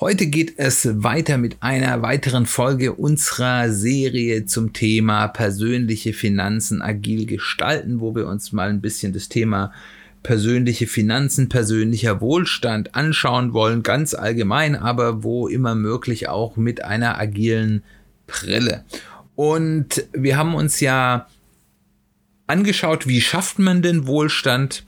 Heute 0.00 0.26
geht 0.26 0.54
es 0.56 1.04
weiter 1.04 1.38
mit 1.38 1.58
einer 1.60 2.02
weiteren 2.02 2.46
Folge 2.46 2.94
unserer 2.94 3.70
Serie 3.70 4.44
zum 4.44 4.72
Thema 4.72 5.28
persönliche 5.28 6.12
Finanzen 6.12 6.82
agil 6.82 7.26
gestalten, 7.26 8.00
wo 8.00 8.12
wir 8.16 8.26
uns 8.26 8.50
mal 8.50 8.70
ein 8.70 8.80
bisschen 8.80 9.12
das 9.12 9.28
Thema 9.28 9.72
persönliche 10.24 10.88
Finanzen, 10.88 11.48
persönlicher 11.48 12.20
Wohlstand 12.20 12.96
anschauen 12.96 13.52
wollen, 13.52 13.84
ganz 13.84 14.14
allgemein, 14.14 14.74
aber 14.74 15.22
wo 15.22 15.46
immer 15.46 15.76
möglich 15.76 16.28
auch 16.28 16.56
mit 16.56 16.82
einer 16.82 17.20
agilen 17.20 17.84
Brille. 18.26 18.84
Und 19.36 20.08
wir 20.12 20.36
haben 20.36 20.56
uns 20.56 20.80
ja 20.80 21.28
angeschaut, 22.48 23.06
wie 23.06 23.20
schafft 23.20 23.60
man 23.60 23.80
den 23.80 24.08
Wohlstand? 24.08 24.82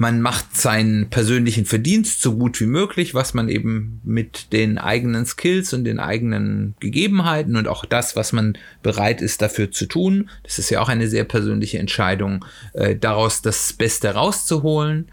Man 0.00 0.22
macht 0.22 0.56
seinen 0.56 1.10
persönlichen 1.10 1.66
Verdienst 1.66 2.22
so 2.22 2.34
gut 2.34 2.58
wie 2.58 2.66
möglich, 2.66 3.12
was 3.12 3.34
man 3.34 3.50
eben 3.50 4.00
mit 4.02 4.50
den 4.50 4.78
eigenen 4.78 5.26
Skills 5.26 5.74
und 5.74 5.84
den 5.84 6.00
eigenen 6.00 6.74
Gegebenheiten 6.80 7.54
und 7.54 7.68
auch 7.68 7.84
das, 7.84 8.16
was 8.16 8.32
man 8.32 8.56
bereit 8.82 9.20
ist 9.20 9.42
dafür 9.42 9.70
zu 9.70 9.84
tun, 9.84 10.30
das 10.42 10.58
ist 10.58 10.70
ja 10.70 10.80
auch 10.80 10.88
eine 10.88 11.06
sehr 11.06 11.24
persönliche 11.24 11.78
Entscheidung, 11.78 12.46
äh, 12.72 12.96
daraus 12.96 13.42
das 13.42 13.74
Beste 13.74 14.14
rauszuholen. 14.14 15.12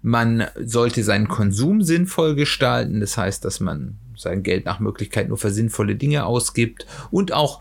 Man 0.00 0.46
sollte 0.58 1.04
seinen 1.04 1.28
Konsum 1.28 1.82
sinnvoll 1.82 2.34
gestalten, 2.34 3.00
das 3.00 3.18
heißt, 3.18 3.44
dass 3.44 3.60
man 3.60 3.98
sein 4.16 4.42
Geld 4.42 4.64
nach 4.64 4.80
Möglichkeit 4.80 5.28
nur 5.28 5.36
für 5.36 5.50
sinnvolle 5.50 5.94
Dinge 5.94 6.24
ausgibt 6.24 6.86
und 7.10 7.34
auch 7.34 7.60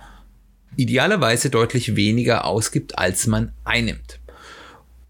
idealerweise 0.78 1.50
deutlich 1.50 1.98
weniger 1.98 2.46
ausgibt, 2.46 2.98
als 2.98 3.28
man 3.28 3.52
einnimmt. 3.66 4.21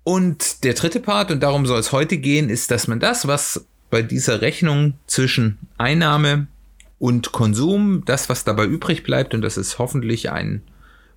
Und 0.04 0.64
der 0.64 0.74
dritte 0.74 1.00
Part, 1.00 1.32
und 1.32 1.42
darum 1.42 1.66
soll 1.66 1.80
es 1.80 1.92
heute 1.92 2.18
gehen, 2.18 2.50
ist, 2.50 2.72
dass 2.72 2.88
man 2.88 3.00
das, 3.00 3.28
was 3.28 3.66
bei 3.90 4.02
dieser 4.02 4.42
Rechnung 4.42 4.94
zwischen 5.06 5.60
Einnahme 5.78 6.48
und 6.98 7.32
Konsum, 7.32 8.04
das, 8.06 8.30
was 8.30 8.44
dabei 8.44 8.66
übrig 8.66 9.04
bleibt, 9.04 9.34
und 9.34 9.42
das 9.42 9.58
ist 9.58 9.80
hoffentlich 9.80 10.32
ein 10.32 10.62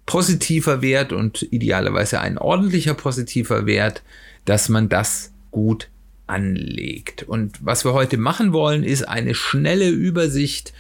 positiver 0.07 0.83
Wert 0.83 1.13
und 1.13 1.43
idealerweise 1.51 2.21
ein 2.21 2.37
ordentlicher 2.37 2.95
positiver 2.95 3.65
Wert, 3.67 4.03
dass 4.45 4.69
man 4.69 4.89
das 4.89 5.33
gut 5.51 5.89
anlegt. 6.27 7.23
Und 7.23 7.65
was 7.65 7.85
wir 7.85 7.95
heute 7.95 8.19
machen 8.19 8.53
wollen, 8.53 8.83
ist 8.83 9.09
eine 9.09 9.35
schnelle 9.35 9.89
Übersicht 9.89 10.73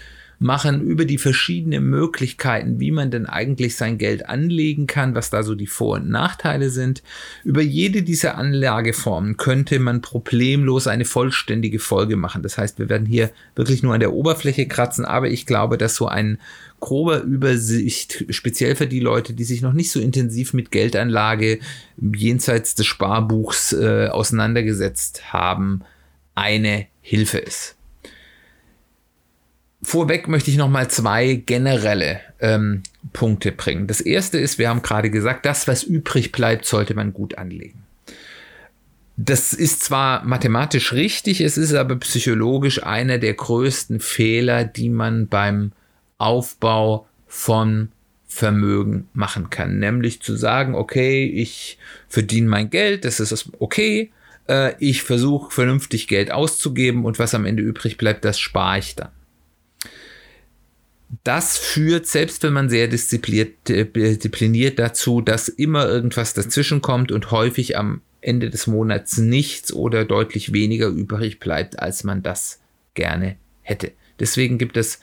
machen 0.44 0.82
über 0.82 1.06
die 1.06 1.16
verschiedenen 1.16 1.84
Möglichkeiten, 1.84 2.78
wie 2.78 2.90
man 2.90 3.10
denn 3.10 3.24
eigentlich 3.24 3.76
sein 3.76 3.96
Geld 3.96 4.28
anlegen 4.28 4.86
kann, 4.86 5.14
was 5.14 5.30
da 5.30 5.42
so 5.42 5.54
die 5.54 5.66
Vor- 5.66 5.96
und 5.96 6.10
Nachteile 6.10 6.68
sind. 6.68 7.02
Über 7.44 7.62
jede 7.62 8.02
dieser 8.02 8.36
Anlageformen 8.36 9.38
könnte 9.38 9.78
man 9.78 10.02
problemlos 10.02 10.86
eine 10.86 11.06
vollständige 11.06 11.78
Folge 11.78 12.16
machen. 12.16 12.42
Das 12.42 12.58
heißt, 12.58 12.78
wir 12.78 12.90
werden 12.90 13.06
hier 13.06 13.30
wirklich 13.56 13.82
nur 13.82 13.94
an 13.94 14.00
der 14.00 14.12
Oberfläche 14.12 14.68
kratzen, 14.68 15.06
aber 15.06 15.30
ich 15.30 15.46
glaube, 15.46 15.78
dass 15.78 15.96
so 15.96 16.08
ein 16.08 16.38
grober 16.78 17.22
Übersicht, 17.22 18.26
speziell 18.28 18.76
für 18.76 18.86
die 18.86 19.00
Leute, 19.00 19.32
die 19.32 19.44
sich 19.44 19.62
noch 19.62 19.72
nicht 19.72 19.90
so 19.90 19.98
intensiv 19.98 20.52
mit 20.52 20.70
Geldanlage 20.70 21.58
jenseits 21.96 22.74
des 22.74 22.84
Sparbuchs 22.84 23.72
äh, 23.72 24.08
auseinandergesetzt 24.08 25.32
haben, 25.32 25.80
eine 26.34 26.84
Hilfe 27.00 27.38
ist 27.38 27.73
vorweg 29.84 30.28
möchte 30.28 30.50
ich 30.50 30.56
noch 30.56 30.68
mal 30.68 30.88
zwei 30.88 31.34
generelle 31.34 32.20
ähm, 32.40 32.82
Punkte 33.12 33.52
bringen. 33.52 33.86
Das 33.86 34.00
erste 34.00 34.38
ist, 34.38 34.58
wir 34.58 34.68
haben 34.68 34.82
gerade 34.82 35.10
gesagt, 35.10 35.46
das, 35.46 35.68
was 35.68 35.82
übrig 35.82 36.32
bleibt, 36.32 36.64
sollte 36.64 36.94
man 36.94 37.12
gut 37.12 37.38
anlegen. 37.38 37.82
Das 39.16 39.52
ist 39.52 39.84
zwar 39.84 40.24
mathematisch 40.24 40.92
richtig, 40.92 41.40
es 41.40 41.56
ist 41.56 41.72
aber 41.74 41.96
psychologisch 41.96 42.82
einer 42.82 43.18
der 43.18 43.34
größten 43.34 44.00
Fehler, 44.00 44.64
die 44.64 44.88
man 44.88 45.28
beim 45.28 45.72
Aufbau 46.18 47.06
von 47.28 47.90
Vermögen 48.26 49.08
machen 49.12 49.50
kann. 49.50 49.78
Nämlich 49.78 50.20
zu 50.20 50.34
sagen, 50.34 50.74
okay, 50.74 51.26
ich 51.26 51.78
verdiene 52.08 52.48
mein 52.48 52.70
Geld, 52.70 53.04
das 53.04 53.20
ist 53.20 53.50
okay, 53.60 54.10
äh, 54.48 54.74
ich 54.80 55.04
versuche 55.04 55.52
vernünftig 55.52 56.08
Geld 56.08 56.32
auszugeben 56.32 57.04
und 57.04 57.20
was 57.20 57.34
am 57.34 57.46
Ende 57.46 57.62
übrig 57.62 57.96
bleibt, 57.96 58.24
das 58.24 58.40
spare 58.40 58.80
ich 58.80 58.96
dann 58.96 59.10
das 61.22 61.58
führt, 61.58 62.06
selbst 62.06 62.42
wenn 62.42 62.52
man 62.52 62.68
sehr 62.68 62.88
diszipliniert, 62.88 63.70
äh, 63.70 63.84
diszipliniert 63.84 64.78
dazu, 64.78 65.20
dass 65.20 65.48
immer 65.48 65.86
irgendwas 65.88 66.34
dazwischen 66.34 66.82
kommt 66.82 67.12
und 67.12 67.30
häufig 67.30 67.76
am 67.76 68.00
Ende 68.20 68.50
des 68.50 68.66
Monats 68.66 69.18
nichts 69.18 69.72
oder 69.72 70.04
deutlich 70.04 70.52
weniger 70.52 70.88
übrig 70.88 71.40
bleibt, 71.40 71.78
als 71.78 72.04
man 72.04 72.22
das 72.22 72.60
gerne 72.94 73.36
hätte. 73.62 73.92
Deswegen 74.18 74.58
gibt 74.58 74.76
es 74.76 75.00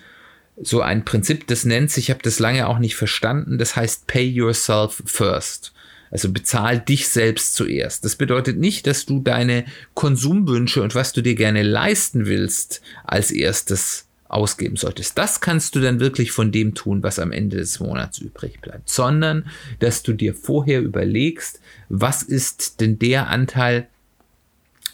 so 0.59 0.81
ein 0.81 1.05
Prinzip, 1.05 1.47
das 1.47 1.66
nennt 1.66 1.91
sich, 1.91 2.05
ich 2.05 2.09
habe 2.09 2.23
das 2.23 2.39
lange 2.39 2.67
auch 2.67 2.79
nicht 2.79 2.95
verstanden, 2.95 3.57
das 3.57 3.75
heißt 3.75 4.07
Pay 4.07 4.27
Yourself 4.27 5.01
First. 5.05 5.73
Also 6.09 6.31
bezahl 6.31 6.79
dich 6.79 7.07
selbst 7.07 7.55
zuerst. 7.55 8.03
Das 8.03 8.17
bedeutet 8.17 8.57
nicht, 8.57 8.85
dass 8.85 9.05
du 9.05 9.19
deine 9.19 9.66
Konsumwünsche 9.94 10.83
und 10.83 10.94
was 10.94 11.13
du 11.13 11.21
dir 11.21 11.35
gerne 11.35 11.63
leisten 11.63 12.25
willst 12.25 12.81
als 13.05 13.31
erstes 13.31 14.07
ausgeben 14.31 14.78
solltest. 14.78 15.18
Das 15.18 15.42
kannst 15.42 15.75
du 15.75 15.81
dann 15.81 16.00
wirklich 16.00 16.31
von 16.31 16.52
dem 16.52 16.74
tun, 16.74 17.03
was 17.03 17.19
am 17.19 17.31
Ende 17.31 17.58
des 17.58 17.80
Monats 17.80 18.18
übrig 18.19 18.62
bleibt, 18.62 18.90
sondern 18.90 19.47
dass 19.80 20.03
du 20.03 20.14
dir 20.14 20.34
vorher 20.34 20.81
überlegst, 20.81 21.59
was 21.90 22.24
ist 22.24 22.80
denn 22.80 22.97
der 22.97 23.28
Anteil 23.28 23.88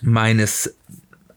meines 0.01 0.75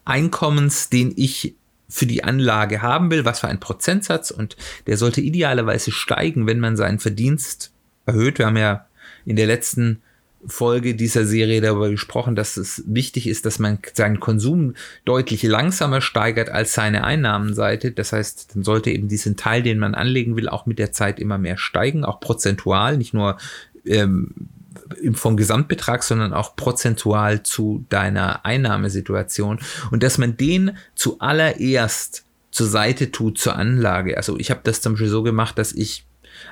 Einkommens, 0.05 0.89
den 0.89 1.13
ich 1.17 1.55
für 1.89 2.07
die 2.07 2.25
Anlage 2.25 2.83
haben 2.83 3.11
will, 3.11 3.25
was 3.25 3.41
für 3.41 3.49
ein 3.49 3.61
Prozentsatz 3.61 4.31
und 4.31 4.57
der 4.87 4.97
sollte 4.97 5.21
idealerweise 5.21 5.91
steigen, 5.91 6.47
wenn 6.47 6.61
man 6.61 6.77
seinen 6.77 7.01
Verdienst 7.01 7.73
erhöht. 8.07 8.39
Wir 8.39 8.47
haben 8.47 8.57
ja 8.57 8.87
in 9.27 9.37
der 9.37 9.47
letzten 9.47 10.01
Folge 10.47 10.95
dieser 10.95 11.27
Serie 11.27 11.61
darüber 11.61 11.91
gesprochen, 11.91 12.35
dass 12.35 12.57
es 12.57 12.83
wichtig 12.87 13.27
ist, 13.27 13.45
dass 13.45 13.59
man 13.59 13.79
seinen 13.93 14.21
Konsum 14.21 14.75
deutlich 15.05 15.43
langsamer 15.43 16.01
steigert 16.01 16.49
als 16.49 16.73
seine 16.75 17.05
Einnahmenseite. 17.05 17.93
Das 17.93 18.13
heißt, 18.13 18.55
dann 18.55 18.63
sollte 18.63 18.91
eben 18.91 19.09
diesen 19.09 19.37
Teil, 19.37 19.63
den 19.63 19.79
man 19.79 19.95
anlegen 19.95 20.37
will, 20.37 20.49
auch 20.49 20.67
mit 20.67 20.79
der 20.79 20.93
Zeit 20.93 21.21
immer 21.21 21.39
mehr 21.39 21.59
steigen, 21.59 22.05
auch 22.05 22.21
prozentual, 22.21 22.97
nicht 22.97 23.13
nur 23.13 23.37
ähm, 23.85 24.35
vom 25.13 25.37
Gesamtbetrag, 25.37 26.03
sondern 26.03 26.33
auch 26.33 26.57
prozentual 26.57 27.43
zu 27.43 27.85
deiner 27.89 28.45
Einnahmesituation. 28.45 29.59
Und 29.91 30.03
dass 30.03 30.19
man 30.19 30.37
den 30.37 30.77
zuallererst 30.95 32.25
zur 32.51 32.67
Seite 32.67 33.13
tut 33.13 33.39
zur 33.39 33.57
Anlage. 33.57 34.17
Also 34.17 34.39
ich 34.39 34.51
habe 34.51 34.61
das 34.65 34.81
zum 34.81 34.95
Beispiel 34.95 35.09
so 35.09 35.23
gemacht, 35.23 35.59
dass 35.59 35.73
ich 35.73 36.05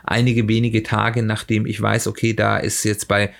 einige 0.05 0.49
wenige 0.49 0.83
Tage, 0.83 1.23
nachdem 1.23 1.67
ich 1.67 1.81
weiß, 1.81 2.07
okay, 2.07 2.35
da 2.35 2.59
ist 2.59 2.85
jetzt 2.85 3.09
bei 3.09 3.33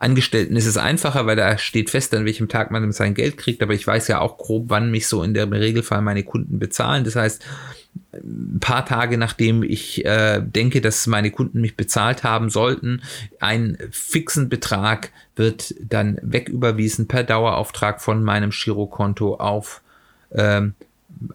Angestellten 0.00 0.56
ist 0.56 0.66
es 0.66 0.78
einfacher, 0.78 1.26
weil 1.26 1.36
da 1.36 1.58
steht 1.58 1.90
fest, 1.90 2.14
an 2.14 2.24
welchem 2.24 2.48
Tag 2.48 2.70
man 2.70 2.90
sein 2.90 3.12
Geld 3.12 3.36
kriegt, 3.36 3.62
aber 3.62 3.74
ich 3.74 3.86
weiß 3.86 4.08
ja 4.08 4.20
auch 4.20 4.38
grob, 4.38 4.64
wann 4.68 4.90
mich 4.90 5.06
so 5.06 5.22
in 5.22 5.34
der 5.34 5.50
Regelfall 5.50 6.00
meine 6.00 6.22
Kunden 6.22 6.58
bezahlen. 6.58 7.04
Das 7.04 7.16
heißt, 7.16 7.44
ein 8.14 8.58
paar 8.60 8.86
Tage 8.86 9.18
nachdem 9.18 9.62
ich 9.62 10.04
äh, 10.06 10.40
denke, 10.42 10.80
dass 10.80 11.06
meine 11.06 11.30
Kunden 11.30 11.60
mich 11.60 11.76
bezahlt 11.76 12.24
haben 12.24 12.48
sollten, 12.48 13.02
einen 13.40 13.76
fixen 13.90 14.48
Betrag 14.48 15.10
wird 15.36 15.74
dann 15.80 16.18
wegüberwiesen 16.22 17.06
per 17.06 17.22
Dauerauftrag 17.22 18.00
von 18.00 18.24
meinem 18.24 18.50
Girokonto 18.50 19.34
auf 19.34 19.82
ähm, 20.32 20.74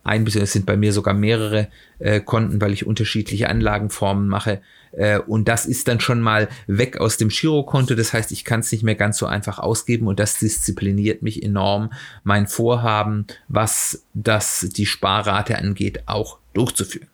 ein 0.04 0.24
bis 0.24 0.36
es 0.36 0.54
sind 0.54 0.66
bei 0.66 0.78
mir 0.78 0.94
sogar 0.94 1.14
mehrere 1.14 1.68
äh, 2.00 2.20
Konten, 2.20 2.62
weil 2.62 2.74
ich 2.74 2.88
unterschiedliche 2.88 3.50
Anlagenformen 3.50 4.28
mache. 4.28 4.62
Äh, 4.98 5.20
und 5.20 5.48
das 5.48 5.66
ist 5.66 5.88
dann 5.88 6.00
schon 6.00 6.22
mal 6.22 6.48
weg 6.68 6.98
aus 6.98 7.18
dem 7.18 7.30
Girokonto. 7.30 7.96
Das 7.96 8.14
heißt, 8.14 8.32
ich 8.32 8.46
kann 8.46 8.62
es 8.62 8.72
nicht 8.72 8.84
mehr 8.84 8.96
ganz 8.96 9.18
so 9.18 9.26
einfach 9.26 9.60
ausgeben 9.60 10.08
und 10.08 10.20
das 10.20 10.40
diszipliniert 10.40 11.22
mich 11.22 11.44
enorm, 11.44 11.92
mein 12.24 12.48
Vorhaben, 12.48 13.28
was 13.48 14.04
das 14.14 14.68
die 14.72 14.86
Sparrate 14.86 15.58
angeht, 15.58 16.04
auch 16.08 16.40
durchzuführen. 16.54 17.08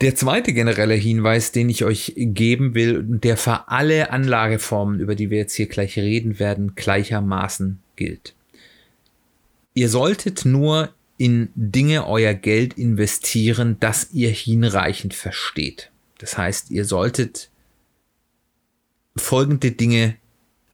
Der 0.00 0.16
zweite 0.16 0.52
generelle 0.52 0.94
Hinweis, 0.94 1.52
den 1.52 1.68
ich 1.68 1.84
euch 1.84 2.14
geben 2.16 2.74
will, 2.74 3.04
der 3.04 3.36
für 3.36 3.68
alle 3.68 4.10
Anlageformen, 4.10 4.98
über 4.98 5.14
die 5.14 5.30
wir 5.30 5.38
jetzt 5.38 5.54
hier 5.54 5.68
gleich 5.68 5.96
reden 5.96 6.40
werden, 6.40 6.74
gleichermaßen 6.74 7.78
gilt. 7.94 8.34
Ihr 9.74 9.88
solltet 9.88 10.44
nur 10.44 10.90
in 11.22 11.50
Dinge 11.54 12.08
euer 12.08 12.34
Geld 12.34 12.76
investieren, 12.76 13.76
das 13.78 14.12
ihr 14.12 14.30
hinreichend 14.30 15.14
versteht. 15.14 15.92
Das 16.18 16.36
heißt, 16.36 16.72
ihr 16.72 16.84
solltet 16.84 17.48
folgende 19.16 19.70
Dinge 19.70 20.16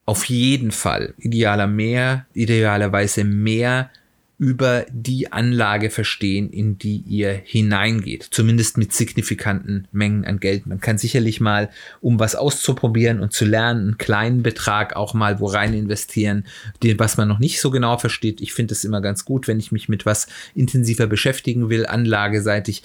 auf 0.06 0.24
jeden 0.24 0.70
Fall, 0.70 1.12
idealer 1.18 1.66
mehr, 1.66 2.24
idealerweise 2.32 3.24
mehr 3.24 3.90
über 4.38 4.86
die 4.92 5.32
Anlage 5.32 5.90
verstehen, 5.90 6.48
in 6.50 6.78
die 6.78 6.98
ihr 6.98 7.40
hineingeht. 7.44 8.28
Zumindest 8.30 8.78
mit 8.78 8.92
signifikanten 8.92 9.88
Mengen 9.90 10.24
an 10.24 10.38
Geld. 10.38 10.66
Man 10.66 10.80
kann 10.80 10.96
sicherlich 10.96 11.40
mal, 11.40 11.70
um 12.00 12.20
was 12.20 12.36
auszuprobieren 12.36 13.18
und 13.18 13.32
zu 13.32 13.44
lernen, 13.44 13.80
einen 13.82 13.98
kleinen 13.98 14.44
Betrag 14.44 14.94
auch 14.94 15.12
mal 15.12 15.40
wo 15.40 15.46
rein 15.46 15.74
investieren, 15.74 16.46
den, 16.84 17.00
was 17.00 17.16
man 17.16 17.26
noch 17.26 17.40
nicht 17.40 17.60
so 17.60 17.72
genau 17.72 17.98
versteht. 17.98 18.40
Ich 18.40 18.52
finde 18.52 18.74
es 18.74 18.84
immer 18.84 19.00
ganz 19.00 19.24
gut, 19.24 19.48
wenn 19.48 19.58
ich 19.58 19.72
mich 19.72 19.88
mit 19.88 20.06
was 20.06 20.28
intensiver 20.54 21.08
beschäftigen 21.08 21.68
will, 21.68 21.84
anlageseitig, 21.84 22.84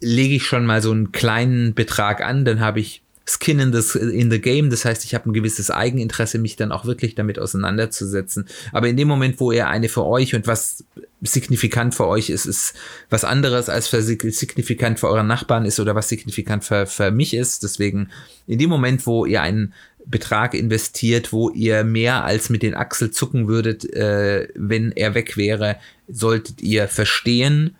lege 0.00 0.36
ich 0.36 0.46
schon 0.46 0.64
mal 0.64 0.80
so 0.80 0.92
einen 0.92 1.10
kleinen 1.10 1.74
Betrag 1.74 2.20
an, 2.24 2.44
dann 2.44 2.60
habe 2.60 2.78
ich 2.78 3.03
Skin 3.26 3.58
in, 3.58 3.72
this, 3.72 3.94
in 3.94 4.30
the 4.30 4.40
Game. 4.40 4.70
Das 4.70 4.84
heißt, 4.84 5.04
ich 5.04 5.14
habe 5.14 5.30
ein 5.30 5.32
gewisses 5.32 5.70
Eigeninteresse, 5.70 6.38
mich 6.38 6.56
dann 6.56 6.72
auch 6.72 6.84
wirklich 6.84 7.14
damit 7.14 7.38
auseinanderzusetzen. 7.38 8.46
Aber 8.72 8.88
in 8.88 8.96
dem 8.96 9.08
Moment, 9.08 9.40
wo 9.40 9.50
ihr 9.50 9.68
eine 9.68 9.88
für 9.88 10.04
euch 10.04 10.34
und 10.34 10.46
was 10.46 10.84
signifikant 11.22 11.94
für 11.94 12.06
euch 12.06 12.28
ist, 12.28 12.44
ist 12.44 12.74
was 13.08 13.24
anderes 13.24 13.70
als 13.70 13.88
für 13.88 14.02
signifikant 14.02 15.00
für 15.00 15.08
euren 15.08 15.26
Nachbarn 15.26 15.64
ist 15.64 15.80
oder 15.80 15.94
was 15.94 16.08
signifikant 16.08 16.64
für, 16.64 16.86
für 16.86 17.10
mich 17.10 17.34
ist. 17.34 17.62
Deswegen 17.62 18.10
in 18.46 18.58
dem 18.58 18.68
Moment, 18.68 19.06
wo 19.06 19.24
ihr 19.24 19.40
einen 19.40 19.72
Betrag 20.06 20.52
investiert, 20.52 21.32
wo 21.32 21.48
ihr 21.50 21.82
mehr 21.82 22.24
als 22.24 22.50
mit 22.50 22.62
den 22.62 22.74
Achsel 22.74 23.10
zucken 23.10 23.48
würdet, 23.48 23.90
äh, 23.94 24.48
wenn 24.54 24.92
er 24.92 25.14
weg 25.14 25.36
wäre, 25.36 25.76
solltet 26.08 26.60
ihr 26.60 26.88
verstehen, 26.88 27.74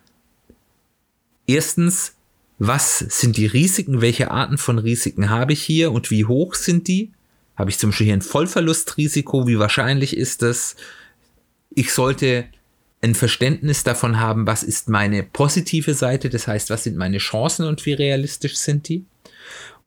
erstens, 1.47 2.14
was 2.59 2.99
sind 2.99 3.37
die 3.37 3.47
Risiken, 3.47 4.01
welche 4.01 4.31
Arten 4.31 4.59
von 4.59 4.79
Risiken 4.79 5.31
habe 5.31 5.53
ich 5.53 5.63
hier 5.63 5.93
und 5.93 6.11
wie 6.11 6.25
hoch 6.25 6.55
sind 6.55 6.89
die? 6.89 7.11
Habe 7.57 7.71
ich 7.71 7.79
zum 7.79 7.91
Beispiel 7.91 8.07
hier 8.07 8.15
ein 8.15 8.23
Vollverlustrisiko? 8.23 9.47
Wie 9.47 9.59
wahrscheinlich 9.59 10.17
ist 10.17 10.43
das? 10.43 10.77
Ich 11.75 11.93
sollte 11.93 12.47
ein 13.03 13.15
Verständnis 13.15 13.85
davon 13.85 14.19
haben, 14.19 14.47
was 14.47 14.63
ist 14.63 14.89
meine 14.89 15.23
positive 15.23 15.95
Seite, 15.95 16.31
das 16.31 16.47
heißt, 16.47 16.71
was 16.71 16.85
sind 16.85 16.97
meine 16.97 17.19
Chancen 17.19 17.67
und 17.67 17.85
wie 17.85 17.93
realistisch 17.93 18.57
sind 18.57 18.89
die? 18.89 19.05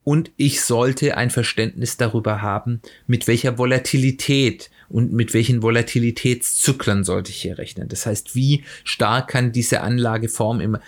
Und 0.04 0.30
ich 0.36 0.62
sollte 0.62 1.16
ein 1.16 1.30
Verständnis 1.30 1.96
darüber 1.96 2.40
haben, 2.40 2.80
mit 3.06 3.26
welcher 3.26 3.58
Volatilität 3.58 4.70
und 4.88 5.12
mit 5.12 5.34
welchen 5.34 5.62
Volatilitätszyklen 5.62 7.04
sollte 7.04 7.30
ich 7.30 7.42
hier 7.42 7.58
rechnen. 7.58 7.88
Das 7.88 8.06
heißt, 8.06 8.34
wie 8.34 8.64
stark 8.84 9.28
kann 9.28 9.52
diese 9.52 9.82
Anlageform 9.82 10.60
im 10.60 10.78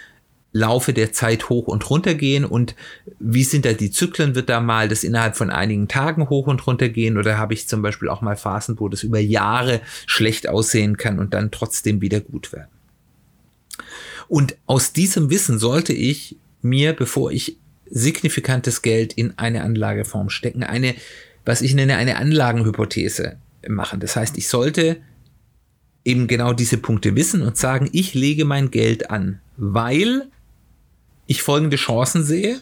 Laufe 0.53 0.93
der 0.93 1.13
Zeit 1.13 1.49
hoch 1.49 1.69
und 1.69 1.89
runter 1.91 2.15
gehen 2.15 2.45
und 2.45 2.75
wie 3.19 3.45
sind 3.45 3.65
da 3.65 3.73
die 3.73 3.91
Zyklen? 3.91 4.35
Wird 4.35 4.49
da 4.49 4.61
mal 4.61 4.89
das 4.89 5.05
innerhalb 5.05 5.37
von 5.37 5.51
einigen 5.51 5.87
Tagen 5.87 6.29
hoch 6.29 6.49
und 6.49 6.67
runter 6.67 6.89
gehen 6.89 7.19
oder 7.19 7.39
habe 7.39 7.55
ich 7.55 7.69
zum 7.69 7.83
Beispiel 7.83 8.09
auch 8.09 8.21
mal 8.21 8.37
Phasen, 8.37 8.79
wo 8.81 8.89
das 8.89 9.05
über 9.05 9.21
Jahre 9.21 9.81
schlecht 10.07 10.49
aussehen 10.49 10.97
kann 10.97 11.19
und 11.19 11.35
dann 11.35 11.51
trotzdem 11.51 12.01
wieder 12.01 12.21
gut 12.21 12.53
werden? 12.53 12.69
Und 14.29 14.57
aus 14.67 14.93
diesem 14.93 15.31
Wissen 15.31 15.59
sollte 15.59 15.93
ich 15.93 16.37
mir, 16.63 16.93
bevor 16.93 17.31
ich 17.31 17.57
signifikantes 17.91 18.83
Geld 18.83 19.13
in 19.13 19.39
eine 19.39 19.63
Anlageform 19.63 20.31
stecken, 20.31 20.63
eine, 20.63 20.95
was 21.45 21.63
ich 21.63 21.75
nenne, 21.75 21.97
eine 21.97 22.17
Anlagenhypothese 22.17 23.37
machen. 23.69 24.01
Das 24.01 24.17
heißt, 24.17 24.39
ich 24.39 24.49
sollte 24.49 24.99
eben 26.05 26.29
genau 26.29 26.53
diese 26.53 26.79
Punkte 26.79 27.17
wissen 27.17 27.43
und 27.43 27.57
sagen, 27.57 27.89
ich 27.93 28.15
lege 28.15 28.45
mein 28.45 28.71
Geld 28.71 29.11
an, 29.11 29.41
weil 29.57 30.29
ich 31.31 31.43
folgende 31.43 31.77
Chancen 31.77 32.25
sehe, 32.25 32.61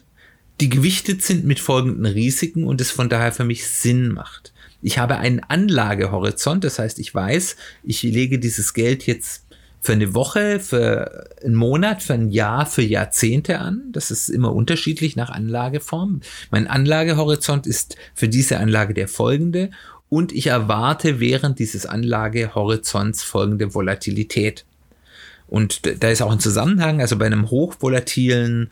die 0.61 0.69
gewichtet 0.69 1.23
sind 1.23 1.47
mit 1.47 1.59
folgenden 1.59 2.05
Risiken 2.05 2.65
und 2.65 2.82
es 2.82 2.91
von 2.91 3.09
daher 3.09 3.32
für 3.32 3.44
mich 3.44 3.67
Sinn 3.67 4.11
macht. 4.11 4.53
Ich 4.82 4.99
habe 4.99 5.17
einen 5.17 5.41
Anlagehorizont, 5.41 6.65
das 6.65 6.79
heißt, 6.79 6.99
ich 6.99 7.15
weiß, 7.15 7.56
ich 7.82 8.03
lege 8.03 8.38
dieses 8.38 8.75
Geld 8.75 9.06
jetzt 9.06 9.47
für 9.81 9.93
eine 9.93 10.12
Woche, 10.12 10.61
für 10.61 11.31
einen 11.43 11.55
Monat, 11.55 12.03
für 12.03 12.12
ein 12.12 12.29
Jahr, 12.29 12.67
für 12.67 12.82
Jahrzehnte 12.82 13.59
an. 13.59 13.85
Das 13.93 14.11
ist 14.11 14.29
immer 14.29 14.55
unterschiedlich 14.55 15.17
nach 15.17 15.31
Anlageform. 15.31 16.20
Mein 16.50 16.67
Anlagehorizont 16.67 17.67
ist 17.67 17.97
für 18.15 18.29
diese 18.29 18.59
Anlage 18.59 18.93
der 18.93 19.09
folgende 19.09 19.70
und 20.11 20.31
ich 20.31 20.49
erwarte 20.49 21.20
während 21.20 21.59
dieses 21.59 21.87
Anlagehorizonts 21.87 23.23
folgende 23.23 23.73
Volatilität. 23.73 24.67
Und 25.48 26.02
da 26.02 26.08
ist 26.08 26.22
auch 26.22 26.30
ein 26.30 26.40
Zusammenhang, 26.40 27.00
also 27.00 27.16
bei 27.16 27.26
einem 27.26 27.50
hochvolatilen 27.50 28.70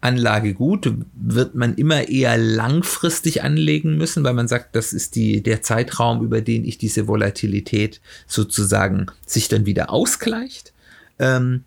Anlagegut 0.00 0.92
wird 1.14 1.54
man 1.54 1.74
immer 1.74 2.08
eher 2.08 2.38
langfristig 2.38 3.42
anlegen 3.42 3.98
müssen, 3.98 4.24
weil 4.24 4.32
man 4.32 4.48
sagt, 4.48 4.74
das 4.74 4.92
ist 4.92 5.14
die, 5.14 5.42
der 5.42 5.62
Zeitraum, 5.62 6.24
über 6.24 6.40
den 6.40 6.64
ich 6.64 6.78
diese 6.78 7.06
Volatilität 7.06 8.00
sozusagen 8.26 9.06
sich 9.26 9.48
dann 9.48 9.66
wieder 9.66 9.90
ausgleicht. 9.90 10.72
Ähm, 11.18 11.64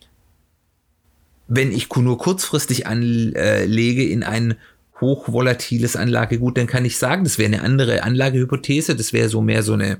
wenn 1.48 1.72
ich 1.72 1.94
nur 1.96 2.18
kurzfristig 2.18 2.88
anlege 2.88 4.08
in 4.08 4.24
ein 4.24 4.56
hochvolatiles 5.00 5.96
Anlagegut, 5.96 6.58
dann 6.58 6.68
kann 6.68 6.86
ich 6.86 6.98
sagen, 6.98 7.24
das 7.24 7.38
wäre 7.38 7.54
eine 7.54 7.62
andere 7.62 8.02
Anlagehypothese, 8.04 8.96
das 8.96 9.14
wäre 9.14 9.30
so 9.30 9.42
mehr 9.42 9.62
so 9.62 9.74
eine 9.74 10.00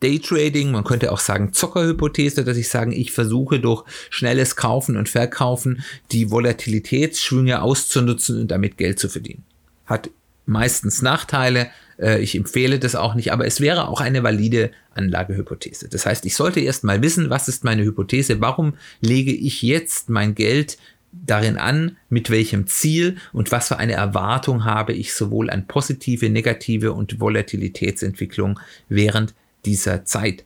Daytrading, 0.00 0.70
man 0.70 0.84
könnte 0.84 1.12
auch 1.12 1.20
sagen 1.20 1.52
Zockerhypothese, 1.52 2.44
dass 2.44 2.56
ich 2.56 2.68
sage, 2.68 2.94
ich 2.94 3.12
versuche 3.12 3.60
durch 3.60 3.84
schnelles 4.08 4.56
Kaufen 4.56 4.96
und 4.96 5.08
Verkaufen 5.08 5.82
die 6.10 6.30
Volatilitätsschwünge 6.30 7.62
auszunutzen 7.62 8.40
und 8.40 8.50
damit 8.50 8.78
Geld 8.78 8.98
zu 8.98 9.08
verdienen. 9.08 9.44
Hat 9.86 10.10
meistens 10.46 11.02
Nachteile, 11.02 11.68
äh, 11.98 12.20
ich 12.20 12.34
empfehle 12.34 12.78
das 12.78 12.94
auch 12.94 13.14
nicht, 13.14 13.32
aber 13.32 13.46
es 13.46 13.60
wäre 13.60 13.88
auch 13.88 14.00
eine 14.00 14.22
valide 14.22 14.70
Anlagehypothese. 14.94 15.88
Das 15.88 16.06
heißt, 16.06 16.24
ich 16.26 16.34
sollte 16.34 16.60
erst 16.60 16.82
mal 16.82 17.02
wissen, 17.02 17.30
was 17.30 17.48
ist 17.48 17.64
meine 17.64 17.84
Hypothese, 17.84 18.40
warum 18.40 18.74
lege 19.00 19.32
ich 19.32 19.62
jetzt 19.62 20.08
mein 20.08 20.34
Geld 20.34 20.78
darin 21.12 21.56
an, 21.56 21.96
mit 22.08 22.30
welchem 22.30 22.66
Ziel? 22.66 23.16
Und 23.32 23.52
was 23.52 23.68
für 23.68 23.78
eine 23.78 23.94
Erwartung 23.94 24.64
habe 24.64 24.92
ich 24.92 25.14
sowohl 25.14 25.50
an 25.50 25.66
positive, 25.66 26.28
negative 26.30 26.92
und 26.92 27.20
Volatilitätsentwicklung 27.20 28.58
während 28.88 29.34
dieser 29.64 30.04
Zeit. 30.04 30.44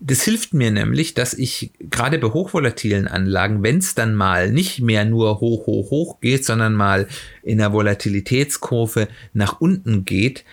Das 0.00 0.22
hilft 0.22 0.52
mir 0.52 0.70
nämlich, 0.70 1.14
dass 1.14 1.32
ich 1.34 1.72
gerade 1.78 2.18
bei 2.18 2.28
hochvolatilen 2.28 3.08
Anlagen, 3.08 3.62
wenn 3.62 3.78
es 3.78 3.94
dann 3.94 4.14
mal 4.14 4.50
nicht 4.50 4.80
mehr 4.80 5.04
nur 5.04 5.40
hoch, 5.40 5.66
hoch, 5.66 5.90
hoch 5.90 6.20
geht, 6.20 6.44
sondern 6.44 6.74
mal 6.74 7.06
in 7.42 7.58
der 7.58 7.72
Volatilitätskurve 7.72 9.08
nach 9.32 9.60
unten 9.60 10.04
geht, 10.04 10.44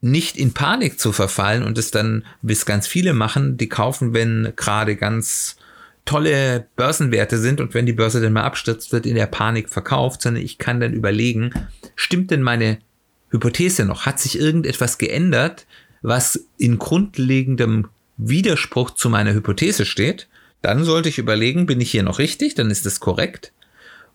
nicht 0.00 0.36
in 0.36 0.52
Panik 0.52 1.00
zu 1.00 1.12
verfallen 1.12 1.62
und 1.62 1.78
es 1.78 1.90
dann, 1.90 2.24
bis 2.42 2.66
ganz 2.66 2.86
viele 2.86 3.14
machen, 3.14 3.56
die 3.56 3.70
kaufen, 3.70 4.12
wenn 4.12 4.52
gerade 4.54 4.96
ganz 4.96 5.56
tolle 6.04 6.66
Börsenwerte 6.76 7.38
sind 7.38 7.60
und 7.60 7.72
wenn 7.72 7.86
die 7.86 7.94
Börse 7.94 8.20
dann 8.20 8.34
mal 8.34 8.44
abstürzt, 8.44 8.92
wird 8.92 9.06
in 9.06 9.14
der 9.14 9.26
Panik 9.26 9.70
verkauft, 9.70 10.20
sondern 10.20 10.42
ich 10.42 10.58
kann 10.58 10.78
dann 10.78 10.92
überlegen, 10.92 11.52
stimmt 11.96 12.30
denn 12.30 12.42
meine 12.42 12.78
Hypothese 13.30 13.86
noch? 13.86 14.04
Hat 14.04 14.20
sich 14.20 14.38
irgendetwas 14.38 14.98
geändert, 14.98 15.66
was 16.04 16.46
in 16.58 16.78
grundlegendem 16.78 17.88
Widerspruch 18.18 18.90
zu 18.90 19.08
meiner 19.08 19.32
Hypothese 19.32 19.86
steht? 19.86 20.28
Dann 20.60 20.84
sollte 20.84 21.08
ich 21.08 21.18
überlegen, 21.18 21.66
bin 21.66 21.80
ich 21.80 21.90
hier 21.90 22.02
noch 22.02 22.18
richtig? 22.18 22.54
Dann 22.54 22.70
ist 22.70 22.84
das 22.84 23.00
korrekt. 23.00 23.52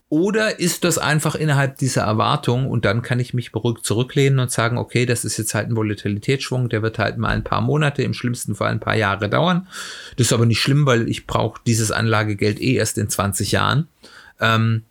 Oder 0.08 0.60
ist 0.60 0.84
das 0.84 0.98
einfach 0.98 1.36
innerhalb 1.36 1.78
dieser 1.78 2.04
Erwartung 2.04 2.68
und 2.68 2.86
dann 2.86 3.02
kann 3.02 3.20
ich 3.20 3.34
mich 3.34 3.52
beruhigt 3.52 3.86
zurücklehnen 3.86 4.40
und 4.40 4.52
sagen, 4.52 4.78
okay, 4.78 5.06
das 5.06 5.26
ist 5.26 5.38
jetzt 5.38 5.54
halt 5.54 5.70
ein 5.70 5.76
Volatilitätsschwung, 5.76 6.70
der 6.70 6.82
wird 6.82 6.98
halt 6.98 7.18
mal 7.18 7.30
ein 7.30 7.44
paar 7.44 7.62
Monate, 7.62 8.02
im 8.04 8.14
schlimmsten 8.14 8.56
Fall 8.56 8.72
ein 8.72 8.80
paar 8.80 8.96
Jahre 8.96 9.30
dauern. 9.30 9.68
Das 10.16 10.28
ist 10.28 10.34
aber 10.34 10.46
nicht 10.46 10.62
schlimm, 10.62 10.86
weil 10.86 11.10
ich 11.10 11.28
brauche 11.28 11.62
dieses 11.66 11.92
Anlagegeld 11.92 12.60
eh 12.60 12.76
erst 12.76 12.98
in 12.98 13.10
20 13.10 13.52
Jahren. 13.52 13.88
Ähm, 14.40 14.84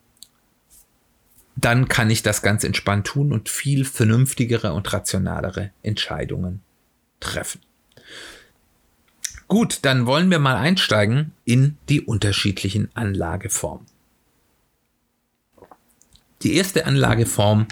dann 1.56 1.88
kann 1.88 2.10
ich 2.10 2.22
das 2.22 2.42
ganz 2.42 2.62
entspannt 2.62 3.06
tun 3.06 3.32
und 3.32 3.48
viel 3.48 3.84
vernünftigere 3.84 4.72
und 4.72 4.92
rationalere 4.92 5.70
Entscheidungen 5.82 6.62
treffen. 7.20 7.60
Gut, 9.48 9.78
dann 9.82 10.06
wollen 10.06 10.30
wir 10.30 10.38
mal 10.38 10.56
einsteigen 10.56 11.32
in 11.44 11.78
die 11.88 12.02
unterschiedlichen 12.02 12.90
Anlageformen. 12.94 13.86
Die 16.42 16.54
erste 16.54 16.86
Anlageform, 16.86 17.66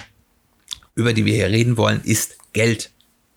über 0.95 1.13
die 1.13 1.27
wir 1.27 1.35
hier 1.35 1.51
reden 1.51 1.77
wollen, 1.77 2.01
ist 2.03 2.39
Geld. 2.53 2.91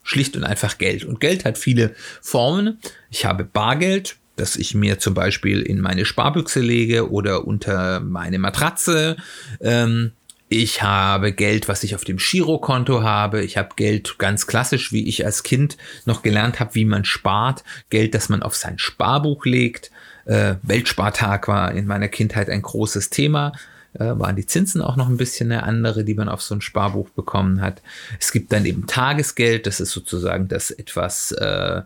Schlicht 0.04 0.36
und 0.36 0.44
einfach 0.44 0.78
Geld. 0.78 1.04
Und 1.04 1.20
Geld 1.20 1.46
hat 1.46 1.58
viele 1.58 1.94
Formen. 2.22 2.80
Ich 3.12 3.26
habe 3.26 3.44
Bargeld, 3.44 4.18
das 4.38 4.56
ich 4.56 4.74
mir 4.74 4.98
zum 4.98 5.14
Beispiel 5.14 5.62
in 5.62 5.82
meine 5.82 6.06
Sparbüchse 6.06 6.62
lege 6.62 7.12
oder 7.12 7.46
unter 7.46 8.00
meine 8.00 8.40
Matratze. 8.40 9.18
Ähm, 9.60 10.14
ich 10.50 10.82
habe 10.82 11.32
Geld, 11.32 11.68
was 11.68 11.84
ich 11.84 11.94
auf 11.94 12.04
dem 12.04 12.18
Girokonto 12.18 13.04
habe. 13.04 13.44
Ich 13.44 13.56
habe 13.56 13.70
Geld 13.76 14.18
ganz 14.18 14.48
klassisch, 14.48 14.92
wie 14.92 15.08
ich 15.08 15.24
als 15.24 15.44
Kind 15.44 15.78
noch 16.06 16.24
gelernt 16.24 16.60
habe, 16.60 16.74
wie 16.74 16.86
man 16.86 17.06
spart. 17.06 17.64
Geld, 17.92 18.16
das 18.16 18.30
man 18.30 18.42
auf 18.42 18.56
sein 18.56 18.80
Sparbuch 18.80 19.46
legt. 19.46 19.92
Äh, 20.26 20.56
Weltspartag 20.64 21.48
war 21.48 21.72
in 21.72 21.86
meiner 21.86 22.08
Kindheit 22.08 22.50
ein 22.50 22.64
großes 22.64 23.12
Thema. 23.12 23.54
Äh, 23.94 24.06
waren 24.18 24.36
die 24.36 24.46
Zinsen 24.48 24.82
auch 24.82 24.96
noch 24.96 25.08
ein 25.08 25.18
bisschen 25.18 25.52
eine 25.52 25.64
andere, 25.64 26.04
die 26.04 26.16
man 26.16 26.30
auf 26.30 26.42
so 26.42 26.56
ein 26.56 26.62
Sparbuch 26.62 27.10
bekommen 27.10 27.62
hat. 27.62 27.84
Es 28.20 28.32
gibt 28.32 28.52
dann 28.52 28.66
eben 28.66 28.88
Tagesgeld, 28.88 29.68
das 29.68 29.80
ist 29.80 29.92
sozusagen 29.92 30.48
das 30.48 30.72
etwas 30.72 31.32
äh, 31.32 31.84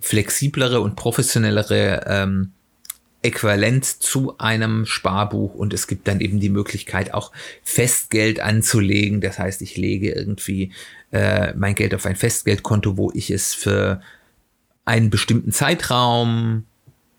flexiblere 0.00 0.80
und 0.80 0.96
professionellere 0.96 2.04
ähm, 2.06 2.52
Äquivalent 3.22 3.84
zu 3.84 4.36
einem 4.38 4.84
Sparbuch 4.84 5.54
und 5.54 5.72
es 5.72 5.86
gibt 5.86 6.08
dann 6.08 6.20
eben 6.20 6.40
die 6.40 6.48
Möglichkeit 6.48 7.14
auch 7.14 7.32
Festgeld 7.62 8.40
anzulegen. 8.40 9.20
Das 9.20 9.38
heißt, 9.38 9.62
ich 9.62 9.76
lege 9.76 10.10
irgendwie 10.10 10.72
äh, 11.12 11.54
mein 11.54 11.74
Geld 11.74 11.94
auf 11.94 12.04
ein 12.04 12.16
Festgeldkonto, 12.16 12.96
wo 12.96 13.12
ich 13.14 13.30
es 13.30 13.54
für 13.54 14.00
einen 14.84 15.10
bestimmten 15.10 15.52
Zeitraum, 15.52 16.64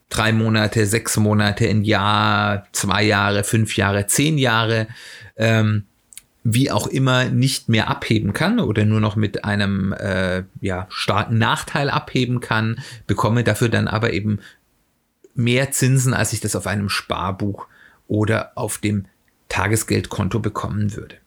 drei 0.09 0.33
Monate, 0.33 0.85
sechs 0.85 1.17
Monate, 1.17 1.67
ein 1.67 1.83
Jahr, 1.83 2.67
zwei 2.73 3.03
Jahre, 3.03 3.43
fünf 3.43 3.77
Jahre, 3.77 4.05
zehn 4.07 4.37
Jahre, 4.37 4.87
ähm, 5.37 5.85
wie 6.43 6.69
auch 6.69 6.87
immer 6.87 7.25
nicht 7.25 7.69
mehr 7.69 7.87
abheben 7.89 8.33
kann 8.33 8.59
oder 8.59 8.83
nur 8.83 8.99
noch 8.99 9.15
mit 9.15 9.45
einem 9.45 9.93
äh, 9.93 10.43
ja, 10.59 10.87
starken 10.89 11.37
Nachteil 11.37 11.89
abheben 11.89 12.41
kann, 12.41 12.79
bekomme 13.07 13.45
dafür 13.45 13.69
dann 13.69 13.87
aber 13.87 14.11
eben 14.11 14.39
mehr 15.35 15.71
Zinsen, 15.71 16.13
als 16.13 16.33
ich 16.33 16.39
das 16.39 16.55
auf 16.55 16.67
einem 16.67 16.89
Sparbuch 16.89 17.67
oder 18.07 18.51
auf 18.55 18.77
dem 18.77 19.05
Tagesgeldkonto 19.49 20.39
bekommen 20.39 20.95
würde. 20.95 21.17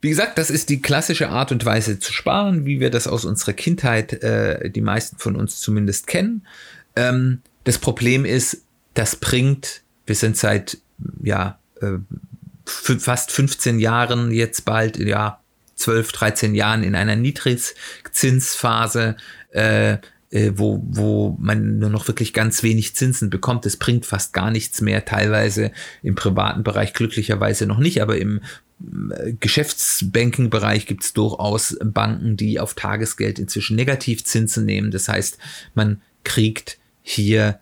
Wie 0.00 0.10
gesagt, 0.10 0.38
das 0.38 0.50
ist 0.50 0.68
die 0.68 0.80
klassische 0.80 1.28
Art 1.28 1.50
und 1.50 1.64
Weise 1.64 1.98
zu 1.98 2.12
sparen, 2.12 2.66
wie 2.66 2.78
wir 2.78 2.90
das 2.90 3.08
aus 3.08 3.24
unserer 3.24 3.52
Kindheit, 3.52 4.12
äh, 4.22 4.70
die 4.70 4.80
meisten 4.80 5.18
von 5.18 5.34
uns 5.34 5.60
zumindest 5.60 6.06
kennen. 6.06 6.46
Ähm, 6.94 7.42
das 7.64 7.78
Problem 7.78 8.24
ist, 8.24 8.62
das 8.94 9.16
bringt, 9.16 9.82
wir 10.06 10.14
sind 10.14 10.36
seit 10.36 10.78
ja, 11.22 11.58
äh, 11.80 11.98
fast 12.64 13.32
15 13.32 13.80
Jahren 13.80 14.30
jetzt 14.30 14.64
bald, 14.64 14.98
ja, 14.98 15.40
12, 15.74 16.12
13 16.12 16.54
Jahren 16.54 16.82
in 16.82 16.94
einer 16.94 17.16
Niedrigzinsphase. 17.16 19.16
Äh, 19.50 19.98
äh, 20.30 20.52
wo, 20.56 20.82
wo 20.86 21.36
man 21.40 21.78
nur 21.78 21.90
noch 21.90 22.06
wirklich 22.08 22.32
ganz 22.32 22.62
wenig 22.62 22.94
Zinsen 22.94 23.30
bekommt. 23.30 23.66
Es 23.66 23.76
bringt 23.76 24.06
fast 24.06 24.32
gar 24.32 24.50
nichts 24.50 24.80
mehr, 24.80 25.04
teilweise 25.04 25.72
im 26.02 26.14
privaten 26.14 26.62
Bereich 26.62 26.92
glücklicherweise 26.92 27.66
noch 27.66 27.78
nicht, 27.78 28.02
aber 28.02 28.18
im 28.18 28.40
äh, 29.10 29.32
Geschäftsbanking-Bereich 29.40 30.86
gibt 30.86 31.04
es 31.04 31.12
durchaus 31.12 31.76
Banken, 31.82 32.36
die 32.36 32.60
auf 32.60 32.74
Tagesgeld 32.74 33.38
inzwischen 33.38 33.76
Negativzinsen 33.76 34.64
nehmen. 34.64 34.90
Das 34.90 35.08
heißt, 35.08 35.38
man 35.74 36.02
kriegt 36.24 36.78
hier 37.02 37.60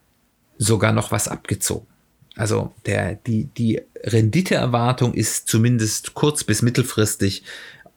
sogar 0.58 0.92
noch 0.92 1.12
was 1.12 1.28
abgezogen. 1.28 1.86
Also 2.34 2.74
der, 2.84 3.14
die, 3.14 3.48
die 3.56 3.80
Renditeerwartung 4.02 5.14
ist 5.14 5.48
zumindest 5.48 6.14
kurz- 6.14 6.44
bis 6.44 6.62
mittelfristig 6.62 7.44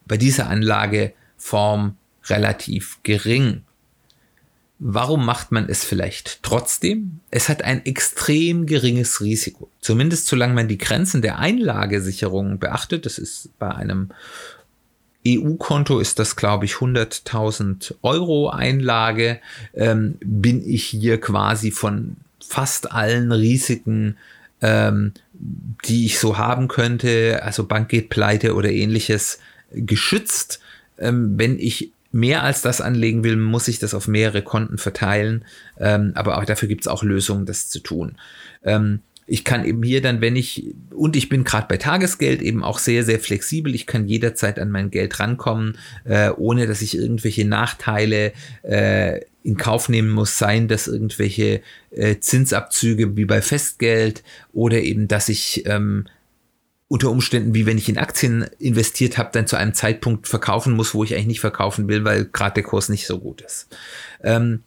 bei 0.05 0.15
dieser 0.15 0.47
Anlageform 0.47 1.97
relativ 2.25 2.99
gering. 3.03 3.63
Warum 4.79 5.25
macht 5.25 5.51
man 5.51 5.67
es 5.67 5.83
vielleicht 5.83 6.41
trotzdem? 6.41 7.19
Es 7.31 7.49
hat 7.49 7.63
ein 7.63 7.85
extrem 7.85 8.65
geringes 8.65 9.19
Risiko. 9.19 9.69
Zumindest 9.81 10.27
solange 10.27 10.53
man 10.53 10.69
die 10.69 10.77
Grenzen 10.77 11.21
der 11.21 11.37
Einlagesicherung 11.37 12.59
beachtet. 12.59 13.05
Das 13.05 13.17
ist 13.17 13.49
bei 13.59 13.69
einem 13.75 14.11
EU-Konto 15.27 15.99
ist 15.99 16.17
das, 16.17 16.37
glaube 16.37 16.63
ich, 16.63 16.75
100.000 16.75 17.95
Euro 18.03 18.49
Einlage. 18.49 19.41
Ähm, 19.73 20.17
bin 20.21 20.65
ich 20.65 20.85
hier 20.85 21.19
quasi 21.19 21.71
von 21.71 22.15
fast 22.39 22.91
allen 22.91 23.33
Risiken, 23.33 24.17
ähm, 24.61 25.13
die 25.85 26.05
ich 26.05 26.19
so 26.19 26.37
haben 26.37 26.69
könnte, 26.69 27.41
also 27.43 27.65
Bank 27.65 27.89
geht 27.89 28.09
pleite 28.09 28.55
oder 28.55 28.71
ähnliches, 28.71 29.39
geschützt. 29.71 30.61
Ähm, 30.97 31.37
wenn 31.37 31.59
ich 31.59 31.91
mehr 32.11 32.43
als 32.43 32.61
das 32.61 32.81
anlegen 32.81 33.23
will, 33.23 33.35
muss 33.37 33.67
ich 33.67 33.79
das 33.79 33.93
auf 33.93 34.07
mehrere 34.07 34.41
Konten 34.41 34.77
verteilen. 34.77 35.45
Ähm, 35.79 36.11
aber 36.15 36.37
auch 36.37 36.45
dafür 36.45 36.67
gibt 36.67 36.81
es 36.81 36.87
auch 36.87 37.03
Lösungen, 37.03 37.45
das 37.45 37.69
zu 37.69 37.79
tun. 37.79 38.17
Ähm, 38.63 39.01
ich 39.29 39.43
kann 39.43 39.63
eben 39.63 39.83
hier 39.83 40.01
dann, 40.01 40.21
wenn 40.21 40.35
ich, 40.35 40.73
und 40.89 41.15
ich 41.15 41.29
bin 41.29 41.43
gerade 41.43 41.67
bei 41.67 41.77
Tagesgeld 41.77 42.41
eben 42.41 42.63
auch 42.63 42.79
sehr, 42.79 43.03
sehr 43.03 43.19
flexibel. 43.19 43.75
Ich 43.75 43.85
kann 43.85 44.07
jederzeit 44.07 44.57
an 44.57 44.71
mein 44.71 44.89
Geld 44.89 45.19
rankommen, 45.19 45.77
äh, 46.03 46.31
ohne 46.31 46.65
dass 46.65 46.81
ich 46.81 46.97
irgendwelche 46.97 47.45
Nachteile 47.45 48.33
äh, 48.63 49.21
in 49.43 49.55
Kauf 49.55 49.87
nehmen 49.87 50.09
muss, 50.09 50.37
sein, 50.39 50.67
dass 50.67 50.87
irgendwelche 50.87 51.61
äh, 51.91 52.17
Zinsabzüge 52.19 53.15
wie 53.15 53.25
bei 53.25 53.41
Festgeld 53.41 54.23
oder 54.51 54.81
eben, 54.81 55.07
dass 55.07 55.29
ich 55.29 55.63
ähm, 55.67 56.05
unter 56.89 57.11
Umständen, 57.11 57.53
wie 57.53 57.65
wenn 57.65 57.77
ich 57.77 57.87
in 57.87 57.99
Aktien 57.99 58.47
investiert 58.57 59.17
habe, 59.17 59.29
dann 59.31 59.47
zu 59.47 59.55
einem 59.55 59.75
Zeitpunkt 59.75 60.27
verkaufen 60.27 60.73
muss, 60.73 60.93
wo 60.93 61.03
ich 61.03 61.13
eigentlich 61.13 61.27
nicht 61.27 61.39
verkaufen 61.39 61.87
will, 61.87 62.03
weil 62.03 62.25
gerade 62.25 62.55
der 62.55 62.63
Kurs 62.63 62.89
nicht 62.89 63.05
so 63.05 63.19
gut 63.19 63.41
ist. 63.41 63.67
Ähm, 64.23 64.63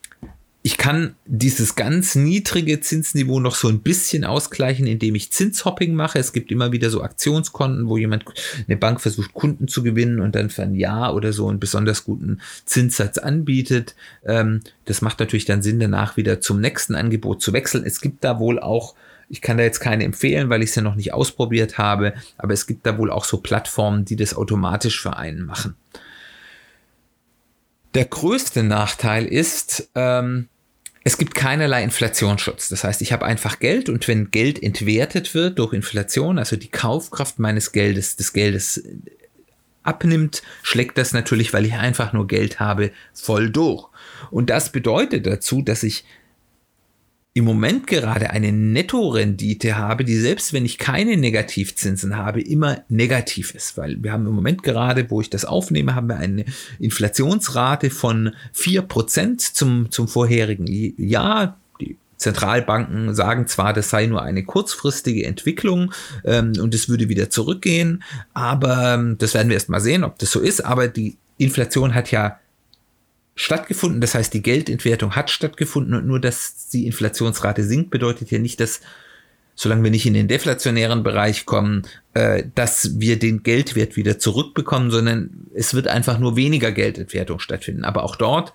ich 0.65 0.79
kann 0.79 1.17
dieses 1.27 1.75
ganz 1.75 2.15
niedrige 2.15 2.79
Zinsniveau 2.79 3.41
noch 3.41 3.57
so 3.57 3.67
ein 3.67 3.81
bisschen 3.81 4.25
ausgleichen, 4.25 4.87
indem 4.87 5.17
ich 5.17 5.33
Zinshopping 5.33 5.95
mache. 5.95 6.21
Es 6.21 6.33
gibt 6.33 6.53
immer 6.53 6.71
wieder 6.71 6.89
so 6.89 7.03
Aktionskonten, 7.03 7.89
wo 7.89 7.97
jemand, 7.97 8.25
eine 8.69 8.77
Bank 8.77 9.01
versucht, 9.01 9.35
Kunden 9.35 9.67
zu 9.67 9.83
gewinnen 9.83 10.21
und 10.21 10.37
dann 10.37 10.51
für 10.51 10.63
ein 10.63 10.77
Jahr 10.77 11.17
oder 11.17 11.33
so 11.33 11.49
einen 11.49 11.59
besonders 11.59 12.05
guten 12.05 12.41
Zinssatz 12.65 13.19
anbietet. 13.19 13.97
Ähm, 14.25 14.61
das 14.85 15.03
macht 15.03 15.19
natürlich 15.19 15.47
dann 15.47 15.63
Sinn, 15.63 15.81
danach 15.81 16.17
wieder 16.17 16.41
zum 16.41 16.61
nächsten 16.61 16.95
Angebot 16.95 17.43
zu 17.43 17.53
wechseln. 17.53 17.83
Es 17.85 18.01
gibt 18.01 18.23
da 18.23 18.39
wohl 18.39 18.61
auch 18.61 18.95
ich 19.33 19.41
kann 19.41 19.57
da 19.57 19.65
jetzt 19.65 19.81
keine 19.81 20.05
empfehlen, 20.05 20.51
weil 20.51 20.63
ich 20.63 20.69
es 20.69 20.77
ja 20.77 20.83
noch 20.83 20.95
nicht 20.95 21.15
ausprobiert 21.15 21.79
habe, 21.79 22.13
aber 22.37 22.53
es 22.53 22.67
gibt 22.67 22.85
da 22.85 22.99
wohl 22.99 23.11
auch 23.11 23.25
so 23.25 23.39
Plattformen, 23.39 24.05
die 24.05 24.15
das 24.15 24.35
automatisch 24.35 25.01
für 25.01 25.17
einen 25.17 25.47
machen. 25.47 25.75
Der 27.95 28.05
größte 28.05 28.63
Nachteil 28.63 29.25
ist, 29.25 29.89
ähm, 29.95 30.49
es 31.03 31.17
gibt 31.17 31.35
keinerlei 31.35 31.83
Inflationsschutz. 31.83 32.69
Das 32.69 32.85
heißt, 32.85 33.01
ich 33.01 33.11
habe 33.15 33.25
einfach 33.25 33.59
Geld 33.59 33.89
und 33.89 34.07
wenn 34.07 34.31
Geld 34.31 34.63
entwertet 34.63 35.35
wird 35.35 35.59
durch 35.59 35.73
Inflation, 35.73 36.39
also 36.39 36.57
die 36.57 36.71
Kaufkraft 36.71 37.39
meines 37.39 37.73
Geldes, 37.73 38.17
des 38.17 38.35
Geldes 38.35 38.85
abnimmt, 39.83 40.43
schlägt 40.63 40.99
das 40.99 41.15
natürlich, 41.15 41.55
weil 41.55 41.65
ich 41.65 41.73
einfach 41.73 42.13
nur 42.13 42.27
Geld 42.27 42.61
habe, 42.61 42.91
voll 43.15 43.49
durch. 43.49 43.89
Und 44.31 44.51
das 44.51 44.73
bedeutet 44.73 45.27
dazu, 45.27 45.63
dass 45.63 45.83
ich 45.83 46.05
im 47.35 47.45
Moment 47.47 47.87
gerade 47.87 48.31
eine 48.31 48.53
Nettorendite 48.53 49.77
habe, 49.77 50.05
die 50.05 50.17
selbst 50.17 50.53
wenn 50.53 50.67
ich 50.67 50.77
keine 50.77 51.17
Negativzinsen 51.17 52.17
habe, 52.17 52.43
immer 52.43 52.83
negativ 52.89 53.55
ist. 53.55 53.79
Weil 53.79 54.03
wir 54.03 54.13
haben 54.13 54.27
im 54.27 54.35
Moment 54.35 54.63
gerade, 54.63 55.11
wo 55.11 55.21
ich 55.23 55.31
das 55.31 55.47
aufnehme, 55.47 55.95
haben 55.95 56.09
wir 56.09 56.19
eine 56.19 56.45
Inflationsrate 56.79 57.89
von 57.89 58.35
vier 58.53 58.83
Prozent 58.83 59.41
zum, 59.41 59.91
zum 59.91 60.09
vorherigen 60.09 60.67
Jahr. 60.99 61.59
Die 61.81 61.97
Zentralbanken 62.19 63.15
sagen 63.15 63.47
zwar, 63.47 63.73
das 63.73 63.89
sei 63.89 64.07
nur 64.07 64.21
eine 64.21 64.45
kurzfristige 64.45 65.25
Entwicklung 65.25 65.95
ähm, 66.25 66.53
und 66.61 66.75
es 66.75 66.91
würde 66.91 67.09
wieder 67.09 67.31
zurückgehen, 67.31 68.03
aber 68.35 68.95
ähm, 68.95 69.17
das 69.17 69.33
werden 69.33 69.49
wir 69.49 69.55
erst 69.55 69.71
mal 69.71 69.81
sehen, 69.81 70.05
ob 70.05 70.19
das 70.19 70.31
so 70.31 70.41
ist. 70.41 70.63
Aber 70.67 70.87
die 70.87 71.17
Inflation 71.39 71.95
hat 71.95 72.11
ja 72.11 72.39
stattgefunden. 73.35 74.01
Das 74.01 74.15
heißt, 74.15 74.33
die 74.35 74.43
Geldentwertung 74.43 75.17
hat 75.17 75.31
stattgefunden 75.31 75.95
und 75.95 76.07
nur, 76.07 76.21
dass 76.21 76.69
die 76.69 76.87
Inflationsrate 76.87 77.65
sinkt, 77.65 77.91
bedeutet 77.91 78.31
ja 78.31 78.39
nicht, 78.39 78.61
dass, 78.61 78.81
solange 79.55 79.85
wir 79.85 79.91
nicht 79.91 80.07
in 80.07 80.15
den 80.15 80.29
deflationären 80.29 81.03
Bereich 81.03 81.47
kommen, 81.47 81.83
äh, 82.15 82.45
dass 82.55 83.01
wir 83.01 83.19
den 83.19 83.43
Geldwert 83.43 83.97
wieder 83.97 84.19
zurückbekommen, 84.19 84.91
sondern 84.91 85.47
es 85.55 85.75
wird 85.75 85.89
einfach 85.89 86.19
nur 86.19 86.37
weniger 86.37 86.73
Geldentwertung 86.73 87.39
stattfinden. 87.39 87.85
Aber 87.85 88.05
auch 88.05 88.17
dort 88.17 88.53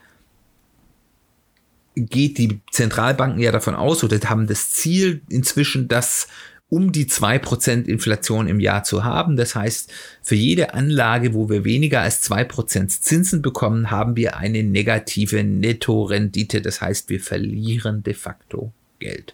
geht 1.95 2.37
die 2.37 2.59
Zentralbanken 2.71 3.41
ja 3.41 3.51
davon 3.51 3.73
aus 3.73 4.03
oder 4.03 4.19
haben 4.29 4.45
das 4.45 4.69
Ziel 4.69 5.21
inzwischen, 5.29 5.87
dass 5.87 6.27
um 6.69 6.91
die 6.91 7.07
zwei 7.07 7.39
Prozent 7.39 7.87
Inflation 7.87 8.47
im 8.47 8.59
Jahr 8.59 8.83
zu 8.83 9.03
haben. 9.03 9.37
Das 9.37 9.55
heißt, 9.55 9.91
für 10.21 10.35
jede 10.35 10.73
Anlage, 10.73 11.33
wo 11.33 11.49
wir 11.49 11.63
weniger 11.63 12.01
als 12.01 12.21
zwei 12.21 12.43
Prozent 12.43 12.91
Zinsen 12.91 13.41
bekommen, 13.41 13.89
haben 13.89 14.15
wir 14.17 14.37
eine 14.37 14.63
negative 14.63 15.43
Nettorendite. 15.43 16.61
Das 16.61 16.81
heißt, 16.81 17.09
wir 17.09 17.21
verlieren 17.21 18.03
de 18.03 18.13
facto 18.13 18.73
Geld. 18.99 19.33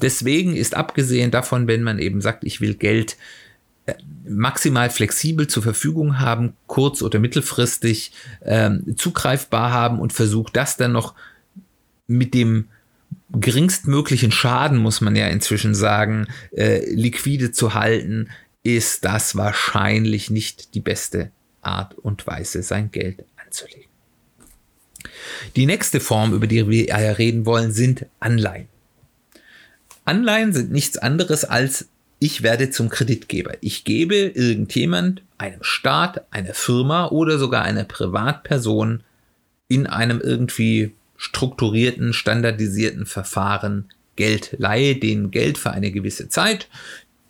Deswegen 0.00 0.54
ist 0.54 0.74
abgesehen 0.76 1.30
davon, 1.30 1.66
wenn 1.66 1.82
man 1.82 1.98
eben 1.98 2.20
sagt, 2.20 2.44
ich 2.44 2.60
will 2.60 2.74
Geld 2.74 3.16
äh, 3.86 3.94
maximal 4.28 4.90
flexibel 4.90 5.48
zur 5.48 5.64
Verfügung 5.64 6.20
haben, 6.20 6.54
kurz- 6.68 7.02
oder 7.02 7.18
mittelfristig 7.18 8.12
ähm, 8.44 8.94
zugreifbar 8.96 9.72
haben 9.72 9.98
und 9.98 10.12
versucht 10.12 10.56
das 10.56 10.76
dann 10.76 10.92
noch 10.92 11.14
mit 12.06 12.34
dem 12.34 12.68
geringstmöglichen 13.32 14.32
Schaden, 14.32 14.78
muss 14.78 15.00
man 15.00 15.16
ja 15.16 15.28
inzwischen 15.28 15.74
sagen, 15.74 16.26
äh, 16.52 16.84
liquide 16.90 17.52
zu 17.52 17.74
halten, 17.74 18.28
ist 18.62 19.04
das 19.04 19.36
wahrscheinlich 19.36 20.30
nicht 20.30 20.74
die 20.74 20.80
beste 20.80 21.30
Art 21.62 21.94
und 21.94 22.26
Weise, 22.26 22.62
sein 22.62 22.90
Geld 22.90 23.24
anzulegen. 23.44 23.90
Die 25.56 25.66
nächste 25.66 26.00
Form, 26.00 26.32
über 26.32 26.46
die 26.46 26.68
wir 26.68 27.18
reden 27.18 27.46
wollen, 27.46 27.72
sind 27.72 28.06
Anleihen. 28.20 28.68
Anleihen 30.04 30.52
sind 30.52 30.70
nichts 30.70 30.98
anderes 30.98 31.44
als 31.44 31.88
ich 32.18 32.44
werde 32.44 32.70
zum 32.70 32.88
Kreditgeber. 32.88 33.54
Ich 33.62 33.82
gebe 33.82 34.14
irgendjemand, 34.14 35.22
einem 35.38 35.64
Staat, 35.64 36.24
einer 36.32 36.54
Firma 36.54 37.08
oder 37.08 37.36
sogar 37.36 37.64
einer 37.64 37.82
Privatperson 37.82 39.02
in 39.66 39.88
einem 39.88 40.20
irgendwie 40.20 40.92
strukturierten, 41.22 42.12
standardisierten 42.12 43.06
Verfahren 43.06 43.84
Geld, 44.16 44.56
leihe 44.58 44.96
denen 44.96 45.30
Geld 45.30 45.56
für 45.56 45.70
eine 45.70 45.92
gewisse 45.92 46.28
Zeit. 46.28 46.68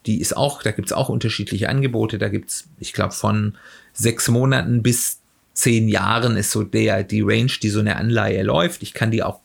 Die 0.07 0.19
ist 0.19 0.35
auch, 0.35 0.63
da 0.63 0.71
gibt 0.71 0.89
es 0.89 0.95
auch 0.95 1.11
unterschiedliche 1.11 1.69
Angebote. 1.69 2.17
Da 2.17 2.29
gibt 2.29 2.49
es, 2.49 2.69
ich 2.79 2.95
glaube, 2.95 3.13
von 3.13 3.55
sechs 3.93 4.29
Monaten 4.29 4.83
bis 4.83 5.21
zehn 5.53 5.89
Jahren 5.89 6.39
ist 6.39 6.53
so 6.53 6.63
der, 6.63 7.05
die 7.05 7.21
Range, 7.21 7.53
die 7.63 7.69
so 7.69 7.81
eine 7.81 7.97
Anleihe 7.97 8.43
läuft. 8.43 8.83
Ich 8.83 8.95
kann 8.95 9.11
die 9.11 9.23
auch 9.23 9.41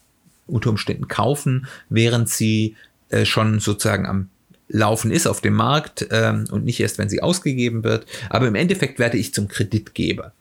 unter 0.48 0.70
Umständen 0.70 1.10
kaufen, 1.10 1.68
während 1.90 2.30
sie 2.30 2.78
äh, 3.10 3.26
schon 3.26 3.60
sozusagen 3.60 4.06
am 4.06 4.30
Laufen 4.70 5.12
ist 5.12 5.28
auf 5.28 5.42
dem 5.42 5.56
Markt 5.56 6.08
ähm, 6.10 6.46
und 6.52 6.64
nicht 6.64 6.80
erst, 6.80 7.00
wenn 7.00 7.10
sie 7.10 7.22
ausgegeben 7.22 7.84
wird. 7.84 8.06
Aber 8.30 8.48
im 8.48 8.56
Endeffekt 8.56 8.98
werde 8.98 9.18
ich 9.18 9.34
zum 9.34 9.50
Kreditgeber. 9.50 10.32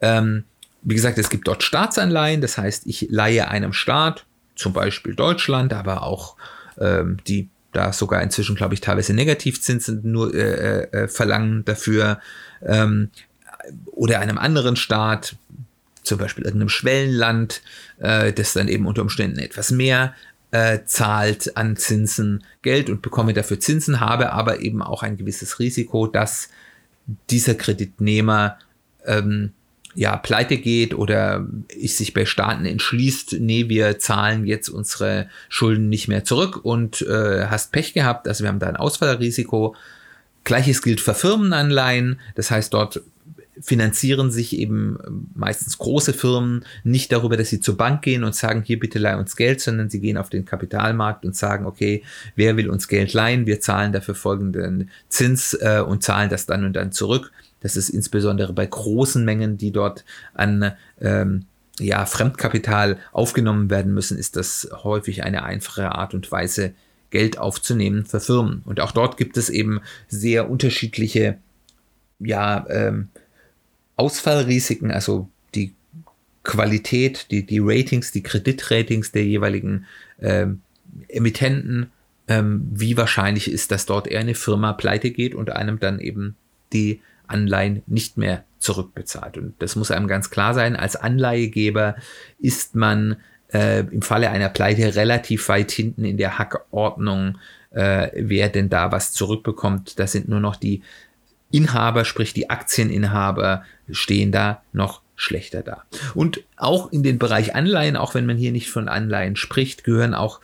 Ähm, 0.00 0.44
wie 0.82 0.94
gesagt, 0.94 1.18
es 1.18 1.30
gibt 1.30 1.48
dort 1.48 1.62
Staatsanleihen, 1.62 2.40
das 2.40 2.58
heißt, 2.58 2.86
ich 2.86 3.08
leihe 3.10 3.48
einem 3.48 3.72
Staat, 3.72 4.24
zum 4.54 4.72
Beispiel 4.72 5.14
Deutschland, 5.14 5.72
aber 5.72 6.02
auch 6.02 6.36
ähm, 6.78 7.18
die 7.26 7.48
da 7.72 7.92
sogar 7.92 8.22
inzwischen, 8.22 8.56
glaube 8.56 8.74
ich, 8.74 8.80
teilweise 8.80 9.12
Negativzinsen 9.14 10.00
nur 10.04 10.34
äh, 10.34 10.84
äh, 10.84 11.08
verlangen 11.08 11.64
dafür 11.64 12.20
ähm, 12.64 13.10
oder 13.86 14.20
einem 14.20 14.38
anderen 14.38 14.76
Staat, 14.76 15.36
zum 16.02 16.18
Beispiel 16.18 16.44
irgendeinem 16.44 16.70
Schwellenland, 16.70 17.60
äh, 17.98 18.32
das 18.32 18.54
dann 18.54 18.68
eben 18.68 18.86
unter 18.86 19.02
Umständen 19.02 19.38
etwas 19.38 19.70
mehr 19.70 20.14
äh, 20.50 20.80
zahlt 20.86 21.56
an 21.56 21.76
Zinsen 21.76 22.42
Geld 22.62 22.88
und 22.88 23.02
bekomme 23.02 23.34
dafür 23.34 23.60
Zinsen, 23.60 24.00
habe 24.00 24.32
aber 24.32 24.60
eben 24.60 24.82
auch 24.82 25.02
ein 25.02 25.18
gewisses 25.18 25.58
Risiko, 25.58 26.06
dass 26.06 26.48
dieser 27.30 27.54
Kreditnehmer 27.54 28.58
ähm, 29.04 29.52
ja 29.98 30.16
pleite 30.16 30.58
geht 30.58 30.94
oder 30.94 31.44
ich 31.76 31.96
sich 31.96 32.14
bei 32.14 32.24
Staaten 32.24 32.64
entschließt, 32.66 33.38
nee, 33.40 33.68
wir 33.68 33.98
zahlen 33.98 34.46
jetzt 34.46 34.68
unsere 34.68 35.28
Schulden 35.48 35.88
nicht 35.88 36.06
mehr 36.06 36.22
zurück 36.22 36.64
und 36.64 37.02
äh, 37.02 37.46
hast 37.46 37.72
Pech 37.72 37.94
gehabt, 37.94 38.28
also 38.28 38.44
wir 38.44 38.48
haben 38.48 38.60
da 38.60 38.68
ein 38.68 38.76
Ausfallrisiko. 38.76 39.74
Gleiches 40.44 40.82
gilt 40.82 41.00
für 41.00 41.14
Firmenanleihen, 41.14 42.20
das 42.36 42.52
heißt, 42.52 42.72
dort 42.72 43.02
finanzieren 43.60 44.30
sich 44.30 44.56
eben 44.56 44.98
meistens 45.34 45.78
große 45.78 46.12
Firmen 46.12 46.64
nicht 46.84 47.10
darüber, 47.10 47.36
dass 47.36 47.48
sie 47.48 47.60
zur 47.60 47.76
Bank 47.76 48.02
gehen 48.02 48.22
und 48.22 48.36
sagen, 48.36 48.62
hier 48.64 48.78
bitte 48.78 49.00
leih 49.00 49.16
uns 49.16 49.34
Geld, 49.34 49.60
sondern 49.60 49.90
sie 49.90 49.98
gehen 49.98 50.16
auf 50.16 50.30
den 50.30 50.44
Kapitalmarkt 50.44 51.24
und 51.24 51.34
sagen, 51.34 51.66
okay, 51.66 52.04
wer 52.36 52.56
will 52.56 52.70
uns 52.70 52.86
Geld 52.86 53.14
leihen? 53.14 53.46
Wir 53.46 53.58
zahlen 53.58 53.92
dafür 53.92 54.14
folgenden 54.14 54.90
Zins 55.08 55.54
äh, 55.54 55.82
und 55.84 56.04
zahlen 56.04 56.30
das 56.30 56.46
dann 56.46 56.64
und 56.64 56.74
dann 56.74 56.92
zurück. 56.92 57.32
Das 57.60 57.76
ist 57.76 57.88
insbesondere 57.88 58.52
bei 58.52 58.66
großen 58.66 59.24
Mengen, 59.24 59.58
die 59.58 59.72
dort 59.72 60.04
an 60.34 60.72
ähm, 61.00 61.46
ja, 61.78 62.06
Fremdkapital 62.06 62.98
aufgenommen 63.12 63.70
werden 63.70 63.94
müssen, 63.94 64.18
ist 64.18 64.36
das 64.36 64.68
häufig 64.82 65.24
eine 65.24 65.44
einfache 65.44 65.92
Art 65.92 66.14
und 66.14 66.30
Weise, 66.30 66.74
Geld 67.10 67.38
aufzunehmen 67.38 68.04
für 68.04 68.20
Firmen. 68.20 68.62
Und 68.64 68.80
auch 68.80 68.92
dort 68.92 69.16
gibt 69.16 69.36
es 69.36 69.48
eben 69.48 69.80
sehr 70.08 70.50
unterschiedliche 70.50 71.38
ja, 72.18 72.66
ähm, 72.68 73.08
Ausfallrisiken, 73.96 74.90
also 74.90 75.28
die 75.54 75.74
Qualität, 76.42 77.30
die, 77.30 77.46
die 77.46 77.60
Ratings, 77.60 78.12
die 78.12 78.22
Kreditratings 78.22 79.12
der 79.12 79.24
jeweiligen 79.24 79.86
ähm, 80.20 80.60
Emittenten, 81.08 81.90
ähm, 82.28 82.68
wie 82.72 82.96
wahrscheinlich 82.96 83.50
ist, 83.50 83.70
dass 83.70 83.86
dort 83.86 84.06
eher 84.06 84.20
eine 84.20 84.34
Firma 84.34 84.72
pleite 84.72 85.10
geht 85.10 85.34
und 85.34 85.50
einem 85.50 85.80
dann 85.80 86.00
eben 86.00 86.36
die 86.72 87.00
Anleihen 87.28 87.82
nicht 87.86 88.16
mehr 88.16 88.44
zurückbezahlt. 88.58 89.38
Und 89.38 89.54
das 89.60 89.76
muss 89.76 89.90
einem 89.90 90.08
ganz 90.08 90.30
klar 90.30 90.54
sein. 90.54 90.76
Als 90.76 90.96
Anleihegeber 90.96 91.96
ist 92.38 92.74
man 92.74 93.16
äh, 93.52 93.80
im 93.80 94.02
Falle 94.02 94.30
einer 94.30 94.48
Pleite 94.48 94.94
relativ 94.94 95.48
weit 95.48 95.70
hinten 95.70 96.04
in 96.04 96.16
der 96.16 96.38
Hackordnung, 96.38 97.38
äh, 97.70 98.10
wer 98.14 98.48
denn 98.48 98.68
da 98.68 98.92
was 98.92 99.12
zurückbekommt. 99.12 99.98
Das 99.98 100.12
sind 100.12 100.28
nur 100.28 100.40
noch 100.40 100.56
die 100.56 100.82
Inhaber, 101.50 102.04
sprich 102.04 102.34
die 102.34 102.50
Aktieninhaber, 102.50 103.64
stehen 103.90 104.32
da 104.32 104.62
noch 104.72 105.00
schlechter 105.16 105.62
da. 105.62 105.84
Und 106.14 106.44
auch 106.56 106.92
in 106.92 107.02
den 107.02 107.18
Bereich 107.18 107.54
Anleihen, 107.54 107.96
auch 107.96 108.14
wenn 108.14 108.26
man 108.26 108.36
hier 108.36 108.52
nicht 108.52 108.70
von 108.70 108.88
Anleihen 108.88 109.34
spricht, 109.34 109.82
gehören 109.82 110.14
auch 110.14 110.40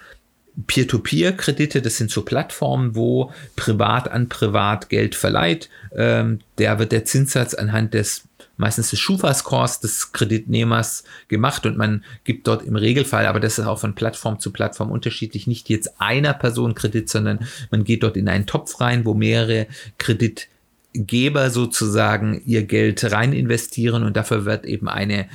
Peer-to-Peer-Kredite, 0.67 1.83
das 1.83 1.97
sind 1.97 2.11
so 2.11 2.23
Plattformen, 2.23 2.95
wo 2.95 3.33
privat 3.57 4.11
an 4.11 4.29
privat 4.29 4.89
Geld 4.89 5.15
verleiht. 5.15 5.69
Ähm, 5.97 6.41
der 6.59 6.79
wird 6.79 6.93
der 6.93 7.05
Zinssatz 7.05 7.55
anhand 7.55 7.95
des 7.95 8.29
meistens 8.57 8.91
des 8.91 9.01
Schufa-Scores 9.01 9.81
des 9.81 10.13
Kreditnehmers 10.13 11.05
gemacht 11.29 11.67
und 11.67 11.77
man 11.77 12.05
gibt 12.23 12.47
dort 12.47 12.63
im 12.63 12.77
Regelfall, 12.77 13.27
aber 13.27 13.41
das 13.41 13.59
ist 13.59 13.67
auch 13.67 13.81
von 13.81 13.95
Plattform 13.95 14.39
zu 14.39 14.53
Plattform 14.53 14.91
unterschiedlich, 14.91 15.47
nicht 15.47 15.69
jetzt 15.71 16.01
einer 16.01 16.35
Person 16.35 16.75
Kredit, 16.75 17.09
sondern 17.09 17.41
man 17.71 17.85
geht 17.85 18.03
dort 18.03 18.17
in 18.17 18.29
einen 18.29 18.47
Topf 18.47 18.81
rein, 18.81 19.05
wo 19.05 19.15
mehrere 19.15 19.67
Kredit 19.99 20.49
Geber 20.93 21.51
sozusagen 21.51 22.41
ihr 22.47 22.63
Geld 22.63 23.11
rein 23.11 23.33
investieren 23.33 24.05
und 24.05 24.17
dafür 24.17 24.45
wird 24.45 24.65
eben 24.65 24.89
eine 24.89 25.27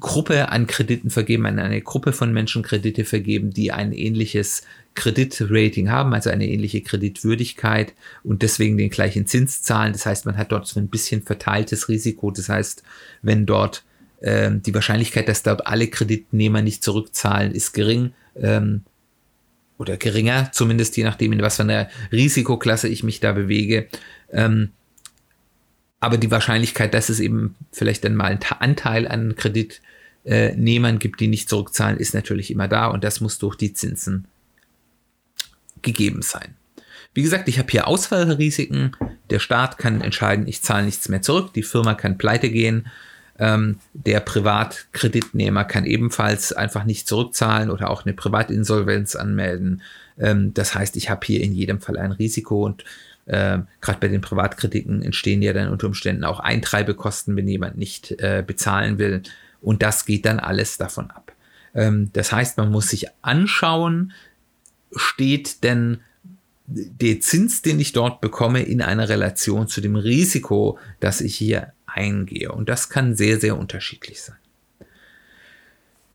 Gruppe 0.00 0.50
an 0.50 0.66
Krediten 0.66 1.10
vergeben, 1.10 1.46
eine 1.46 1.80
Gruppe 1.80 2.12
von 2.12 2.32
Menschen 2.32 2.62
Kredite 2.62 3.04
vergeben, 3.04 3.50
die 3.52 3.72
ein 3.72 3.92
ähnliches 3.92 4.62
Kreditrating 4.94 5.90
haben, 5.90 6.12
also 6.12 6.28
eine 6.30 6.46
ähnliche 6.46 6.82
Kreditwürdigkeit 6.82 7.94
und 8.22 8.42
deswegen 8.42 8.76
den 8.76 8.90
gleichen 8.90 9.26
Zins 9.26 9.62
zahlen. 9.62 9.92
Das 9.92 10.04
heißt, 10.04 10.26
man 10.26 10.36
hat 10.36 10.52
dort 10.52 10.66
so 10.66 10.78
ein 10.78 10.88
bisschen 10.88 11.22
verteiltes 11.22 11.88
Risiko. 11.88 12.30
Das 12.30 12.48
heißt, 12.48 12.82
wenn 13.22 13.46
dort 13.46 13.84
ähm, 14.20 14.62
die 14.62 14.74
Wahrscheinlichkeit, 14.74 15.28
dass 15.28 15.42
dort 15.42 15.66
alle 15.66 15.88
Kreditnehmer 15.88 16.60
nicht 16.60 16.82
zurückzahlen, 16.82 17.52
ist 17.52 17.72
gering 17.72 18.12
ähm, 18.36 18.82
oder 19.78 19.96
geringer, 19.96 20.50
zumindest 20.52 20.96
je 20.96 21.04
nachdem, 21.04 21.32
in 21.32 21.40
was 21.40 21.56
für 21.56 21.62
einer 21.62 21.88
Risikoklasse 22.10 22.88
ich 22.88 23.04
mich 23.04 23.20
da 23.20 23.32
bewege. 23.32 23.88
Ähm, 24.32 24.70
aber 26.00 26.16
die 26.16 26.30
Wahrscheinlichkeit, 26.30 26.94
dass 26.94 27.08
es 27.08 27.20
eben 27.20 27.56
vielleicht 27.72 28.04
dann 28.04 28.14
mal 28.14 28.26
einen 28.26 28.40
Anteil 28.60 29.08
an 29.08 29.34
Kreditnehmern 29.36 30.98
gibt, 30.98 31.20
die 31.20 31.28
nicht 31.28 31.48
zurückzahlen, 31.48 31.98
ist 31.98 32.14
natürlich 32.14 32.50
immer 32.50 32.68
da 32.68 32.86
und 32.86 33.04
das 33.04 33.20
muss 33.20 33.38
durch 33.38 33.56
die 33.56 33.72
Zinsen 33.72 34.26
gegeben 35.82 36.22
sein. 36.22 36.54
Wie 37.14 37.22
gesagt, 37.22 37.48
ich 37.48 37.58
habe 37.58 37.70
hier 37.70 37.88
Ausfallrisiken. 37.88 38.96
Der 39.30 39.38
Staat 39.38 39.78
kann 39.78 40.02
entscheiden, 40.02 40.46
ich 40.46 40.62
zahle 40.62 40.84
nichts 40.84 41.08
mehr 41.08 41.22
zurück. 41.22 41.52
Die 41.54 41.62
Firma 41.62 41.94
kann 41.94 42.18
pleite 42.18 42.50
gehen. 42.50 42.86
Ähm, 43.40 43.78
der 43.92 44.20
Privatkreditnehmer 44.20 45.64
kann 45.64 45.84
ebenfalls 45.84 46.52
einfach 46.52 46.84
nicht 46.84 47.08
zurückzahlen 47.08 47.70
oder 47.70 47.90
auch 47.90 48.04
eine 48.04 48.12
Privatinsolvenz 48.12 49.16
anmelden. 49.16 49.82
Ähm, 50.18 50.52
das 50.54 50.74
heißt, 50.74 50.96
ich 50.96 51.08
habe 51.10 51.24
hier 51.24 51.42
in 51.42 51.54
jedem 51.54 51.80
Fall 51.80 51.98
ein 51.98 52.12
Risiko 52.12 52.64
und 52.64 52.84
äh, 53.28 53.58
Gerade 53.82 54.00
bei 54.00 54.08
den 54.08 54.22
Privatkritiken 54.22 55.02
entstehen 55.02 55.42
ja 55.42 55.52
dann 55.52 55.68
unter 55.68 55.86
Umständen 55.86 56.24
auch 56.24 56.40
Eintreibekosten, 56.40 57.36
wenn 57.36 57.46
jemand 57.46 57.76
nicht 57.76 58.12
äh, 58.12 58.42
bezahlen 58.44 58.98
will. 58.98 59.22
Und 59.60 59.82
das 59.82 60.06
geht 60.06 60.24
dann 60.24 60.40
alles 60.40 60.78
davon 60.78 61.10
ab. 61.10 61.32
Ähm, 61.74 62.10
das 62.14 62.32
heißt, 62.32 62.56
man 62.56 62.70
muss 62.70 62.88
sich 62.88 63.06
anschauen, 63.20 64.12
steht 64.94 65.62
denn 65.62 65.98
der 66.66 67.20
Zins, 67.20 67.62
den 67.62 67.80
ich 67.80 67.92
dort 67.92 68.20
bekomme, 68.20 68.62
in 68.62 68.80
einer 68.80 69.08
Relation 69.08 69.68
zu 69.68 69.80
dem 69.82 69.96
Risiko, 69.96 70.78
das 71.00 71.20
ich 71.20 71.36
hier 71.36 71.72
eingehe. 71.86 72.50
Und 72.52 72.68
das 72.68 72.88
kann 72.88 73.14
sehr, 73.14 73.38
sehr 73.40 73.58
unterschiedlich 73.58 74.22
sein. 74.22 74.36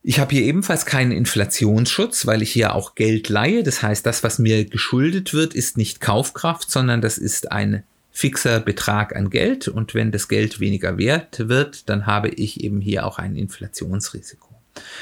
Ich 0.06 0.20
habe 0.20 0.36
hier 0.36 0.44
ebenfalls 0.44 0.86
keinen 0.86 1.13
Inflationsschutz, 1.13 2.28
weil 2.28 2.42
ich 2.42 2.52
hier 2.52 2.76
auch 2.76 2.94
Geld 2.94 3.30
leihe. 3.30 3.63
Das 3.63 3.82
heißt, 3.82 4.06
das, 4.06 4.22
was 4.22 4.38
mir 4.38 4.66
geschuldet 4.66 5.34
wird, 5.34 5.54
ist 5.54 5.78
nicht 5.78 6.02
Kaufkraft, 6.02 6.70
sondern 6.70 7.00
das 7.00 7.18
ist 7.18 7.54
ein 7.54 7.84
fixer 8.12 8.60
Betrag 8.60 9.16
an 9.16 9.30
Geld. 9.30 9.70
Und 9.70 9.94
wenn 9.94 10.12
das 10.12 10.28
Geld 10.28 10.60
weniger 10.60 10.98
wert 10.98 11.48
wird, 11.48 11.88
dann 11.88 12.06
habe 12.06 12.28
ich 12.28 12.62
eben 12.62 12.82
hier 12.82 13.06
auch 13.06 13.18
ein 13.18 13.38
Inflationsrisiko. 13.38 14.50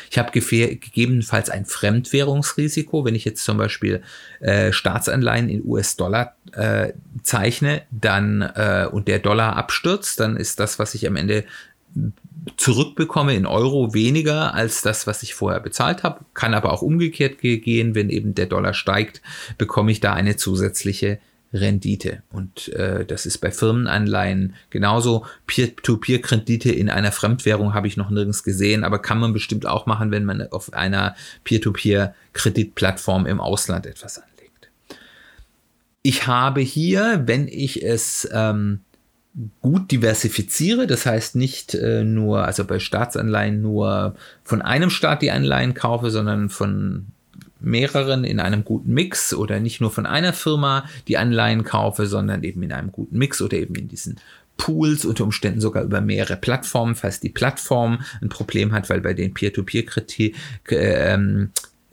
Ich 0.09 0.19
habe 0.19 0.31
gegebenenfalls 0.31 1.49
ein 1.49 1.65
Fremdwährungsrisiko, 1.65 3.05
wenn 3.05 3.15
ich 3.15 3.25
jetzt 3.25 3.43
zum 3.43 3.57
Beispiel 3.57 4.03
äh, 4.39 4.71
Staatsanleihen 4.71 5.49
in 5.49 5.63
US-Dollar 5.65 6.35
äh, 6.53 6.93
zeichne, 7.23 7.83
dann 7.89 8.41
äh, 8.41 8.87
und 8.91 9.07
der 9.07 9.19
Dollar 9.19 9.55
abstürzt, 9.55 10.19
dann 10.19 10.37
ist 10.37 10.59
das, 10.59 10.77
was 10.77 10.93
ich 10.93 11.07
am 11.07 11.15
Ende 11.15 11.45
zurückbekomme 12.57 13.35
in 13.35 13.45
Euro 13.45 13.93
weniger 13.93 14.53
als 14.53 14.81
das, 14.81 15.07
was 15.07 15.23
ich 15.23 15.33
vorher 15.33 15.59
bezahlt 15.59 16.03
habe. 16.03 16.25
Kann 16.33 16.53
aber 16.53 16.71
auch 16.71 16.81
umgekehrt 16.81 17.39
gehen, 17.39 17.95
wenn 17.95 18.09
eben 18.09 18.35
der 18.35 18.47
Dollar 18.47 18.73
steigt, 18.73 19.21
bekomme 19.57 19.91
ich 19.91 19.99
da 19.99 20.13
eine 20.13 20.35
zusätzliche 20.35 21.19
Rendite. 21.53 22.23
Und 22.31 22.69
äh, 22.69 23.05
das 23.05 23.25
ist 23.25 23.39
bei 23.39 23.51
Firmenanleihen 23.51 24.55
genauso. 24.69 25.25
Peer-to-Peer-Kredite 25.47 26.71
in 26.71 26.89
einer 26.89 27.11
Fremdwährung 27.11 27.73
habe 27.73 27.87
ich 27.87 27.97
noch 27.97 28.09
nirgends 28.09 28.43
gesehen, 28.43 28.83
aber 28.83 28.99
kann 28.99 29.19
man 29.19 29.33
bestimmt 29.33 29.65
auch 29.65 29.85
machen, 29.85 30.11
wenn 30.11 30.23
man 30.23 30.47
auf 30.51 30.73
einer 30.73 31.15
Peer-to-Peer-Kreditplattform 31.43 33.25
im 33.25 33.41
Ausland 33.41 33.85
etwas 33.85 34.17
anlegt. 34.17 34.71
ich 36.03 36.25
habe 36.25 36.61
hier, 36.61 37.23
wenn 37.25 37.47
ich 37.47 37.83
es 37.83 38.27
ähm, 38.31 38.79
gut 39.61 39.91
diversifiziere, 39.91 40.87
das 40.87 41.05
heißt 41.05 41.35
nicht 41.35 41.73
äh, 41.73 42.03
nur, 42.03 42.45
also 42.45 42.65
bei 42.65 42.79
Staatsanleihen 42.79 43.61
nur 43.61 44.15
von 44.43 44.61
einem 44.61 44.89
Staat 44.89 45.21
die 45.21 45.31
Anleihen 45.31 45.73
kaufe, 45.73 46.11
sondern 46.11 46.49
von 46.49 47.07
mehreren 47.61 48.23
in 48.23 48.39
einem 48.39 48.65
guten 48.65 48.93
Mix 48.93 49.33
oder 49.33 49.59
nicht 49.59 49.81
nur 49.81 49.91
von 49.91 50.05
einer 50.05 50.33
Firma 50.33 50.85
die 51.07 51.17
Anleihen 51.17 51.63
kaufe, 51.63 52.07
sondern 52.07 52.43
eben 52.43 52.61
in 52.63 52.71
einem 52.71 52.91
guten 52.91 53.17
Mix 53.17 53.41
oder 53.41 53.57
eben 53.57 53.75
in 53.75 53.87
diesen 53.87 54.19
Pools, 54.57 55.05
unter 55.05 55.23
Umständen 55.23 55.61
sogar 55.61 55.83
über 55.83 56.01
mehrere 56.01 56.35
Plattformen, 56.35 56.95
falls 56.95 57.19
die 57.19 57.29
Plattform 57.29 58.01
ein 58.21 58.29
Problem 58.29 58.73
hat, 58.73 58.89
weil 58.89 59.01
bei 59.01 59.13
den 59.13 59.33
Peer-to-Peer-Krediten 59.33 60.35
äh, 60.69 61.17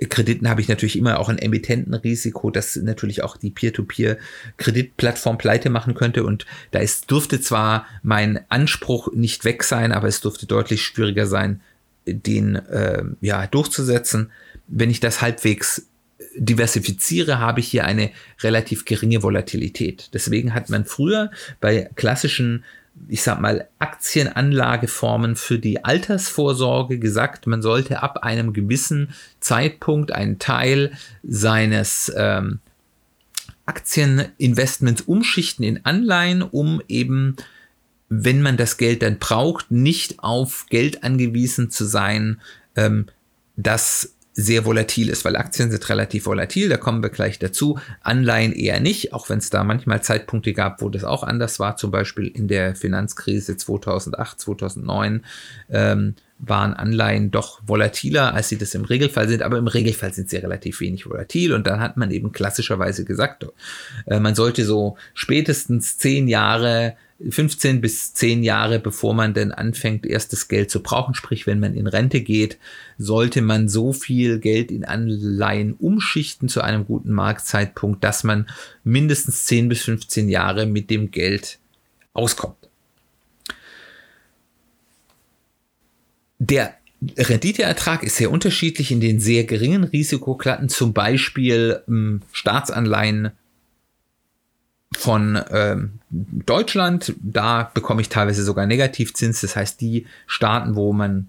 Krediten 0.07 0.49
habe 0.49 0.61
ich 0.61 0.69
natürlich 0.69 0.97
immer 0.97 1.19
auch 1.19 1.29
ein 1.29 1.39
Emittentenrisiko, 1.39 2.51
dass 2.51 2.77
natürlich 2.77 3.25
auch 3.25 3.37
die 3.37 3.51
Peer-to-Peer-Kreditplattform 3.51 5.39
pleite 5.39 5.71
machen 5.71 5.95
könnte. 5.95 6.25
Und 6.25 6.47
da 6.71 6.79
ist, 6.79 7.11
dürfte 7.11 7.41
zwar 7.41 7.87
mein 8.03 8.41
Anspruch 8.49 9.13
nicht 9.13 9.45
weg 9.45 9.65
sein, 9.65 9.91
aber 9.93 10.07
es 10.07 10.21
dürfte 10.21 10.47
deutlich 10.47 10.83
schwieriger 10.83 11.27
sein, 11.27 11.61
den 12.07 12.55
äh, 12.57 13.03
ja, 13.21 13.47
durchzusetzen. 13.49 14.31
Wenn 14.69 14.91
ich 14.91 15.01
das 15.01 15.21
halbwegs 15.21 15.89
diversifiziere, 16.37 17.41
habe 17.41 17.61
ich 17.61 17.69
hier 17.69 17.85
eine 17.85 18.11
relativ 18.41 18.85
geringe 18.85 19.23
Volatilität. 19.23 20.11
Deswegen 20.15 20.55
hat 20.55 20.71
man 20.71 20.85
früher 20.85 21.31
bei 21.61 21.91
klassischen 21.97 22.65
ich 23.07 23.23
sag 23.23 23.41
mal, 23.41 23.69
Aktienanlageformen 23.79 25.37
für 25.37 25.59
die 25.59 25.85
Altersvorsorge 25.85 26.99
gesagt, 26.99 27.47
man 27.47 27.63
sollte 27.63 28.03
ab 28.03 28.19
einem 28.23 28.53
gewissen 28.53 29.15
Zeitpunkt 29.41 30.13
einen 30.13 30.39
Teil 30.39 30.93
seines 31.23 32.13
ähm, 32.17 32.61
Aktieninvestments 33.67 35.03
umschichten 35.03 35.65
in 35.65 35.85
Anleihen, 35.85 36.43
um 36.43 36.83
eben, 36.89 37.37
wenn 38.09 38.43
man 38.43 38.57
das 38.57 38.79
Geld 38.79 39.03
dann 39.03 39.19
braucht, 39.19 39.71
nicht 39.71 40.21
auf 40.21 40.67
Geld 40.71 41.05
angewiesen 41.05 41.71
zu 41.71 41.85
sein, 41.85 42.41
ähm, 42.77 43.07
das 43.57 44.15
sehr 44.41 44.65
volatil 44.65 45.09
ist, 45.09 45.25
weil 45.25 45.35
Aktien 45.35 45.73
sind 45.73 45.89
relativ 45.89 46.27
volatil, 46.27 46.69
da 46.69 46.77
kommen 46.77 47.03
wir 47.03 47.11
gleich 47.11 47.41
dazu. 47.41 47.81
Anleihen 48.03 48.53
eher 48.53 48.79
nicht, 48.79 49.13
auch 49.13 49.29
wenn 49.29 49.39
es 49.39 49.51
da 49.51 49.65
manchmal 49.65 50.01
Zeitpunkte 50.01 50.53
gab, 50.53 50.81
wo 50.81 50.89
das 50.89 51.03
auch 51.03 51.25
anders 51.25 51.59
war, 51.59 51.77
zum 51.77 51.91
Beispiel 51.91 52.29
in 52.29 52.47
der 52.47 52.77
Finanzkrise 52.77 53.57
2008, 53.57 54.41
2009. 54.41 55.25
Ähm, 55.71 56.15
waren 56.39 56.75
Anleihen 56.75 57.31
doch 57.31 57.61
volatiler, 57.67 58.35
als 58.35 58.49
sie 58.49 58.59
das 58.59 58.75
im 58.75 58.85
Regelfall 58.85 59.29
sind, 59.29 59.43
aber 59.43 59.59
im 59.59 59.67
Regelfall 59.67 60.13
sind 60.13 60.31
sie 60.31 60.37
relativ 60.37 60.81
wenig 60.81 61.07
volatil 61.07 61.53
und 61.53 61.67
dann 61.67 61.81
hat 61.81 61.97
man 61.97 62.11
eben 62.11 62.33
klassischerweise 62.33 63.05
gesagt, 63.05 63.47
äh, 64.07 64.21
man 64.21 64.35
sollte 64.35 64.65
so 64.65 64.97
spätestens 65.15 65.99
zehn 65.99 66.29
Jahre 66.29 66.97
15 67.29 67.81
bis 67.81 68.15
10 68.15 68.45
Jahre, 68.45 68.79
bevor 68.79 69.13
man 69.13 69.35
denn 69.35 69.51
anfängt, 69.51 70.07
erstes 70.07 70.47
Geld 70.47 70.71
zu 70.71 70.83
brauchen, 70.83 71.15
sprich 71.15 71.47
wenn 71.47 71.59
man 71.59 71.75
in 71.75 71.89
Rente 71.89 72.21
geht, 72.21 72.59
sollte 72.97 73.43
man 73.43 73.69
so 73.69 73.93
viel 73.93 74.39
Geld 74.39 74.71
in 74.71 74.85
Anleihen 74.85 75.75
umschichten 75.75 76.49
zu 76.49 76.61
einem 76.61 76.87
guten 76.87 77.11
Marktzeitpunkt, 77.11 78.05
dass 78.05 78.23
man 78.23 78.49
mindestens 78.85 79.47
10 79.47 79.69
bis 79.69 79.83
15 79.83 80.29
Jahre 80.29 80.67
mit 80.67 80.91
dem 80.91 81.11
Geld 81.11 81.59
auskommt. 82.13 82.58
Der 86.39 86.75
Renditeertrag 87.17 88.03
ist 88.03 88.17
sehr 88.17 88.31
unterschiedlich 88.31 88.91
in 88.91 89.01
den 89.01 89.21
sehr 89.21 89.45
geringen 89.45 89.85
Risikoklatten, 89.85 90.69
zum 90.69 90.93
Beispiel 90.93 91.83
ähm, 91.89 92.23
Staatsanleihen 92.33 93.31
von 94.97 95.41
ähm, 95.51 96.01
Deutschland. 96.11 97.15
Da 97.21 97.71
bekomme 97.73 98.01
ich 98.01 98.09
teilweise 98.09 98.43
sogar 98.43 98.67
Negativzins. 98.67 99.41
Das 99.41 99.55
heißt, 99.55 99.81
die 99.81 100.07
Staaten, 100.27 100.75
wo 100.75 100.93
man 100.93 101.29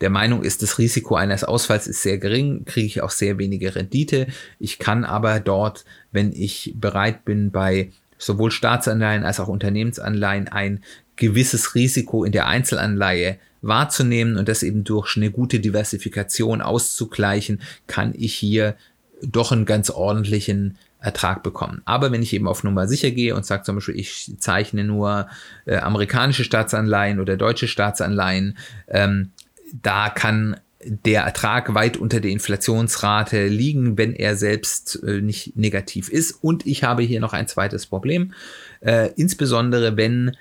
der 0.00 0.10
Meinung 0.10 0.42
ist, 0.42 0.62
das 0.62 0.78
Risiko 0.78 1.14
eines 1.14 1.44
Ausfalls 1.44 1.86
ist 1.86 2.02
sehr 2.02 2.18
gering, 2.18 2.64
kriege 2.64 2.86
ich 2.86 3.02
auch 3.02 3.10
sehr 3.10 3.38
wenige 3.38 3.74
Rendite. 3.74 4.26
Ich 4.58 4.78
kann 4.78 5.04
aber 5.04 5.40
dort, 5.40 5.84
wenn 6.12 6.32
ich 6.32 6.74
bereit 6.76 7.24
bin, 7.24 7.50
bei 7.50 7.90
sowohl 8.18 8.50
Staatsanleihen 8.50 9.24
als 9.24 9.40
auch 9.40 9.48
Unternehmensanleihen 9.48 10.48
ein 10.48 10.82
gewisses 11.16 11.74
Risiko 11.74 12.24
in 12.24 12.32
der 12.32 12.46
Einzelanleihe 12.46 13.38
wahrzunehmen 13.62 14.36
und 14.36 14.48
das 14.48 14.62
eben 14.62 14.84
durch 14.84 15.16
eine 15.16 15.30
gute 15.30 15.60
Diversifikation 15.60 16.60
auszugleichen, 16.60 17.60
kann 17.86 18.12
ich 18.16 18.34
hier 18.34 18.76
doch 19.22 19.50
einen 19.50 19.64
ganz 19.64 19.90
ordentlichen 19.90 20.76
Ertrag 21.00 21.42
bekommen. 21.42 21.82
Aber 21.84 22.12
wenn 22.12 22.22
ich 22.22 22.32
eben 22.32 22.48
auf 22.48 22.64
Nummer 22.64 22.88
sicher 22.88 23.10
gehe 23.10 23.34
und 23.34 23.46
sage 23.46 23.62
zum 23.62 23.76
Beispiel, 23.76 23.98
ich 23.98 24.32
zeichne 24.38 24.84
nur 24.84 25.28
äh, 25.64 25.76
amerikanische 25.76 26.44
Staatsanleihen 26.44 27.20
oder 27.20 27.36
deutsche 27.36 27.68
Staatsanleihen, 27.68 28.56
ähm, 28.88 29.30
da 29.72 30.10
kann 30.10 30.56
der 30.84 31.22
Ertrag 31.22 31.74
weit 31.74 31.96
unter 31.96 32.20
der 32.20 32.30
Inflationsrate 32.30 33.48
liegen, 33.48 33.98
wenn 33.98 34.12
er 34.12 34.36
selbst 34.36 35.02
äh, 35.02 35.20
nicht 35.20 35.56
negativ 35.56 36.08
ist. 36.08 36.32
Und 36.32 36.66
ich 36.66 36.84
habe 36.84 37.02
hier 37.02 37.20
noch 37.20 37.32
ein 37.32 37.48
zweites 37.48 37.86
Problem, 37.86 38.32
äh, 38.80 39.10
insbesondere 39.16 39.96
wenn 39.96 40.36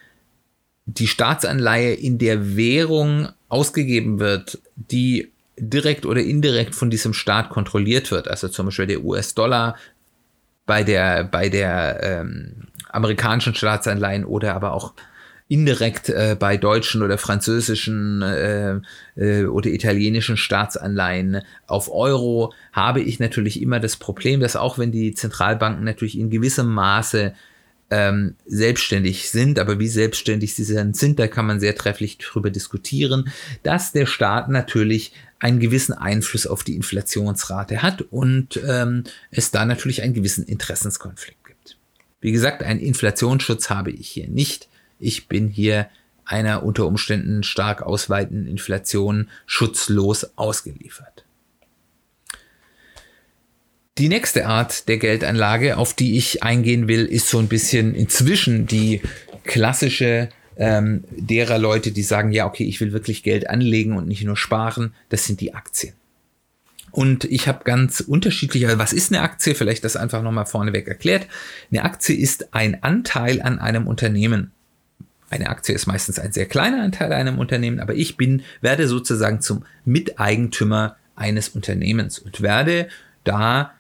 die 0.86 1.08
Staatsanleihe 1.08 1.94
in 1.94 2.18
der 2.18 2.56
Währung 2.56 3.30
ausgegeben 3.50 4.20
wird, 4.20 4.62
die 4.76 5.32
direkt 5.58 6.06
oder 6.06 6.22
indirekt 6.22 6.76
von 6.76 6.90
diesem 6.90 7.14
Staat 7.14 7.50
kontrolliert 7.50 8.12
wird. 8.12 8.28
Also 8.28 8.48
zum 8.48 8.68
Beispiel 8.68 8.88
der 8.88 9.04
US-Dollar 9.04 9.76
bei 10.66 10.84
der, 10.84 11.24
bei 11.24 11.50
der 11.50 12.00
ähm, 12.02 12.68
amerikanischen 12.90 13.56
Staatsanleihen 13.56 14.26
oder 14.26 14.56
aber 14.56 14.74
auch 14.74 14.94
indirekt 15.48 16.10
äh, 16.10 16.36
bei 16.40 16.58
deutschen 16.58 17.04
oder 17.04 17.18
französischen 17.18 18.22
äh, 18.24 18.80
äh, 19.16 19.46
oder 19.46 19.70
italienischen 19.70 20.38
Staatsanleihen 20.38 21.42
auf 21.68 21.92
Euro 21.92 22.52
habe 22.74 23.02
ich 23.02 23.20
natürlich 23.20 23.62
immer 23.62 23.80
das 23.80 23.98
Problem, 23.98 24.40
dass 24.40 24.56
auch 24.56 24.80
wenn 24.80 24.92
die 24.92 25.14
Zentralbanken 25.14 25.84
natürlich 25.84 26.18
in 26.18 26.32
gewissem 26.32 26.74
Maße 26.74 27.34
ähm, 27.92 28.36
selbstständig 28.46 29.30
sind, 29.30 29.60
aber 29.60 29.80
wie 29.80 29.88
selbstständig 29.88 30.56
sie 30.56 30.64
sind, 30.64 31.20
da 31.20 31.28
kann 31.28 31.46
man 31.46 31.60
sehr 31.60 31.76
trefflich 31.76 32.18
darüber 32.18 32.50
diskutieren, 32.50 33.30
dass 33.64 33.92
der 33.92 34.06
Staat 34.06 34.50
natürlich 34.50 35.14
einen 35.40 35.60
gewissen 35.60 35.94
Einfluss 35.94 36.48
auf 36.48 36.64
die 36.64 36.76
Inflationsrate 36.76 37.82
hat 37.84 38.02
und 38.02 38.60
ähm, 38.68 39.04
es 39.30 39.52
da 39.52 39.66
natürlich 39.66 40.02
einen 40.02 40.14
gewissen 40.14 40.46
Interessenskonflikt 40.46 41.46
gibt. 41.46 41.78
Wie 42.22 42.32
gesagt, 42.32 42.64
einen 42.64 42.80
Inflationsschutz 42.80 43.70
habe 43.70 43.92
ich 43.92 44.10
hier 44.10 44.28
nicht. 44.28 44.68
Ich 45.00 45.28
bin 45.28 45.48
hier 45.48 45.88
einer 46.26 46.64
unter 46.64 46.88
Umständen 46.88 47.44
stark 47.44 47.84
ausweitenden 47.84 48.48
Inflation 48.48 49.30
schutzlos 49.46 50.36
ausgeliefert. 50.36 51.15
Die 53.98 54.10
nächste 54.10 54.46
Art 54.46 54.90
der 54.90 54.98
Geldanlage, 54.98 55.78
auf 55.78 55.94
die 55.94 56.18
ich 56.18 56.44
eingehen 56.44 56.90
will, 56.90 57.06
ist 57.06 57.30
so 57.30 57.40
ein 57.40 57.48
bisschen 57.48 57.96
inzwischen 57.96 58.68
die 58.68 59.02
klassische 59.46 60.28
ähm, 60.58 61.06
derer 61.12 61.58
Leute, 61.58 61.94
die 61.94 62.04
sagen, 62.04 62.34
ja, 62.34 62.46
okay, 62.46 62.66
ich 62.66 62.82
will 62.82 62.92
wirklich 62.92 63.24
Geld 63.24 63.50
anlegen 63.50 63.96
und 63.96 64.06
nicht 64.06 64.26
nur 64.26 64.36
sparen. 64.36 64.94
Das 65.08 65.24
sind 65.24 65.40
die 65.40 65.54
Aktien. 65.54 65.94
Und 66.92 67.24
ich 67.24 67.48
habe 67.48 67.64
ganz 67.64 68.02
unterschiedliche, 68.02 68.68
also 68.68 68.80
was 68.80 68.92
ist 68.92 69.14
eine 69.14 69.22
Aktie? 69.22 69.56
Vielleicht 69.56 69.86
das 69.86 69.96
einfach 69.96 70.22
nochmal 70.22 70.46
vorneweg 70.46 70.90
erklärt. 70.90 71.28
Eine 71.72 71.86
Aktie 71.86 72.18
ist 72.18 72.54
ein 72.54 72.84
Anteil 72.84 73.42
an 73.42 73.60
einem 73.60 73.88
Unternehmen. 73.88 74.52
Eine 75.30 75.50
Aktie 75.50 75.74
ist 75.74 75.88
meistens 75.88 76.20
ein 76.20 76.34
sehr 76.34 76.48
kleiner 76.48 76.84
Anteil 76.84 77.14
an 77.14 77.20
einem 77.20 77.40
Unternehmen, 77.40 77.80
aber 77.80 77.96
ich 77.96 78.18
bin, 78.18 78.44
werde 78.60 78.90
sozusagen 78.90 79.40
zum 79.40 79.66
Miteigentümer 79.86 80.98
eines 81.16 81.48
Unternehmens 81.50 82.20
und 82.20 82.42
werde 82.42 82.90
da 83.24 83.74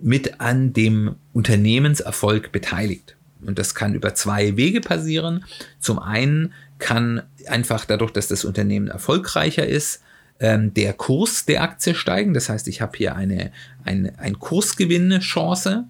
mit 0.00 0.40
an 0.40 0.72
dem 0.72 1.16
Unternehmenserfolg 1.32 2.52
beteiligt. 2.52 3.16
Und 3.44 3.58
das 3.58 3.74
kann 3.74 3.94
über 3.94 4.14
zwei 4.14 4.56
Wege 4.56 4.80
passieren. 4.80 5.44
Zum 5.78 5.98
einen 5.98 6.52
kann 6.78 7.22
einfach 7.46 7.84
dadurch, 7.84 8.12
dass 8.12 8.28
das 8.28 8.44
Unternehmen 8.44 8.88
erfolgreicher 8.88 9.66
ist, 9.66 10.02
ähm, 10.40 10.74
der 10.74 10.92
Kurs 10.92 11.46
der 11.46 11.62
Aktie 11.62 11.94
steigen. 11.94 12.34
Das 12.34 12.48
heißt, 12.48 12.68
ich 12.68 12.80
habe 12.80 12.96
hier 12.96 13.16
eine, 13.16 13.52
eine 13.84 14.18
ein 14.18 14.38
Kursgewinnchance 14.38 15.84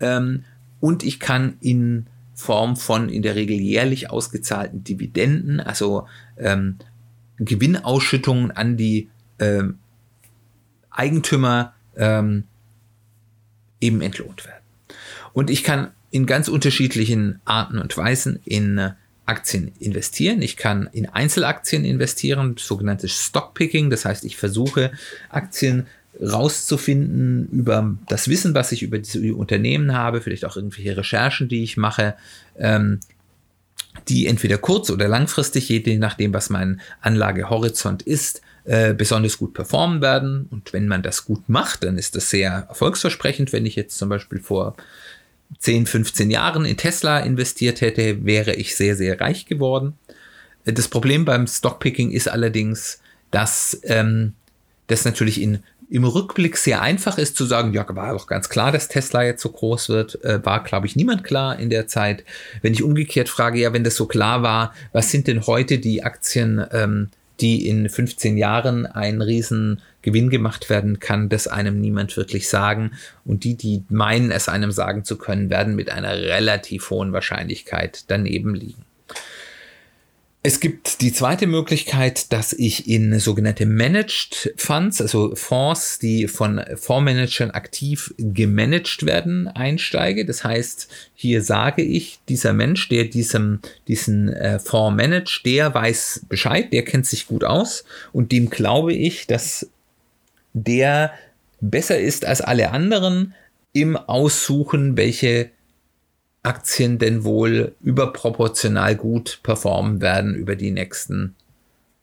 ähm, 0.00 0.44
und 0.80 1.02
ich 1.02 1.20
kann 1.20 1.56
in 1.60 2.06
Form 2.34 2.76
von 2.76 3.08
in 3.08 3.22
der 3.22 3.34
Regel 3.34 3.56
jährlich 3.56 4.10
ausgezahlten 4.10 4.82
Dividenden, 4.82 5.60
also 5.60 6.06
ähm, 6.38 6.76
Gewinnausschüttungen 7.38 8.50
an 8.50 8.76
die 8.76 9.10
ähm, 9.38 9.78
Eigentümer 10.90 11.74
ähm, 11.96 12.44
eben 13.82 14.00
entlohnt 14.00 14.46
werden. 14.46 14.62
Und 15.32 15.50
ich 15.50 15.64
kann 15.64 15.90
in 16.10 16.26
ganz 16.26 16.48
unterschiedlichen 16.48 17.40
Arten 17.44 17.78
und 17.78 17.96
Weisen 17.96 18.38
in 18.44 18.78
äh, 18.78 18.90
Aktien 19.24 19.72
investieren. 19.78 20.42
Ich 20.42 20.56
kann 20.56 20.88
in 20.92 21.08
Einzelaktien 21.08 21.84
investieren, 21.84 22.56
sogenanntes 22.58 23.12
Stockpicking. 23.12 23.88
Das 23.88 24.04
heißt, 24.04 24.24
ich 24.24 24.36
versuche 24.36 24.92
Aktien 25.30 25.86
rauszufinden 26.20 27.48
über 27.50 27.96
das 28.08 28.28
Wissen, 28.28 28.54
was 28.54 28.72
ich 28.72 28.82
über 28.82 28.98
diese 28.98 29.34
Unternehmen 29.34 29.94
habe, 29.94 30.20
vielleicht 30.20 30.44
auch 30.44 30.56
irgendwelche 30.56 30.96
Recherchen, 30.96 31.48
die 31.48 31.62
ich 31.62 31.76
mache, 31.76 32.14
ähm, 32.58 33.00
die 34.08 34.26
entweder 34.26 34.58
kurz- 34.58 34.90
oder 34.90 35.08
langfristig, 35.08 35.68
je 35.68 35.98
nachdem, 35.98 36.34
was 36.34 36.50
mein 36.50 36.80
Anlagehorizont 37.00 38.02
ist, 38.02 38.42
äh, 38.64 38.94
besonders 38.94 39.38
gut 39.38 39.54
performen 39.54 40.00
werden. 40.00 40.46
Und 40.50 40.72
wenn 40.72 40.88
man 40.88 41.02
das 41.02 41.24
gut 41.24 41.48
macht, 41.48 41.84
dann 41.84 41.98
ist 41.98 42.16
das 42.16 42.30
sehr 42.30 42.66
erfolgsversprechend. 42.68 43.52
Wenn 43.52 43.66
ich 43.66 43.76
jetzt 43.76 43.98
zum 43.98 44.08
Beispiel 44.08 44.40
vor 44.40 44.76
10, 45.58 45.86
15 45.86 46.30
Jahren 46.30 46.64
in 46.64 46.76
Tesla 46.76 47.20
investiert 47.20 47.80
hätte, 47.80 48.24
wäre 48.24 48.54
ich 48.54 48.76
sehr, 48.76 48.96
sehr 48.96 49.20
reich 49.20 49.46
geworden. 49.46 49.94
Das 50.64 50.88
Problem 50.88 51.24
beim 51.24 51.46
Stockpicking 51.46 52.10
ist 52.10 52.28
allerdings, 52.28 53.00
dass 53.30 53.80
ähm, 53.84 54.34
das 54.86 55.04
natürlich 55.04 55.40
in, 55.40 55.60
im 55.90 56.04
Rückblick 56.04 56.56
sehr 56.56 56.80
einfach 56.80 57.18
ist 57.18 57.36
zu 57.36 57.44
sagen, 57.44 57.74
ja, 57.74 57.84
war 57.94 58.12
doch 58.12 58.26
ganz 58.26 58.48
klar, 58.48 58.72
dass 58.72 58.88
Tesla 58.88 59.24
jetzt 59.24 59.42
so 59.42 59.50
groß 59.50 59.88
wird. 59.88 60.24
Äh, 60.24 60.44
war, 60.44 60.62
glaube 60.62 60.86
ich, 60.86 60.96
niemand 60.96 61.24
klar 61.24 61.58
in 61.58 61.68
der 61.68 61.86
Zeit. 61.86 62.24
Wenn 62.62 62.72
ich 62.72 62.82
umgekehrt 62.82 63.28
frage, 63.28 63.58
ja, 63.58 63.72
wenn 63.72 63.84
das 63.84 63.96
so 63.96 64.06
klar 64.06 64.42
war, 64.42 64.72
was 64.92 65.10
sind 65.10 65.26
denn 65.26 65.46
heute 65.46 65.78
die 65.78 66.02
Aktien, 66.02 66.64
ähm, 66.72 67.10
die 67.40 67.68
in 67.68 67.88
15 67.88 68.36
Jahren 68.36 68.86
einen 68.86 69.22
riesen 69.22 69.80
Gewinn 70.02 70.30
gemacht 70.30 70.68
werden 70.68 71.00
kann, 71.00 71.28
das 71.28 71.46
einem 71.46 71.80
niemand 71.80 72.16
wirklich 72.16 72.48
sagen. 72.48 72.92
Und 73.24 73.44
die, 73.44 73.56
die 73.56 73.84
meinen, 73.88 74.30
es 74.30 74.48
einem 74.48 74.72
sagen 74.72 75.04
zu 75.04 75.16
können, 75.16 75.50
werden 75.50 75.74
mit 75.74 75.90
einer 75.90 76.12
relativ 76.12 76.90
hohen 76.90 77.12
Wahrscheinlichkeit 77.12 78.04
daneben 78.08 78.54
liegen. 78.54 78.84
Es 80.44 80.58
gibt 80.58 81.02
die 81.02 81.12
zweite 81.12 81.46
Möglichkeit, 81.46 82.32
dass 82.32 82.52
ich 82.52 82.88
in 82.88 83.16
sogenannte 83.20 83.64
Managed 83.64 84.52
Funds, 84.56 85.00
also 85.00 85.36
Fonds, 85.36 86.00
die 86.00 86.26
von 86.26 86.60
Fondsmanagern 86.74 87.52
aktiv 87.52 88.12
gemanagt 88.18 89.06
werden, 89.06 89.46
einsteige. 89.46 90.26
Das 90.26 90.42
heißt, 90.42 90.88
hier 91.14 91.42
sage 91.42 91.82
ich, 91.82 92.18
dieser 92.28 92.54
Mensch, 92.54 92.88
der 92.88 93.04
diesem, 93.04 93.60
diesen 93.86 94.30
äh, 94.30 94.58
Fonds 94.58 94.96
managt, 95.00 95.46
der 95.46 95.72
weiß 95.72 96.26
Bescheid, 96.28 96.72
der 96.72 96.84
kennt 96.84 97.06
sich 97.06 97.28
gut 97.28 97.44
aus 97.44 97.84
und 98.12 98.32
dem 98.32 98.50
glaube 98.50 98.94
ich, 98.94 99.28
dass 99.28 99.68
der 100.54 101.12
besser 101.60 102.00
ist 102.00 102.24
als 102.24 102.40
alle 102.40 102.72
anderen 102.72 103.34
im 103.72 103.96
Aussuchen, 103.96 104.96
welche 104.96 105.50
Aktien 106.42 106.98
denn 106.98 107.24
wohl 107.24 107.74
überproportional 107.82 108.96
gut 108.96 109.40
performen 109.42 110.00
werden 110.00 110.34
über 110.34 110.56
die 110.56 110.70
nächsten 110.70 111.34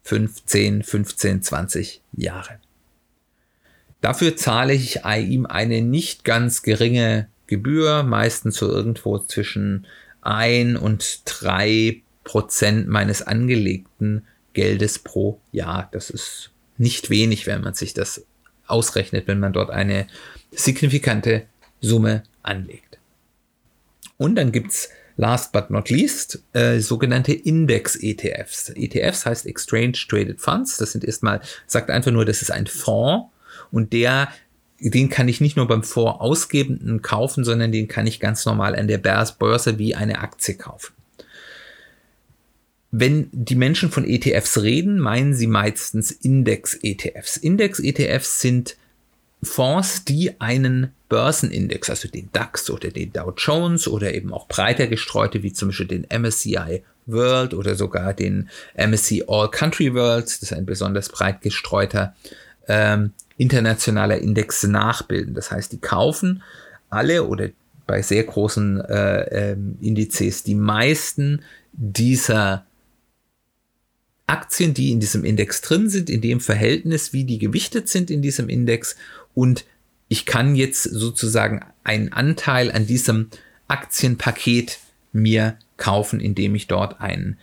15, 0.04 0.84
15, 0.84 1.41
20 1.41 2.02
Jahre. 2.13 2.60
Dafür 4.02 4.38
zahle 4.38 4.73
ich 4.73 5.02
ihm 5.04 5.45
eine 5.45 5.82
nicht 5.82 6.23
ganz 6.23 6.62
geringe 6.62 7.28
Gebühr, 7.47 8.04
meistens 8.04 8.56
so 8.58 8.69
irgendwo 8.69 9.19
zwischen 9.19 9.86
1 10.21 10.80
und 10.80 11.21
3 11.25 12.02
Prozent 12.23 12.88
meines 12.88 13.21
angelegten 13.21 14.25
Geldes 14.54 14.99
pro 14.99 15.39
Jahr. 15.52 15.89
Das 15.91 16.10
ist 16.10 16.52
nicht 16.78 17.10
wenig, 17.10 17.45
wenn 17.45 17.62
man 17.62 17.73
sich 17.73 17.93
das 17.93 18.25
ausrechnet, 18.67 19.28
wenn 19.28 19.39
man 19.39 19.52
dort 19.52 19.69
eine 19.69 20.08
signifikante 20.52 21.43
Summe 21.82 22.23
anlegt. 22.43 22.99
Und 24.19 24.36
dann 24.36 24.51
gibt 24.51 24.71
es 24.71 24.89
last 25.15 25.53
but 25.53 25.69
not 25.69 25.89
least 25.89 26.43
äh, 26.53 26.79
sogenannte 26.79 27.34
Index-ETFs. 27.34 28.69
ETFs 28.75 29.25
heißt 29.25 29.47
Exchange 29.47 29.93
Traded 30.08 30.41
Funds. 30.41 30.77
Das 30.77 30.91
sind 30.91 31.05
erstmal, 31.05 31.41
sagt 31.65 31.89
einfach 31.89 32.12
nur, 32.12 32.25
das 32.25 32.41
ist 32.41 32.51
ein 32.51 32.67
Fonds 32.67 33.32
und 33.71 33.93
der 33.93 34.29
den 34.82 35.10
kann 35.10 35.27
ich 35.27 35.41
nicht 35.41 35.58
nur 35.58 35.67
beim 35.67 35.84
Vorausgebenden 35.84 37.01
kaufen, 37.01 37.43
sondern 37.43 37.73
den 37.73 37.89
kann 37.89 38.08
ich 38.08 38.21
ganz 38.21 38.45
normal 38.45 38.77
an 38.77 38.88
der 38.88 38.97
Börse 38.97 39.77
wie 39.77 39.93
eine 39.93 40.19
Aktie 40.19 40.55
kaufen. 40.55 40.93
Wenn 42.89 43.27
die 43.34 43.55
Menschen 43.55 43.91
von 43.91 44.08
ETFs 44.08 44.62
reden, 44.62 44.97
meinen 44.97 45.34
sie 45.34 45.47
meistens 45.47 46.12
Index-ETFs. 46.12 47.36
Index-ETFs 47.36 48.39
sind 48.39 48.77
Fonds, 49.41 50.04
die 50.04 50.39
einen 50.41 50.91
Börsenindex, 51.08 51.89
also 51.89 52.08
den 52.08 52.30
DAX 52.34 52.69
oder 52.69 52.89
den 52.89 53.13
Dow 53.13 53.34
Jones 53.36 53.88
oder 53.88 54.13
eben 54.13 54.34
auch 54.34 54.47
breiter 54.47 54.88
gestreute, 54.88 55.43
wie 55.43 55.54
zum 55.54 55.69
Beispiel 55.69 55.88
den 55.88 56.08
MSCI 56.21 56.84
World 57.06 57.54
oder 57.54 57.75
sogar 57.75 58.13
den 58.13 58.49
MSCI 58.75 59.23
All 59.28 59.49
Country 59.49 59.93
World, 59.93 60.25
das 60.25 60.43
ist 60.43 60.54
ein 60.54 60.65
besonders 60.65 61.10
breit 61.10 61.41
gestreuter 61.41 62.15
ähm, 62.67 63.13
internationaler 63.38 64.19
Index 64.19 64.63
nachbilden. 64.63 65.34
Das 65.34 65.52
heißt, 65.52 65.71
die 65.71 65.80
kaufen 65.80 66.43
alle 66.89 67.23
oder 67.23 67.49
bei 67.88 68.02
sehr 68.02 68.23
großen 68.23 68.82
äh, 68.82 69.52
ähm, 69.52 69.78
Indizes 69.82 70.43
die 70.43 70.56
meisten 70.56 71.41
dieser 71.73 72.65
Aktien, 74.28 74.75
die 74.75 74.91
in 74.91 74.99
diesem 74.99 75.23
Index 75.23 75.62
drin 75.62 75.89
sind, 75.89 76.10
in 76.10 76.21
dem 76.21 76.39
Verhältnis, 76.39 77.13
wie 77.13 77.23
die 77.23 77.39
gewichtet 77.39 77.89
sind 77.89 78.12
in 78.12 78.21
diesem 78.21 78.47
Index 78.47 78.95
und 79.34 79.65
ich 80.08 80.26
kann 80.26 80.56
jetzt 80.56 80.84
sozusagen 80.84 81.63
einen 81.84 82.12
Anteil 82.12 82.72
an 82.72 82.88
diesem 82.88 83.30
Aktienpaket 83.68 84.80
mir 85.12 85.58
kaufen, 85.78 86.20
indem 86.20 86.56
ich 86.56 86.68
dort 86.68 87.00
einen 87.00 87.38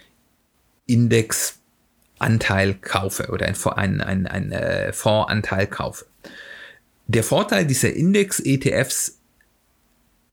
Indexanteil 0.86 2.74
kaufe 2.74 3.28
oder 3.30 3.46
einen, 3.46 4.00
einen, 4.00 4.26
einen 4.26 4.52
äh, 4.52 4.92
Fondsanteil 4.92 5.66
kaufe. 5.66 6.06
Der 7.06 7.22
Vorteil 7.22 7.66
dieser 7.66 7.92
Index-ETFs 7.92 9.18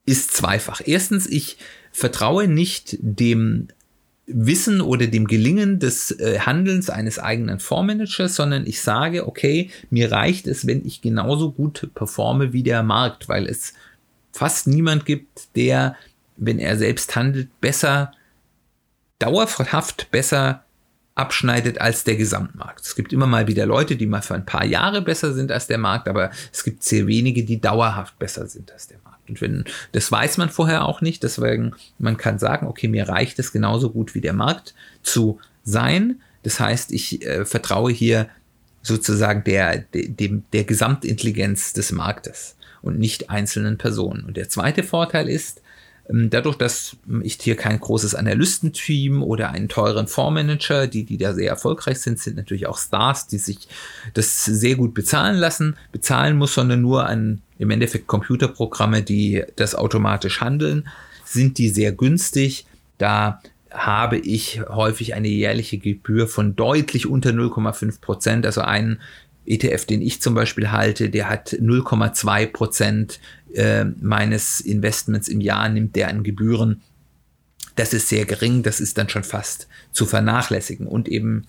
ist 0.05 0.31
zweifach. 0.31 0.81
Erstens, 0.83 1.27
ich 1.27 1.57
vertraue 1.91 2.47
nicht 2.47 2.97
dem 2.99 3.67
Wissen 4.25 4.79
oder 4.79 5.07
dem 5.07 5.27
Gelingen 5.27 5.79
des 5.79 6.11
äh, 6.11 6.39
Handelns 6.39 6.89
eines 6.89 7.19
eigenen 7.19 7.59
Fondsmanagers, 7.59 8.35
sondern 8.35 8.65
ich 8.65 8.81
sage, 8.81 9.27
okay, 9.27 9.69
mir 9.89 10.11
reicht 10.11 10.47
es, 10.47 10.65
wenn 10.65 10.85
ich 10.85 11.01
genauso 11.01 11.51
gut 11.51 11.89
performe 11.93 12.53
wie 12.53 12.63
der 12.63 12.83
Markt, 12.83 13.27
weil 13.27 13.47
es 13.47 13.73
fast 14.31 14.67
niemand 14.67 15.05
gibt, 15.05 15.55
der, 15.55 15.97
wenn 16.37 16.57
er 16.57 16.77
selbst 16.77 17.15
handelt, 17.15 17.49
besser, 17.59 18.13
dauerhaft 19.19 20.09
besser 20.09 20.63
abschneidet 21.15 21.79
als 21.79 22.03
der 22.03 22.15
Gesamtmarkt. 22.15 22.85
Es 22.85 22.95
gibt 22.95 23.13
immer 23.13 23.27
mal 23.27 23.47
wieder 23.47 23.65
Leute, 23.65 23.95
die 23.95 24.07
mal 24.07 24.21
für 24.21 24.35
ein 24.35 24.45
paar 24.45 24.65
Jahre 24.65 25.01
besser 25.01 25.33
sind 25.33 25.51
als 25.51 25.67
der 25.67 25.77
Markt, 25.77 26.07
aber 26.07 26.31
es 26.51 26.63
gibt 26.63 26.83
sehr 26.83 27.07
wenige, 27.07 27.43
die 27.43 27.61
dauerhaft 27.61 28.17
besser 28.17 28.47
sind 28.47 28.71
als 28.71 28.87
der 28.87 28.97
Markt. 29.03 29.12
Und 29.41 29.65
das 29.91 30.11
weiß 30.11 30.37
man 30.37 30.49
vorher 30.49 30.85
auch 30.85 31.01
nicht, 31.01 31.23
deswegen, 31.23 31.73
man 31.97 32.17
kann 32.17 32.39
sagen, 32.39 32.67
okay, 32.67 32.87
mir 32.87 33.09
reicht 33.09 33.39
es 33.39 33.51
genauso 33.51 33.89
gut 33.89 34.15
wie 34.15 34.21
der 34.21 34.33
Markt 34.33 34.73
zu 35.01 35.39
sein. 35.63 36.21
Das 36.43 36.59
heißt, 36.59 36.91
ich 36.91 37.25
äh, 37.25 37.45
vertraue 37.45 37.91
hier 37.91 38.27
sozusagen 38.81 39.43
der, 39.45 39.85
dem, 39.93 40.43
der 40.51 40.65
Gesamtintelligenz 40.65 41.73
des 41.73 41.91
Marktes 41.91 42.57
und 42.81 42.99
nicht 42.99 43.29
einzelnen 43.29 43.77
Personen. 43.77 44.25
Und 44.25 44.37
der 44.37 44.49
zweite 44.49 44.83
Vorteil 44.83 45.29
ist, 45.29 45.61
dadurch, 46.09 46.57
dass 46.57 46.97
ich 47.21 47.37
hier 47.41 47.55
kein 47.55 47.79
großes 47.79 48.13
Analystenteam 48.13 49.23
oder 49.23 49.51
einen 49.51 49.69
teuren 49.69 50.07
Fondsmanager, 50.07 50.87
die, 50.87 51.05
die 51.05 51.17
da 51.17 51.33
sehr 51.33 51.49
erfolgreich 51.49 51.99
sind, 51.99 52.19
sind 52.19 52.35
natürlich 52.35 52.67
auch 52.67 52.77
Stars, 52.77 53.27
die 53.27 53.37
sich 53.37 53.67
das 54.13 54.43
sehr 54.43 54.75
gut 54.75 54.93
bezahlen 54.93 55.37
lassen, 55.37 55.77
bezahlen 55.91 56.37
muss, 56.37 56.53
sondern 56.53 56.81
nur 56.81 57.05
an 57.05 57.41
im 57.57 57.71
Endeffekt 57.71 58.07
Computerprogramme, 58.07 59.01
die 59.01 59.43
das 59.55 59.75
automatisch 59.75 60.41
handeln, 60.41 60.89
sind 61.23 61.57
die 61.57 61.69
sehr 61.69 61.93
günstig. 61.93 62.65
Da 62.97 63.41
habe 63.71 64.17
ich 64.17 64.61
häufig 64.69 65.15
eine 65.15 65.29
jährliche 65.29 65.77
Gebühr 65.77 66.27
von 66.27 66.55
deutlich 66.55 67.07
unter 67.07 67.31
0,5 67.31 68.01
Prozent. 68.01 68.45
Also 68.45 68.61
ein 68.61 68.99
ETF, 69.45 69.85
den 69.85 70.01
ich 70.01 70.21
zum 70.21 70.33
Beispiel 70.33 70.71
halte, 70.71 71.09
der 71.09 71.29
hat 71.29 71.49
0,2 71.49 72.47
Prozent 72.47 73.19
äh, 73.53 73.85
meines 73.85 74.61
Investments 74.61 75.27
im 75.27 75.41
Jahr, 75.41 75.67
nimmt 75.69 75.95
der 75.95 76.07
an 76.07 76.23
Gebühren. 76.23 76.81
Das 77.75 77.93
ist 77.93 78.09
sehr 78.09 78.25
gering, 78.25 78.63
das 78.63 78.79
ist 78.79 78.97
dann 78.97 79.09
schon 79.09 79.23
fast 79.23 79.67
zu 79.91 80.05
vernachlässigen 80.05 80.87
und 80.87 81.07
eben 81.07 81.47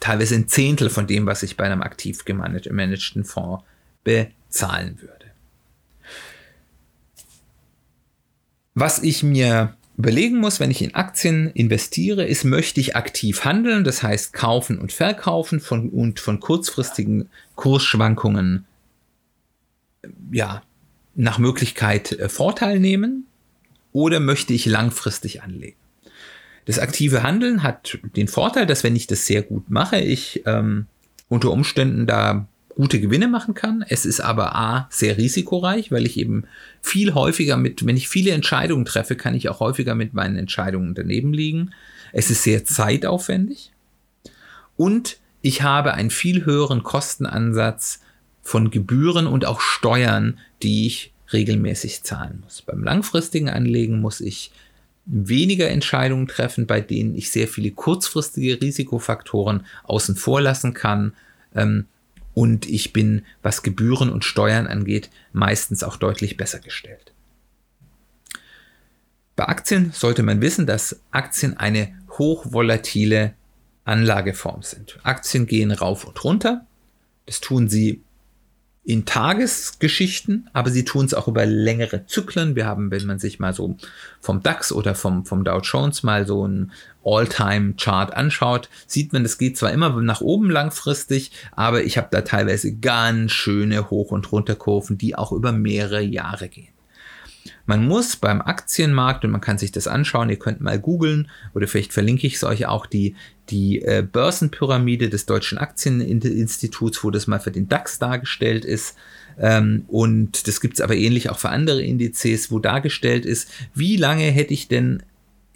teilweise 0.00 0.34
ein 0.34 0.48
Zehntel 0.48 0.90
von 0.90 1.06
dem, 1.06 1.26
was 1.26 1.42
ich 1.42 1.56
bei 1.56 1.64
einem 1.64 1.82
aktiv 1.82 2.24
gemanagten 2.24 3.24
Fonds 3.24 3.64
bezahlen 4.02 5.00
würde. 5.00 5.26
Was 8.74 9.02
ich 9.02 9.22
mir 9.22 9.74
überlegen 9.96 10.38
muss, 10.38 10.60
wenn 10.60 10.70
ich 10.70 10.82
in 10.82 10.94
Aktien 10.94 11.50
investiere, 11.50 12.24
ist, 12.24 12.44
möchte 12.44 12.80
ich 12.80 12.96
aktiv 12.96 13.44
handeln, 13.44 13.84
das 13.84 14.02
heißt 14.02 14.32
kaufen 14.32 14.78
und 14.78 14.92
verkaufen 14.92 15.60
von, 15.60 15.88
und 15.90 16.20
von 16.20 16.40
kurzfristigen 16.40 17.28
Kursschwankungen 17.54 18.66
ja, 20.32 20.62
nach 21.14 21.38
Möglichkeit 21.38 22.12
äh, 22.12 22.28
Vorteil 22.28 22.80
nehmen 22.80 23.26
oder 23.92 24.20
möchte 24.20 24.52
ich 24.52 24.66
langfristig 24.66 25.42
anlegen? 25.42 25.76
Das 26.66 26.78
aktive 26.78 27.22
Handeln 27.22 27.62
hat 27.62 27.98
den 28.16 28.26
Vorteil, 28.26 28.66
dass 28.66 28.84
wenn 28.84 28.96
ich 28.96 29.06
das 29.06 29.26
sehr 29.26 29.42
gut 29.42 29.70
mache, 29.70 29.98
ich 29.98 30.42
ähm, 30.46 30.86
unter 31.28 31.50
Umständen 31.50 32.06
da 32.06 32.46
gute 32.74 33.00
Gewinne 33.00 33.28
machen 33.28 33.54
kann. 33.54 33.84
Es 33.88 34.04
ist 34.04 34.20
aber 34.20 34.56
A, 34.56 34.88
sehr 34.90 35.16
risikoreich, 35.16 35.92
weil 35.92 36.06
ich 36.06 36.18
eben 36.18 36.44
viel 36.82 37.14
häufiger 37.14 37.56
mit, 37.56 37.86
wenn 37.86 37.96
ich 37.96 38.08
viele 38.08 38.32
Entscheidungen 38.32 38.84
treffe, 38.84 39.16
kann 39.16 39.34
ich 39.34 39.48
auch 39.48 39.60
häufiger 39.60 39.94
mit 39.94 40.14
meinen 40.14 40.36
Entscheidungen 40.36 40.94
daneben 40.94 41.32
liegen. 41.32 41.70
Es 42.12 42.30
ist 42.30 42.42
sehr 42.42 42.64
zeitaufwendig 42.64 43.72
und 44.76 45.18
ich 45.42 45.62
habe 45.62 45.94
einen 45.94 46.10
viel 46.10 46.44
höheren 46.44 46.82
Kostenansatz 46.82 48.00
von 48.42 48.70
Gebühren 48.70 49.26
und 49.26 49.44
auch 49.44 49.60
Steuern, 49.60 50.38
die 50.62 50.86
ich 50.86 51.12
regelmäßig 51.32 52.02
zahlen 52.02 52.40
muss. 52.42 52.62
Beim 52.62 52.82
langfristigen 52.82 53.48
Anlegen 53.48 54.00
muss 54.00 54.20
ich 54.20 54.50
weniger 55.06 55.68
Entscheidungen 55.68 56.28
treffen, 56.28 56.66
bei 56.66 56.80
denen 56.80 57.14
ich 57.14 57.30
sehr 57.30 57.48
viele 57.48 57.70
kurzfristige 57.70 58.60
Risikofaktoren 58.60 59.66
außen 59.84 60.16
vor 60.16 60.40
lassen 60.40 60.72
kann. 60.72 61.12
Ähm, 61.54 61.86
und 62.34 62.66
ich 62.66 62.92
bin, 62.92 63.24
was 63.42 63.62
Gebühren 63.62 64.10
und 64.10 64.24
Steuern 64.24 64.66
angeht, 64.66 65.10
meistens 65.32 65.82
auch 65.82 65.96
deutlich 65.96 66.36
besser 66.36 66.58
gestellt. 66.58 67.12
Bei 69.36 69.46
Aktien 69.48 69.92
sollte 69.92 70.22
man 70.22 70.40
wissen, 70.40 70.66
dass 70.66 71.00
Aktien 71.10 71.56
eine 71.56 71.96
hochvolatile 72.10 73.34
Anlageform 73.84 74.62
sind. 74.62 74.98
Aktien 75.02 75.46
gehen 75.46 75.72
rauf 75.72 76.04
und 76.04 76.22
runter. 76.22 76.66
Das 77.26 77.40
tun 77.40 77.68
sie 77.68 78.02
in 78.84 79.06
Tagesgeschichten, 79.06 80.50
aber 80.52 80.70
sie 80.70 80.84
tun 80.84 81.06
es 81.06 81.14
auch 81.14 81.26
über 81.26 81.46
längere 81.46 82.04
Zyklen. 82.04 82.54
Wir 82.54 82.66
haben, 82.66 82.90
wenn 82.90 83.06
man 83.06 83.18
sich 83.18 83.38
mal 83.38 83.54
so 83.54 83.76
vom 84.20 84.42
DAX 84.42 84.72
oder 84.72 84.94
vom, 84.94 85.24
vom 85.24 85.42
Dow 85.42 85.60
Jones 85.60 86.02
mal 86.02 86.26
so 86.26 86.46
ein 86.46 86.70
All-Time-Chart 87.02 88.14
anschaut, 88.14 88.68
sieht 88.86 89.14
man, 89.14 89.24
es 89.24 89.38
geht 89.38 89.56
zwar 89.56 89.72
immer 89.72 89.88
nach 90.02 90.20
oben 90.20 90.50
langfristig, 90.50 91.30
aber 91.52 91.82
ich 91.82 91.96
habe 91.96 92.08
da 92.10 92.20
teilweise 92.20 92.76
ganz 92.76 93.32
schöne 93.32 93.88
Hoch- 93.88 94.10
und 94.10 94.30
Runterkurven, 94.30 94.98
die 94.98 95.16
auch 95.16 95.32
über 95.32 95.52
mehrere 95.52 96.02
Jahre 96.02 96.48
gehen. 96.48 96.73
Man 97.66 97.86
muss 97.86 98.16
beim 98.16 98.40
Aktienmarkt, 98.40 99.24
und 99.24 99.30
man 99.30 99.40
kann 99.40 99.58
sich 99.58 99.72
das 99.72 99.86
anschauen, 99.86 100.30
ihr 100.30 100.38
könnt 100.38 100.60
mal 100.60 100.78
googeln 100.78 101.30
oder 101.54 101.68
vielleicht 101.68 101.92
verlinke 101.92 102.26
ich 102.26 102.36
es 102.36 102.44
euch 102.44 102.66
auch, 102.66 102.86
die, 102.86 103.16
die 103.50 103.82
äh, 103.82 104.06
Börsenpyramide 104.10 105.10
des 105.10 105.26
Deutschen 105.26 105.58
Aktieninstituts, 105.58 107.04
wo 107.04 107.10
das 107.10 107.26
mal 107.26 107.40
für 107.40 107.50
den 107.50 107.68
DAX 107.68 107.98
dargestellt 107.98 108.64
ist. 108.64 108.96
Ähm, 109.38 109.84
und 109.88 110.46
das 110.48 110.60
gibt 110.60 110.74
es 110.74 110.80
aber 110.80 110.96
ähnlich 110.96 111.28
auch 111.30 111.38
für 111.38 111.50
andere 111.50 111.82
Indizes, 111.82 112.50
wo 112.50 112.58
dargestellt 112.58 113.26
ist, 113.26 113.50
wie 113.74 113.96
lange 113.96 114.24
hätte 114.24 114.54
ich 114.54 114.68
denn, 114.68 115.02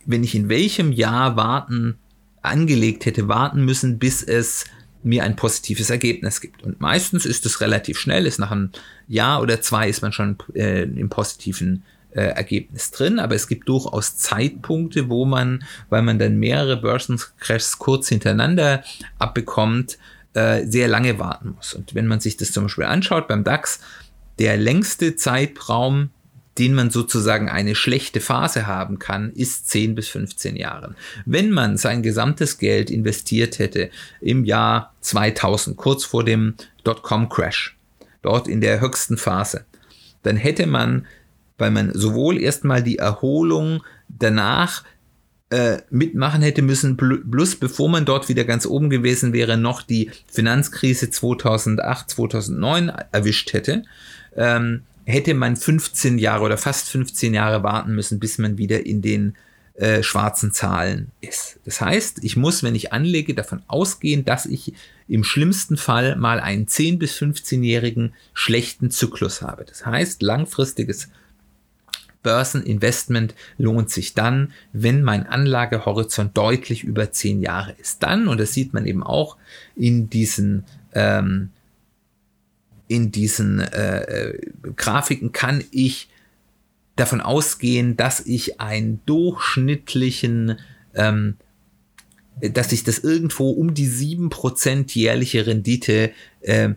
wenn 0.05 0.25
ich 0.25 0.35
in 0.35 0.49
welchem 0.49 0.93
Jahr 0.93 1.37
warten, 1.37 1.97
angelegt 2.43 3.07
hätte, 3.07 3.29
warten 3.29 3.65
müssen, 3.65 3.99
bis 3.99 4.23
es 4.23 4.65
mir 5.09 5.25
ein 5.25 5.37
positives 5.37 5.91
Ergebnis 5.91 6.41
gibt. 6.41 6.63
Und 6.63 6.81
meistens 6.81 7.25
ist 7.25 7.47
es 7.47 7.61
relativ 7.61 7.99
schnell, 7.99 8.27
ist 8.27 8.39
nach 8.39 8.51
einem 8.51 8.71
Jahr 9.09 9.41
oder 9.41 9.61
zwei 9.61 9.89
ist 9.89 10.03
man 10.03 10.13
schon 10.13 10.37
äh, 10.55 10.83
im 10.83 11.09
positiven 11.09 11.83
äh, 12.11 12.21
Ergebnis 12.21 12.91
drin, 12.91 13.19
aber 13.19 13.35
es 13.35 13.49
gibt 13.49 13.69
durchaus 13.69 14.17
Zeitpunkte, 14.19 15.09
wo 15.09 15.25
man, 15.25 15.65
weil 15.89 16.03
man 16.03 16.19
dann 16.19 16.39
mehrere 16.39 16.77
Börsencrashs 16.77 17.79
kurz 17.79 18.09
hintereinander 18.09 18.85
abbekommt, 19.19 19.99
äh, 20.35 20.67
sehr 20.67 20.89
lange 20.89 21.19
warten 21.19 21.55
muss. 21.57 21.73
Und 21.73 21.95
wenn 21.95 22.07
man 22.07 22.21
sich 22.21 22.37
das 22.37 22.53
zum 22.53 22.65
Beispiel 22.65 22.85
anschaut 22.85 23.29
beim 23.29 23.45
DAX, 23.45 23.81
der 24.39 24.57
längste 24.57 25.17
Zeitraum, 25.17 26.11
den 26.59 26.75
man 26.75 26.91
sozusagen 26.91 27.49
eine 27.49 27.75
schlechte 27.75 28.21
Phase 28.21 28.67
haben 28.67 28.99
kann, 28.99 29.33
ist 29.33 29.69
10 29.71 29.95
bis 29.95 30.09
15 30.09 30.57
Jahren. 30.57 30.97
Wenn 31.25 31.51
man 31.51 31.77
sein 31.77 32.03
gesamtes 32.03 32.59
Geld 32.59 32.91
investiert 32.91 33.59
hätte 33.59 33.91
im 34.21 34.45
Jahr 34.45 34.95
2000, 35.01 35.77
kurz 35.77 36.05
vor 36.05 36.25
dem 36.25 36.55
Dotcom-Crash, 36.85 37.77
dort 38.23 38.49
in 38.49 38.61
der 38.61 38.81
höchsten 38.81 39.17
Phase, 39.17 39.65
dann 40.23 40.37
hätte 40.37 40.67
man, 40.67 41.07
weil 41.57 41.71
man 41.71 41.93
sowohl 41.95 42.41
erstmal 42.41 42.83
die 42.83 42.99
Erholung 42.99 43.83
danach 44.09 44.83
äh, 45.51 45.79
mitmachen 45.91 46.43
hätte 46.43 46.63
müssen, 46.63 46.97
plus 46.97 47.57
bevor 47.57 47.89
man 47.89 48.05
dort 48.05 48.29
wieder 48.29 48.45
ganz 48.45 48.67
oben 48.67 48.91
gewesen 48.91 49.33
wäre, 49.33 49.57
noch 49.57 49.83
die 49.83 50.11
Finanzkrise 50.27 51.11
2008, 51.11 52.11
2009 52.11 52.93
erwischt 53.13 53.53
hätte, 53.53 53.85
ähm, 54.37 54.83
hätte 55.09 55.33
man 55.33 55.57
15 55.57 56.19
Jahre 56.19 56.45
oder 56.45 56.59
fast 56.59 56.91
15 56.91 57.33
Jahre 57.33 57.63
warten 57.63 57.95
müssen, 57.95 58.21
bis 58.21 58.37
man 58.37 58.59
wieder 58.59 58.85
in 58.85 59.01
den 59.01 59.37
äh, 59.75 60.03
schwarzen 60.03 60.53
Zahlen 60.53 61.13
ist. 61.21 61.61
Das 61.65 61.81
heißt, 61.81 62.23
ich 62.23 62.37
muss, 62.37 62.63
wenn 62.63 62.75
ich 62.75 62.93
anlege, 62.93 63.35
davon 63.35 63.63
ausgehen, 63.69 64.25
dass 64.27 64.45
ich 64.45 64.75
im 65.09 65.25
schlimmsten 65.25 65.79
Fall 65.79 66.17
mal 66.17 66.41
einen 66.41 66.69
10 66.69 66.99
bis 66.99 67.17
15-jährigen 67.17 68.13
schlechten 68.35 68.91
Zyklus 68.91 69.41
habe. 69.41 69.65
Das 69.65 69.87
heißt, 69.87 70.21
langfristiges 70.21 71.09
Börseninvestment 72.23 73.35
lohnt 73.57 73.89
sich 73.89 74.13
dann, 74.13 74.53
wenn 74.75 75.03
mein 75.03 75.27
Anlagehorizont 75.27 76.37
deutlich 76.37 76.85
über 76.85 77.13
10 77.13 77.41
Jahre 77.41 77.75
ist. 77.81 78.03
Dann, 78.03 78.29
und 78.29 78.39
das 78.39 78.53
sieht 78.53 78.75
man 78.75 78.85
eben 78.85 79.03
auch 79.03 79.39
in 79.75 80.11
diesen 80.11 80.65
ähm, 80.93 81.51
in 82.89 83.13
diesen 83.13 83.61
äh, 83.61 84.01
äh, 84.01 84.41
Grafiken 84.77 85.33
kann 85.33 85.63
ich 85.71 86.09
davon 86.97 87.21
ausgehen, 87.21 87.97
dass 87.97 88.21
ich 88.21 88.61
einen 88.61 89.01
durchschnittlichen, 89.07 90.59
ähm, 90.95 91.37
dass 92.41 92.73
ich 92.73 92.83
das 92.83 92.99
irgendwo 92.99 93.51
um 93.51 93.75
die 93.75 93.89
7% 93.89 94.95
jährliche 94.95 95.47
Rendite 95.47 96.11
äh, 96.41 96.71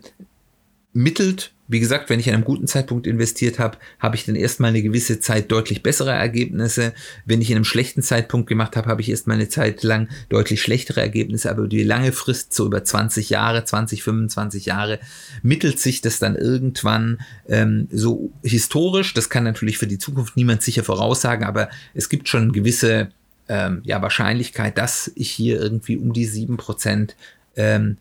mittelt 0.92 1.52
wie 1.72 1.80
gesagt, 1.80 2.10
wenn 2.10 2.20
ich 2.20 2.28
an 2.28 2.34
einem 2.34 2.44
guten 2.44 2.66
Zeitpunkt 2.66 3.06
investiert 3.06 3.58
habe, 3.58 3.78
habe 3.98 4.14
ich 4.14 4.26
dann 4.26 4.34
erstmal 4.34 4.68
eine 4.68 4.82
gewisse 4.82 5.20
Zeit 5.20 5.50
deutlich 5.50 5.82
bessere 5.82 6.10
Ergebnisse. 6.10 6.92
Wenn 7.24 7.40
ich 7.40 7.50
in 7.50 7.56
einem 7.56 7.64
schlechten 7.64 8.02
Zeitpunkt 8.02 8.46
gemacht 8.46 8.76
habe, 8.76 8.90
habe 8.90 9.00
ich 9.00 9.08
erstmal 9.08 9.36
eine 9.36 9.48
Zeit 9.48 9.82
lang 9.82 10.08
deutlich 10.28 10.60
schlechtere 10.60 11.00
Ergebnisse. 11.00 11.50
Aber 11.50 11.66
die 11.66 11.82
lange 11.82 12.12
Frist, 12.12 12.52
so 12.52 12.66
über 12.66 12.84
20 12.84 13.30
Jahre, 13.30 13.64
20, 13.64 14.02
25 14.02 14.66
Jahre, 14.66 15.00
mittelt 15.42 15.78
sich 15.78 16.02
das 16.02 16.18
dann 16.18 16.36
irgendwann 16.36 17.22
ähm, 17.48 17.88
so 17.90 18.30
historisch. 18.42 19.14
Das 19.14 19.30
kann 19.30 19.44
natürlich 19.44 19.78
für 19.78 19.86
die 19.86 19.98
Zukunft 19.98 20.36
niemand 20.36 20.60
sicher 20.60 20.84
voraussagen, 20.84 21.46
aber 21.46 21.70
es 21.94 22.10
gibt 22.10 22.28
schon 22.28 22.42
eine 22.42 22.52
gewisse 22.52 23.08
ähm, 23.48 23.80
ja, 23.84 24.02
Wahrscheinlichkeit, 24.02 24.76
dass 24.76 25.10
ich 25.14 25.30
hier 25.30 25.58
irgendwie 25.58 25.96
um 25.96 26.12
die 26.12 26.28
7% 26.28 27.14
ähm, 27.56 27.96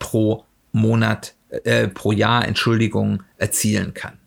pro 0.00 0.44
Monat 0.72 1.35
äh, 1.50 1.88
pro 1.88 2.12
Jahr, 2.12 2.46
Entschuldigung, 2.46 3.22
erzielen 3.38 3.94
kann. 3.94 4.18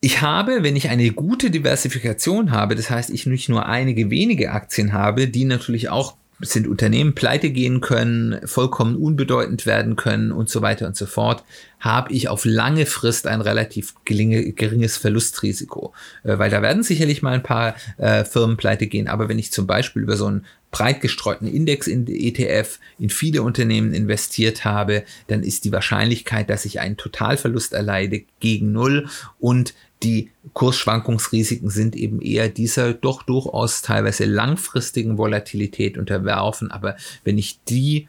Ich 0.00 0.20
habe, 0.20 0.62
wenn 0.62 0.76
ich 0.76 0.88
eine 0.88 1.10
gute 1.10 1.50
Diversifikation 1.50 2.50
habe, 2.50 2.74
das 2.74 2.90
heißt, 2.90 3.10
ich 3.10 3.26
nicht 3.26 3.48
nur 3.48 3.66
einige 3.66 4.10
wenige 4.10 4.52
Aktien 4.52 4.92
habe, 4.92 5.26
die 5.26 5.44
natürlich 5.44 5.88
auch 5.88 6.16
sind 6.40 6.66
Unternehmen 6.66 7.14
pleite 7.14 7.50
gehen 7.50 7.80
können, 7.80 8.40
vollkommen 8.46 8.96
unbedeutend 8.96 9.64
werden 9.64 9.96
können 9.96 10.32
und 10.32 10.50
so 10.50 10.60
weiter 10.60 10.86
und 10.86 10.96
so 10.96 11.06
fort, 11.06 11.44
habe 11.80 12.12
ich 12.12 12.28
auf 12.28 12.44
lange 12.44 12.84
Frist 12.84 13.26
ein 13.26 13.40
relativ 13.40 13.94
geringes 14.04 14.96
Verlustrisiko. 14.96 15.94
Äh, 16.24 16.38
weil 16.38 16.50
da 16.50 16.62
werden 16.62 16.82
sicherlich 16.82 17.22
mal 17.22 17.34
ein 17.34 17.42
paar 17.42 17.76
äh, 17.96 18.24
Firmen 18.24 18.56
pleite 18.56 18.86
gehen, 18.86 19.08
aber 19.08 19.28
wenn 19.28 19.38
ich 19.38 19.52
zum 19.52 19.66
Beispiel 19.66 20.02
über 20.02 20.16
so 20.16 20.26
einen 20.26 20.44
breit 20.70 21.00
gestreuten 21.00 21.48
Index 21.48 21.86
in 21.86 22.06
ETF 22.06 22.80
in 22.98 23.08
viele 23.08 23.42
Unternehmen 23.42 23.94
investiert 23.94 24.64
habe, 24.64 25.04
dann 25.28 25.42
ist 25.42 25.64
die 25.64 25.72
Wahrscheinlichkeit, 25.72 26.50
dass 26.50 26.66
ich 26.66 26.80
einen 26.80 26.98
Totalverlust 26.98 27.72
erleide, 27.72 28.24
gegen 28.40 28.72
null 28.72 29.08
und 29.38 29.74
die 30.02 30.30
Kursschwankungsrisiken 30.52 31.70
sind 31.70 31.96
eben 31.96 32.20
eher 32.20 32.48
dieser 32.48 32.92
doch 32.92 33.22
durchaus 33.22 33.82
teilweise 33.82 34.24
langfristigen 34.24 35.18
Volatilität 35.18 35.96
unterwerfen. 35.96 36.70
Aber 36.70 36.96
wenn 37.24 37.38
ich 37.38 37.62
die 37.64 38.08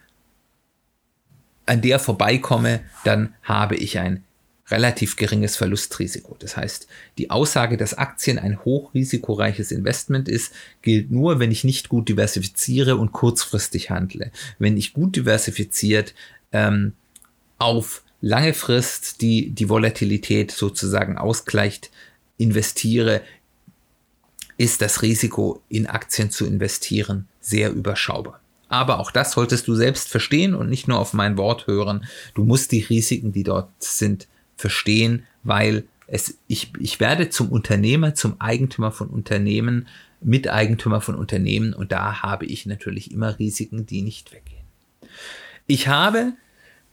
an 1.65 1.81
der 1.81 1.99
vorbeikomme, 1.99 2.81
dann 3.03 3.33
habe 3.43 3.75
ich 3.75 3.99
ein 3.99 4.23
relativ 4.69 5.15
geringes 5.15 5.55
Verlustrisiko. 5.55 6.35
Das 6.39 6.57
heißt, 6.57 6.87
die 7.17 7.29
Aussage, 7.29 7.77
dass 7.77 7.93
Aktien 7.93 8.37
ein 8.37 8.63
hochrisikoreiches 8.65 9.71
Investment 9.71 10.27
ist, 10.27 10.53
gilt 10.81 11.09
nur, 11.09 11.39
wenn 11.39 11.51
ich 11.51 11.63
nicht 11.63 11.87
gut 11.87 12.09
diversifiziere 12.09 12.97
und 12.97 13.13
kurzfristig 13.13 13.89
handle. 13.89 14.31
Wenn 14.59 14.75
ich 14.75 14.93
gut 14.93 15.15
diversifiziert 15.15 16.13
ähm, 16.51 16.93
auf 17.57 18.03
lange 18.21 18.53
Frist 18.53 19.21
die, 19.21 19.51
die 19.51 19.69
Volatilität 19.69 20.51
sozusagen 20.51 21.17
ausgleicht, 21.17 21.91
investiere, 22.37 23.21
ist 24.57 24.81
das 24.81 25.01
Risiko 25.01 25.61
in 25.69 25.87
Aktien 25.87 26.31
zu 26.31 26.45
investieren 26.45 27.27
sehr 27.39 27.71
überschaubar. 27.71 28.39
Aber 28.69 28.99
auch 28.99 29.11
das 29.11 29.31
solltest 29.31 29.67
du 29.67 29.75
selbst 29.75 30.09
verstehen 30.09 30.53
und 30.53 30.69
nicht 30.69 30.87
nur 30.87 30.99
auf 30.99 31.13
mein 31.13 31.37
Wort 31.37 31.67
hören. 31.67 32.05
Du 32.33 32.43
musst 32.43 32.71
die 32.71 32.81
Risiken, 32.81 33.31
die 33.31 33.43
dort 33.43 33.69
sind, 33.79 34.27
verstehen, 34.57 35.25
weil 35.43 35.85
es, 36.07 36.37
ich, 36.47 36.73
ich 36.79 36.99
werde 36.99 37.29
zum 37.29 37.49
Unternehmer, 37.49 38.15
zum 38.15 38.41
Eigentümer 38.41 38.91
von 38.91 39.07
Unternehmen, 39.07 39.87
Miteigentümer 40.21 40.99
von 40.99 41.15
Unternehmen 41.15 41.73
und 41.73 41.91
da 41.91 42.21
habe 42.21 42.45
ich 42.45 42.65
natürlich 42.65 43.11
immer 43.11 43.37
Risiken, 43.37 43.85
die 43.85 44.01
nicht 44.01 44.33
weggehen. 44.33 44.65
Ich 45.67 45.87
habe 45.87 46.33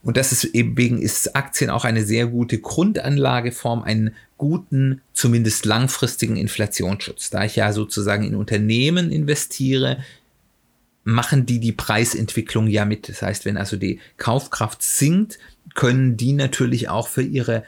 und 0.05 0.19
das 0.19 0.33
ist 0.33 0.45
eben 0.45 0.77
wegen 0.77 1.01
ist 1.01 1.35
Aktien 1.35 1.71
auch 1.71 1.85
eine 1.85 2.05
sehr 2.05 2.27
gute 2.27 2.59
Grundanlageform, 2.59 3.83
einen 3.83 4.15
guten, 4.37 5.01
zumindest 5.15 5.65
langfristigen 5.65 6.37
Inflationsschutz. 6.37 7.31
Da 7.31 7.45
ich 7.45 7.57
ja 7.57 7.73
sozusagen 7.73 8.25
in 8.25 8.35
Unternehmen 8.35 9.11
investiere, 9.11 10.05
machen 11.05 11.47
die 11.47 11.59
die 11.59 11.73
Preisentwicklung 11.73 12.67
ja 12.67 12.85
mit. 12.85 13.09
Das 13.09 13.23
heißt, 13.23 13.47
wenn 13.47 13.57
also 13.57 13.77
die 13.77 13.99
Kaufkraft 14.19 14.83
sinkt, 14.83 15.39
können 15.75 16.19
die 16.19 16.35
natürlich 16.35 16.91
auch 16.91 17.09
für 17.09 17.23
ihre 17.23 17.65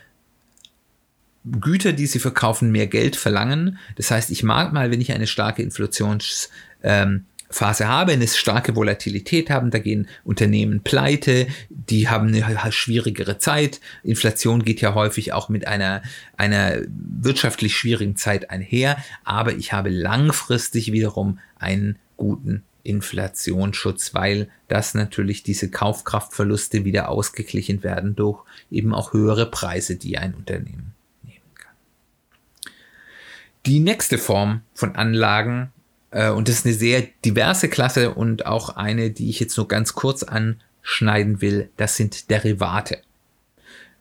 Güter, 1.60 1.92
die 1.92 2.06
sie 2.06 2.18
verkaufen, 2.18 2.70
mehr 2.70 2.86
Geld 2.86 3.16
verlangen. 3.16 3.78
Das 3.96 4.10
heißt, 4.10 4.30
ich 4.30 4.42
mag 4.42 4.72
mal, 4.72 4.90
wenn 4.90 5.00
ich 5.00 5.12
eine 5.12 5.26
starke 5.26 5.62
Inflationsphase 5.62 6.48
ähm, 6.82 7.24
habe, 7.50 8.12
eine 8.12 8.26
starke 8.26 8.74
Volatilität 8.74 9.50
haben, 9.50 9.70
da 9.70 9.78
gehen 9.78 10.08
Unternehmen 10.24 10.82
pleite, 10.82 11.46
die 11.68 12.08
haben 12.08 12.28
eine 12.34 12.72
schwierigere 12.72 13.38
Zeit. 13.38 13.80
Inflation 14.02 14.64
geht 14.64 14.80
ja 14.80 14.94
häufig 14.94 15.32
auch 15.32 15.48
mit 15.48 15.66
einer, 15.66 16.02
einer 16.36 16.78
wirtschaftlich 16.88 17.76
schwierigen 17.76 18.16
Zeit 18.16 18.50
einher, 18.50 18.96
aber 19.24 19.54
ich 19.54 19.72
habe 19.72 19.90
langfristig 19.90 20.92
wiederum 20.92 21.38
einen 21.58 21.98
guten 22.16 22.62
Inflationsschutz, 22.82 24.14
weil 24.14 24.48
das 24.68 24.94
natürlich 24.94 25.42
diese 25.42 25.70
Kaufkraftverluste 25.70 26.84
wieder 26.84 27.08
ausgeglichen 27.08 27.82
werden 27.82 28.16
durch 28.16 28.44
eben 28.70 28.94
auch 28.94 29.12
höhere 29.12 29.50
Preise, 29.50 29.96
die 29.96 30.18
ein 30.18 30.34
Unternehmen 30.34 30.94
nehmen 31.22 31.54
kann. 31.54 31.74
Die 33.66 33.80
nächste 33.80 34.18
Form 34.18 34.62
von 34.72 34.94
Anlagen, 34.94 35.72
und 36.30 36.48
das 36.48 36.56
ist 36.56 36.66
eine 36.66 36.74
sehr 36.74 37.04
diverse 37.24 37.68
Klasse 37.68 38.14
und 38.14 38.46
auch 38.46 38.70
eine, 38.70 39.10
die 39.10 39.28
ich 39.28 39.40
jetzt 39.40 39.56
nur 39.56 39.68
ganz 39.68 39.94
kurz 39.94 40.22
anschneiden 40.22 41.40
will, 41.40 41.68
das 41.76 41.96
sind 41.96 42.30
Derivate. 42.30 42.98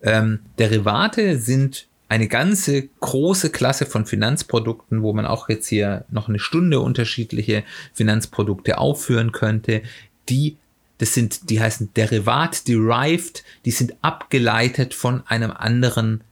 Ähm, 0.02 0.40
Derivate 0.60 1.38
sind 1.40 1.88
eine 2.08 2.28
ganze 2.28 2.88
große 3.00 3.50
Klasse 3.50 3.86
von 3.86 4.06
Finanzprodukten, 4.06 5.02
wo 5.02 5.12
man 5.14 5.26
auch 5.26 5.50
jetzt 5.50 5.68
hier 5.68 6.06
noch 6.12 6.30
eine 6.30 6.40
Stunde 6.40 6.80
unterschiedliche 6.80 7.64
Finanzprodukte 7.94 8.78
aufführen 8.78 9.32
könnte, 9.32 9.82
die 10.30 10.58
das 10.98 11.14
sind, 11.14 11.50
die 11.50 11.60
heißen 11.60 11.94
Derivat, 11.94 12.70
derived, 12.70 13.44
die 13.66 13.72
sind 13.72 13.96
abgeleitet 14.02 14.94
von 14.94 15.28
einem 15.28 15.52
anderen 15.52 16.24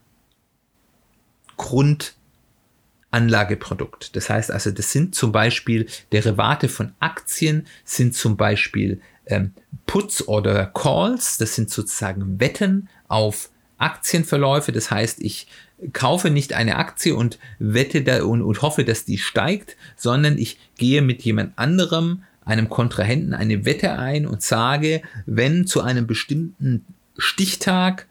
Grundanlageprodukt. 3.14 4.16
Das 4.16 4.28
heißt 4.28 4.50
also, 4.50 4.70
das 4.70 4.90
sind 4.90 5.14
zum 5.14 5.30
Beispiel 5.30 5.86
Derivate 6.12 6.68
von 6.68 6.92
Aktien, 6.98 7.66
sind 7.84 8.14
zum 8.14 8.36
Beispiel 8.36 9.00
ähm, 9.26 9.52
Puts 9.86 10.26
oder 10.26 10.66
Calls, 10.66 11.38
das 11.38 11.54
sind 11.54 11.70
sozusagen 11.70 12.40
Wetten 12.40 12.88
auf 13.08 13.50
Aktienverläufe. 13.78 14.72
Das 14.72 14.90
heißt, 14.90 15.20
ich 15.20 15.46
kaufe 15.92 16.30
nicht 16.30 16.54
eine 16.54 16.76
Aktie 16.76 17.14
und 17.14 17.38
wette 17.58 18.02
da 18.02 18.24
und, 18.24 18.42
und 18.42 18.62
hoffe, 18.62 18.84
dass 18.84 19.04
die 19.04 19.18
steigt, 19.18 19.76
sondern 19.96 20.36
ich 20.36 20.58
gehe 20.76 21.02
mit 21.02 21.22
jemand 21.22 21.56
anderem, 21.56 22.24
einem 22.44 22.68
Kontrahenten, 22.68 23.32
eine 23.32 23.64
Wette 23.64 23.92
ein 23.92 24.26
und 24.26 24.42
sage, 24.42 25.02
wenn 25.24 25.66
zu 25.66 25.80
einem 25.80 26.06
bestimmten 26.06 26.84
Stichtag, 27.16 28.06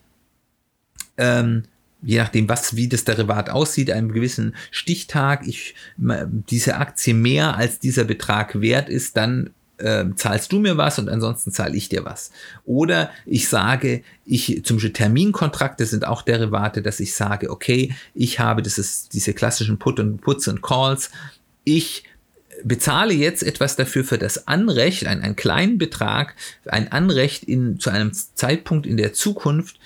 ähm, 1.18 1.64
je 2.04 2.18
nachdem, 2.18 2.50
was, 2.50 2.76
wie 2.76 2.88
das 2.88 3.06
Derivat 3.06 3.50
aussieht, 3.50 3.92
einem 3.92 4.12
gewissen 4.12 4.56
Stichtag, 4.72 5.48
ich 5.48 5.76
diese 5.98 6.78
Aktie 6.78 7.14
mehr 7.14 7.56
als 7.56 7.80
dieser 7.80 8.04
Betrag 8.04 8.60
wert 8.60 8.90
ist, 8.90 9.18
dann 9.18 9.52
äh, 9.78 10.06
zahlst 10.16 10.52
du 10.52 10.60
mir 10.60 10.78
was 10.78 11.00
und 11.00 11.10
ansonsten 11.10 11.52
zahle 11.52 11.76
ich 11.76 11.90
dir 11.90 12.06
was. 12.06 12.32
Oder 12.66 13.10
ich 13.26 13.48
sage, 13.50 14.04
ich, 14.26 14.64
zum 14.64 14.78
Beispiel 14.78 14.94
Terminkontrakte 14.94 15.86
sind 15.86 16.06
auch 16.06 16.22
Derivate, 16.22 16.82
dass 16.82 17.00
ich 17.00 17.16
sage, 17.16 17.50
okay, 17.50 17.94
ich 18.14 18.40
habe, 18.40 18.62
das 18.62 18.78
ist 18.78 19.14
diese 19.14 19.34
klassischen 19.34 19.80
Put 19.80 20.00
und 20.00 20.22
Puts 20.22 20.48
und 20.48 20.62
Calls, 20.62 21.10
ich 21.64 22.04
bezahle 22.64 23.14
jetzt 23.14 23.44
etwas 23.44 23.76
dafür 23.76 24.04
für 24.04 24.18
das 24.18 24.48
Anrecht, 24.48 25.06
einen, 25.06 25.22
einen 25.22 25.36
kleinen 25.36 25.78
Betrag, 25.78 26.36
ein 26.66 26.92
Anrecht 26.92 27.44
in, 27.44 27.80
zu 27.80 27.90
einem 27.90 28.12
Zeitpunkt 28.14 28.86
in 28.86 28.98
der 28.98 29.14
Zukunft, 29.14 29.80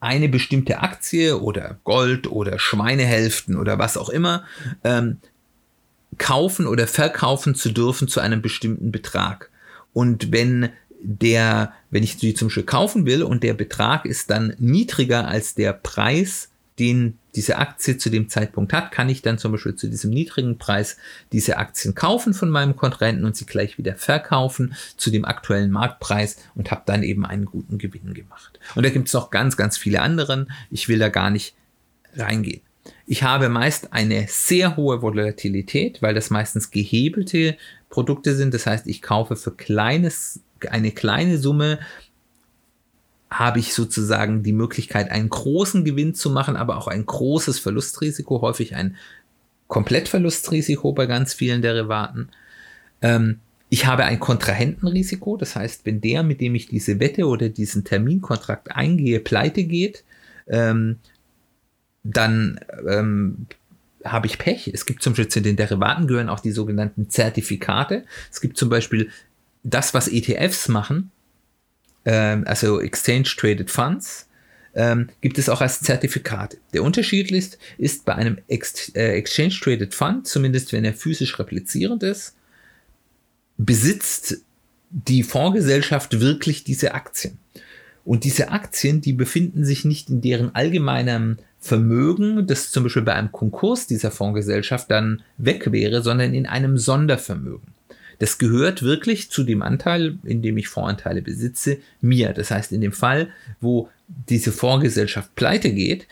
eine 0.00 0.28
bestimmte 0.28 0.80
Aktie 0.80 1.40
oder 1.40 1.78
Gold 1.84 2.26
oder 2.30 2.58
Schweinehälften 2.58 3.56
oder 3.56 3.78
was 3.78 3.96
auch 3.96 4.08
immer 4.08 4.44
ähm, 4.84 5.18
kaufen 6.18 6.66
oder 6.66 6.86
verkaufen 6.86 7.54
zu 7.54 7.70
dürfen 7.70 8.08
zu 8.08 8.20
einem 8.20 8.42
bestimmten 8.42 8.92
Betrag. 8.92 9.50
Und 9.92 10.32
wenn 10.32 10.70
der, 11.00 11.72
wenn 11.90 12.02
ich 12.02 12.16
sie 12.16 12.34
zum 12.34 12.48
Beispiel 12.48 12.64
kaufen 12.64 13.06
will 13.06 13.22
und 13.22 13.42
der 13.42 13.54
Betrag 13.54 14.04
ist 14.04 14.30
dann 14.30 14.54
niedriger 14.58 15.28
als 15.28 15.54
der 15.54 15.72
Preis, 15.72 16.50
den 16.78 17.18
diese 17.38 17.58
Aktie 17.58 17.96
zu 17.98 18.10
dem 18.10 18.28
Zeitpunkt 18.28 18.72
hat, 18.72 18.90
kann 18.90 19.08
ich 19.08 19.22
dann 19.22 19.38
zum 19.38 19.52
Beispiel 19.52 19.76
zu 19.76 19.88
diesem 19.88 20.10
niedrigen 20.10 20.58
Preis 20.58 20.96
diese 21.30 21.56
Aktien 21.56 21.94
kaufen 21.94 22.34
von 22.34 22.50
meinem 22.50 22.74
Kontrahenten 22.74 23.24
und 23.24 23.36
sie 23.36 23.46
gleich 23.46 23.78
wieder 23.78 23.94
verkaufen 23.94 24.74
zu 24.96 25.12
dem 25.12 25.24
aktuellen 25.24 25.70
Marktpreis 25.70 26.38
und 26.56 26.72
habe 26.72 26.82
dann 26.84 27.04
eben 27.04 27.24
einen 27.24 27.44
guten 27.44 27.78
Gewinn 27.78 28.12
gemacht. 28.12 28.58
Und 28.74 28.84
da 28.84 28.90
gibt 28.90 29.06
es 29.06 29.14
noch 29.14 29.30
ganz, 29.30 29.56
ganz 29.56 29.78
viele 29.78 30.02
anderen. 30.02 30.50
Ich 30.68 30.88
will 30.88 30.98
da 30.98 31.10
gar 31.10 31.30
nicht 31.30 31.54
reingehen. 32.16 32.62
Ich 33.06 33.22
habe 33.22 33.48
meist 33.48 33.92
eine 33.92 34.26
sehr 34.28 34.76
hohe 34.76 35.00
Volatilität, 35.00 36.02
weil 36.02 36.14
das 36.14 36.30
meistens 36.30 36.72
gehebelte 36.72 37.56
Produkte 37.88 38.34
sind. 38.34 38.52
Das 38.52 38.66
heißt, 38.66 38.88
ich 38.88 39.00
kaufe 39.00 39.36
für 39.36 39.52
kleines, 39.52 40.40
eine 40.70 40.90
kleine 40.90 41.38
Summe 41.38 41.78
habe 43.30 43.58
ich 43.58 43.74
sozusagen 43.74 44.42
die 44.42 44.52
Möglichkeit, 44.52 45.10
einen 45.10 45.28
großen 45.28 45.84
Gewinn 45.84 46.14
zu 46.14 46.30
machen, 46.30 46.56
aber 46.56 46.78
auch 46.78 46.88
ein 46.88 47.04
großes 47.04 47.58
Verlustrisiko, 47.58 48.40
häufig 48.40 48.74
ein 48.74 48.96
Komplettverlustrisiko 49.66 50.92
bei 50.92 51.06
ganz 51.06 51.34
vielen 51.34 51.60
Derivaten. 51.60 52.30
Ähm, 53.02 53.40
ich 53.68 53.86
habe 53.86 54.04
ein 54.04 54.18
Kontrahentenrisiko, 54.18 55.36
das 55.36 55.54
heißt, 55.54 55.84
wenn 55.84 56.00
der, 56.00 56.22
mit 56.22 56.40
dem 56.40 56.54
ich 56.54 56.68
diese 56.68 57.00
Wette 57.00 57.26
oder 57.26 57.50
diesen 57.50 57.84
Terminkontrakt 57.84 58.74
eingehe, 58.74 59.20
pleite 59.20 59.64
geht, 59.64 60.04
ähm, 60.46 60.96
dann 62.02 62.58
ähm, 62.88 63.46
habe 64.04 64.26
ich 64.26 64.38
Pech. 64.38 64.70
Es 64.72 64.86
gibt 64.86 65.02
zum 65.02 65.12
Beispiel 65.12 65.28
zu 65.28 65.42
den 65.42 65.56
Derivaten 65.56 66.06
gehören 66.06 66.30
auch 66.30 66.40
die 66.40 66.52
sogenannten 66.52 67.10
Zertifikate. 67.10 68.04
Es 68.32 68.40
gibt 68.40 68.56
zum 68.56 68.70
Beispiel 68.70 69.10
das, 69.64 69.92
was 69.92 70.08
ETFs 70.08 70.68
machen, 70.68 71.10
ähm, 72.04 72.44
also 72.46 72.80
Exchange 72.80 73.28
Traded 73.36 73.70
Funds, 73.70 74.28
ähm, 74.74 75.08
gibt 75.20 75.38
es 75.38 75.48
auch 75.48 75.60
als 75.60 75.80
Zertifikate. 75.80 76.58
Der 76.72 76.82
Unterschied 76.82 77.30
ist, 77.32 77.58
ist 77.78 78.04
bei 78.04 78.14
einem 78.14 78.38
Ex 78.48 78.90
äh, 78.94 79.16
Exchange 79.16 79.54
Traded 79.60 79.94
Fund, 79.94 80.26
zumindest 80.26 80.72
wenn 80.72 80.84
er 80.84 80.94
physisch 80.94 81.38
replizierend 81.38 82.02
ist, 82.02 82.34
besitzt 83.56 84.42
die 84.90 85.22
Fondsgesellschaft 85.22 86.20
wirklich 86.20 86.64
diese 86.64 86.94
Aktien. 86.94 87.38
Und 88.04 88.24
diese 88.24 88.50
Aktien, 88.50 89.00
die 89.00 89.12
befinden 89.12 89.64
sich 89.64 89.84
nicht 89.84 90.08
in 90.08 90.22
deren 90.22 90.54
allgemeinem 90.54 91.38
Vermögen, 91.60 92.46
das 92.46 92.70
zum 92.70 92.84
Beispiel 92.84 93.02
bei 93.02 93.14
einem 93.14 93.32
Konkurs 93.32 93.86
dieser 93.86 94.10
Fondsgesellschaft 94.10 94.90
dann 94.90 95.22
weg 95.36 95.72
wäre, 95.72 96.02
sondern 96.02 96.32
in 96.32 96.46
einem 96.46 96.78
Sondervermögen. 96.78 97.74
Das 98.18 98.38
gehört 98.38 98.82
wirklich 98.82 99.30
zu 99.30 99.44
dem 99.44 99.62
Anteil, 99.62 100.18
in 100.24 100.42
dem 100.42 100.58
ich 100.58 100.68
Fondsanteile 100.68 101.22
besitze, 101.22 101.78
mir. 102.00 102.32
Das 102.32 102.50
heißt, 102.50 102.72
in 102.72 102.80
dem 102.80 102.92
Fall, 102.92 103.28
wo 103.60 103.88
diese 104.28 104.52
Fondsgesellschaft 104.52 105.34
pleite 105.34 105.72
geht, 105.72 106.06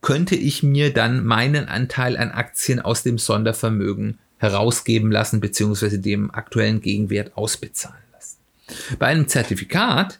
könnte 0.00 0.36
ich 0.36 0.62
mir 0.62 0.92
dann 0.92 1.24
meinen 1.24 1.66
Anteil 1.66 2.16
an 2.16 2.30
Aktien 2.30 2.80
aus 2.80 3.02
dem 3.02 3.18
Sondervermögen 3.18 4.18
herausgeben 4.38 5.10
lassen, 5.10 5.40
beziehungsweise 5.40 5.98
dem 5.98 6.30
aktuellen 6.30 6.80
Gegenwert 6.80 7.36
ausbezahlen 7.36 8.02
lassen. 8.12 8.36
Bei 8.98 9.06
einem 9.06 9.28
Zertifikat 9.28 10.18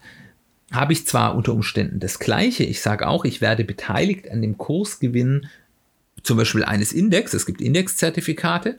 habe 0.73 0.93
ich 0.93 1.07
zwar 1.07 1.35
unter 1.35 1.53
Umständen 1.53 2.01
das 2.01 2.19
Gleiche, 2.19 2.65
ich 2.65 2.81
sage 2.81 3.07
auch, 3.07 3.25
ich 3.25 3.41
werde 3.41 3.65
beteiligt 3.65 4.31
an 4.31 4.43
dem 4.43 4.57
Kursgewinn 4.57 5.47
zum 6.23 6.39
Beispiel 6.39 6.65
eines 6.65 6.93
Index, 6.93 7.35
es 7.35 7.47
gibt 7.47 7.61
Indexzertifikate. 7.61 8.79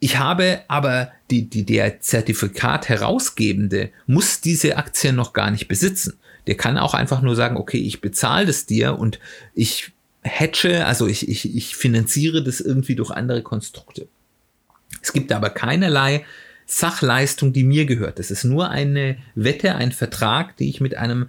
Ich 0.00 0.18
habe 0.18 0.62
aber 0.68 1.12
die, 1.30 1.48
die, 1.48 1.64
der 1.64 2.00
Zertifikat 2.00 2.88
herausgebende 2.88 3.90
muss 4.06 4.40
diese 4.40 4.76
Aktien 4.76 5.16
noch 5.16 5.32
gar 5.32 5.50
nicht 5.50 5.66
besitzen. 5.66 6.18
Der 6.46 6.56
kann 6.56 6.78
auch 6.78 6.94
einfach 6.94 7.20
nur 7.20 7.34
sagen, 7.34 7.56
okay, 7.56 7.78
ich 7.78 8.00
bezahle 8.00 8.46
das 8.46 8.64
dir 8.64 8.98
und 8.98 9.18
ich 9.54 9.92
hatche, 10.24 10.86
also 10.86 11.06
ich, 11.06 11.28
ich, 11.28 11.54
ich 11.54 11.76
finanziere 11.76 12.42
das 12.42 12.60
irgendwie 12.60 12.94
durch 12.94 13.10
andere 13.10 13.42
Konstrukte. 13.42 14.08
Es 15.02 15.12
gibt 15.12 15.32
aber 15.32 15.50
keinerlei 15.50 16.24
Sachleistung, 16.66 17.52
die 17.52 17.64
mir 17.64 17.86
gehört. 17.86 18.18
Das 18.18 18.30
ist 18.30 18.44
nur 18.44 18.70
eine 18.70 19.18
Wette, 19.34 19.74
ein 19.74 19.92
Vertrag, 19.92 20.56
die 20.56 20.68
ich 20.68 20.80
mit 20.80 20.96
einem 20.96 21.28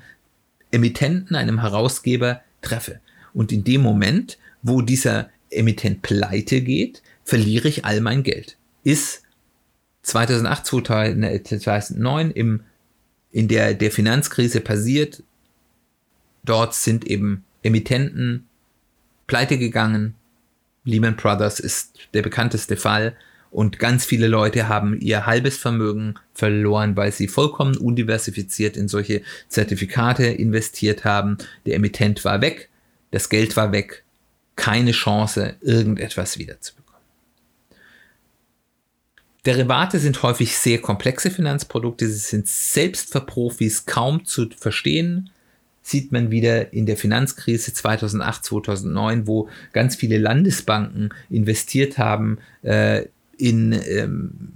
Emittenten, 0.71 1.35
einem 1.35 1.61
Herausgeber 1.61 2.41
treffe. 2.61 2.99
Und 3.33 3.51
in 3.51 3.63
dem 3.63 3.81
Moment, 3.81 4.37
wo 4.61 4.81
dieser 4.81 5.29
Emittent 5.49 6.01
pleite 6.01 6.61
geht, 6.61 7.01
verliere 7.23 7.67
ich 7.67 7.85
all 7.85 8.01
mein 8.01 8.23
Geld. 8.23 8.57
Ist 8.83 9.23
2008, 10.03 10.65
2009 10.65 12.31
im 12.31 12.63
in 13.31 13.47
der 13.47 13.73
der 13.73 13.91
Finanzkrise 13.91 14.59
passiert. 14.61 15.23
Dort 16.43 16.73
sind 16.73 17.05
eben 17.05 17.43
Emittenten 17.61 18.47
pleite 19.27 19.57
gegangen. 19.57 20.15
Lehman 20.83 21.15
Brothers 21.15 21.59
ist 21.59 21.99
der 22.13 22.21
bekannteste 22.21 22.75
Fall. 22.75 23.15
Und 23.51 23.79
ganz 23.79 24.05
viele 24.05 24.27
Leute 24.27 24.67
haben 24.67 24.99
ihr 24.99 25.25
halbes 25.25 25.57
Vermögen 25.57 26.15
verloren, 26.33 26.95
weil 26.95 27.11
sie 27.11 27.27
vollkommen 27.27 27.77
undiversifiziert 27.77 28.77
in 28.77 28.87
solche 28.87 29.21
Zertifikate 29.47 30.25
investiert 30.25 31.03
haben. 31.03 31.37
Der 31.65 31.75
Emittent 31.75 32.23
war 32.25 32.41
weg, 32.41 32.69
das 33.11 33.29
Geld 33.29 33.55
war 33.57 33.71
weg, 33.71 34.03
keine 34.55 34.91
Chance, 34.91 35.55
irgendetwas 35.61 36.37
wiederzubekommen. 36.37 36.78
Derivate 39.49 39.97
sind 39.97 40.21
häufig 40.21 40.55
sehr 40.55 40.77
komplexe 40.77 41.31
Finanzprodukte, 41.31 42.07
sie 42.07 42.19
sind 42.19 42.47
selbst 42.47 43.11
für 43.11 43.21
Profis 43.21 43.87
kaum 43.87 44.23
zu 44.23 44.47
verstehen. 44.55 45.31
Sieht 45.81 46.11
man 46.11 46.29
wieder 46.29 46.71
in 46.71 46.85
der 46.85 46.97
Finanzkrise 46.97 47.73
2008, 47.73 48.45
2009, 48.45 49.25
wo 49.25 49.49
ganz 49.73 49.95
viele 49.95 50.19
Landesbanken 50.19 51.09
investiert 51.31 51.97
haben 51.97 52.37
äh, 52.61 53.05
in 53.39 53.71
ähm, 53.71 54.53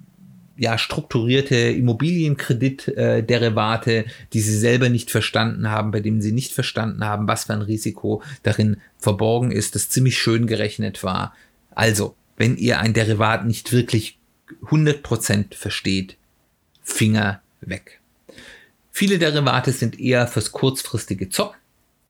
ja, 0.57 0.77
strukturierte 0.77 1.55
Immobilienkreditderivate, 1.55 3.95
äh, 3.95 4.05
die 4.31 4.41
sie 4.41 4.59
selber 4.59 4.89
nicht 4.89 5.09
verstanden 5.09 5.71
haben, 5.71 5.89
bei 5.89 6.01
denen 6.01 6.21
sie 6.21 6.33
nicht 6.33 6.53
verstanden 6.53 7.03
haben, 7.03 7.27
was 7.27 7.45
für 7.45 7.53
ein 7.53 7.63
Risiko 7.63 8.21
darin 8.43 8.77
verborgen 8.99 9.51
ist, 9.51 9.73
das 9.73 9.89
ziemlich 9.89 10.19
schön 10.19 10.45
gerechnet 10.45 11.03
war. 11.03 11.33
Also, 11.71 12.15
wenn 12.37 12.57
ihr 12.57 12.79
ein 12.79 12.93
Derivat 12.93 13.47
nicht 13.47 13.73
wirklich 13.73 14.19
100% 14.61 15.55
versteht, 15.55 16.17
Finger 16.81 17.41
weg. 17.61 17.99
Viele 18.91 19.17
Derivate 19.17 19.71
sind 19.71 19.99
eher 19.99 20.27
fürs 20.27 20.51
kurzfristige 20.51 21.29
Zocken. 21.29 21.57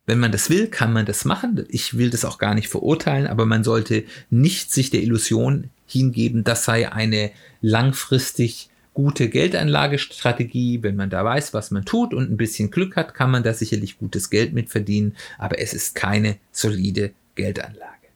Wenn 0.05 0.19
man 0.19 0.33
das 0.33 0.49
will, 0.49 0.67
kann 0.67 0.91
man 0.91 1.05
das 1.05 1.23
machen. 1.23 1.65
Ich 1.69 1.97
will 1.97 2.09
das 2.09 2.25
auch 2.25 2.37
gar 2.37 2.55
nicht 2.55 2.67
verurteilen, 2.67 3.25
aber 3.25 3.45
man 3.45 3.63
sollte 3.63 4.03
nicht 4.29 4.71
sich 4.71 4.89
der 4.89 5.01
Illusion 5.01 5.69
hingeben, 5.87 6.43
das 6.43 6.65
sei 6.65 6.91
eine 6.91 7.31
langfristig 7.61 8.69
gute 8.93 9.29
Geldanlagestrategie. 9.29 10.83
Wenn 10.83 10.97
man 10.97 11.09
da 11.09 11.23
weiß, 11.23 11.53
was 11.53 11.71
man 11.71 11.85
tut 11.85 12.13
und 12.13 12.29
ein 12.29 12.37
bisschen 12.37 12.69
Glück 12.69 12.97
hat, 12.97 13.13
kann 13.13 13.31
man 13.31 13.43
da 13.43 13.53
sicherlich 13.53 13.97
gutes 13.97 14.29
Geld 14.29 14.53
mit 14.53 14.69
verdienen, 14.69 15.15
aber 15.37 15.59
es 15.59 15.73
ist 15.73 15.95
keine 15.95 16.37
solide 16.51 17.11
Geldanlage. 17.35 18.07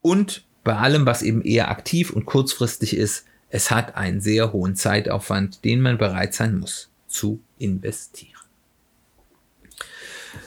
Und 0.00 0.44
bei 0.64 0.76
allem, 0.76 1.06
was 1.06 1.22
eben 1.22 1.42
eher 1.42 1.70
aktiv 1.70 2.10
und 2.10 2.24
kurzfristig 2.24 2.96
ist, 2.96 3.26
es 3.50 3.70
hat 3.70 3.96
einen 3.96 4.20
sehr 4.20 4.52
hohen 4.52 4.74
Zeitaufwand, 4.74 5.64
den 5.64 5.80
man 5.80 5.98
bereit 5.98 6.34
sein 6.34 6.58
muss 6.58 6.90
zu 7.06 7.40
investieren. 7.58 8.32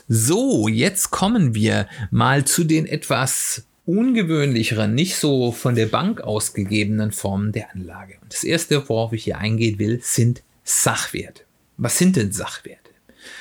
So, 0.09 0.67
jetzt 0.67 1.11
kommen 1.11 1.55
wir 1.55 1.87
mal 2.11 2.43
zu 2.45 2.63
den 2.65 2.85
etwas 2.85 3.63
ungewöhnlicheren, 3.85 4.93
nicht 4.93 5.15
so 5.15 5.53
von 5.53 5.75
der 5.75 5.85
Bank 5.85 6.19
ausgegebenen 6.19 7.13
Formen 7.13 7.53
der 7.53 7.73
Anlage. 7.73 8.15
Und 8.21 8.33
das 8.33 8.43
erste, 8.43 8.89
worauf 8.89 9.13
ich 9.13 9.23
hier 9.23 9.37
eingehen 9.37 9.79
will, 9.79 9.99
sind 10.01 10.43
Sachwerte. 10.65 11.43
Was 11.77 11.97
sind 11.97 12.17
denn 12.17 12.33
Sachwerte? 12.33 12.91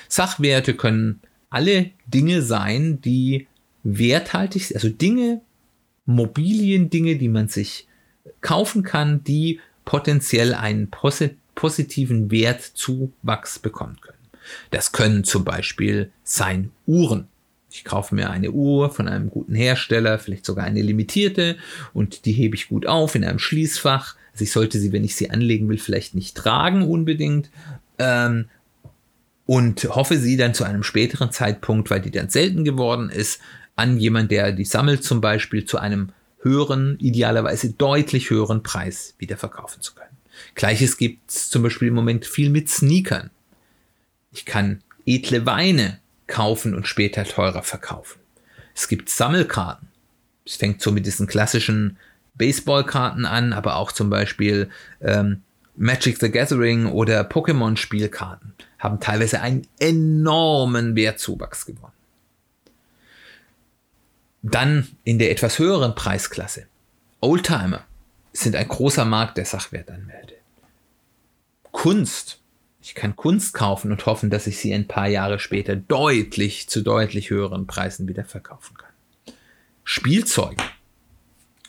Sachwerte 0.08 0.74
können 0.74 1.20
alle 1.50 1.90
Dinge 2.06 2.42
sein, 2.42 3.00
die 3.00 3.48
werthaltig 3.82 4.66
sind, 4.66 4.76
also 4.76 4.88
Dinge, 4.88 5.40
Mobilien, 6.06 6.88
Dinge, 6.88 7.16
die 7.16 7.28
man 7.28 7.48
sich 7.48 7.86
kaufen 8.40 8.82
kann, 8.82 9.22
die 9.24 9.60
potenziell 9.84 10.54
einen 10.54 10.88
positiven 11.54 12.30
Wertzuwachs 12.30 13.58
bekommen 13.58 13.98
können. 14.00 14.16
Das 14.70 14.92
können 14.92 15.24
zum 15.24 15.44
Beispiel 15.44 16.10
sein 16.22 16.70
Uhren. 16.86 17.28
Ich 17.70 17.84
kaufe 17.84 18.14
mir 18.14 18.30
eine 18.30 18.52
Uhr 18.52 18.90
von 18.90 19.08
einem 19.08 19.28
guten 19.28 19.54
Hersteller, 19.54 20.18
vielleicht 20.18 20.46
sogar 20.46 20.64
eine 20.64 20.82
limitierte, 20.82 21.56
und 21.92 22.24
die 22.24 22.32
hebe 22.32 22.54
ich 22.54 22.68
gut 22.68 22.86
auf 22.86 23.14
in 23.14 23.24
einem 23.24 23.38
Schließfach. 23.38 24.16
Also 24.32 24.44
ich 24.44 24.52
sollte 24.52 24.78
sie, 24.78 24.92
wenn 24.92 25.04
ich 25.04 25.16
sie 25.16 25.30
anlegen 25.30 25.68
will, 25.68 25.78
vielleicht 25.78 26.14
nicht 26.14 26.36
tragen 26.36 26.82
unbedingt. 26.82 27.50
Ähm, 27.98 28.46
und 29.46 29.84
hoffe 29.84 30.18
sie 30.18 30.36
dann 30.36 30.54
zu 30.54 30.64
einem 30.64 30.82
späteren 30.82 31.30
Zeitpunkt, 31.30 31.90
weil 31.90 32.00
die 32.00 32.10
dann 32.10 32.30
selten 32.30 32.64
geworden 32.64 33.10
ist, 33.10 33.40
an 33.76 33.98
jemand, 33.98 34.30
der 34.30 34.52
die 34.52 34.64
sammelt 34.64 35.04
zum 35.04 35.20
Beispiel, 35.20 35.64
zu 35.64 35.78
einem 35.78 36.10
höheren, 36.40 36.98
idealerweise 36.98 37.70
deutlich 37.72 38.30
höheren 38.30 38.62
Preis 38.62 39.14
wieder 39.18 39.36
verkaufen 39.36 39.80
zu 39.82 39.94
können. 39.94 40.16
Gleiches 40.54 40.96
gibt 40.96 41.30
es 41.30 41.50
zum 41.50 41.62
Beispiel 41.62 41.88
im 41.88 41.94
Moment 41.94 42.26
viel 42.26 42.50
mit 42.50 42.68
Sneakern. 42.68 43.30
Ich 44.32 44.44
kann 44.44 44.82
edle 45.04 45.46
Weine 45.46 45.98
kaufen 46.26 46.74
und 46.74 46.86
später 46.86 47.24
teurer 47.24 47.62
verkaufen. 47.62 48.18
Es 48.74 48.88
gibt 48.88 49.08
Sammelkarten. 49.08 49.88
Es 50.44 50.56
fängt 50.56 50.82
so 50.82 50.92
mit 50.92 51.06
diesen 51.06 51.26
klassischen 51.26 51.96
Baseballkarten 52.34 53.24
an, 53.24 53.52
aber 53.52 53.76
auch 53.76 53.92
zum 53.92 54.10
Beispiel 54.10 54.70
ähm, 55.00 55.42
Magic 55.76 56.18
the 56.18 56.30
Gathering 56.30 56.86
oder 56.86 57.22
Pokémon-Spielkarten 57.22 58.54
haben 58.78 59.00
teilweise 59.00 59.40
einen 59.40 59.66
enormen 59.78 60.94
Wertzuwachs 60.96 61.66
gewonnen. 61.66 61.95
Dann 64.42 64.88
in 65.04 65.18
der 65.18 65.30
etwas 65.30 65.58
höheren 65.58 65.94
Preisklasse. 65.94 66.66
Oldtimer 67.20 67.84
sind 68.32 68.54
ein 68.56 68.68
großer 68.68 69.04
Markt 69.04 69.38
der 69.38 69.44
Sachwertanmelde. 69.44 70.34
Kunst 71.72 72.40
ich 72.86 72.94
kann 72.94 73.16
Kunst 73.16 73.52
kaufen 73.52 73.90
und 73.90 74.06
hoffen, 74.06 74.30
dass 74.30 74.46
ich 74.46 74.58
sie 74.58 74.72
ein 74.72 74.86
paar 74.86 75.08
Jahre 75.08 75.40
später 75.40 75.74
deutlich 75.74 76.68
zu 76.68 76.82
deutlich 76.82 77.30
höheren 77.30 77.66
Preisen 77.66 78.06
wieder 78.06 78.24
verkaufen 78.24 78.76
kann. 78.76 79.34
Spielzeuge 79.82 80.62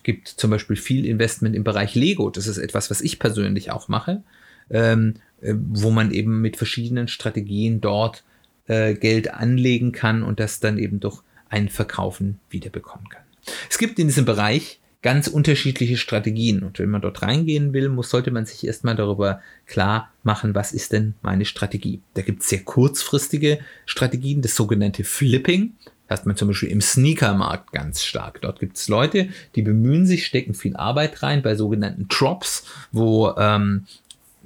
gibt 0.03 0.27
zum 0.27 0.51
Beispiel 0.51 0.75
viel 0.75 1.07
Investment 1.07 1.55
im 1.55 1.63
Bereich 1.63 1.95
Lego. 1.95 2.29
Das 2.29 2.45
ist 2.45 2.59
etwas, 2.59 2.91
was 2.91 3.01
ich 3.01 3.17
persönlich 3.17 3.71
auch 3.71 3.87
mache, 3.87 4.21
ähm, 4.69 5.15
äh, 5.41 5.55
wo 5.57 5.89
man 5.89 6.11
eben 6.11 6.39
mit 6.39 6.55
verschiedenen 6.55 7.07
Strategien 7.07 7.81
dort 7.81 8.23
äh, 8.67 8.93
Geld 8.93 9.33
anlegen 9.33 9.93
kann 9.93 10.21
und 10.21 10.39
das 10.39 10.59
dann 10.59 10.77
eben 10.77 10.99
durch 10.99 11.23
ein 11.49 11.69
Verkaufen 11.69 12.39
wiederbekommen 12.49 13.09
kann. 13.09 13.23
Es 13.69 13.77
gibt 13.77 13.99
in 13.99 14.07
diesem 14.07 14.25
Bereich 14.25 14.79
ganz 15.01 15.27
unterschiedliche 15.27 15.97
Strategien. 15.97 16.63
Und 16.63 16.79
wenn 16.79 16.89
man 16.89 17.01
dort 17.01 17.21
reingehen 17.21 17.73
will, 17.73 17.89
muss, 17.89 18.09
sollte 18.09 18.31
man 18.31 18.45
sich 18.45 18.65
erstmal 18.65 18.95
darüber 18.95 19.41
klar 19.65 20.11
machen, 20.23 20.55
was 20.55 20.73
ist 20.73 20.91
denn 20.91 21.13
meine 21.21 21.45
Strategie. 21.45 22.01
Da 22.13 22.21
gibt 22.23 22.41
es 22.41 22.49
sehr 22.49 22.63
kurzfristige 22.63 23.59
Strategien, 23.85 24.41
das 24.41 24.55
sogenannte 24.55 25.03
Flipping. 25.03 25.73
Das 26.07 26.19
hat 26.19 26.25
man 26.25 26.35
zum 26.35 26.47
Beispiel 26.47 26.69
im 26.69 26.81
Sneakermarkt 26.81 27.71
ganz 27.71 28.03
stark. 28.03 28.41
Dort 28.41 28.59
gibt 28.59 28.77
es 28.77 28.87
Leute, 28.87 29.29
die 29.55 29.61
bemühen 29.61 30.05
sich, 30.05 30.25
stecken 30.25 30.53
viel 30.53 30.75
Arbeit 30.75 31.21
rein 31.21 31.41
bei 31.41 31.55
sogenannten 31.55 32.07
Drops, 32.07 32.65
wo 32.91 33.33
ähm, 33.37 33.85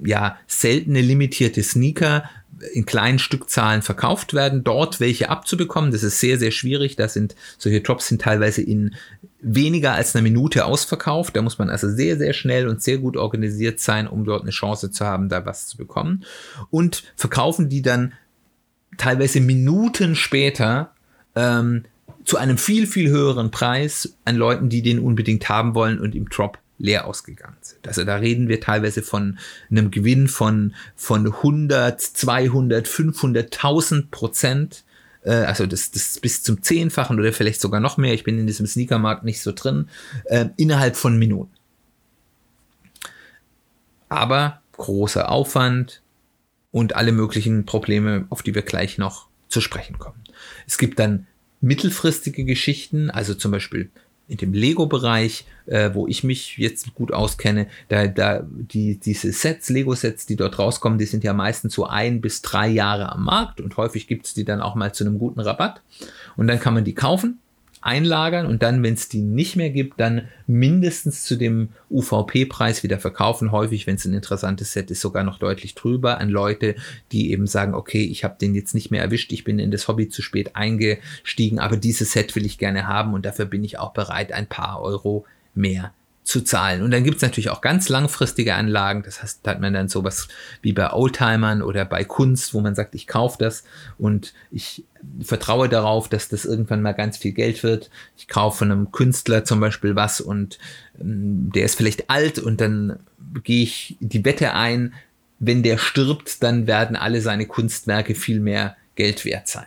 ja 0.04 0.36
seltene 0.46 1.00
limitierte 1.00 1.62
Sneaker 1.62 2.28
in 2.72 2.86
kleinen 2.86 3.18
Stückzahlen 3.18 3.82
verkauft 3.82 4.34
werden, 4.34 4.64
dort 4.64 5.00
welche 5.00 5.28
abzubekommen. 5.30 5.90
Das 5.90 6.02
ist 6.02 6.20
sehr, 6.20 6.38
sehr 6.38 6.50
schwierig. 6.50 6.96
Da 6.96 7.08
sind 7.08 7.34
solche 7.58 7.80
Drops 7.80 8.08
sind 8.08 8.22
teilweise 8.22 8.62
in 8.62 8.94
weniger 9.40 9.92
als 9.92 10.14
einer 10.14 10.22
Minute 10.22 10.64
ausverkauft. 10.64 11.34
Da 11.36 11.42
muss 11.42 11.58
man 11.58 11.70
also 11.70 11.90
sehr, 11.90 12.16
sehr 12.16 12.32
schnell 12.32 12.68
und 12.68 12.82
sehr 12.82 12.98
gut 12.98 13.16
organisiert 13.16 13.80
sein, 13.80 14.06
um 14.06 14.24
dort 14.24 14.42
eine 14.42 14.50
Chance 14.50 14.90
zu 14.90 15.04
haben, 15.04 15.28
da 15.28 15.44
was 15.44 15.66
zu 15.66 15.76
bekommen. 15.76 16.24
Und 16.70 17.02
verkaufen 17.16 17.68
die 17.68 17.82
dann 17.82 18.12
teilweise 18.96 19.40
Minuten 19.40 20.14
später 20.14 20.92
ähm, 21.34 21.84
zu 22.24 22.36
einem 22.36 22.58
viel, 22.58 22.86
viel 22.86 23.10
höheren 23.10 23.50
Preis 23.50 24.16
an 24.24 24.36
Leuten, 24.36 24.68
die 24.68 24.82
den 24.82 25.00
unbedingt 25.00 25.48
haben 25.48 25.74
wollen 25.74 25.98
und 25.98 26.14
im 26.14 26.28
Drop 26.28 26.58
leer 26.78 27.06
ausgegangen 27.06 27.56
sind. 27.60 27.86
Also 27.86 28.04
da 28.04 28.16
reden 28.16 28.48
wir 28.48 28.60
teilweise 28.60 29.02
von 29.02 29.38
einem 29.70 29.90
Gewinn 29.90 30.28
von, 30.28 30.74
von 30.96 31.26
100, 31.26 32.00
200, 32.00 32.86
500.000 32.86 34.10
Prozent. 34.10 34.84
Äh, 35.22 35.32
also 35.32 35.66
das, 35.66 35.90
das 35.90 36.18
bis 36.18 36.42
zum 36.42 36.62
Zehnfachen 36.62 37.18
oder 37.18 37.32
vielleicht 37.32 37.60
sogar 37.60 37.80
noch 37.80 37.96
mehr. 37.96 38.14
Ich 38.14 38.24
bin 38.24 38.38
in 38.38 38.46
diesem 38.46 38.66
Sneakermarkt 38.66 39.24
nicht 39.24 39.40
so 39.40 39.52
drin. 39.52 39.88
Äh, 40.24 40.46
innerhalb 40.56 40.96
von 40.96 41.18
Minuten. 41.18 41.52
Aber 44.08 44.60
großer 44.72 45.30
Aufwand 45.30 46.02
und 46.70 46.96
alle 46.96 47.12
möglichen 47.12 47.64
Probleme, 47.64 48.26
auf 48.30 48.42
die 48.42 48.54
wir 48.54 48.62
gleich 48.62 48.98
noch 48.98 49.28
zu 49.48 49.60
sprechen 49.60 49.98
kommen. 49.98 50.22
Es 50.66 50.78
gibt 50.78 50.98
dann 50.98 51.26
mittelfristige 51.60 52.44
Geschichten, 52.44 53.10
also 53.10 53.34
zum 53.34 53.52
Beispiel 53.52 53.90
in 54.28 54.38
dem 54.38 54.52
Lego-Bereich, 54.52 55.46
äh, 55.66 55.90
wo 55.94 56.06
ich 56.06 56.24
mich 56.24 56.58
jetzt 56.58 56.94
gut 56.94 57.12
auskenne, 57.12 57.66
da, 57.88 58.06
da 58.06 58.44
die, 58.44 58.98
diese 58.98 59.32
Sets, 59.32 59.68
Lego-Sets, 59.68 60.26
die 60.26 60.36
dort 60.36 60.58
rauskommen, 60.58 60.98
die 60.98 61.06
sind 61.06 61.24
ja 61.24 61.32
meistens 61.32 61.74
so 61.74 61.86
ein 61.86 62.20
bis 62.20 62.42
drei 62.42 62.68
Jahre 62.68 63.12
am 63.12 63.24
Markt 63.24 63.60
und 63.60 63.76
häufig 63.76 64.06
gibt 64.06 64.26
es 64.26 64.34
die 64.34 64.44
dann 64.44 64.60
auch 64.60 64.74
mal 64.74 64.92
zu 64.92 65.04
einem 65.04 65.18
guten 65.18 65.40
Rabatt 65.40 65.82
und 66.36 66.46
dann 66.46 66.60
kann 66.60 66.74
man 66.74 66.84
die 66.84 66.94
kaufen 66.94 67.38
einlagern 67.82 68.46
und 68.46 68.62
dann, 68.62 68.82
wenn 68.82 68.94
es 68.94 69.08
die 69.08 69.20
nicht 69.20 69.56
mehr 69.56 69.70
gibt, 69.70 69.98
dann 69.98 70.28
mindestens 70.46 71.24
zu 71.24 71.36
dem 71.36 71.70
UVP-Preis 71.90 72.84
wieder 72.84 72.98
verkaufen. 72.98 73.50
Häufig, 73.50 73.86
wenn 73.86 73.96
es 73.96 74.04
ein 74.04 74.14
interessantes 74.14 74.72
Set 74.72 74.90
ist, 74.90 75.00
sogar 75.00 75.24
noch 75.24 75.38
deutlich 75.38 75.74
drüber 75.74 76.18
an 76.18 76.30
Leute, 76.30 76.76
die 77.10 77.32
eben 77.32 77.48
sagen, 77.48 77.74
okay, 77.74 78.04
ich 78.04 78.22
habe 78.22 78.36
den 78.40 78.54
jetzt 78.54 78.74
nicht 78.74 78.92
mehr 78.92 79.02
erwischt, 79.02 79.32
ich 79.32 79.42
bin 79.42 79.58
in 79.58 79.72
das 79.72 79.88
Hobby 79.88 80.08
zu 80.08 80.22
spät 80.22 80.54
eingestiegen, 80.54 81.58
aber 81.58 81.76
dieses 81.76 82.12
Set 82.12 82.34
will 82.36 82.46
ich 82.46 82.56
gerne 82.56 82.86
haben 82.86 83.14
und 83.14 83.26
dafür 83.26 83.46
bin 83.46 83.64
ich 83.64 83.78
auch 83.78 83.92
bereit, 83.92 84.32
ein 84.32 84.46
paar 84.46 84.80
Euro 84.80 85.26
mehr 85.54 85.92
zu 86.24 86.42
zahlen. 86.42 86.82
Und 86.82 86.92
dann 86.92 87.02
gibt 87.02 87.16
es 87.16 87.22
natürlich 87.22 87.50
auch 87.50 87.60
ganz 87.60 87.88
langfristige 87.88 88.54
Anlagen. 88.54 89.02
Das 89.02 89.22
heißt, 89.22 89.40
da 89.42 89.52
hat 89.52 89.60
man 89.60 89.74
dann 89.74 89.88
sowas 89.88 90.28
wie 90.60 90.72
bei 90.72 90.92
Oldtimern 90.92 91.62
oder 91.62 91.84
bei 91.84 92.04
Kunst, 92.04 92.54
wo 92.54 92.60
man 92.60 92.74
sagt, 92.74 92.94
ich 92.94 93.08
kaufe 93.08 93.38
das 93.38 93.64
und 93.98 94.32
ich 94.52 94.84
vertraue 95.20 95.68
darauf, 95.68 96.08
dass 96.08 96.28
das 96.28 96.44
irgendwann 96.44 96.80
mal 96.80 96.92
ganz 96.92 97.16
viel 97.16 97.32
Geld 97.32 97.64
wird. 97.64 97.90
Ich 98.16 98.28
kaufe 98.28 98.58
von 98.58 98.70
einem 98.70 98.92
Künstler 98.92 99.44
zum 99.44 99.58
Beispiel 99.58 99.96
was 99.96 100.20
und 100.20 100.58
ähm, 101.00 101.50
der 101.52 101.64
ist 101.64 101.74
vielleicht 101.74 102.08
alt 102.08 102.38
und 102.38 102.60
dann 102.60 103.00
gehe 103.42 103.64
ich 103.64 103.96
die 103.98 104.24
Wette 104.24 104.54
ein, 104.54 104.94
wenn 105.40 105.64
der 105.64 105.76
stirbt, 105.76 106.42
dann 106.44 106.68
werden 106.68 106.94
alle 106.94 107.20
seine 107.20 107.46
Kunstwerke 107.46 108.14
viel 108.14 108.38
mehr 108.38 108.76
Geld 108.94 109.24
wert 109.24 109.48
sein. 109.48 109.66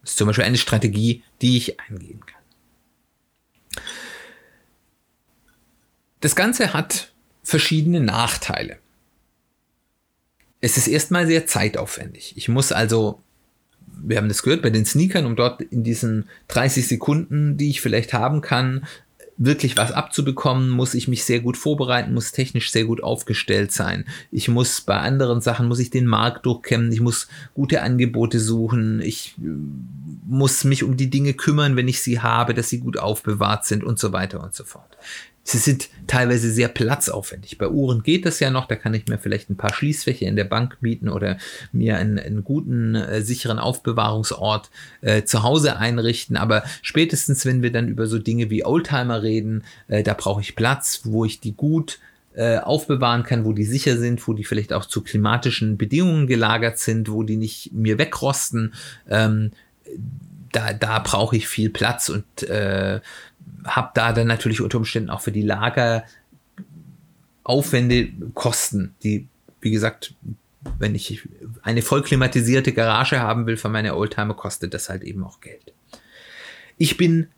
Das 0.00 0.10
ist 0.10 0.18
zum 0.18 0.26
Beispiel 0.26 0.44
eine 0.44 0.58
Strategie, 0.58 1.22
die 1.40 1.56
ich 1.58 1.78
eingehen 1.78 2.20
kann. 2.26 3.82
Das 6.22 6.36
Ganze 6.36 6.72
hat 6.72 7.12
verschiedene 7.42 8.00
Nachteile. 8.00 8.78
Es 10.60 10.76
ist 10.76 10.86
erstmal 10.86 11.26
sehr 11.26 11.48
zeitaufwendig. 11.48 12.34
Ich 12.36 12.48
muss 12.48 12.70
also, 12.70 13.20
wir 14.00 14.18
haben 14.18 14.28
das 14.28 14.44
gehört, 14.44 14.62
bei 14.62 14.70
den 14.70 14.86
Sneakern, 14.86 15.26
um 15.26 15.34
dort 15.34 15.60
in 15.60 15.82
diesen 15.82 16.28
30 16.46 16.86
Sekunden, 16.86 17.56
die 17.56 17.70
ich 17.70 17.80
vielleicht 17.80 18.12
haben 18.12 18.40
kann, 18.40 18.86
wirklich 19.36 19.76
was 19.76 19.90
abzubekommen, 19.90 20.70
muss 20.70 20.94
ich 20.94 21.08
mich 21.08 21.24
sehr 21.24 21.40
gut 21.40 21.56
vorbereiten, 21.56 22.14
muss 22.14 22.30
technisch 22.30 22.70
sehr 22.70 22.84
gut 22.84 23.02
aufgestellt 23.02 23.72
sein. 23.72 24.04
Ich 24.30 24.46
muss 24.46 24.80
bei 24.80 24.98
anderen 24.98 25.40
Sachen, 25.40 25.66
muss 25.66 25.80
ich 25.80 25.90
den 25.90 26.06
Markt 26.06 26.46
durchkämmen, 26.46 26.92
ich 26.92 27.00
muss 27.00 27.26
gute 27.52 27.82
Angebote 27.82 28.38
suchen, 28.38 29.00
ich 29.00 29.34
äh, 29.38 29.48
muss 30.28 30.62
mich 30.62 30.84
um 30.84 30.96
die 30.96 31.10
Dinge 31.10 31.34
kümmern, 31.34 31.74
wenn 31.74 31.88
ich 31.88 32.00
sie 32.00 32.20
habe, 32.20 32.54
dass 32.54 32.68
sie 32.68 32.78
gut 32.78 32.96
aufbewahrt 32.96 33.66
sind 33.66 33.82
und 33.82 33.98
so 33.98 34.12
weiter 34.12 34.40
und 34.40 34.54
so 34.54 34.62
fort. 34.62 34.96
Sie 35.44 35.58
sind 35.58 35.88
teilweise 36.06 36.50
sehr 36.50 36.68
platzaufwendig. 36.68 37.58
Bei 37.58 37.68
Uhren 37.68 38.04
geht 38.04 38.26
das 38.26 38.38
ja 38.38 38.50
noch, 38.50 38.66
da 38.66 38.76
kann 38.76 38.94
ich 38.94 39.06
mir 39.06 39.18
vielleicht 39.18 39.50
ein 39.50 39.56
paar 39.56 39.74
Schließfächer 39.74 40.26
in 40.26 40.36
der 40.36 40.44
Bank 40.44 40.78
mieten 40.80 41.08
oder 41.08 41.36
mir 41.72 41.96
einen, 41.96 42.18
einen 42.18 42.44
guten, 42.44 42.94
äh, 42.94 43.22
sicheren 43.22 43.58
Aufbewahrungsort 43.58 44.70
äh, 45.00 45.24
zu 45.24 45.42
Hause 45.42 45.76
einrichten. 45.78 46.36
Aber 46.36 46.62
spätestens, 46.82 47.44
wenn 47.44 47.62
wir 47.62 47.72
dann 47.72 47.88
über 47.88 48.06
so 48.06 48.18
Dinge 48.18 48.50
wie 48.50 48.64
Oldtimer 48.64 49.22
reden, 49.22 49.64
äh, 49.88 50.04
da 50.04 50.14
brauche 50.14 50.40
ich 50.40 50.54
Platz, 50.54 51.00
wo 51.04 51.24
ich 51.24 51.40
die 51.40 51.54
gut 51.54 51.98
äh, 52.34 52.58
aufbewahren 52.58 53.24
kann, 53.24 53.44
wo 53.44 53.52
die 53.52 53.64
sicher 53.64 53.98
sind, 53.98 54.26
wo 54.28 54.34
die 54.34 54.44
vielleicht 54.44 54.72
auch 54.72 54.86
zu 54.86 55.02
klimatischen 55.02 55.76
Bedingungen 55.76 56.28
gelagert 56.28 56.78
sind, 56.78 57.10
wo 57.10 57.24
die 57.24 57.36
nicht 57.36 57.72
mir 57.72 57.98
wegrosten. 57.98 58.74
Ähm, 59.10 59.50
da, 60.52 60.72
da 60.72 60.98
brauche 60.98 61.36
ich 61.36 61.48
viel 61.48 61.70
Platz 61.70 62.08
und 62.08 62.42
äh, 62.44 63.00
habe 63.64 63.90
da 63.94 64.12
dann 64.12 64.26
natürlich 64.26 64.60
unter 64.60 64.78
Umständen 64.78 65.10
auch 65.10 65.20
für 65.20 65.32
die 65.32 65.42
Lager 65.42 66.04
Aufwände, 67.44 68.08
Kosten, 68.34 68.94
die, 69.02 69.26
wie 69.60 69.70
gesagt, 69.70 70.14
wenn 70.78 70.94
ich 70.94 71.28
eine 71.62 71.82
voll 71.82 72.02
klimatisierte 72.02 72.72
Garage 72.72 73.18
haben 73.18 73.46
will 73.46 73.56
für 73.56 73.68
meine 73.68 73.96
Oldtimer, 73.96 74.34
kostet 74.34 74.74
das 74.74 74.88
halt 74.88 75.02
eben 75.02 75.24
auch 75.24 75.40
Geld. 75.40 75.72
Ich 76.78 76.96
bin 76.96 77.28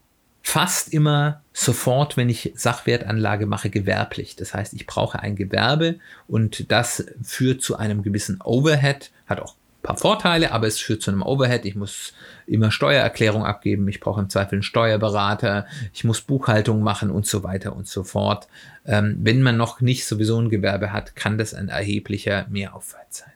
fast 0.42 0.92
immer 0.92 1.42
sofort, 1.54 2.18
wenn 2.18 2.28
ich 2.28 2.52
Sachwertanlage 2.54 3.46
mache, 3.46 3.70
gewerblich. 3.70 4.36
Das 4.36 4.52
heißt, 4.52 4.74
ich 4.74 4.86
brauche 4.86 5.20
ein 5.20 5.36
Gewerbe 5.36 5.98
und 6.28 6.70
das 6.70 7.06
führt 7.22 7.62
zu 7.62 7.76
einem 7.76 8.02
gewissen 8.02 8.40
Overhead, 8.42 9.10
hat 9.26 9.40
auch 9.40 9.56
paar 9.84 9.96
Vorteile, 9.96 10.50
aber 10.50 10.66
es 10.66 10.80
führt 10.80 11.02
zu 11.02 11.12
einem 11.12 11.22
Overhead. 11.22 11.64
Ich 11.64 11.76
muss 11.76 12.14
immer 12.46 12.72
Steuererklärung 12.72 13.44
abgeben, 13.44 13.86
ich 13.86 14.00
brauche 14.00 14.20
im 14.20 14.30
Zweifel 14.30 14.56
einen 14.56 14.62
Steuerberater, 14.64 15.66
ich 15.92 16.02
muss 16.02 16.22
Buchhaltung 16.22 16.82
machen 16.82 17.10
und 17.10 17.26
so 17.26 17.44
weiter 17.44 17.76
und 17.76 17.86
so 17.86 18.02
fort. 18.02 18.48
Ähm, 18.86 19.18
wenn 19.20 19.42
man 19.42 19.56
noch 19.56 19.80
nicht 19.80 20.06
sowieso 20.06 20.40
ein 20.40 20.48
Gewerbe 20.48 20.92
hat, 20.92 21.14
kann 21.14 21.38
das 21.38 21.54
ein 21.54 21.68
erheblicher 21.68 22.46
Mehraufwand 22.48 23.06
sein. 23.10 23.32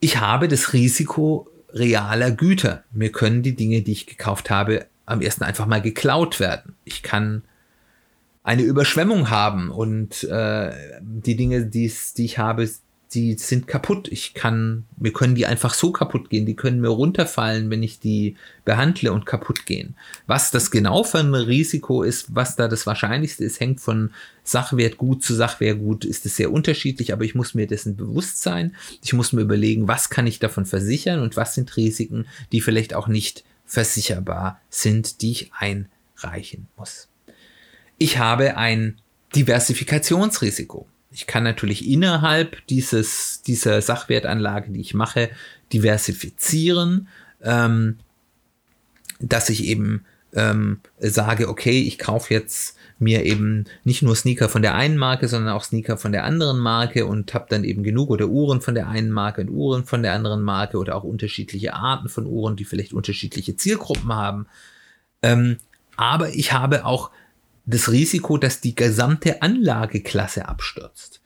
Ich 0.00 0.18
habe 0.18 0.48
das 0.48 0.72
Risiko 0.72 1.48
realer 1.72 2.30
Güter. 2.30 2.82
Mir 2.92 3.12
können 3.12 3.42
die 3.42 3.54
Dinge, 3.54 3.82
die 3.82 3.92
ich 3.92 4.06
gekauft 4.06 4.50
habe, 4.50 4.86
am 5.06 5.20
ersten 5.20 5.44
einfach 5.44 5.66
mal 5.66 5.82
geklaut 5.82 6.40
werden. 6.40 6.74
Ich 6.84 7.02
kann 7.02 7.42
eine 8.42 8.62
Überschwemmung 8.62 9.30
haben 9.30 9.70
und 9.70 10.24
äh, 10.24 10.72
die 11.00 11.36
Dinge, 11.36 11.66
die 11.66 11.92
ich 12.16 12.38
habe, 12.38 12.68
die 13.14 13.34
sind 13.34 13.68
kaputt. 13.68 14.08
Ich 14.08 14.34
kann, 14.34 14.84
mir 14.96 15.12
können 15.12 15.34
die 15.34 15.46
einfach 15.46 15.72
so 15.72 15.92
kaputt 15.92 16.30
gehen. 16.30 16.46
Die 16.46 16.56
können 16.56 16.80
mir 16.80 16.88
runterfallen, 16.88 17.70
wenn 17.70 17.82
ich 17.82 18.00
die 18.00 18.36
behandle 18.64 19.12
und 19.12 19.24
kaputt 19.24 19.66
gehen. 19.66 19.94
Was 20.26 20.50
das 20.50 20.70
genau 20.70 21.04
für 21.04 21.20
ein 21.20 21.34
Risiko 21.34 22.02
ist, 22.02 22.34
was 22.34 22.56
da 22.56 22.68
das 22.68 22.86
Wahrscheinlichste 22.86 23.44
ist, 23.44 23.60
hängt 23.60 23.80
von 23.80 24.10
Sachwertgut 24.42 25.22
zu 25.22 25.34
Sachwertgut, 25.34 26.04
ist 26.04 26.26
es 26.26 26.36
sehr 26.36 26.52
unterschiedlich, 26.52 27.12
aber 27.12 27.24
ich 27.24 27.34
muss 27.34 27.54
mir 27.54 27.66
dessen 27.66 27.96
bewusst 27.96 28.42
sein. 28.42 28.74
Ich 29.02 29.12
muss 29.12 29.32
mir 29.32 29.42
überlegen, 29.42 29.88
was 29.88 30.10
kann 30.10 30.26
ich 30.26 30.38
davon 30.38 30.66
versichern 30.66 31.20
und 31.20 31.36
was 31.36 31.54
sind 31.54 31.76
Risiken, 31.76 32.26
die 32.52 32.60
vielleicht 32.60 32.94
auch 32.94 33.08
nicht 33.08 33.44
versicherbar 33.64 34.60
sind, 34.68 35.22
die 35.22 35.30
ich 35.30 35.50
einreichen 35.54 36.66
muss. 36.76 37.08
Ich 37.96 38.18
habe 38.18 38.56
ein 38.56 38.98
Diversifikationsrisiko. 39.34 40.86
Ich 41.14 41.28
kann 41.28 41.44
natürlich 41.44 41.88
innerhalb 41.88 42.66
dieses, 42.66 43.40
dieser 43.42 43.80
Sachwertanlage, 43.80 44.72
die 44.72 44.80
ich 44.80 44.94
mache, 44.94 45.30
diversifizieren, 45.72 47.06
ähm, 47.40 47.98
dass 49.20 49.48
ich 49.48 49.64
eben 49.64 50.04
ähm, 50.32 50.80
sage, 50.98 51.48
okay, 51.48 51.82
ich 51.82 52.00
kaufe 52.00 52.34
jetzt 52.34 52.76
mir 52.98 53.24
eben 53.24 53.66
nicht 53.84 54.02
nur 54.02 54.16
Sneaker 54.16 54.48
von 54.48 54.62
der 54.62 54.74
einen 54.74 54.96
Marke, 54.96 55.28
sondern 55.28 55.54
auch 55.54 55.62
Sneaker 55.62 55.98
von 55.98 56.10
der 56.10 56.24
anderen 56.24 56.58
Marke 56.58 57.06
und 57.06 57.32
habe 57.32 57.46
dann 57.48 57.62
eben 57.62 57.84
genug 57.84 58.10
oder 58.10 58.26
Uhren 58.26 58.60
von 58.60 58.74
der 58.74 58.88
einen 58.88 59.12
Marke 59.12 59.42
und 59.42 59.50
Uhren 59.50 59.84
von 59.84 60.02
der 60.02 60.14
anderen 60.14 60.42
Marke 60.42 60.78
oder 60.78 60.96
auch 60.96 61.04
unterschiedliche 61.04 61.74
Arten 61.74 62.08
von 62.08 62.26
Uhren, 62.26 62.56
die 62.56 62.64
vielleicht 62.64 62.92
unterschiedliche 62.92 63.54
Zielgruppen 63.54 64.12
haben. 64.12 64.46
Ähm, 65.22 65.58
aber 65.96 66.34
ich 66.34 66.52
habe 66.52 66.84
auch 66.84 67.12
das 67.66 67.90
Risiko, 67.90 68.38
dass 68.38 68.60
die 68.60 68.74
gesamte 68.74 69.42
Anlageklasse 69.42 70.48
abstürzt. 70.48 71.20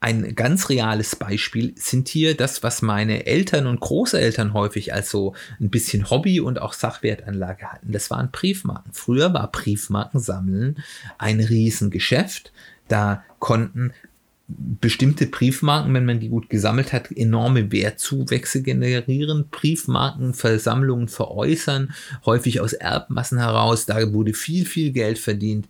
Ein 0.00 0.34
ganz 0.34 0.68
reales 0.68 1.14
Beispiel 1.14 1.74
sind 1.76 2.08
hier 2.08 2.36
das, 2.36 2.64
was 2.64 2.82
meine 2.82 3.24
Eltern 3.24 3.68
und 3.68 3.78
Großeltern 3.78 4.52
häufig 4.52 4.92
als 4.92 5.10
so 5.10 5.36
ein 5.60 5.70
bisschen 5.70 6.10
Hobby 6.10 6.40
und 6.40 6.60
auch 6.60 6.72
Sachwertanlage 6.72 7.66
hatten. 7.66 7.92
Das 7.92 8.10
waren 8.10 8.32
Briefmarken. 8.32 8.92
Früher 8.92 9.32
war 9.32 9.52
Briefmarkensammeln 9.52 10.82
ein 11.18 11.38
Riesengeschäft. 11.38 12.52
Da 12.88 13.22
konnten 13.38 13.92
bestimmte 14.80 15.26
Briefmarken, 15.26 15.94
wenn 15.94 16.04
man 16.04 16.20
die 16.20 16.28
gut 16.28 16.50
gesammelt 16.50 16.92
hat, 16.92 17.10
enorme 17.12 17.72
Wertzuwächse 17.72 18.62
generieren, 18.62 19.46
Briefmarkenversammlungen 19.50 21.08
veräußern, 21.08 21.94
häufig 22.26 22.60
aus 22.60 22.72
Erbmassen 22.72 23.38
heraus. 23.38 23.86
Da 23.86 24.12
wurde 24.12 24.34
viel, 24.34 24.66
viel 24.66 24.92
Geld 24.92 25.18
verdient 25.18 25.66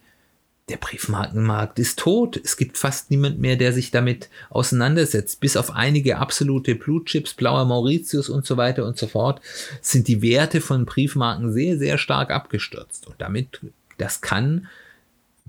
der 0.68 0.76
Briefmarkenmarkt 0.76 1.78
ist 1.78 1.98
tot. 1.98 2.40
Es 2.42 2.56
gibt 2.56 2.78
fast 2.78 3.10
niemand 3.10 3.38
mehr, 3.38 3.56
der 3.56 3.72
sich 3.72 3.90
damit 3.90 4.28
auseinandersetzt. 4.48 5.40
Bis 5.40 5.56
auf 5.56 5.72
einige 5.72 6.18
absolute 6.18 6.74
Blue 6.74 7.04
Chips, 7.04 7.34
blauer 7.34 7.64
Mauritius 7.64 8.28
und 8.28 8.46
so 8.46 8.56
weiter 8.56 8.86
und 8.86 8.96
so 8.96 9.06
fort, 9.06 9.40
sind 9.80 10.08
die 10.08 10.22
Werte 10.22 10.60
von 10.60 10.86
Briefmarken 10.86 11.52
sehr, 11.52 11.78
sehr 11.78 11.98
stark 11.98 12.30
abgestürzt. 12.30 13.06
Und 13.06 13.16
damit, 13.18 13.60
das 13.98 14.20
kann 14.20 14.68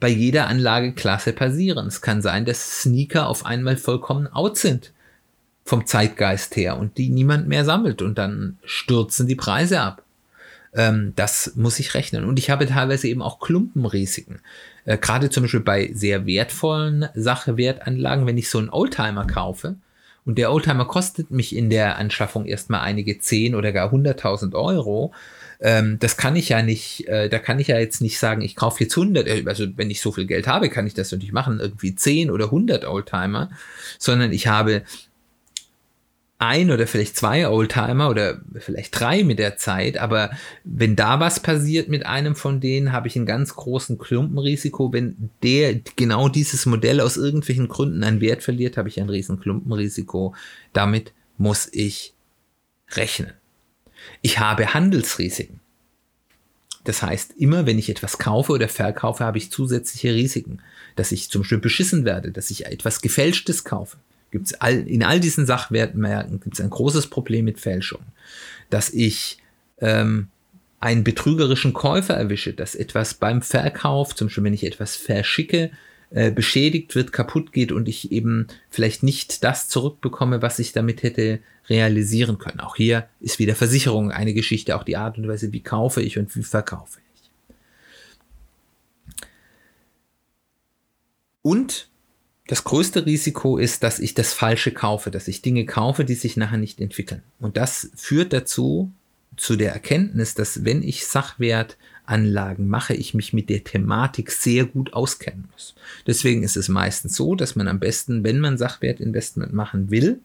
bei 0.04 0.10
jeder 0.10 0.48
Anlageklasse 0.48 1.32
passieren. 1.32 1.88
Es 1.88 2.02
kann 2.02 2.22
sein, 2.22 2.44
dass 2.44 2.82
Sneaker 2.82 3.30
auf 3.30 3.46
einmal 3.46 3.78
vollkommen 3.78 4.28
out 4.28 4.58
sind 4.58 4.92
vom 5.64 5.86
Zeitgeist 5.86 6.58
her 6.58 6.78
und 6.78 6.98
die 6.98 7.08
niemand 7.08 7.48
mehr 7.48 7.64
sammelt 7.64 8.02
und 8.02 8.18
dann 8.18 8.58
stürzen 8.66 9.28
die 9.28 9.36
Preise 9.36 9.80
ab. 9.80 10.04
Ähm, 10.74 11.14
das 11.16 11.54
muss 11.56 11.80
ich 11.80 11.94
rechnen. 11.94 12.26
Und 12.26 12.38
ich 12.38 12.50
habe 12.50 12.66
teilweise 12.66 13.08
eben 13.08 13.22
auch 13.22 13.40
Klumpenrisiken. 13.40 14.42
Äh, 14.84 14.98
Gerade 14.98 15.30
zum 15.30 15.44
Beispiel 15.44 15.62
bei 15.62 15.90
sehr 15.94 16.26
wertvollen 16.26 17.08
Sache-Wertanlagen, 17.16 18.28
wenn 18.28 18.38
ich 18.38 18.50
so 18.50 18.58
einen 18.58 18.72
Oldtimer 18.72 19.26
kaufe 19.26 19.78
und 20.26 20.38
der 20.38 20.52
Oldtimer 20.52 20.84
kostet 20.84 21.32
mich 21.32 21.56
in 21.56 21.70
der 21.70 21.98
Anschaffung 21.98 22.46
erstmal 22.46 22.82
einige 22.82 23.20
10 23.20 23.56
oder 23.56 23.72
gar 23.72 23.94
100.000 23.94 24.54
Euro, 24.54 25.14
ähm, 25.64 25.98
das 26.00 26.18
kann 26.18 26.36
ich 26.36 26.50
ja 26.50 26.62
nicht, 26.62 27.08
äh, 27.08 27.30
da 27.30 27.40
kann 27.40 27.58
ich 27.58 27.68
ja 27.68 27.80
jetzt 27.80 28.02
nicht 28.02 28.20
sagen, 28.20 28.42
ich 28.42 28.58
kaufe 28.58 28.84
jetzt 28.84 28.98
100, 28.98 29.28
äh, 29.28 29.44
also 29.46 29.66
wenn 29.78 29.90
ich 29.90 30.02
so 30.02 30.12
viel 30.12 30.26
Geld 30.26 30.46
habe, 30.46 30.70
kann 30.70 30.86
ich 30.86 30.94
das 30.94 31.12
natürlich 31.12 31.32
machen, 31.32 31.62
irgendwie 31.62 31.96
10 31.96 32.30
oder 32.30 32.46
100 32.46 32.86
Oldtimer, 32.86 33.50
sondern 33.98 34.34
ich 34.34 34.48
habe 34.48 34.84
ein 36.38 36.70
oder 36.70 36.86
vielleicht 36.86 37.16
zwei 37.16 37.48
Oldtimer 37.48 38.10
oder 38.10 38.42
vielleicht 38.60 39.00
drei 39.00 39.24
mit 39.24 39.40
der 39.40 39.56
Zeit, 39.56 39.98
aber 39.98 40.32
wenn 40.66 40.98
da 40.98 41.22
was 41.22 41.40
passiert 41.40 41.88
mit 41.88 42.06
einem 42.06 42.36
von 42.36 42.60
denen, 42.60 42.92
habe 42.92 43.08
ich 43.08 43.16
einen 43.16 43.26
ganz 43.26 43.56
großen 43.56 43.98
Klumpenrisiko. 43.98 44.92
Wenn 44.92 45.30
der 45.44 45.80
genau 45.96 46.28
dieses 46.28 46.66
Modell 46.66 47.00
aus 47.00 47.16
irgendwelchen 47.16 47.70
Gründen 47.70 48.04
einen 48.04 48.20
Wert 48.20 48.44
verliert, 48.44 48.76
habe 48.76 48.90
ich 48.90 49.00
ein 49.00 49.08
riesen 49.08 49.40
Klumpenrisiko. 49.40 50.36
Damit 50.74 51.14
muss 51.38 51.70
ich 51.72 52.14
rechnen. 52.92 53.32
Ich 54.22 54.40
habe 54.40 54.74
Handelsrisiken. 54.74 55.60
Das 56.84 57.02
heißt, 57.02 57.34
immer 57.38 57.66
wenn 57.66 57.80
ich 57.80 57.90
etwas 57.90 58.18
kaufe 58.18 58.52
oder 58.52 58.68
verkaufe, 58.68 59.24
habe 59.24 59.38
ich 59.38 59.52
zusätzliche 59.52 60.14
Risiken, 60.14 60.62
dass 60.96 61.12
ich 61.14 61.30
zum 61.30 61.42
Beispiel 61.42 61.60
beschissen 61.60 62.04
werde, 62.04 62.32
dass 62.32 62.52
ich 62.52 62.66
etwas 62.66 63.02
Gefälschtes 63.02 63.64
kaufe 63.64 63.98
gibt's 64.34 64.56
all, 64.56 64.88
in 64.88 65.04
all 65.04 65.20
diesen 65.20 65.46
Sachwertmärkten 65.46 66.42
gibt 66.42 66.56
es 66.56 66.62
ein 66.62 66.72
großes 66.72 67.08
Problem 67.08 67.46
mit 67.46 67.60
Fälschung. 67.60 68.02
Dass 68.72 68.90
ich 68.90 69.38
ähm, 69.78 70.28
einen 70.80 71.04
betrügerischen 71.04 71.72
Käufer 71.72 72.16
erwische, 72.16 72.52
dass 72.52 72.76
etwas 72.76 73.14
beim 73.14 73.44
Verkauf, 73.44 74.16
zum 74.16 74.28
Beispiel 74.28 74.44
wenn 74.44 74.54
ich 74.56 74.66
etwas 74.66 74.96
verschicke, 74.96 75.70
äh, 76.14 76.30
beschädigt 76.32 76.94
wird, 76.94 77.12
kaputt 77.12 77.52
geht 77.54 77.72
und 77.72 77.90
ich 77.90 78.12
eben 78.12 78.48
vielleicht 78.70 79.02
nicht 79.02 79.44
das 79.44 79.68
zurückbekomme, 79.68 80.44
was 80.44 80.60
ich 80.60 80.72
damit 80.72 81.02
hätte 81.02 81.40
realisieren 81.70 82.38
können. 82.38 82.60
Auch 82.60 82.76
hier 82.76 83.08
ist 83.20 83.40
wieder 83.40 83.56
Versicherung 83.56 84.12
eine 84.12 84.36
Geschichte, 84.36 84.76
auch 84.76 84.84
die 84.84 84.96
Art 84.96 85.18
und 85.18 85.28
Weise, 85.28 85.52
wie 85.54 85.64
kaufe 85.64 86.04
ich 86.04 86.20
und 86.20 86.36
wie 86.36 86.44
verkaufe 86.44 87.00
ich. 87.00 87.32
Und 91.42 91.90
das 92.46 92.64
größte 92.64 93.08
Risiko 93.08 93.58
ist, 93.58 93.82
dass 93.82 93.98
ich 93.98 94.14
das 94.14 94.34
Falsche 94.34 94.72
kaufe, 94.72 95.10
dass 95.10 95.28
ich 95.28 95.42
Dinge 95.42 95.66
kaufe, 95.66 96.06
die 96.06 96.14
sich 96.14 96.38
nachher 96.38 96.60
nicht 96.60 96.80
entwickeln. 96.80 97.24
Und 97.40 97.58
das 97.58 97.90
führt 97.96 98.34
dazu, 98.34 98.92
zu 99.38 99.56
der 99.56 99.74
Erkenntnis, 99.74 100.36
dass 100.36 100.66
wenn 100.66 100.84
ich 100.84 101.06
Sachwertanlagen 101.06 102.68
mache, 102.68 102.94
ich 102.94 103.14
mich 103.14 103.34
mit 103.34 103.50
der 103.50 103.64
Thematik 103.64 104.32
sehr 104.32 104.66
gut 104.66 104.94
auskennen 104.94 105.50
muss. 105.52 105.76
Deswegen 106.06 106.44
ist 106.44 106.58
es 106.58 106.70
meistens 106.70 107.16
so, 107.16 107.36
dass 107.36 107.56
man 107.56 107.68
am 107.68 107.80
besten, 107.80 108.24
wenn 108.24 108.40
man 108.40 108.58
Sachwertinvestment 108.58 109.54
machen 109.54 109.90
will, 109.92 110.20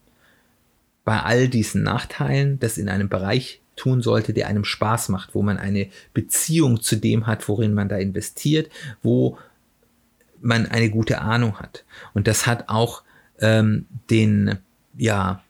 bei 1.04 1.20
all 1.22 1.48
diesen 1.48 1.82
Nachteilen 1.82 2.58
das 2.60 2.76
in 2.76 2.88
einem 2.88 3.08
Bereich 3.08 3.62
tun 3.76 4.02
sollte, 4.02 4.34
der 4.34 4.48
einem 4.48 4.64
Spaß 4.64 5.08
macht, 5.08 5.34
wo 5.34 5.42
man 5.42 5.56
eine 5.56 5.88
Beziehung 6.12 6.82
zu 6.82 6.96
dem 6.96 7.26
hat, 7.26 7.48
worin 7.48 7.72
man 7.72 7.88
da 7.88 7.96
investiert, 7.96 8.70
wo 9.02 9.38
man 10.40 10.66
eine 10.66 10.90
gute 10.90 11.20
Ahnung 11.20 11.58
hat. 11.58 11.84
Und 12.12 12.26
das 12.26 12.46
hat 12.46 12.68
auch 12.68 13.02
ähm, 13.40 13.86
den, 14.10 14.58
ja, 14.96 15.42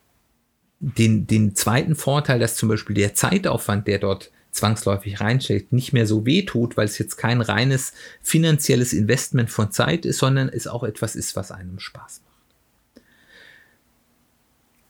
den, 0.81 1.26
den 1.26 1.55
zweiten 1.55 1.97
Vorteil, 1.97 2.39
dass 2.39 2.57
zum 2.57 2.68
Beispiel 2.68 2.95
der 2.95 3.14
Zeitaufwand, 3.14 3.87
der 3.87 3.99
dort 3.99 4.31
zwangsläufig 4.51 5.20
reinsteckt, 5.20 5.72
nicht 5.72 5.93
mehr 5.93 6.07
so 6.07 6.24
weh 6.24 6.43
tut, 6.45 6.76
weil 6.76 6.87
es 6.87 6.99
jetzt 6.99 7.16
kein 7.16 7.41
reines 7.41 7.93
finanzielles 8.22 8.93
Investment 8.93 9.51
von 9.51 9.70
Zeit 9.70 10.07
ist, 10.07 10.18
sondern 10.18 10.49
es 10.49 10.66
auch 10.66 10.85
etwas 10.85 11.16
ist, 11.16 11.37
was 11.37 11.53
einem 11.53 11.79
Spaß 11.79 12.22
macht. 12.24 13.03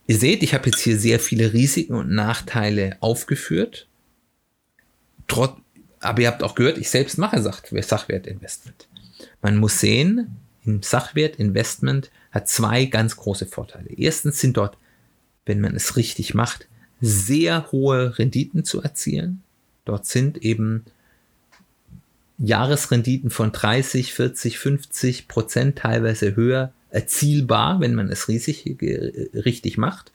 Ihr 0.07 0.17
seht, 0.17 0.41
ich 0.41 0.53
habe 0.53 0.69
jetzt 0.69 0.79
hier 0.79 0.97
sehr 0.97 1.19
viele 1.19 1.53
Risiken 1.53 1.93
und 1.93 2.09
Nachteile 2.09 2.97
aufgeführt. 2.99 3.87
Trot, 5.27 5.55
aber 5.99 6.21
ihr 6.21 6.27
habt 6.29 6.41
auch 6.41 6.55
gehört, 6.55 6.79
ich 6.79 6.89
selbst 6.89 7.17
mache 7.19 7.41
Sachwertinvestment. 7.41 8.87
Man 9.41 9.57
muss 9.57 9.79
sehen, 9.79 10.37
im 10.65 10.81
Sachwertinvestment 10.81 12.09
hat 12.31 12.49
zwei 12.49 12.85
ganz 12.85 13.17
große 13.17 13.45
Vorteile. 13.45 13.89
Erstens 13.89 14.39
sind 14.39 14.57
dort, 14.57 14.77
wenn 15.49 15.59
man 15.59 15.75
es 15.75 15.97
richtig 15.97 16.33
macht, 16.33 16.67
sehr 17.01 17.71
hohe 17.73 18.17
Renditen 18.17 18.63
zu 18.63 18.81
erzielen. 18.81 19.41
Dort 19.83 20.05
sind 20.05 20.37
eben 20.37 20.85
Jahresrenditen 22.37 23.31
von 23.31 23.51
30, 23.51 24.13
40, 24.13 24.59
50 24.59 25.27
Prozent 25.27 25.79
teilweise 25.79 26.35
höher 26.37 26.71
erzielbar, 26.89 27.81
wenn 27.81 27.95
man 27.95 28.09
es 28.09 28.29
richtig, 28.29 28.63
richtig 29.33 29.77
macht. 29.77 30.11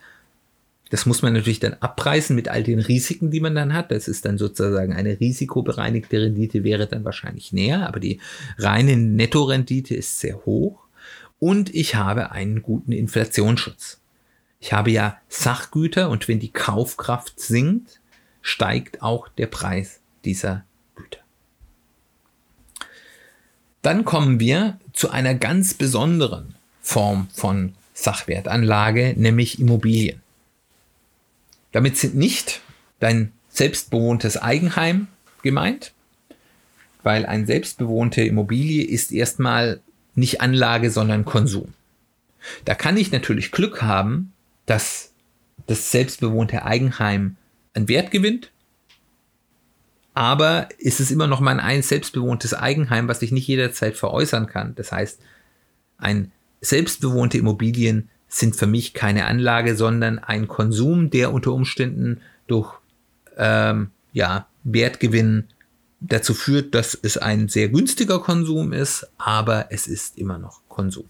Das 0.90 1.06
muss 1.06 1.22
man 1.22 1.32
natürlich 1.32 1.60
dann 1.60 1.74
abpreisen 1.80 2.36
mit 2.36 2.48
all 2.48 2.62
den 2.62 2.78
Risiken, 2.78 3.30
die 3.30 3.40
man 3.40 3.54
dann 3.54 3.74
hat. 3.74 3.90
Das 3.90 4.06
ist 4.06 4.24
dann 4.24 4.38
sozusagen 4.38 4.92
eine 4.92 5.18
risikobereinigte 5.18 6.20
Rendite, 6.20 6.62
wäre 6.62 6.86
dann 6.86 7.04
wahrscheinlich 7.04 7.52
näher, 7.52 7.88
aber 7.88 7.98
die 7.98 8.20
reine 8.58 8.96
Nettorendite 8.96 9.94
ist 9.94 10.20
sehr 10.20 10.44
hoch. 10.44 10.84
Und 11.40 11.74
ich 11.74 11.96
habe 11.96 12.30
einen 12.30 12.62
guten 12.62 12.92
Inflationsschutz. 12.92 13.98
Ich 14.64 14.72
habe 14.72 14.90
ja 14.90 15.20
Sachgüter 15.28 16.08
und 16.08 16.26
wenn 16.26 16.40
die 16.40 16.50
Kaufkraft 16.50 17.38
sinkt, 17.38 18.00
steigt 18.40 19.02
auch 19.02 19.28
der 19.28 19.46
Preis 19.46 20.00
dieser 20.24 20.64
Güter. 20.96 21.20
Dann 23.82 24.06
kommen 24.06 24.40
wir 24.40 24.80
zu 24.94 25.10
einer 25.10 25.34
ganz 25.34 25.74
besonderen 25.74 26.54
Form 26.80 27.28
von 27.34 27.74
Sachwertanlage, 27.92 29.12
nämlich 29.18 29.60
Immobilien. 29.60 30.22
Damit 31.72 31.98
sind 31.98 32.14
nicht 32.14 32.62
dein 33.00 33.32
selbstbewohntes 33.50 34.38
Eigenheim 34.38 35.08
gemeint, 35.42 35.92
weil 37.02 37.26
eine 37.26 37.44
selbstbewohnte 37.44 38.22
Immobilie 38.22 38.82
ist 38.82 39.12
erstmal 39.12 39.82
nicht 40.14 40.40
Anlage, 40.40 40.90
sondern 40.90 41.26
Konsum. 41.26 41.74
Da 42.64 42.74
kann 42.74 42.96
ich 42.96 43.12
natürlich 43.12 43.52
Glück 43.52 43.82
haben, 43.82 44.30
dass 44.66 45.12
das 45.66 45.90
selbstbewohnte 45.90 46.64
Eigenheim 46.64 47.36
an 47.74 47.88
Wert 47.88 48.10
gewinnt, 48.10 48.50
aber 50.14 50.68
ist 50.78 51.00
es 51.00 51.10
immer 51.10 51.26
noch 51.26 51.40
mein 51.40 51.58
ein 51.58 51.82
selbstbewohntes 51.82 52.54
Eigenheim, 52.54 53.08
was 53.08 53.22
ich 53.22 53.32
nicht 53.32 53.48
jederzeit 53.48 53.96
veräußern 53.96 54.46
kann. 54.46 54.74
Das 54.76 54.92
heißt, 54.92 55.20
ein 55.98 56.30
selbstbewohnte 56.60 57.38
Immobilien 57.38 58.08
sind 58.28 58.56
für 58.56 58.66
mich 58.66 58.94
keine 58.94 59.26
Anlage, 59.26 59.76
sondern 59.76 60.18
ein 60.18 60.48
Konsum, 60.48 61.10
der 61.10 61.32
unter 61.32 61.52
Umständen 61.52 62.20
durch 62.46 62.72
ähm, 63.36 63.90
ja, 64.12 64.46
Wertgewinn 64.62 65.48
dazu 66.00 66.34
führt, 66.34 66.74
dass 66.74 66.98
es 67.00 67.16
ein 67.18 67.48
sehr 67.48 67.68
günstiger 67.68 68.20
Konsum 68.20 68.72
ist, 68.72 69.08
aber 69.18 69.66
es 69.70 69.86
ist 69.86 70.18
immer 70.18 70.38
noch 70.38 70.60
Konsum. 70.68 71.08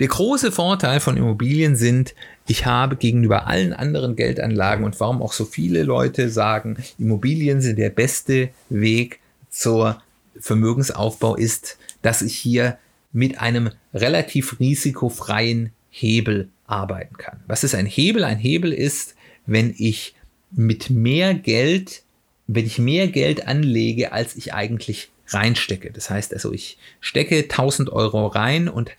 Der 0.00 0.08
große 0.08 0.52
Vorteil 0.52 1.00
von 1.00 1.16
Immobilien 1.16 1.76
sind, 1.76 2.14
ich 2.46 2.66
habe 2.66 2.96
gegenüber 2.96 3.46
allen 3.46 3.72
anderen 3.72 4.16
Geldanlagen 4.16 4.84
und 4.84 4.98
warum 5.00 5.22
auch 5.22 5.32
so 5.32 5.44
viele 5.44 5.82
Leute 5.82 6.28
sagen, 6.28 6.76
Immobilien 6.98 7.60
sind 7.60 7.78
der 7.78 7.90
beste 7.90 8.50
Weg 8.68 9.20
zur 9.50 10.02
Vermögensaufbau 10.38 11.36
ist, 11.36 11.78
dass 12.02 12.22
ich 12.22 12.36
hier 12.36 12.78
mit 13.12 13.38
einem 13.38 13.70
relativ 13.94 14.58
risikofreien 14.58 15.72
Hebel 15.90 16.48
arbeiten 16.66 17.16
kann. 17.18 17.40
Was 17.46 17.64
ist 17.64 17.74
ein 17.74 17.86
Hebel? 17.86 18.24
Ein 18.24 18.38
Hebel 18.38 18.72
ist, 18.72 19.14
wenn 19.46 19.74
ich 19.76 20.14
mit 20.50 20.90
mehr 20.90 21.34
Geld, 21.34 22.02
wenn 22.46 22.66
ich 22.66 22.78
mehr 22.78 23.08
Geld 23.08 23.46
anlege, 23.46 24.12
als 24.12 24.36
ich 24.36 24.54
eigentlich 24.54 25.10
reinstecke. 25.28 25.90
Das 25.90 26.10
heißt 26.10 26.32
also, 26.32 26.52
ich 26.52 26.78
stecke 27.00 27.42
1000 27.42 27.90
Euro 27.90 28.26
rein 28.26 28.68
und 28.68 28.90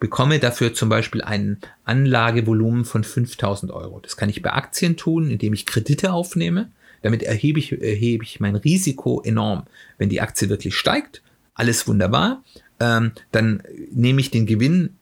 bekomme 0.00 0.38
dafür 0.38 0.74
zum 0.74 0.88
Beispiel 0.88 1.22
ein 1.22 1.58
Anlagevolumen 1.84 2.84
von 2.84 3.04
5000 3.04 3.70
Euro. 3.70 4.00
Das 4.00 4.16
kann 4.16 4.28
ich 4.28 4.42
bei 4.42 4.52
Aktien 4.52 4.96
tun, 4.96 5.30
indem 5.30 5.52
ich 5.52 5.66
Kredite 5.66 6.12
aufnehme. 6.12 6.70
Damit 7.02 7.22
erhebe 7.22 7.58
ich, 7.58 7.72
erhebe 7.80 8.24
ich 8.24 8.40
mein 8.40 8.56
Risiko 8.56 9.22
enorm. 9.22 9.64
Wenn 9.98 10.08
die 10.08 10.20
Aktie 10.20 10.48
wirklich 10.48 10.74
steigt, 10.74 11.22
alles 11.54 11.86
wunderbar 11.86 12.42
ähm, 12.80 13.12
dann 13.30 13.62
nehme 13.92 14.20
ich 14.20 14.30
den 14.30 14.46
Gewinn 14.46 14.96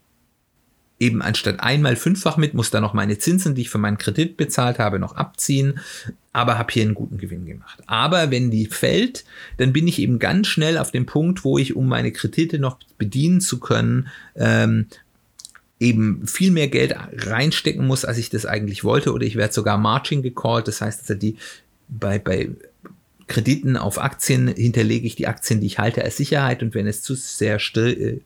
eben 1.01 1.22
anstatt 1.22 1.61
einmal 1.61 1.96
fünffach 1.96 2.36
mit, 2.36 2.55
muss 2.55 2.70
dann 2.70 2.82
noch 2.82 2.94
meine 2.94 3.18
Zinsen, 3.18 3.55
die 3.55 3.62
ich 3.62 3.70
für 3.70 3.78
meinen 3.78 3.99
Kredit 3.99 4.36
bezahlt 4.36 4.78
habe, 4.78 4.99
noch 4.99 5.16
abziehen, 5.16 5.78
aber 6.32 6.59
habe 6.59 6.72
hier 6.72 6.82
einen 6.82 6.94
guten 6.94 7.18
Gewinn 7.18 7.46
gemacht. 7.46 7.80
Aber 7.86 8.30
wenn 8.30 8.51
die 8.51 8.66
fällt, 8.66 9.24
dann 9.59 9.72
bin 9.72 9.86
ich 9.86 10.01
eben 10.01 10.18
ganz 10.18 10.49
schnell 10.49 10.78
auf 10.78 10.90
dem 10.90 11.07
Punkt, 11.07 11.44
wo 11.44 11.59
ich, 11.59 11.76
um 11.76 11.88
meine 11.88 12.12
Kredite 12.12 12.59
noch 12.59 12.78
bedienen 12.99 13.40
zu 13.40 13.61
können, 13.61 14.09
ähm, 14.34 14.86
eben 15.80 16.26
viel 16.26 16.51
mehr 16.51 16.68
Geld 16.68 16.94
reinstecken 16.96 17.86
muss, 17.86 18.05
als 18.05 18.18
ich 18.18 18.30
das 18.30 18.46
eigentlich 18.46 18.82
wollte, 18.82 19.12
oder 19.12 19.24
ich 19.24 19.36
werde 19.36 19.55
sogar 19.55 19.78
Margin 19.78 20.22
gecallt, 20.22 20.66
das 20.66 20.80
heißt, 20.80 21.09
dass 21.09 21.18
die 21.18 21.36
bei, 21.88 22.18
bei 22.18 22.51
Krediten 23.28 23.76
auf 23.76 23.99
Aktien 23.99 24.49
hinterlege 24.49 25.07
ich 25.07 25.14
die 25.14 25.28
Aktien, 25.28 25.61
die 25.61 25.66
ich 25.66 25.78
halte, 25.78 26.03
als 26.03 26.16
Sicherheit. 26.16 26.62
Und 26.62 26.74
wenn 26.74 26.86
es 26.86 27.03
zu 27.03 27.14
sehr 27.14 27.59
still, 27.59 28.18
äh, 28.18 28.20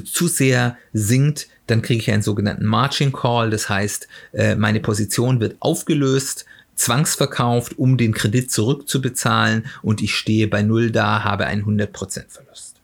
zu 0.00 0.28
sehr 0.28 0.76
sinkt, 0.92 1.48
dann 1.66 1.82
kriege 1.82 2.00
ich 2.00 2.10
einen 2.10 2.22
sogenannten 2.22 2.64
Margin 2.64 3.12
Call. 3.12 3.50
Das 3.50 3.68
heißt, 3.68 4.08
äh, 4.32 4.54
meine 4.54 4.80
Position 4.80 5.40
wird 5.40 5.56
aufgelöst, 5.60 6.46
zwangsverkauft, 6.76 7.78
um 7.78 7.96
den 7.96 8.12
Kredit 8.12 8.50
zurückzubezahlen 8.50 9.66
und 9.82 10.02
ich 10.02 10.14
stehe 10.14 10.46
bei 10.46 10.62
Null 10.62 10.90
da, 10.90 11.24
habe 11.24 11.46
einen 11.46 11.64
100% 11.64 12.26
Verlust. 12.28 12.76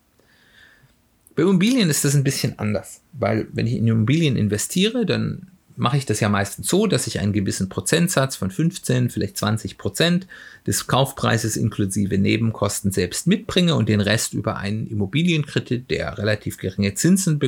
Bei 1.34 1.42
Immobilien 1.42 1.88
ist 1.88 2.04
das 2.04 2.14
ein 2.14 2.24
bisschen 2.24 2.58
anders, 2.58 3.00
weil 3.12 3.46
wenn 3.52 3.66
ich 3.66 3.74
in 3.74 3.86
Immobilien 3.86 4.36
investiere, 4.36 5.06
dann 5.06 5.51
mache 5.76 5.96
ich 5.96 6.06
das 6.06 6.20
ja 6.20 6.28
meistens 6.28 6.68
so, 6.68 6.86
dass 6.86 7.06
ich 7.06 7.20
einen 7.20 7.32
gewissen 7.32 7.68
Prozentsatz 7.68 8.36
von 8.36 8.50
15, 8.50 9.10
vielleicht 9.10 9.36
20 9.36 9.78
Prozent 9.78 10.26
des 10.66 10.86
Kaufpreises 10.86 11.56
inklusive 11.56 12.18
Nebenkosten 12.18 12.92
selbst 12.92 13.26
mitbringe 13.26 13.74
und 13.74 13.88
den 13.88 14.00
Rest 14.00 14.34
über 14.34 14.56
einen 14.56 14.86
Immobilienkredit, 14.86 15.90
der 15.90 16.18
relativ 16.18 16.58
geringe 16.58 16.94
Zinsen 16.94 17.40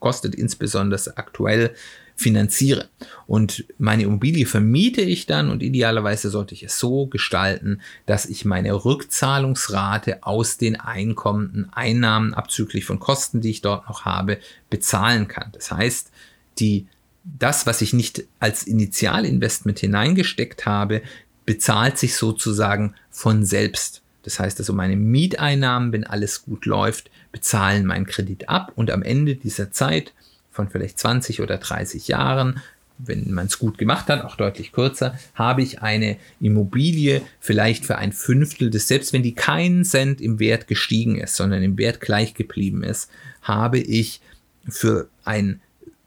kostet, 0.00 0.34
insbesondere 0.34 1.16
aktuell 1.16 1.74
finanziere. 2.14 2.88
Und 3.26 3.64
meine 3.78 4.04
Immobilie 4.04 4.46
vermiete 4.46 5.00
ich 5.00 5.26
dann 5.26 5.50
und 5.50 5.62
idealerweise 5.62 6.30
sollte 6.30 6.54
ich 6.54 6.62
es 6.62 6.78
so 6.78 7.06
gestalten, 7.06 7.80
dass 8.06 8.26
ich 8.26 8.44
meine 8.44 8.72
Rückzahlungsrate 8.72 10.22
aus 10.22 10.58
den 10.58 10.78
einkommenden 10.78 11.72
Einnahmen 11.72 12.34
abzüglich 12.34 12.84
von 12.84 13.00
Kosten, 13.00 13.40
die 13.40 13.50
ich 13.50 13.62
dort 13.62 13.88
noch 13.88 14.04
habe, 14.04 14.38
bezahlen 14.70 15.28
kann. 15.28 15.50
Das 15.52 15.70
heißt, 15.70 16.10
die 16.58 16.86
das, 17.24 17.66
was 17.66 17.80
ich 17.82 17.92
nicht 17.92 18.24
als 18.40 18.64
Initialinvestment 18.64 19.78
hineingesteckt 19.78 20.66
habe, 20.66 21.02
bezahlt 21.46 21.98
sich 21.98 22.16
sozusagen 22.16 22.94
von 23.10 23.44
selbst. 23.44 24.02
Das 24.22 24.38
heißt 24.38 24.58
also, 24.60 24.72
meine 24.72 24.96
Mieteinnahmen, 24.96 25.92
wenn 25.92 26.04
alles 26.04 26.44
gut 26.44 26.66
läuft, 26.66 27.10
bezahlen 27.32 27.86
meinen 27.86 28.06
Kredit 28.06 28.48
ab 28.48 28.72
und 28.76 28.90
am 28.90 29.02
Ende 29.02 29.34
dieser 29.34 29.72
Zeit 29.72 30.12
von 30.50 30.68
vielleicht 30.68 30.98
20 30.98 31.40
oder 31.40 31.58
30 31.58 32.08
Jahren, 32.08 32.60
wenn 32.98 33.32
man 33.32 33.46
es 33.46 33.58
gut 33.58 33.78
gemacht 33.78 34.08
hat, 34.08 34.24
auch 34.24 34.36
deutlich 34.36 34.70
kürzer, 34.70 35.18
habe 35.34 35.62
ich 35.62 35.82
eine 35.82 36.18
Immobilie 36.40 37.22
vielleicht 37.40 37.84
für 37.84 37.98
ein 37.98 38.12
Fünftel 38.12 38.70
des, 38.70 38.86
selbst 38.86 39.12
wenn 39.12 39.22
die 39.22 39.34
keinen 39.34 39.84
Cent 39.84 40.20
im 40.20 40.38
Wert 40.38 40.68
gestiegen 40.68 41.18
ist, 41.18 41.34
sondern 41.34 41.62
im 41.62 41.78
Wert 41.78 42.00
gleich 42.00 42.34
geblieben 42.34 42.84
ist, 42.84 43.10
habe 43.42 43.78
ich 43.78 44.20
für 44.68 45.08
ein 45.24 45.60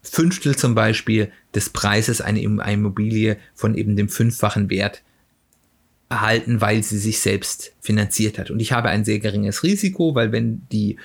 Fünftel 0.08 0.56
zum 0.56 0.74
Beispiel 0.74 1.30
des 1.54 1.70
Preises 1.70 2.20
eine 2.20 2.42
Immobilie 2.42 3.36
von 3.54 3.74
eben 3.76 3.96
dem 3.96 4.08
fünffachen 4.08 4.70
Wert 4.70 5.02
erhalten, 6.08 6.60
weil 6.60 6.82
sie 6.82 6.98
sich 6.98 7.20
selbst 7.20 7.72
finanziert 7.80 8.38
hat. 8.38 8.50
Und 8.50 8.60
ich 8.60 8.72
habe 8.72 8.88
ein 8.88 9.04
sehr 9.04 9.18
geringes 9.18 9.62
Risiko, 9.62 10.14
weil 10.14 10.32
wenn 10.32 10.62
die 10.70 10.96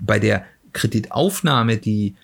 bei 0.00 0.18
der 0.18 0.44
Kreditaufnahme 0.72 1.76
die 1.76 2.14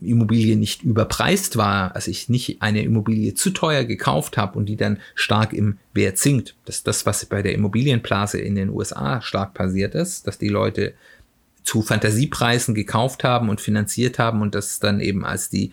Immobilie 0.00 0.56
nicht 0.56 0.82
überpreist 0.82 1.56
war, 1.56 1.94
also 1.94 2.10
ich 2.10 2.28
nicht 2.28 2.60
eine 2.60 2.82
Immobilie 2.82 3.34
zu 3.34 3.50
teuer 3.50 3.84
gekauft 3.84 4.36
habe 4.36 4.58
und 4.58 4.66
die 4.66 4.76
dann 4.76 4.98
stark 5.14 5.52
im 5.54 5.78
Wert 5.94 6.18
sinkt. 6.18 6.54
Das 6.66 6.76
ist 6.76 6.86
das, 6.86 7.06
was 7.06 7.24
bei 7.24 7.40
der 7.40 7.54
Immobilienblase 7.54 8.38
in 8.38 8.56
den 8.56 8.68
USA 8.68 9.22
stark 9.22 9.54
passiert 9.54 9.94
ist, 9.94 10.26
dass 10.26 10.38
die 10.38 10.48
Leute 10.48 10.94
zu 11.66 11.82
Fantasiepreisen 11.82 12.74
gekauft 12.74 13.24
haben 13.24 13.48
und 13.50 13.60
finanziert 13.60 14.18
haben 14.18 14.40
und 14.40 14.54
das 14.54 14.78
dann 14.78 15.00
eben 15.00 15.24
als 15.24 15.50
die, 15.50 15.72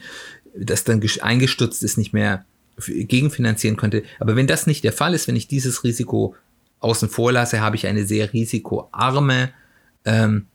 das 0.55 0.83
dann 0.83 1.01
eingestürzt 1.21 1.83
ist, 1.83 1.97
nicht 1.97 2.13
mehr 2.13 2.45
gegenfinanzieren 2.87 3.77
konnte. 3.77 4.03
Aber 4.19 4.35
wenn 4.35 4.47
das 4.47 4.65
nicht 4.65 4.83
der 4.83 4.91
Fall 4.91 5.13
ist, 5.13 5.27
wenn 5.27 5.35
ich 5.35 5.47
dieses 5.47 5.83
Risiko 5.83 6.35
außen 6.79 7.09
vor 7.09 7.31
lasse, 7.31 7.61
habe 7.61 7.75
ich 7.75 7.85
eine 7.85 8.05
sehr 8.05 8.33
risikoarme 8.33 9.53
ähm, 10.05 10.47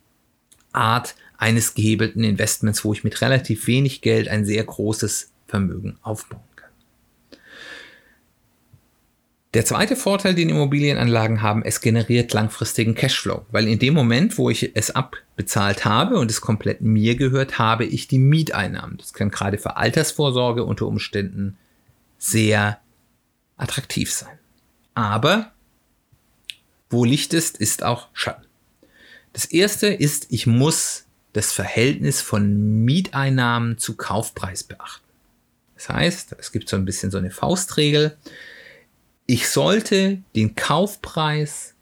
Art 0.72 1.14
eines 1.39 1.74
gehebelten 1.74 2.24
Investments, 2.24 2.84
wo 2.84 2.93
ich 2.93 3.05
mit 3.05 3.20
relativ 3.20 3.68
wenig 3.68 4.01
Geld 4.01 4.26
ein 4.26 4.45
sehr 4.45 4.64
großes 4.64 5.30
Vermögen 5.47 5.99
aufbauen 6.03 6.43
kann. 6.57 6.70
Der 9.55 9.64
zweite 9.64 9.96
Vorteil, 9.96 10.34
den 10.34 10.51
Immobilienanlagen 10.51 11.40
haben, 11.40 11.62
es 11.64 11.80
generiert 11.80 12.34
langfristigen 12.34 12.94
Cashflow, 12.94 13.46
weil 13.51 13.66
in 13.66 13.78
dem 13.78 13.94
Moment, 13.94 14.36
wo 14.36 14.51
ich 14.51 14.76
es 14.76 14.90
abbezahlt 14.90 15.86
habe 15.86 16.18
und 16.18 16.30
es 16.30 16.42
komplett 16.42 16.82
mir 16.82 17.16
gehört, 17.16 17.59
habe 17.59 17.86
ich 17.86 18.09
die 18.09 18.18
Mieteinnahmen. 18.18 18.99
Das 18.99 19.14
kann 19.14 19.30
gerade 19.30 19.57
für 19.57 19.76
Altersvorsorge 19.76 20.64
unter 20.64 20.86
Umständen 20.86 21.57
sehr 22.18 22.78
attraktiv 23.57 24.12
sein. 24.12 24.38
Aber 24.94 25.53
wo 26.90 27.05
Licht 27.05 27.32
ist, 27.32 27.57
ist 27.57 27.82
auch 27.82 28.09
Schatten. 28.12 28.46
Das 29.32 29.46
erste 29.46 29.86
ist, 29.86 30.26
ich 30.30 30.46
muss 30.46 31.05
das 31.32 31.53
Verhältnis 31.53 32.20
von 32.20 32.84
Mieteinnahmen 32.84 33.78
zu 33.78 33.96
Kaufpreis 33.96 34.64
beachten. 34.64 35.05
Das 35.74 35.88
heißt, 35.88 36.36
es 36.38 36.53
gibt 36.53 36.68
so 36.68 36.76
ein 36.76 36.84
bisschen 36.84 37.11
so 37.11 37.18
eine 37.18 37.30
Faustregel. 37.30 38.16
Ich 39.31 39.51
sollte 39.51 40.22
den 40.35 40.55
Kaufpreis 40.55 41.74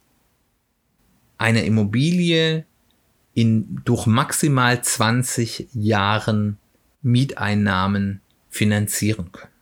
einer 1.38 1.62
Immobilie 1.62 2.66
in 3.34 3.80
durch 3.84 4.06
maximal 4.06 4.82
20 4.82 5.68
Jahren 5.72 6.58
Mieteinnahmen 7.02 8.20
finanzieren 8.50 9.30
können. 9.30 9.52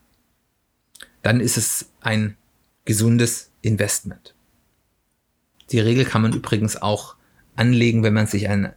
Dann 1.21 1.41
ist 1.41 1.59
es 1.59 1.91
ein 2.01 2.39
gesundes 2.87 3.51
Investment. 3.61 4.35
Die 5.71 5.81
Regel 5.81 6.07
kann 6.07 6.23
man 6.23 6.33
übrigens 6.33 6.81
auch 6.81 7.17
anlegen, 7.55 8.03
wenn 8.03 8.15
man 8.15 8.27
sich 8.27 8.49
ein 8.49 8.73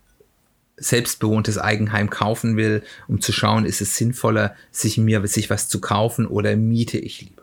selbstbewohntes 0.76 1.58
Eigenheim 1.58 2.10
kaufen 2.10 2.58
will, 2.58 2.84
um 3.08 3.22
zu 3.22 3.32
schauen, 3.32 3.64
ist 3.64 3.80
es 3.80 3.96
sinnvoller, 3.96 4.54
sich 4.70 4.98
mir 4.98 5.26
sich 5.28 5.50
was 5.50 5.70
zu 5.70 5.80
kaufen 5.80 6.28
oder 6.28 6.58
miete 6.58 6.98
ich 6.98 7.22
lieber. 7.22 7.37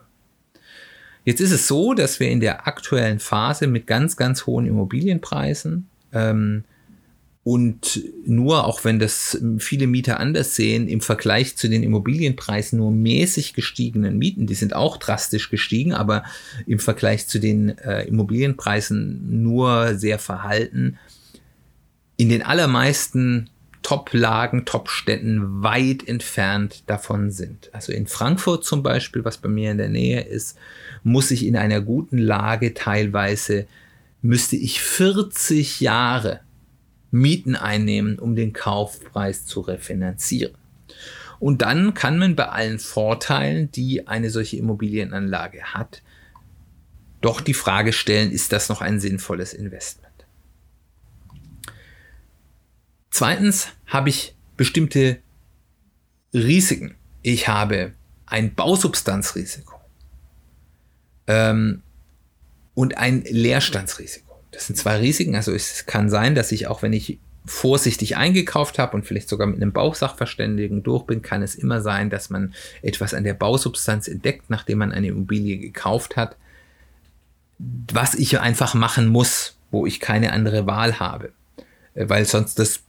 Jetzt 1.25 1.41
ist 1.41 1.53
es 1.53 1.66
so, 1.66 1.95
dass 1.95 2.20
wir 2.20 2.29
in 2.29 2.41
der 2.41 2.66
aktuellen 2.66 3.18
Phase 3.18 3.66
mit 3.66 3.87
ganz, 3.87 4.16
ganz 4.16 4.47
hohen 4.47 4.66
Immobilienpreisen 4.66 5.89
ähm, 6.12 6.64
und 7.45 8.03
nur, 8.25 8.66
auch 8.66 8.85
wenn 8.85 8.99
das 8.99 9.39
viele 9.59 9.87
Mieter 9.87 10.18
anders 10.18 10.55
sehen, 10.55 10.89
im 10.89 11.03
Vergleich 11.03 11.57
zu 11.57 11.68
den 11.68 11.83
Immobilienpreisen 11.83 12.79
nur 12.79 12.91
mäßig 12.91 13.53
gestiegenen 13.53 14.16
Mieten, 14.16 14.47
die 14.47 14.55
sind 14.55 14.75
auch 14.75 14.97
drastisch 14.97 15.51
gestiegen, 15.51 15.93
aber 15.93 16.25
im 16.66 16.79
Vergleich 16.79 17.27
zu 17.27 17.39
den 17.39 17.77
äh, 17.79 18.05
Immobilienpreisen 18.05 19.43
nur 19.43 19.95
sehr 19.97 20.18
verhalten, 20.18 20.99
in 22.16 22.31
den 22.31 22.43
allermeisten 22.43 23.51
Top-Lagen, 23.85 24.64
Top-Städten 24.64 25.62
weit 25.62 26.09
entfernt 26.09 26.82
davon 26.87 27.30
sind. 27.30 27.70
Also 27.72 27.93
in 27.93 28.07
Frankfurt 28.07 28.64
zum 28.64 28.82
Beispiel, 28.82 29.24
was 29.24 29.37
bei 29.37 29.49
mir 29.49 29.70
in 29.70 29.78
der 29.78 29.91
Nähe 29.91 30.22
ist, 30.22 30.57
muss 31.05 31.30
ich 31.30 31.47
in 31.47 31.55
einer 31.55 31.82
guten 31.82 32.18
Lage 32.18 32.72
teilweise, 32.74 33.66
müsste 34.22 34.57
ich 34.57 34.80
40 34.80 35.80
Jahre 35.80 36.41
Mieten 37.11 37.57
einnehmen, 37.57 38.18
um 38.18 38.35
den 38.35 38.55
Kaufpreis 38.55 39.45
zu 39.45 39.61
refinanzieren. 39.61 40.55
Und 41.39 41.61
dann 41.61 41.93
kann 41.93 42.18
man 42.18 42.37
bei 42.37 42.49
allen 42.49 42.78
Vorteilen, 42.78 43.70
die 43.70 44.09
eine 44.09 44.30
solche 44.30 44.57
Immobilienanlage 44.57 45.62
hat, 45.74 46.01
doch 47.20 47.43
die 47.43 47.55
Frage 47.55 47.93
stellen, 47.93 48.32
ist 48.32 48.53
das 48.53 48.70
noch 48.70 48.80
ein 48.80 48.99
sinnvolles 48.99 49.53
Investment? 49.53 50.04
Zweitens 53.15 53.69
habe 53.87 54.09
ich 54.09 54.35
bestimmte 54.57 55.21
Risiken. 56.33 56.97
Ich 57.23 57.47
habe 57.47 57.93
ein 58.27 58.57
Bausubstanzrisiko 58.57 59.81
ähm, 61.29 61.83
und 62.75 62.99
ein 62.99 63.23
Leerstandsrisiko. 63.23 64.37
Das 64.51 64.67
sind 64.67 64.75
zwei 64.75 64.97
Risiken. 64.97 65.37
Also 65.37 65.53
es 65.53 65.87
kann 65.87 66.11
sein, 66.11 66.35
dass 66.35 66.51
ich 66.51 66.67
auch 66.67 66.83
wenn 66.83 66.93
ich 66.93 67.21
vorsichtig 67.47 68.17
eingekauft 68.17 68.81
habe 68.81 68.97
und 68.97 69.07
vielleicht 69.07 69.29
sogar 69.29 69.47
mit 69.47 69.62
einem 69.62 69.71
Bausachverständigen 69.71 70.83
durch 70.83 71.05
bin, 71.05 71.23
kann 71.23 71.45
es 71.45 71.55
immer 71.55 71.83
sein, 71.83 72.11
dass 72.11 72.31
man 72.31 72.53
etwas 72.83 73.15
an 73.15 73.23
der 73.23 73.35
Bausubstanz 73.35 74.09
entdeckt, 74.09 74.51
nachdem 74.51 74.79
man 74.79 74.91
eine 74.91 75.07
Immobilie 75.07 75.59
gekauft 75.59 76.17
hat, 76.17 76.37
was 77.61 78.17
ich 78.17 78.41
einfach 78.41 78.75
machen 78.75 79.07
muss, 79.07 79.57
wo 79.71 79.87
ich 79.87 80.01
keine 80.01 80.33
andere 80.33 80.67
Wahl 80.67 80.99
habe, 80.99 81.31
äh, 81.95 82.09
weil 82.09 82.25
sonst 82.25 82.59
das 82.59 82.81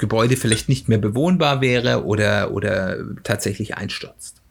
Gebäude 0.00 0.36
vielleicht 0.36 0.68
nicht 0.68 0.88
mehr 0.88 0.98
bewohnbar 0.98 1.60
wäre 1.60 2.04
oder, 2.04 2.50
oder 2.52 2.96
tatsächlich 3.22 3.76
einstürzt. 3.76 4.42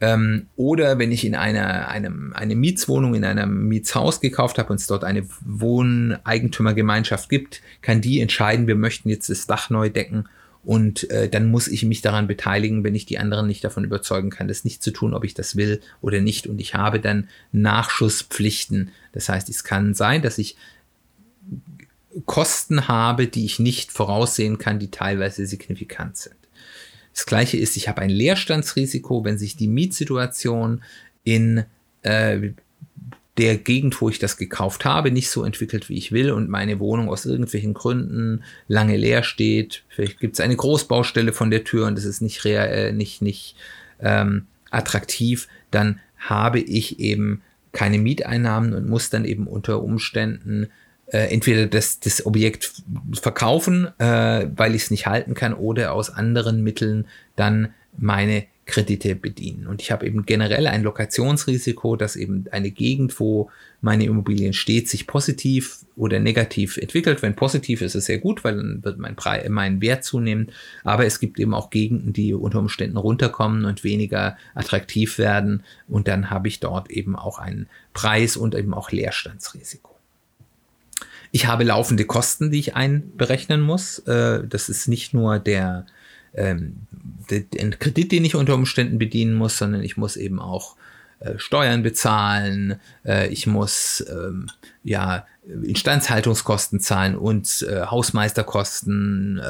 Ähm, 0.00 0.46
oder 0.56 0.98
wenn 0.98 1.12
ich 1.12 1.24
in 1.24 1.36
einer 1.36 1.88
einem, 1.88 2.32
eine 2.34 2.56
Mietswohnung, 2.56 3.14
in 3.14 3.24
einem 3.24 3.68
Mietshaus 3.68 4.20
gekauft 4.20 4.58
habe 4.58 4.70
und 4.70 4.80
es 4.80 4.88
dort 4.88 5.04
eine 5.04 5.24
Wohneigentümergemeinschaft 5.44 7.28
gibt, 7.28 7.62
kann 7.80 8.00
die 8.00 8.20
entscheiden, 8.20 8.66
wir 8.66 8.74
möchten 8.74 9.08
jetzt 9.08 9.30
das 9.30 9.46
Dach 9.46 9.70
neu 9.70 9.90
decken 9.90 10.28
und 10.64 11.10
äh, 11.10 11.28
dann 11.28 11.50
muss 11.50 11.68
ich 11.68 11.84
mich 11.84 12.00
daran 12.00 12.26
beteiligen, 12.26 12.84
wenn 12.84 12.94
ich 12.94 13.04
die 13.04 13.18
anderen 13.18 13.46
nicht 13.46 13.62
davon 13.62 13.84
überzeugen 13.84 14.30
kann, 14.30 14.48
das 14.48 14.64
nicht 14.64 14.82
zu 14.82 14.92
tun, 14.92 15.12
ob 15.12 15.24
ich 15.24 15.34
das 15.34 15.56
will 15.56 15.80
oder 16.00 16.20
nicht. 16.20 16.46
Und 16.46 16.60
ich 16.60 16.74
habe 16.74 17.00
dann 17.00 17.28
Nachschusspflichten. 17.52 18.90
Das 19.12 19.28
heißt, 19.28 19.50
es 19.50 19.62
kann 19.62 19.92
sein, 19.92 20.22
dass 20.22 20.38
ich 20.38 20.56
Kosten 22.26 22.88
habe, 22.88 23.26
die 23.26 23.44
ich 23.44 23.58
nicht 23.58 23.92
voraussehen 23.92 24.58
kann, 24.58 24.78
die 24.78 24.90
teilweise 24.90 25.46
signifikant 25.46 26.16
sind. 26.16 26.36
Das 27.12 27.26
gleiche 27.26 27.56
ist, 27.56 27.76
ich 27.76 27.88
habe 27.88 28.02
ein 28.02 28.10
Leerstandsrisiko, 28.10 29.24
wenn 29.24 29.38
sich 29.38 29.56
die 29.56 29.68
Mietsituation 29.68 30.82
in 31.22 31.64
äh, 32.02 32.50
der 33.36 33.56
Gegend, 33.56 34.00
wo 34.00 34.08
ich 34.08 34.18
das 34.18 34.36
gekauft 34.36 34.84
habe, 34.84 35.10
nicht 35.10 35.28
so 35.28 35.44
entwickelt, 35.44 35.88
wie 35.88 35.96
ich 35.96 36.12
will 36.12 36.30
und 36.30 36.48
meine 36.48 36.78
Wohnung 36.78 37.08
aus 37.08 37.26
irgendwelchen 37.26 37.74
Gründen 37.74 38.44
lange 38.68 38.96
leer 38.96 39.22
steht. 39.24 39.82
Vielleicht 39.88 40.20
gibt 40.20 40.34
es 40.34 40.40
eine 40.40 40.56
Großbaustelle 40.56 41.32
von 41.32 41.50
der 41.50 41.64
Tür 41.64 41.86
und 41.86 41.98
es 41.98 42.04
ist 42.04 42.20
nicht, 42.20 42.44
äh, 42.44 42.92
nicht, 42.92 43.22
nicht 43.22 43.56
ähm, 44.00 44.46
attraktiv, 44.70 45.48
dann 45.70 46.00
habe 46.18 46.60
ich 46.60 47.00
eben 47.00 47.42
keine 47.72 47.98
Mieteinnahmen 47.98 48.72
und 48.72 48.88
muss 48.88 49.10
dann 49.10 49.24
eben 49.24 49.46
unter 49.46 49.82
Umständen 49.82 50.68
äh, 51.14 51.32
entweder 51.32 51.66
das, 51.66 52.00
das 52.00 52.26
Objekt 52.26 52.82
verkaufen, 53.12 53.86
äh, 53.98 54.48
weil 54.56 54.74
ich 54.74 54.82
es 54.82 54.90
nicht 54.90 55.06
halten 55.06 55.34
kann, 55.34 55.54
oder 55.54 55.92
aus 55.92 56.10
anderen 56.10 56.64
Mitteln 56.64 57.06
dann 57.36 57.72
meine 57.96 58.46
Kredite 58.66 59.14
bedienen. 59.14 59.68
Und 59.68 59.80
ich 59.80 59.92
habe 59.92 60.06
eben 60.06 60.26
generell 60.26 60.66
ein 60.66 60.82
Lokationsrisiko, 60.82 61.94
dass 61.94 62.16
eben 62.16 62.46
eine 62.50 62.72
Gegend, 62.72 63.20
wo 63.20 63.48
meine 63.80 64.06
Immobilien 64.06 64.54
steht, 64.54 64.88
sich 64.88 65.06
positiv 65.06 65.84
oder 65.94 66.18
negativ 66.18 66.78
entwickelt. 66.78 67.22
Wenn 67.22 67.36
positiv 67.36 67.80
ist 67.82 67.94
es 67.94 68.06
sehr 68.06 68.18
gut, 68.18 68.42
weil 68.42 68.56
dann 68.56 68.82
wird 68.82 68.98
mein, 68.98 69.14
Preis, 69.14 69.48
mein 69.48 69.80
Wert 69.82 70.02
zunehmen. 70.02 70.50
Aber 70.82 71.06
es 71.06 71.20
gibt 71.20 71.38
eben 71.38 71.54
auch 71.54 71.70
Gegenden, 71.70 72.12
die 72.12 72.34
unter 72.34 72.58
Umständen 72.58 72.96
runterkommen 72.96 73.66
und 73.66 73.84
weniger 73.84 74.36
attraktiv 74.56 75.18
werden. 75.18 75.62
Und 75.86 76.08
dann 76.08 76.30
habe 76.30 76.48
ich 76.48 76.58
dort 76.58 76.90
eben 76.90 77.14
auch 77.14 77.38
einen 77.38 77.68
Preis 77.92 78.36
und 78.36 78.56
eben 78.56 78.74
auch 78.74 78.90
Leerstandsrisiko. 78.90 79.93
Ich 81.34 81.48
habe 81.48 81.64
laufende 81.64 82.04
Kosten, 82.04 82.52
die 82.52 82.60
ich 82.60 82.76
einberechnen 82.76 83.60
muss. 83.60 83.98
Äh, 84.06 84.46
das 84.46 84.68
ist 84.68 84.86
nicht 84.86 85.14
nur 85.14 85.40
der 85.40 85.84
ähm, 86.32 86.76
den 87.28 87.76
Kredit, 87.80 88.12
den 88.12 88.24
ich 88.24 88.36
unter 88.36 88.54
Umständen 88.54 88.98
bedienen 88.98 89.34
muss, 89.34 89.58
sondern 89.58 89.82
ich 89.82 89.96
muss 89.96 90.16
eben 90.16 90.38
auch 90.38 90.76
äh, 91.18 91.36
Steuern 91.36 91.82
bezahlen, 91.82 92.76
äh, 93.04 93.26
ich 93.30 93.48
muss 93.48 94.04
ähm, 94.08 94.48
ja 94.84 95.26
Instandhaltungskosten 95.64 96.78
zahlen 96.78 97.16
und 97.16 97.66
Hausmeisterkosten, 97.68 99.42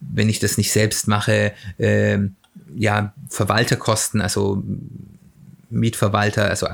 wenn 0.00 0.28
ich 0.30 0.38
das 0.38 0.56
nicht 0.56 0.72
selbst 0.72 1.06
mache, 1.06 1.52
ähm, 1.78 2.36
ja 2.74 3.12
Verwalterkosten, 3.28 4.22
also 4.22 4.62
Mietverwalter, 5.68 6.48
also 6.48 6.66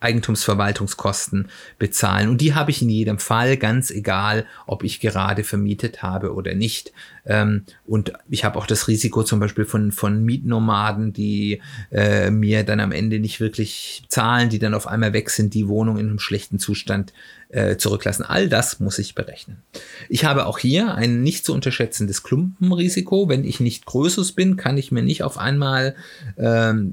Eigentumsverwaltungskosten 0.00 1.48
bezahlen. 1.78 2.28
Und 2.28 2.40
die 2.40 2.54
habe 2.54 2.70
ich 2.70 2.82
in 2.82 2.90
jedem 2.90 3.18
Fall, 3.18 3.56
ganz 3.56 3.90
egal, 3.90 4.46
ob 4.66 4.84
ich 4.84 5.00
gerade 5.00 5.44
vermietet 5.44 6.02
habe 6.02 6.34
oder 6.34 6.54
nicht. 6.54 6.92
Ähm, 7.26 7.64
und 7.86 8.12
ich 8.28 8.44
habe 8.44 8.58
auch 8.58 8.66
das 8.66 8.88
Risiko 8.88 9.22
zum 9.22 9.40
Beispiel 9.40 9.64
von, 9.64 9.92
von 9.92 10.24
Mietnomaden, 10.24 11.12
die 11.12 11.60
äh, 11.90 12.30
mir 12.30 12.64
dann 12.64 12.80
am 12.80 12.92
Ende 12.92 13.18
nicht 13.18 13.40
wirklich 13.40 14.04
zahlen, 14.08 14.48
die 14.48 14.58
dann 14.58 14.74
auf 14.74 14.86
einmal 14.86 15.12
weg 15.12 15.30
sind, 15.30 15.54
die 15.54 15.68
Wohnung 15.68 15.98
in 15.98 16.08
einem 16.08 16.18
schlechten 16.18 16.58
Zustand 16.58 17.12
äh, 17.50 17.76
zurücklassen. 17.76 18.24
All 18.24 18.48
das 18.48 18.80
muss 18.80 18.98
ich 18.98 19.14
berechnen. 19.14 19.62
Ich 20.08 20.24
habe 20.24 20.46
auch 20.46 20.58
hier 20.58 20.94
ein 20.94 21.22
nicht 21.22 21.44
zu 21.44 21.52
unterschätzendes 21.52 22.22
Klumpenrisiko. 22.22 23.28
Wenn 23.28 23.44
ich 23.44 23.60
nicht 23.60 23.86
Größeres 23.86 24.32
bin, 24.32 24.56
kann 24.56 24.78
ich 24.78 24.92
mir 24.92 25.02
nicht 25.02 25.22
auf 25.22 25.38
einmal 25.38 25.96
ähm, 26.36 26.92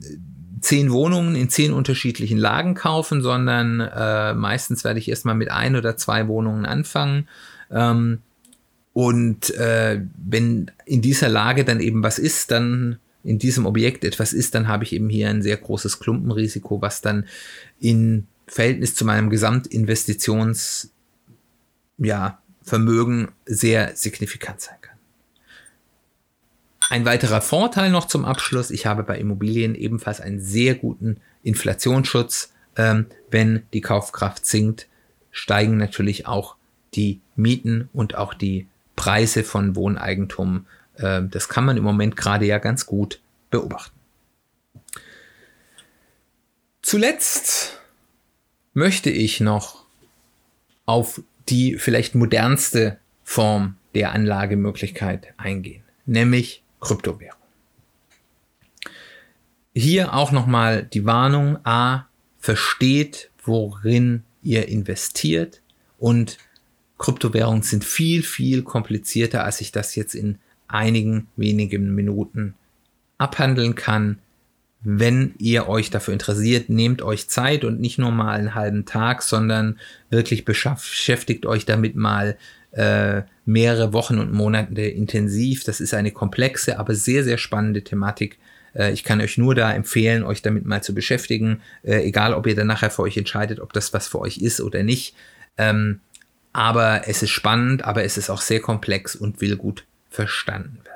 zehn 0.65 0.91
Wohnungen 0.91 1.35
in 1.35 1.49
zehn 1.49 1.71
unterschiedlichen 1.73 2.39
Lagen 2.39 2.73
kaufen, 2.73 3.21
sondern 3.21 3.81
äh, 3.81 4.33
meistens 4.33 4.83
werde 4.83 4.99
ich 4.99 5.07
erstmal 5.07 5.35
mit 5.35 5.51
ein 5.51 5.75
oder 5.75 5.95
zwei 5.95 6.27
Wohnungen 6.27 6.65
anfangen. 6.65 7.27
Ähm, 7.69 8.23
und 8.93 9.53
äh, 9.55 10.01
wenn 10.17 10.71
in 10.85 11.03
dieser 11.03 11.29
Lage 11.29 11.65
dann 11.65 11.79
eben 11.79 12.01
was 12.01 12.17
ist, 12.17 12.49
dann 12.49 12.97
in 13.23 13.37
diesem 13.37 13.67
Objekt 13.67 14.03
etwas 14.03 14.33
ist, 14.33 14.55
dann 14.55 14.67
habe 14.67 14.83
ich 14.83 14.93
eben 14.93 15.07
hier 15.09 15.29
ein 15.29 15.43
sehr 15.43 15.57
großes 15.57 15.99
Klumpenrisiko, 15.99 16.81
was 16.81 17.01
dann 17.01 17.25
in 17.79 18.25
Verhältnis 18.47 18.95
zu 18.95 19.05
meinem 19.05 19.29
Gesamtinvestitionsvermögen 19.29 20.89
ja, 21.99 22.39
sehr 23.45 23.95
signifikant 23.95 24.61
sein 24.61 24.77
kann. 24.81 24.84
Ein 26.89 27.05
weiterer 27.05 27.41
Vorteil 27.41 27.89
noch 27.89 28.05
zum 28.05 28.25
Abschluss, 28.25 28.69
ich 28.69 28.85
habe 28.85 29.03
bei 29.03 29.17
Immobilien 29.17 29.73
ebenfalls 29.75 30.21
einen 30.21 30.39
sehr 30.39 30.75
guten 30.75 31.17
Inflationsschutz. 31.43 32.53
Ähm, 32.77 33.07
wenn 33.31 33.63
die 33.73 33.81
Kaufkraft 33.81 34.45
sinkt, 34.45 34.87
steigen 35.31 35.77
natürlich 35.77 36.27
auch 36.27 36.55
die 36.93 37.21
Mieten 37.35 37.89
und 37.93 38.15
auch 38.15 38.33
die 38.33 38.67
Preise 38.95 39.43
von 39.43 39.75
Wohneigentum. 39.75 40.67
Äh, 40.97 41.23
das 41.23 41.49
kann 41.49 41.65
man 41.65 41.77
im 41.77 41.83
Moment 41.83 42.15
gerade 42.17 42.45
ja 42.45 42.59
ganz 42.59 42.85
gut 42.85 43.19
beobachten. 43.49 43.97
Zuletzt 46.81 47.79
möchte 48.73 49.09
ich 49.09 49.39
noch 49.39 49.85
auf 50.85 51.21
die 51.49 51.77
vielleicht 51.79 52.13
modernste 52.13 52.99
Form 53.23 53.77
der 53.95 54.11
Anlagemöglichkeit 54.11 55.33
eingehen, 55.37 55.83
nämlich 56.05 56.61
Kryptowährung. 56.85 57.39
Hier 59.73 60.13
auch 60.13 60.31
nochmal 60.31 60.83
die 60.83 61.05
Warnung. 61.05 61.57
A, 61.65 62.05
versteht, 62.39 63.31
worin 63.43 64.23
ihr 64.43 64.67
investiert 64.67 65.61
und 65.97 66.37
Kryptowährungen 66.97 67.63
sind 67.63 67.83
viel, 67.83 68.23
viel 68.23 68.61
komplizierter, 68.63 69.43
als 69.43 69.59
ich 69.61 69.71
das 69.71 69.95
jetzt 69.95 70.13
in 70.13 70.37
einigen 70.67 71.27
wenigen 71.35 71.93
Minuten 71.95 72.53
abhandeln 73.17 73.75
kann. 73.75 74.19
Wenn 74.81 75.33
ihr 75.39 75.67
euch 75.67 75.89
dafür 75.89 76.13
interessiert, 76.13 76.69
nehmt 76.69 77.01
euch 77.01 77.27
Zeit 77.27 77.63
und 77.63 77.81
nicht 77.81 77.97
nur 77.97 78.11
mal 78.11 78.37
einen 78.37 78.53
halben 78.53 78.85
Tag, 78.85 79.23
sondern 79.23 79.79
wirklich 80.11 80.45
beschäftigt 80.45 81.47
euch 81.47 81.65
damit 81.65 81.95
mal 81.95 82.37
äh, 82.75 83.23
mehrere 83.45 83.93
Wochen 83.93 84.19
und 84.19 84.31
Monate 84.31 84.81
intensiv. 84.81 85.63
Das 85.63 85.79
ist 85.79 85.93
eine 85.93 86.11
komplexe, 86.11 86.77
aber 86.77 86.93
sehr, 86.93 87.23
sehr 87.23 87.37
spannende 87.37 87.83
Thematik. 87.83 88.37
Äh, 88.73 88.91
ich 88.91 89.03
kann 89.03 89.21
euch 89.21 89.37
nur 89.37 89.55
da 89.55 89.73
empfehlen, 89.73 90.23
euch 90.23 90.41
damit 90.41 90.65
mal 90.65 90.83
zu 90.83 90.93
beschäftigen, 90.93 91.61
äh, 91.83 92.03
egal 92.03 92.33
ob 92.33 92.47
ihr 92.47 92.55
dann 92.55 92.67
nachher 92.67 92.91
für 92.91 93.03
euch 93.03 93.17
entscheidet, 93.17 93.59
ob 93.59 93.73
das 93.73 93.93
was 93.93 94.07
für 94.07 94.19
euch 94.19 94.37
ist 94.37 94.61
oder 94.61 94.83
nicht. 94.83 95.15
Ähm, 95.57 96.01
aber 96.53 97.07
es 97.07 97.23
ist 97.23 97.31
spannend, 97.31 97.83
aber 97.83 98.03
es 98.03 98.17
ist 98.17 98.29
auch 98.29 98.41
sehr 98.41 98.59
komplex 98.59 99.15
und 99.15 99.41
will 99.41 99.57
gut 99.57 99.85
verstanden 100.09 100.79
werden. 100.83 100.95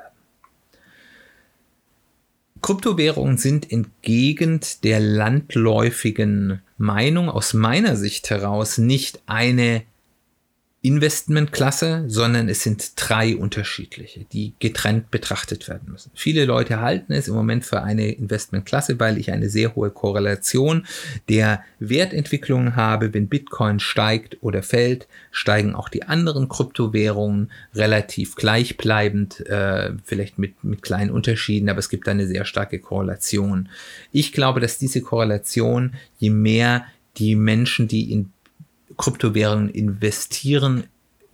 Kryptowährungen 2.62 3.38
sind 3.38 3.72
entgegen 3.72 4.60
der 4.84 5.00
landläufigen 5.00 6.62
Meinung 6.78 7.30
aus 7.30 7.54
meiner 7.54 7.96
Sicht 7.96 8.30
heraus 8.30 8.78
nicht 8.78 9.22
eine 9.28 9.84
Investmentklasse, 10.82 12.06
sondern 12.08 12.48
es 12.48 12.64
sind 12.64 12.94
drei 12.96 13.36
unterschiedliche, 13.36 14.22
die 14.32 14.54
getrennt 14.60 15.12
betrachtet 15.12 15.68
werden 15.68 15.92
müssen. 15.92 16.10
Viele 16.16 16.46
Leute 16.46 16.80
halten 16.80 17.12
es 17.12 17.28
im 17.28 17.34
Moment 17.34 17.66
für 17.66 17.84
eine 17.84 18.14
Investmentklasse, 18.14 18.98
weil 18.98 19.18
ich 19.18 19.34
eine 19.34 19.50
sehr 19.50 19.76
hohe 19.76 19.90
Korrelation 19.90 20.86
der 21.28 21.66
Wertentwicklung 21.80 22.78
habe. 22.78 23.14
Wenn 23.14 23.28
Bitcoin 23.28 23.82
steigt 23.82 24.38
oder 24.40 24.64
fällt, 24.64 25.10
steigen 25.32 25.76
auch 25.76 25.90
die 25.90 26.04
anderen 26.04 26.48
Kryptowährungen 26.48 27.52
relativ 27.76 28.36
gleichbleibend, 28.36 29.46
äh, 29.48 29.92
vielleicht 30.06 30.40
mit, 30.40 30.64
mit 30.64 30.82
kleinen 30.82 31.12
Unterschieden, 31.12 31.68
aber 31.68 31.80
es 31.80 31.90
gibt 31.90 32.08
eine 32.08 32.26
sehr 32.26 32.46
starke 32.46 32.80
Korrelation. 32.80 33.68
Ich 34.14 34.32
glaube, 34.32 34.62
dass 34.62 34.78
diese 34.78 35.02
Korrelation, 35.02 35.96
je 36.20 36.30
mehr 36.30 36.86
die 37.18 37.36
Menschen, 37.36 37.90
die 37.90 38.14
in 38.14 38.32
Kryptowährungen 39.00 39.70
investieren, 39.70 40.84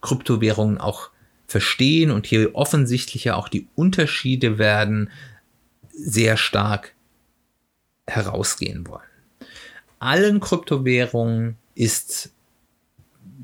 Kryptowährungen 0.01 0.77
auch 0.77 1.09
verstehen 1.47 2.11
und 2.11 2.27
hier 2.27 2.53
offensichtlicher 2.53 3.35
auch 3.35 3.49
die 3.49 3.67
Unterschiede 3.75 4.59
werden 4.59 5.09
sehr 5.89 6.37
stark 6.37 6.93
herausgehen 8.05 8.87
wollen. 8.87 9.01
Allen 9.97 10.39
Kryptowährungen 10.39 11.57
ist 11.73 12.31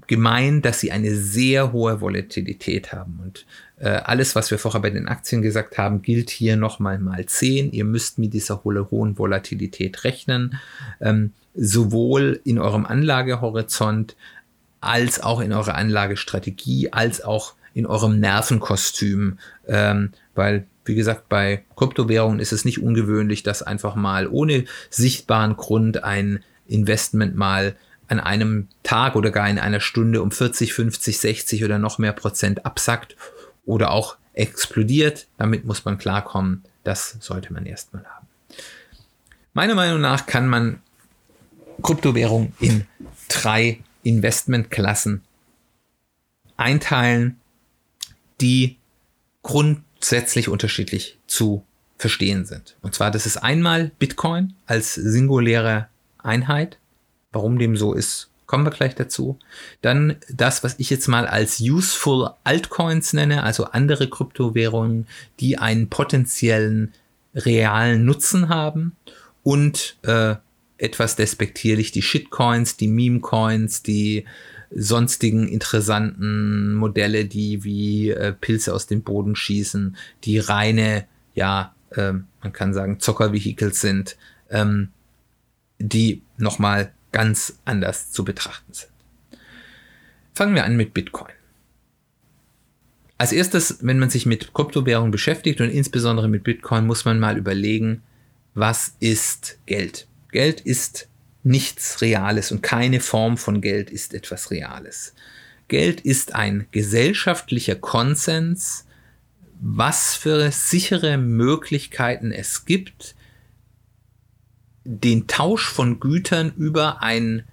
gemein, 0.08 0.62
dass 0.62 0.80
sie 0.80 0.92
eine 0.92 1.16
sehr 1.16 1.72
hohe 1.72 2.02
Volatilität 2.02 2.94
haben. 2.94 3.20
Und 3.24 3.46
äh, 3.78 3.89
alles, 3.89 4.36
was 4.36 4.52
wir 4.52 4.60
vorher 4.60 4.82
bei 4.82 4.89
den 4.89 5.08
Aktien 5.08 5.42
gesagt 5.42 5.78
haben, 5.78 6.02
gilt 6.02 6.30
hier 6.30 6.56
nochmal 6.56 7.00
mal 7.00 7.26
10. 7.26 7.72
Ihr 7.72 7.86
müsst 7.86 8.20
mit 8.20 8.34
dieser 8.34 8.64
hohen 8.64 9.18
Volatilität 9.18 10.04
rechnen. 10.04 10.60
Ähm, 11.00 11.32
sowohl 11.54 12.39
in 12.44 12.60
eurem 12.60 12.86
Anlagehorizont 12.86 14.16
als 14.80 15.22
auch 15.22 15.42
in 15.42 15.54
eurer 15.54 15.76
Anlagestrategie, 15.76 16.92
als 16.92 17.24
auch 17.24 17.54
in 17.74 17.86
eurem 17.86 18.20
Nervenkostüm, 18.20 19.38
ähm, 19.68 20.12
weil 20.36 20.66
wie 20.84 20.96
gesagt, 20.96 21.30
bei 21.30 21.64
Kryptowährungen 21.76 22.39
ist 22.39 22.52
es 22.52 22.66
nicht 22.66 22.82
ungewöhnlich, 22.82 23.44
dass 23.44 23.62
einfach 23.62 23.96
mal 23.96 24.28
ohne 24.28 24.66
sichtbaren 24.89 25.56
Grund 25.56 26.04
ein 26.04 26.44
Investment 26.68 27.36
mal 27.36 27.76
an 28.12 28.20
einem 28.20 28.68
Tag 28.84 29.16
oder 29.16 29.32
gar 29.32 29.49
in 29.49 29.57
einer 29.57 29.80
Stunde 29.80 30.22
um 30.22 30.32
40, 30.32 30.74
50, 30.74 31.18
60 31.20 31.64
oder 31.64 31.80
noch 31.80 31.97
mehr 31.97 32.12
Prozent 32.12 32.66
absackt 32.66 33.16
oder 33.66 33.91
auch 33.91 34.18
explodiert. 34.34 35.28
Damit 35.38 35.66
muss 35.66 35.86
man 35.86 35.97
klarkommen. 35.97 36.64
Das 36.84 37.18
sollte 37.22 37.53
man 37.53 37.66
erstmal 37.66 38.03
haben. 38.05 38.28
Meiner 39.53 39.76
Meinung 39.76 40.01
nach 40.01 40.26
kann 40.26 40.47
man 40.47 40.82
Kryptowährung 41.82 42.53
in 42.59 42.86
drei 43.30 43.80
Investmentklassen 44.03 45.22
einteilen, 46.57 47.39
die 48.41 48.78
grundsätzlich 49.41 50.49
unterschiedlich 50.49 51.18
zu 51.28 51.66
verstehen 51.97 52.45
sind. 52.45 52.76
Und 52.82 52.93
zwar, 52.93 53.12
das 53.12 53.26
ist 53.26 53.38
einmal 53.38 53.91
Bitcoin 53.99 54.53
als 54.66 54.95
singuläre 54.95 55.88
Einheit. 56.18 56.78
Warum 57.32 57.58
dem 57.58 57.78
so 57.78 57.94
ist, 57.94 58.30
kommen 58.46 58.66
wir 58.66 58.72
gleich 58.72 58.96
dazu. 58.96 59.40
Dann 59.82 60.18
das, 60.30 60.64
was 60.64 60.76
ich 60.78 60.90
jetzt 60.90 61.08
mal 61.08 61.26
als 61.26 61.62
useful 61.62 62.32
Altcoins 62.44 63.14
nenne, 63.14 63.44
also 63.44 63.66
andere 63.66 64.10
Kryptowährungen, 64.10 65.08
die 65.40 65.58
einen 65.58 65.90
potenziellen 65.90 66.94
realen 67.34 68.04
Nutzen 68.04 68.50
haben 68.50 68.98
und 69.44 69.98
äh, 70.02 70.36
etwas 70.78 71.16
despektierlich 71.16 71.92
die 71.92 72.02
Shitcoins, 72.02 72.76
die 72.76 72.88
Meme-Coins, 72.88 73.84
die 73.84 74.26
sonstigen 74.74 75.48
interessanten 75.48 76.74
Modelle, 76.74 77.26
die 77.26 77.64
wie 77.64 78.10
äh, 78.10 78.34
Pilze 78.34 78.74
aus 78.74 78.88
dem 78.88 79.04
Boden 79.04 79.36
schießen, 79.36 79.96
die 80.24 80.40
reine, 80.40 81.06
ja, 81.36 81.76
äh, 81.92 82.14
man 82.14 82.52
kann 82.52 82.74
sagen, 82.74 83.00
Zockervehicles 83.00 83.80
sind, 83.80 84.18
ähm, 84.50 84.90
die 85.80 86.22
nochmal 86.38 86.92
ganz 87.12 87.59
anders 87.66 88.12
zu 88.12 88.24
betrachten 88.24 88.74
sind. 88.74 88.91
Fangen 90.34 90.55
wir 90.55 90.64
an 90.64 90.78
mit 90.78 90.93
Bitcoin. 90.93 91.34
Als 93.18 93.32
erstes, 93.32 93.78
wenn 93.82 93.99
man 93.99 94.09
sich 94.09 94.26
mit 94.26 94.53
Kryptowährungen 94.53 95.12
beschäftigt 95.12 95.62
und 95.62 95.70
insbesondere 95.70 96.28
mit 96.28 96.43
Bitcoin, 96.43 96.88
muss 96.88 97.05
man 97.05 97.20
mal 97.20 97.38
überlegen, 97.38 98.01
was 98.55 98.95
ist 98.99 99.59
Geld? 99.66 100.07
Geld 100.32 100.62
ist 100.62 101.07
nichts 101.43 102.01
Reales 102.01 102.51
und 102.51 102.64
keine 102.64 102.99
Form 102.99 103.38
von 103.38 103.62
Geld 103.62 103.89
ist 103.89 104.14
etwas 104.14 104.51
Reales. 104.51 105.14
Geld 105.68 106.01
ist 106.01 106.34
ein 106.34 106.68
gesellschaftlicher 106.72 107.76
Konsens, 107.76 108.86
was 109.62 110.16
für 110.16 110.51
sichere 110.51 111.18
Möglichkeiten 111.18 112.32
es 112.32 112.66
gibt, 112.66 113.16
den 114.84 115.28
Tausch 115.28 115.68
von 115.68 116.00
Gütern 116.00 116.54
über 116.56 117.02
ein 117.02 117.44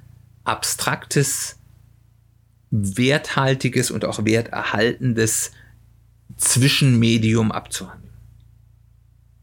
abstraktes, 0.45 1.59
werthaltiges 2.71 3.91
und 3.91 4.05
auch 4.05 4.25
werterhaltendes 4.25 5.53
Zwischenmedium 6.37 7.53
abzuhandeln. 7.53 8.13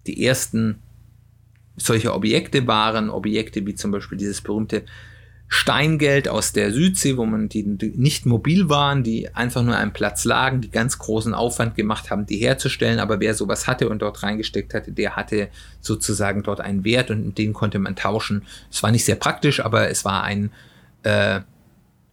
Die 0.08 0.26
ersten 0.26 0.80
solche 1.76 2.14
Objekte 2.14 2.68
waren 2.68 3.10
Objekte 3.10 3.66
wie 3.66 3.76
zum 3.76 3.92
Beispiel 3.92 4.18
dieses 4.18 4.42
berühmte 4.42 4.84
Steingeld 5.48 6.28
aus 6.28 6.54
der 6.54 6.72
Südsee, 6.72 7.18
wo 7.18 7.26
man 7.26 7.50
die 7.50 7.64
nicht 7.64 8.26
mobil 8.26 8.68
waren, 8.68 9.04
die 9.04 9.34
einfach 9.36 9.62
nur 9.62 9.78
am 9.78 9.93
Platz 9.93 10.26
lagen, 10.26 10.62
die 10.62 10.72
ganz 10.72 10.98
großen 10.98 11.36
Aufwand 11.36 11.76
gemacht 11.76 12.10
haben, 12.10 12.26
die 12.26 12.38
herzustellen. 12.38 13.00
Aber 13.00 13.20
wer 13.20 13.36
sowas 13.36 13.68
hatte 13.68 13.88
und 13.89 14.02
dort 14.02 14.24
reingesteckt 14.24 14.74
hatte, 14.74 14.91
der 14.91 15.16
hatte 15.16 15.50
sozusagen 15.82 16.41
dort 16.41 16.62
einen 16.62 16.84
Wert 16.84 17.12
und 17.12 17.38
den 17.38 17.54
konnte 17.54 17.78
man 17.78 17.96
tauschen. 17.96 18.43
Es 18.72 18.82
war 18.82 18.91
nicht 18.91 19.06
sehr 19.06 19.16
praktisch, 19.16 19.60
aber 19.60 19.89
es 19.89 20.04
war 20.04 20.24
ein 20.24 20.52
äh, 21.04 21.41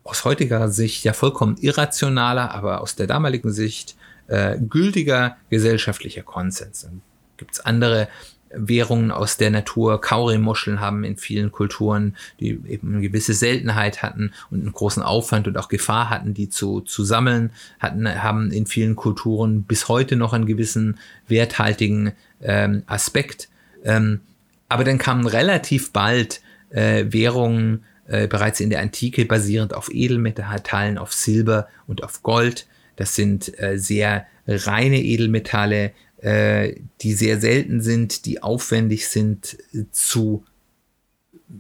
aus 0.05 0.25
heutiger 0.25 0.69
Sicht 0.69 1.05
ja 1.05 1.13
vollkommen 1.13 1.57
irrationaler, 1.59 2.51
aber 2.53 2.81
aus 2.83 2.97
der 2.97 3.07
damaligen 3.07 3.51
Sicht 3.51 3.97
äh, 4.27 4.59
gültiger 4.59 5.37
gesellschaftlicher 5.49 6.23
Konsens. 6.23 6.83
Dann 6.83 7.01
gibt 7.37 7.53
es 7.53 7.61
andere 7.61 8.09
Währungen 8.55 9.11
aus 9.11 9.37
der 9.37 9.51
Natur. 9.51 10.01
Kaurimuscheln 10.01 10.81
haben 10.81 11.05
in 11.05 11.17
vielen 11.17 11.53
Kulturen, 11.53 12.17
die 12.41 12.61
eben 12.69 12.93
eine 12.93 13.03
gewisse 13.03 13.35
Seltenheit 13.35 14.03
hatten 14.03 14.33
und 14.51 14.61
einen 14.61 14.73
großen 14.73 15.03
Aufwand 15.03 15.49
und 15.49 15.57
auch 15.59 15.69
Gefahr 15.69 16.11
hatten, 16.11 16.35
die 16.35 16.49
zu, 16.49 16.81
zu 16.81 17.05
sammeln, 17.05 17.51
hatten, 17.79 18.09
haben 18.23 18.51
in 18.51 18.67
vielen 18.67 18.97
Kulturen 18.97 19.65
bis 19.65 19.89
heute 19.89 20.17
noch 20.17 20.33
einen 20.33 20.47
gewissen 20.47 20.99
werthaltigen 21.29 22.13
ähm, 22.43 22.83
Aspekt. 22.87 23.49
Ähm, 23.85 24.21
aber 24.69 24.85
dann 24.85 24.99
kamen 24.99 25.27
relativ 25.27 25.93
bald 25.93 26.41
äh, 26.71 27.07
Währungen 27.09 27.85
äh, 28.07 28.27
bereits 28.27 28.61
in 28.61 28.71
der 28.71 28.81
Antike 28.81 29.25
basierend 29.25 29.75
auf 29.75 29.93
Edelmetallen, 29.93 30.99
auf 30.99 31.13
Silber 31.13 31.69
und 31.87 32.03
auf 32.03 32.23
Gold. 32.23 32.67
Das 32.97 33.15
sind 33.15 33.59
äh, 33.61 33.79
sehr 33.79 34.27
reine 34.47 35.01
Edelmetalle, 35.01 35.93
äh, 36.23 36.77
die 37.01 37.15
sehr 37.15 37.41
selten 37.41 37.81
sind, 37.81 38.27
die 38.27 38.43
aufwendig 38.43 39.09
sind 39.09 39.59
äh, 39.75 39.85
zu, 39.91 40.45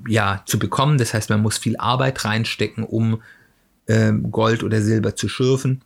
ja, 0.06 0.44
zu 0.46 0.58
bekommen. 0.58 0.98
Das 0.98 1.14
heißt, 1.14 1.30
man 1.30 1.42
muss 1.42 1.58
viel 1.58 1.76
Arbeit 1.76 2.24
reinstecken, 2.24 2.84
um 2.84 3.22
äh, 3.86 4.12
Gold 4.12 4.62
oder 4.62 4.80
Silber 4.80 5.16
zu 5.16 5.28
schürfen. 5.28 5.82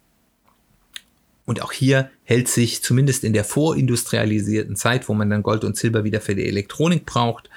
Und 1.46 1.62
auch 1.62 1.72
hier 1.72 2.10
hält 2.24 2.48
sich 2.48 2.82
zumindest 2.82 3.24
in 3.24 3.32
der 3.32 3.44
vorindustrialisierten 3.44 4.76
Zeit, 4.76 5.08
wo 5.08 5.14
man 5.14 5.30
dann 5.30 5.42
Gold 5.42 5.64
und 5.64 5.76
Silber 5.76 6.04
wieder 6.04 6.20
für 6.20 6.34
die 6.34 6.46
Elektronik 6.46 7.06
braucht, 7.06 7.48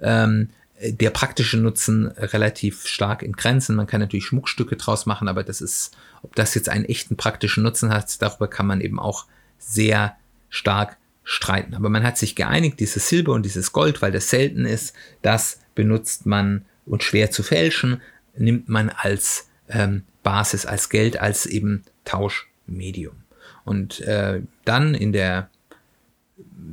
ähm, 0.00 0.50
der 0.80 1.10
praktische 1.10 1.56
Nutzen 1.56 2.06
relativ 2.06 2.86
stark 2.86 3.24
in 3.24 3.32
Grenzen. 3.32 3.74
Man 3.74 3.88
kann 3.88 4.00
natürlich 4.00 4.26
Schmuckstücke 4.26 4.76
draus 4.76 5.06
machen, 5.06 5.26
aber 5.26 5.42
das 5.42 5.60
ist, 5.60 5.96
ob 6.22 6.36
das 6.36 6.54
jetzt 6.54 6.68
einen 6.68 6.84
echten 6.84 7.16
praktischen 7.16 7.64
Nutzen 7.64 7.92
hat, 7.92 8.22
darüber 8.22 8.46
kann 8.46 8.66
man 8.66 8.80
eben 8.80 9.00
auch 9.00 9.26
sehr 9.58 10.16
stark 10.48 10.96
streiten. 11.24 11.74
Aber 11.74 11.90
man 11.90 12.04
hat 12.04 12.16
sich 12.16 12.34
geeinigt, 12.34 12.80
dieses 12.80 13.08
Silber 13.08 13.32
und 13.32 13.44
dieses 13.44 13.72
Gold, 13.72 14.00
weil 14.00 14.12
das 14.12 14.30
selten 14.30 14.64
ist, 14.64 14.94
das 15.22 15.60
benutzt 15.74 16.26
man 16.26 16.64
und 16.86 17.02
schwer 17.02 17.30
zu 17.30 17.42
fälschen, 17.42 18.00
nimmt 18.36 18.68
man 18.68 18.88
als 18.88 19.48
ähm, 19.68 20.04
Basis, 20.22 20.64
als 20.64 20.88
Geld, 20.88 21.20
als 21.20 21.46
eben 21.46 21.84
Tauschmedium. 22.04 23.16
Und 23.64 24.00
äh, 24.00 24.40
dann 24.64 24.94
in 24.94 25.12
der 25.12 25.50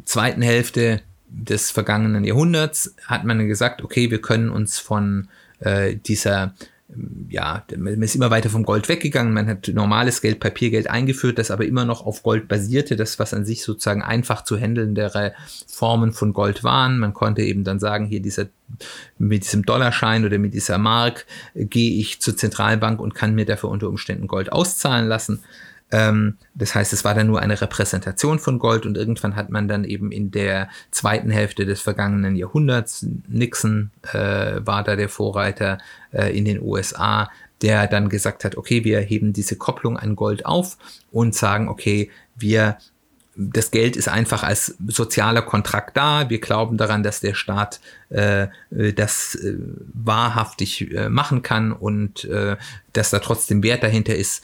zweiten 0.06 0.42
Hälfte 0.42 1.02
des 1.28 1.72
vergangenen 1.72 2.24
Jahrhunderts 2.24 2.96
hat 3.06 3.26
man 3.26 3.48
gesagt, 3.48 3.82
okay, 3.82 4.10
wir 4.12 4.22
können 4.22 4.50
uns 4.50 4.80
von 4.80 5.28
äh, 5.60 5.96
dieser 5.96 6.54
ja, 7.30 7.66
man 7.76 8.02
ist 8.04 8.16
immer 8.16 8.30
weiter 8.30 8.50
vom 8.50 8.64
Gold 8.64 8.88
weggegangen. 8.90 9.34
Man 9.34 9.48
hat 9.48 9.68
normales 9.70 10.22
Geld, 10.22 10.40
Papiergeld 10.40 10.88
eingeführt, 10.88 11.40
das 11.40 11.50
aber 11.50 11.66
immer 11.66 11.84
noch 11.84 12.06
auf 12.06 12.22
Gold 12.22 12.48
basierte, 12.48 12.96
das 12.96 13.18
was 13.18 13.34
an 13.34 13.44
sich 13.44 13.64
sozusagen 13.64 14.04
einfach 14.04 14.44
zu 14.44 14.58
handelndere 14.58 15.34
Formen 15.68 16.14
von 16.14 16.32
Gold 16.32 16.64
waren. 16.64 17.00
Man 17.00 17.14
konnte 17.14 17.42
eben 17.42 17.64
dann 17.64 17.80
sagen, 17.80 18.06
hier 18.06 18.22
dieser, 18.22 18.48
mit 19.18 19.44
diesem 19.44 19.64
Dollarschein 19.64 20.26
oder 20.26 20.38
mit 20.38 20.54
dieser 20.54 20.78
Mark 20.78 21.26
äh, 21.56 21.66
gehe 21.66 22.00
ich 22.00 22.22
zur 22.22 22.38
Zentralbank 22.38 23.00
und 23.00 23.16
kann 23.16 23.34
mir 23.34 23.46
dafür 23.46 23.70
unter 23.70 23.90
Umständen 23.90 24.28
Gold 24.28 24.52
auszahlen 24.52 25.08
lassen. 25.08 25.44
Ähm, 25.92 26.38
das 26.56 26.74
heißt, 26.74 26.94
es 26.94 27.04
war 27.04 27.14
dann 27.14 27.28
nur 27.28 27.42
eine 27.42 27.60
Repräsentation 27.60 28.40
von 28.40 28.60
Gold 28.60 28.86
und 28.86 28.98
irgendwann 28.98 29.36
hat 29.36 29.50
man 29.50 29.68
dann 29.68 29.84
eben 29.84 30.12
in 30.12 30.32
der 30.32 30.70
zweiten 30.92 31.30
Hälfte 31.30 31.66
des 31.66 31.82
vergangenen 31.82 32.36
Jahrhunderts, 32.36 33.06
Nixon 33.28 33.92
äh, 34.12 34.60
war 34.66 34.84
da 34.84 34.96
der 34.96 35.10
Vorreiter 35.10 35.78
äh, 36.12 36.36
in 36.36 36.46
den 36.46 36.62
USA, 36.62 37.30
der 37.62 37.88
dann 37.88 38.10
gesagt 38.10 38.44
hat, 38.44 38.58
okay, 38.58 38.84
wir 38.84 39.00
heben 39.00 39.32
diese 39.32 39.56
Kopplung 39.58 39.98
an 39.98 40.16
Gold 40.16 40.46
auf 40.46 40.78
und 41.12 41.36
sagen, 41.36 41.70
okay, 41.70 42.10
wir 42.36 42.78
das 43.38 43.72
Geld 43.72 43.98
ist 43.98 44.08
einfach 44.08 44.44
als 44.44 44.78
sozialer 44.88 45.42
Kontrakt 45.42 45.98
da. 45.98 46.30
Wir 46.30 46.40
glauben 46.40 46.78
daran, 46.78 47.04
dass 47.04 47.20
der 47.20 47.34
Staat 47.34 47.82
äh, 48.10 48.48
das 48.70 49.36
äh, 49.36 49.56
wahrhaftig 49.94 50.94
äh, 50.94 51.10
machen 51.10 51.42
kann 51.42 51.74
und 51.74 52.24
äh, 52.26 52.56
dass 52.94 53.10
da 53.10 53.20
trotzdem 53.20 53.62
Wert 53.62 53.84
dahinter 53.84 54.16
ist 54.16 54.42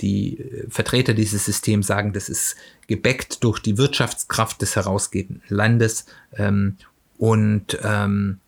die 0.00 0.38
äh, 0.38 0.66
Vertreter 0.70 1.14
dieses 1.14 1.44
Systems 1.44 1.86
sagen, 1.86 2.12
das 2.12 2.28
ist 2.28 2.56
gebackt 2.86 3.42
durch 3.42 3.58
die 3.60 3.78
Wirtschaftskraft 3.78 4.60
des 4.62 4.76
herausgebenden 4.76 5.42
Landes 5.48 6.06
ähm, 6.34 6.76
und 7.18 7.78
ähm, 7.82 8.38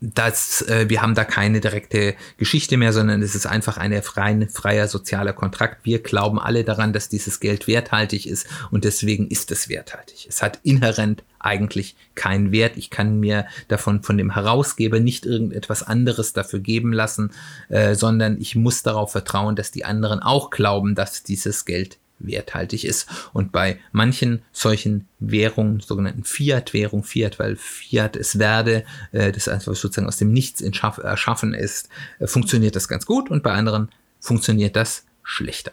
das, 0.00 0.62
äh, 0.62 0.88
wir 0.88 1.02
haben 1.02 1.14
da 1.14 1.24
keine 1.24 1.60
direkte 1.60 2.14
Geschichte 2.38 2.76
mehr, 2.76 2.92
sondern 2.92 3.20
es 3.22 3.34
ist 3.34 3.46
einfach 3.46 3.76
ein 3.76 4.02
freien, 4.02 4.48
freier 4.48 4.88
sozialer 4.88 5.34
Kontrakt. 5.34 5.84
Wir 5.84 6.02
glauben 6.02 6.38
alle 6.38 6.64
daran, 6.64 6.92
dass 6.92 7.08
dieses 7.08 7.38
Geld 7.40 7.66
werthaltig 7.66 8.26
ist 8.26 8.46
und 8.70 8.84
deswegen 8.84 9.28
ist 9.28 9.50
es 9.50 9.68
werthaltig. 9.68 10.26
Es 10.28 10.42
hat 10.42 10.58
inhärent 10.62 11.22
eigentlich 11.38 11.96
keinen 12.14 12.50
Wert. 12.50 12.76
Ich 12.76 12.90
kann 12.90 13.20
mir 13.20 13.46
davon 13.68 14.02
von 14.02 14.16
dem 14.16 14.34
Herausgeber 14.34 15.00
nicht 15.00 15.26
irgendetwas 15.26 15.82
anderes 15.82 16.32
dafür 16.32 16.60
geben 16.60 16.92
lassen, 16.92 17.32
äh, 17.68 17.94
sondern 17.94 18.40
ich 18.40 18.56
muss 18.56 18.82
darauf 18.82 19.12
vertrauen, 19.12 19.56
dass 19.56 19.70
die 19.70 19.84
anderen 19.84 20.20
auch 20.20 20.50
glauben, 20.50 20.94
dass 20.94 21.22
dieses 21.22 21.66
Geld 21.66 21.98
werthaltig 22.20 22.84
ist. 22.84 23.08
Und 23.32 23.52
bei 23.52 23.78
manchen 23.92 24.42
solchen 24.52 25.08
Währungen, 25.18 25.80
sogenannten 25.80 26.24
Fiat-Währung, 26.24 27.02
Fiat, 27.02 27.38
weil 27.38 27.56
Fiat 27.56 28.16
es 28.16 28.38
werde, 28.38 28.84
äh, 29.12 29.32
das 29.32 29.48
einfach 29.48 29.74
sozusagen 29.74 30.06
aus 30.06 30.18
dem 30.18 30.32
Nichts 30.32 30.60
erschaffen 30.60 31.54
ist, 31.54 31.88
äh, 32.18 32.26
funktioniert 32.26 32.76
das 32.76 32.88
ganz 32.88 33.06
gut 33.06 33.30
und 33.30 33.42
bei 33.42 33.52
anderen 33.52 33.90
funktioniert 34.20 34.76
das 34.76 35.04
schlechter. 35.22 35.72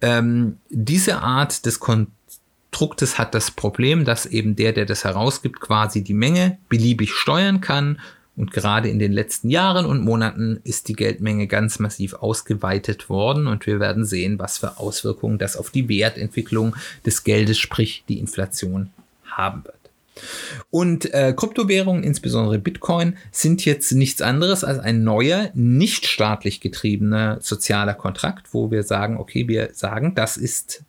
Ähm, 0.00 0.58
diese 0.68 1.18
Art 1.18 1.66
des 1.66 1.78
Konstruktes 1.80 3.18
hat 3.18 3.34
das 3.34 3.50
Problem, 3.50 4.04
dass 4.04 4.26
eben 4.26 4.56
der, 4.56 4.72
der 4.72 4.86
das 4.86 5.04
herausgibt, 5.04 5.60
quasi 5.60 6.02
die 6.02 6.14
Menge 6.14 6.58
beliebig 6.68 7.12
steuern 7.12 7.60
kann 7.60 7.98
Und 8.36 8.52
gerade 8.52 8.88
in 8.88 8.98
den 8.98 9.12
letzten 9.12 9.50
Jahren 9.50 9.84
und 9.84 10.02
Monaten 10.02 10.60
ist 10.64 10.88
die 10.88 10.94
Geldmenge 10.94 11.46
ganz 11.46 11.78
massiv 11.78 12.14
ausgeweitet 12.14 13.08
worden 13.08 13.46
und 13.46 13.66
wir 13.66 13.80
werden 13.80 14.04
sehen, 14.04 14.38
was 14.38 14.58
für 14.58 14.78
Auswirkungen 14.78 15.38
das 15.38 15.56
auf 15.56 15.70
die 15.70 15.88
Wertentwicklung 15.88 16.74
des 17.04 17.24
Geldes, 17.24 17.58
sprich 17.58 18.04
die 18.08 18.18
Inflation, 18.18 18.90
haben 19.24 19.64
wird. 19.64 19.74
Und 20.70 21.12
äh, 21.12 21.32
Kryptowährungen, 21.34 22.02
insbesondere 22.02 22.58
Bitcoin, 22.58 23.16
sind 23.30 23.64
jetzt 23.64 23.92
nichts 23.92 24.22
anderes 24.22 24.64
als 24.64 24.78
ein 24.78 25.02
neuer, 25.04 25.50
nicht 25.54 26.06
staatlich 26.06 26.60
getriebener 26.60 27.38
sozialer 27.40 27.94
Kontrakt, 27.94 28.52
wo 28.52 28.70
wir 28.70 28.82
sagen, 28.82 29.16
okay, 29.16 29.48
wir 29.48 29.70
sagen, 29.72 30.14
das 30.14 30.36
ist 30.36 30.82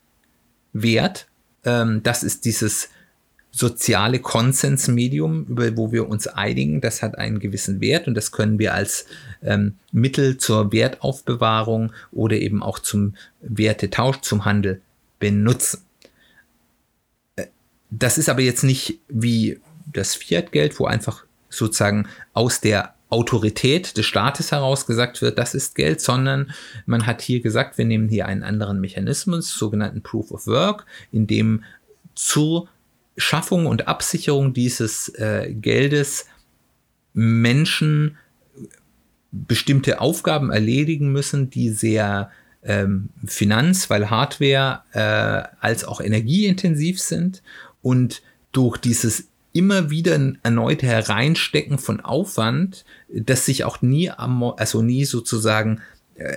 Wert, 0.73 1.27
ähm, 1.65 2.01
das 2.03 2.23
ist 2.23 2.45
dieses 2.45 2.89
soziale 3.51 4.19
Konsensmedium, 4.19 5.45
über 5.45 5.75
wo 5.75 5.91
wir 5.91 6.07
uns 6.07 6.27
einigen, 6.27 6.79
das 6.79 7.01
hat 7.01 7.17
einen 7.17 7.39
gewissen 7.39 7.81
Wert 7.81 8.07
und 8.07 8.15
das 8.15 8.31
können 8.31 8.59
wir 8.59 8.73
als 8.73 9.05
ähm, 9.43 9.75
Mittel 9.91 10.37
zur 10.37 10.71
Wertaufbewahrung 10.71 11.91
oder 12.11 12.37
eben 12.37 12.63
auch 12.63 12.79
zum 12.79 13.15
Wertetausch, 13.41 14.21
zum 14.21 14.45
Handel 14.45 14.81
benutzen. 15.19 15.81
Äh, 17.35 17.47
das 17.89 18.17
ist 18.17 18.29
aber 18.29 18.41
jetzt 18.41 18.63
nicht 18.63 18.99
wie 19.09 19.59
das 19.85 20.15
Fiat-Geld, 20.15 20.79
wo 20.79 20.85
einfach 20.85 21.25
sozusagen 21.49 22.07
aus 22.33 22.61
der 22.61 22.95
Autorität 23.09 23.97
des 23.97 24.05
Staates 24.05 24.53
heraus 24.53 24.85
gesagt 24.85 25.21
wird, 25.21 25.37
das 25.37 25.53
ist 25.53 25.75
Geld, 25.75 25.99
sondern 25.99 26.51
man 26.85 27.05
hat 27.05 27.21
hier 27.21 27.41
gesagt, 27.41 27.77
wir 27.77 27.83
nehmen 27.83 28.07
hier 28.07 28.25
einen 28.25 28.43
anderen 28.43 28.79
Mechanismus, 28.79 29.53
sogenannten 29.53 30.01
Proof 30.01 30.31
of 30.31 30.47
Work, 30.47 30.85
in 31.11 31.27
dem 31.27 31.65
zur 32.15 32.69
Schaffung 33.17 33.65
und 33.65 33.87
Absicherung 33.87 34.53
dieses 34.53 35.09
äh, 35.09 35.53
Geldes 35.53 36.27
Menschen 37.13 38.17
bestimmte 39.31 40.01
Aufgaben 40.01 40.51
erledigen 40.51 41.11
müssen, 41.11 41.49
die 41.49 41.69
sehr 41.69 42.31
ähm, 42.63 43.09
finanz-, 43.25 43.89
weil 43.89 44.09
Hardware 44.09 44.81
äh, 44.93 45.55
als 45.59 45.83
auch 45.83 46.01
energieintensiv 46.01 46.99
sind 46.99 47.41
und 47.81 48.21
durch 48.51 48.77
dieses 48.77 49.27
immer 49.53 49.89
wieder 49.89 50.17
erneute 50.43 50.85
Hereinstecken 50.85 51.77
von 51.77 51.99
Aufwand, 51.99 52.85
das 53.09 53.45
sich 53.45 53.65
auch 53.65 53.81
nie, 53.81 54.09
also 54.09 54.81
nie 54.81 55.05
sozusagen, 55.05 55.81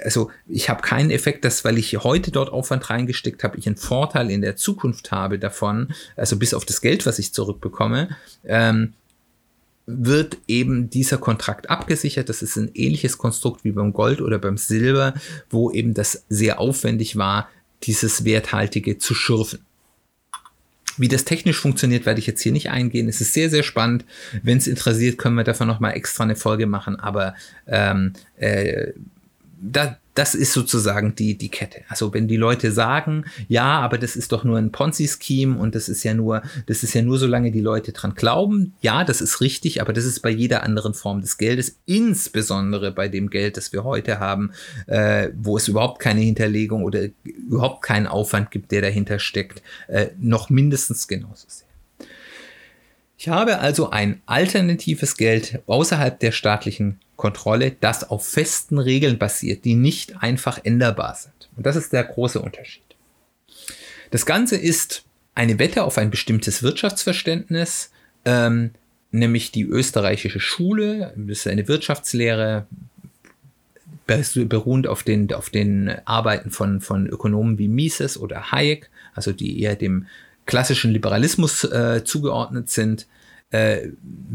also 0.05 0.31
ich 0.47 0.69
habe 0.69 0.83
keinen 0.83 1.11
Effekt, 1.11 1.45
dass 1.45 1.65
weil 1.65 1.79
ich 1.79 1.97
heute 1.99 2.31
dort 2.31 2.51
Aufwand 2.53 2.89
reingesteckt 2.91 3.45
habe, 3.45 3.59
ich 3.59 3.67
einen 3.67 3.77
Vorteil 3.77 4.31
in 4.31 4.43
der 4.43 4.57
Zukunft 4.57 5.11
habe 5.11 5.39
davon, 5.39 5.89
also 6.17 6.37
bis 6.37 6.55
auf 6.55 6.65
das 6.65 6.81
Geld, 6.81 7.07
was 7.07 7.19
ich 7.19 7.33
zurückbekomme, 7.33 8.11
ähm, 8.45 8.93
wird 9.87 10.39
eben 10.49 10.89
dieser 10.89 11.19
Kontrakt 11.19 11.69
abgesichert. 11.69 12.29
Das 12.29 12.43
ist 12.43 12.57
ein 12.57 12.71
ähnliches 12.75 13.19
Konstrukt 13.19 13.65
wie 13.65 13.73
beim 13.73 13.93
Gold 13.93 14.21
oder 14.21 14.39
beim 14.39 14.57
Silber, 14.57 15.15
wo 15.51 15.71
eben 15.71 15.95
das 15.95 16.25
sehr 16.29 16.59
aufwendig 16.59 17.17
war, 17.17 17.49
dieses 17.83 18.25
Werthaltige 18.25 18.99
zu 18.99 19.15
schürfen. 19.15 19.61
Wie 20.97 21.09
das 21.09 21.25
technisch 21.25 21.59
funktioniert, 21.59 22.07
werde 22.07 22.21
ich 22.21 22.27
jetzt 22.27 22.41
hier 22.41 22.53
nicht 22.53 22.71
eingehen. 22.71 23.09
Es 23.09 23.21
ist 23.21 23.35
sehr, 23.35 23.51
sehr 23.51 23.65
spannend. 23.65 24.05
Wenn 24.43 24.59
es 24.59 24.69
interessiert, 24.69 25.19
können 25.19 25.35
wir 25.35 25.45
davon 25.45 25.67
nochmal 25.67 25.97
extra 25.97 26.23
eine 26.23 26.37
Folge 26.37 26.67
machen. 26.67 26.97
Aber 27.01 27.35
ähm, 27.67 28.13
äh, 28.37 28.93
da, 29.67 29.97
das 30.15 30.35
ist 30.35 30.53
sozusagen 30.53 31.15
die, 31.15 31.39
die 31.39 31.49
Kette. 31.49 31.81
Also 31.89 32.13
wenn 32.13 32.29
die 32.29 32.37
Leute 32.37 32.71
sagen, 32.71 33.25
ja, 33.49 33.81
aber 33.81 33.97
das 33.97 34.15
ist 34.15 34.31
doch 34.31 34.45
nur 34.45 34.59
ein 34.59 34.71
Ponzi-Scheme 34.71 35.59
und 35.59 35.75
das 35.75 35.89
ist 35.89 36.05
ja 36.05 36.13
nur, 36.13 36.43
das 36.67 36.83
ist 36.83 36.93
ja 36.93 37.03
nur, 37.03 37.19
solange 37.19 37.51
die 37.51 37.63
Leute 37.63 37.93
dran 37.93 38.15
glauben, 38.15 38.75
ja, 38.83 39.05
das 39.05 39.23
ist 39.23 39.41
richtig, 39.41 39.81
aber 39.81 39.93
das 39.95 40.05
ist 40.05 40.21
bei 40.21 40.31
jeder 40.31 40.63
anderen 40.63 40.93
Form 40.93 41.23
des 41.23 41.39
Geldes, 41.39 41.79
insbesondere 41.87 42.93
bei 42.93 43.09
dem 43.09 43.31
Geld, 43.31 43.57
das 43.57 43.73
wir 43.73 43.85
heute 43.85 44.21
haben, 44.21 44.53
äh, 44.87 45.31
wo 45.35 45.57
es 45.57 45.67
überhaupt 45.67 45.99
keine 45.99 46.21
Hinterlegung 46.21 46.85
oder 46.85 47.09
überhaupt 47.25 47.83
keinen 47.83 48.07
Aufwand 48.07 48.51
gibt, 48.51 48.71
der 48.71 48.83
dahinter 48.83 49.19
steckt, 49.19 49.63
äh, 49.89 50.09
noch 50.19 50.51
mindestens 50.51 51.09
genauso 51.09 51.47
sehr. 51.49 51.67
Ich 53.17 53.29
habe 53.29 53.59
also 53.61 53.91
ein 53.91 54.21
alternatives 54.27 55.17
Geld 55.17 55.61
außerhalb 55.67 56.19
der 56.19 56.33
staatlichen 56.33 57.01
Kontrolle, 57.17 57.77
das 57.81 58.11
auf 58.11 58.27
festen 58.27 58.79
Regeln 58.79 59.19
basiert, 59.19 59.65
die 59.65 59.75
nicht 59.75 60.23
einfach 60.23 60.59
änderbar 60.65 61.15
sind. 61.15 61.49
Und 61.57 61.65
das 61.65 61.77
ist 61.77 61.93
der 61.93 62.05
große 62.05 62.41
Unterschied. 62.41 62.83
Das 64.11 64.27
Ganze 64.27 64.57
ist 64.57 65.05
eine 65.35 65.59
Wette 65.59 65.85
auf 65.85 65.99
ein 65.99 66.11
bestimmtes 66.11 66.63
Wirtschaftsverständnis, 66.63 67.91
ähm, 68.25 68.71
nämlich 69.11 69.53
die 69.53 69.63
österreichische 69.63 70.41
Schule, 70.41 71.15
das 71.17 71.39
ist 71.39 71.47
eine 71.47 71.69
Wirtschaftslehre, 71.69 72.67
beruhend 74.07 74.87
auf 74.87 75.03
den, 75.03 75.33
auf 75.33 75.51
den 75.51 75.95
Arbeiten 76.05 76.51
von, 76.51 76.81
von 76.81 77.07
Ökonomen 77.07 77.59
wie 77.59 77.69
Mises 77.69 78.19
oder 78.19 78.53
Hayek, 78.53 78.91
also 79.15 79.33
die 79.33 79.61
eher 79.63 79.77
dem 79.77 80.07
klassischen 80.47 80.91
Liberalismus 80.93 81.65
äh, 81.65 82.03
zugeordnet 82.05 82.71
sind, 82.71 83.07
äh, 83.55 83.91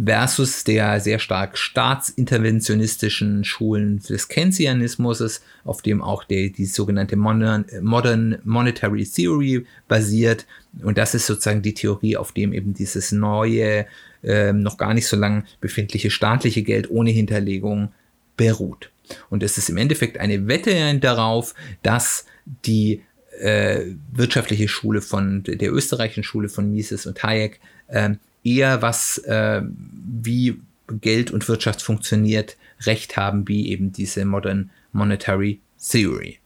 versus 0.05 0.63
der 0.63 1.01
sehr 1.01 1.19
stark 1.19 1.57
staatsinterventionistischen 1.57 3.43
Schulen 3.43 3.99
des 3.99 4.29
Keynesianismus, 4.29 5.41
auf 5.65 5.81
dem 5.81 6.01
auch 6.01 6.23
der, 6.23 6.49
die 6.49 6.65
sogenannte 6.65 7.17
Modern, 7.17 7.65
Modern 7.81 8.37
Monetary 8.45 9.03
Theory 9.03 9.65
basiert. 9.89 10.45
Und 10.81 10.97
das 10.97 11.15
ist 11.15 11.25
sozusagen 11.25 11.61
die 11.61 11.73
Theorie, 11.73 12.15
auf 12.15 12.31
dem 12.31 12.53
eben 12.53 12.73
dieses 12.73 13.11
neue, 13.11 13.87
äh, 14.23 14.53
noch 14.53 14.77
gar 14.77 14.93
nicht 14.93 15.07
so 15.07 15.17
lang 15.17 15.43
befindliche 15.59 16.11
staatliche 16.11 16.63
Geld 16.63 16.89
ohne 16.89 17.09
Hinterlegung 17.09 17.91
beruht. 18.37 18.89
Und 19.29 19.43
es 19.43 19.57
ist 19.57 19.69
im 19.69 19.77
Endeffekt 19.77 20.17
eine 20.17 20.47
Wette 20.47 20.97
darauf, 20.99 21.55
dass 21.83 22.25
die 22.65 23.01
äh, 23.39 23.95
wirtschaftliche 24.11 24.67
Schule 24.67 25.01
von 25.01 25.43
der 25.43 25.71
österreichischen 25.71 26.23
Schule 26.23 26.49
von 26.49 26.71
Mises 26.71 27.05
und 27.05 27.23
Hayek 27.23 27.59
äh, 27.87 28.11
eher 28.43 28.81
was, 28.81 29.17
äh, 29.19 29.61
wie 29.63 30.59
Geld 31.01 31.31
und 31.31 31.47
Wirtschaft 31.47 31.81
funktioniert, 31.81 32.57
recht 32.81 33.17
haben, 33.17 33.47
wie 33.47 33.69
eben 33.69 33.91
diese 33.91 34.25
Modern 34.25 34.71
Monetary 34.91 35.59
Theory. 35.79 36.39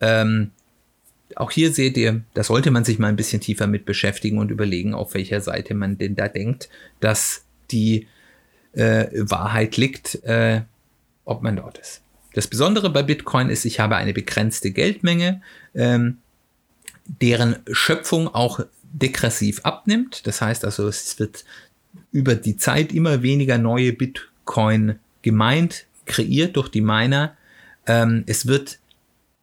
Ähm, 0.00 0.50
auch 1.34 1.50
hier 1.50 1.72
seht 1.72 1.96
ihr, 1.96 2.22
da 2.34 2.44
sollte 2.44 2.70
man 2.70 2.84
sich 2.84 2.98
mal 2.98 3.08
ein 3.08 3.16
bisschen 3.16 3.40
tiefer 3.40 3.66
mit 3.66 3.84
beschäftigen 3.84 4.38
und 4.38 4.50
überlegen, 4.50 4.94
auf 4.94 5.14
welcher 5.14 5.40
Seite 5.40 5.74
man 5.74 5.98
denn 5.98 6.14
da 6.14 6.28
denkt, 6.28 6.68
dass 7.00 7.44
die 7.70 8.06
äh, 8.72 9.06
Wahrheit 9.12 9.76
liegt, 9.76 10.22
äh, 10.24 10.62
ob 11.24 11.42
man 11.42 11.56
dort 11.56 11.78
ist. 11.78 12.02
Das 12.34 12.46
Besondere 12.46 12.90
bei 12.90 13.02
Bitcoin 13.02 13.48
ist, 13.48 13.64
ich 13.64 13.80
habe 13.80 13.96
eine 13.96 14.12
begrenzte 14.12 14.70
Geldmenge, 14.70 15.40
ähm, 15.74 16.18
deren 17.06 17.56
Schöpfung 17.70 18.28
auch 18.34 18.60
degressiv 18.92 19.60
abnimmt. 19.62 20.26
Das 20.26 20.40
heißt 20.40 20.64
also, 20.64 20.88
es 20.88 21.18
wird 21.18 21.44
über 22.12 22.34
die 22.34 22.56
Zeit 22.56 22.92
immer 22.92 23.22
weniger 23.22 23.58
neue 23.58 23.92
Bitcoin 23.92 24.98
gemeint, 25.22 25.86
kreiert 26.04 26.56
durch 26.56 26.68
die 26.68 26.80
Miner. 26.80 27.36
Ähm, 27.86 28.24
es 28.26 28.46
wird 28.46 28.78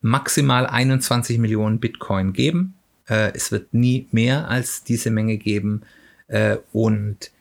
maximal 0.02 0.66
21 0.68 1.38
Millionen 1.38 1.80
Bitcoin 1.80 2.34
geben. 2.34 2.76
Äh, 3.08 3.32
es 3.34 3.52
wird 3.52 3.74
nie 3.74 4.08
mehr 4.12 4.50
als 4.50 4.84
diese 4.84 5.12
Menge 5.12 5.38
geben. 5.38 5.84
Äh, 6.28 6.58
und 6.72 7.32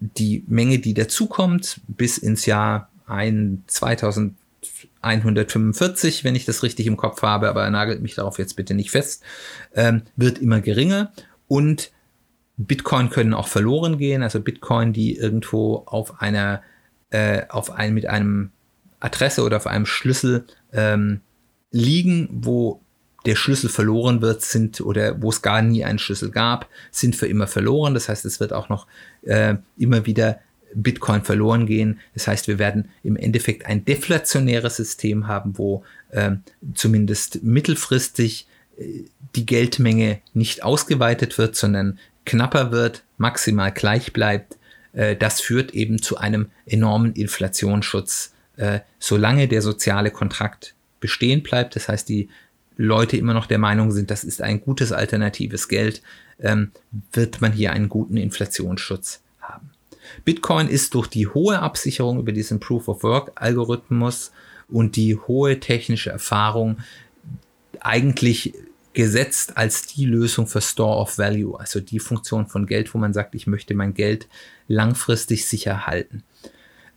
die 0.00 0.44
Menge, 0.46 0.78
die 0.78 0.94
dazukommt, 0.94 1.80
bis 1.88 2.18
ins 2.18 2.46
Jahr 2.46 2.88
ein 3.06 3.62
2000 3.66 4.34
145, 5.02 6.24
wenn 6.24 6.34
ich 6.34 6.44
das 6.44 6.62
richtig 6.62 6.86
im 6.86 6.96
Kopf 6.96 7.22
habe, 7.22 7.48
aber 7.48 7.64
er 7.64 7.70
nagelt 7.70 8.02
mich 8.02 8.14
darauf 8.14 8.38
jetzt 8.38 8.56
bitte 8.56 8.74
nicht 8.74 8.90
fest, 8.90 9.22
ähm, 9.74 10.02
wird 10.16 10.38
immer 10.38 10.60
geringer 10.60 11.12
und 11.48 11.90
Bitcoin 12.56 13.08
können 13.08 13.32
auch 13.32 13.48
verloren 13.48 13.96
gehen, 13.96 14.22
also 14.22 14.40
Bitcoin, 14.40 14.92
die 14.92 15.16
irgendwo 15.16 15.82
auf 15.86 16.20
einer, 16.20 16.62
äh, 17.10 17.42
auf 17.48 17.70
ein, 17.70 17.94
mit 17.94 18.06
einem 18.06 18.50
Adresse 19.00 19.42
oder 19.42 19.56
auf 19.56 19.66
einem 19.66 19.86
Schlüssel 19.86 20.44
ähm, 20.72 21.22
liegen, 21.70 22.28
wo 22.30 22.82
der 23.26 23.36
Schlüssel 23.36 23.70
verloren 23.70 24.20
wird, 24.20 24.42
sind 24.42 24.80
oder 24.80 25.20
wo 25.22 25.30
es 25.30 25.42
gar 25.42 25.62
nie 25.62 25.84
einen 25.84 25.98
Schlüssel 25.98 26.30
gab, 26.30 26.68
sind 26.90 27.16
für 27.16 27.26
immer 27.26 27.46
verloren. 27.46 27.94
Das 27.94 28.08
heißt, 28.08 28.24
es 28.24 28.40
wird 28.40 28.52
auch 28.52 28.68
noch 28.68 28.86
äh, 29.22 29.56
immer 29.76 30.06
wieder 30.06 30.38
Bitcoin 30.74 31.22
verloren 31.22 31.66
gehen. 31.66 32.00
Das 32.14 32.26
heißt, 32.26 32.48
wir 32.48 32.58
werden 32.58 32.88
im 33.02 33.16
Endeffekt 33.16 33.66
ein 33.66 33.84
deflationäres 33.84 34.76
System 34.76 35.26
haben, 35.26 35.58
wo 35.58 35.84
äh, 36.10 36.32
zumindest 36.74 37.42
mittelfristig 37.42 38.46
äh, 38.78 39.04
die 39.36 39.46
Geldmenge 39.46 40.20
nicht 40.34 40.62
ausgeweitet 40.62 41.38
wird, 41.38 41.56
sondern 41.56 41.98
knapper 42.24 42.72
wird, 42.72 43.02
maximal 43.18 43.72
gleich 43.72 44.12
bleibt. 44.12 44.56
Äh, 44.92 45.16
das 45.16 45.40
führt 45.40 45.72
eben 45.72 46.02
zu 46.02 46.18
einem 46.18 46.50
enormen 46.66 47.12
Inflationsschutz, 47.14 48.32
äh, 48.56 48.80
solange 48.98 49.48
der 49.48 49.62
soziale 49.62 50.10
Kontrakt 50.10 50.74
bestehen 51.00 51.42
bleibt. 51.42 51.76
Das 51.76 51.88
heißt, 51.88 52.08
die 52.08 52.28
Leute 52.76 53.16
immer 53.16 53.34
noch 53.34 53.46
der 53.46 53.58
Meinung 53.58 53.92
sind, 53.92 54.10
das 54.10 54.24
ist 54.24 54.40
ein 54.40 54.60
gutes 54.60 54.92
alternatives 54.92 55.68
Geld, 55.68 56.02
ähm, 56.40 56.72
wird 57.12 57.40
man 57.40 57.52
hier 57.52 57.72
einen 57.72 57.88
guten 57.88 58.16
Inflationsschutz. 58.16 59.20
Bitcoin 60.24 60.68
ist 60.68 60.94
durch 60.94 61.06
die 61.08 61.26
hohe 61.26 61.58
Absicherung 61.60 62.18
über 62.18 62.32
diesen 62.32 62.60
Proof 62.60 62.88
of 62.88 63.02
Work 63.02 63.32
Algorithmus 63.36 64.32
und 64.68 64.96
die 64.96 65.16
hohe 65.16 65.60
technische 65.60 66.10
Erfahrung 66.10 66.78
eigentlich 67.80 68.54
gesetzt 68.92 69.56
als 69.56 69.86
die 69.86 70.04
Lösung 70.04 70.46
für 70.46 70.60
Store 70.60 70.98
of 70.98 71.16
Value, 71.18 71.58
also 71.58 71.80
die 71.80 72.00
Funktion 72.00 72.46
von 72.46 72.66
Geld, 72.66 72.92
wo 72.92 72.98
man 72.98 73.12
sagt, 73.12 73.34
ich 73.34 73.46
möchte 73.46 73.74
mein 73.74 73.94
Geld 73.94 74.28
langfristig 74.66 75.46
sicher 75.46 75.86
halten. 75.86 76.24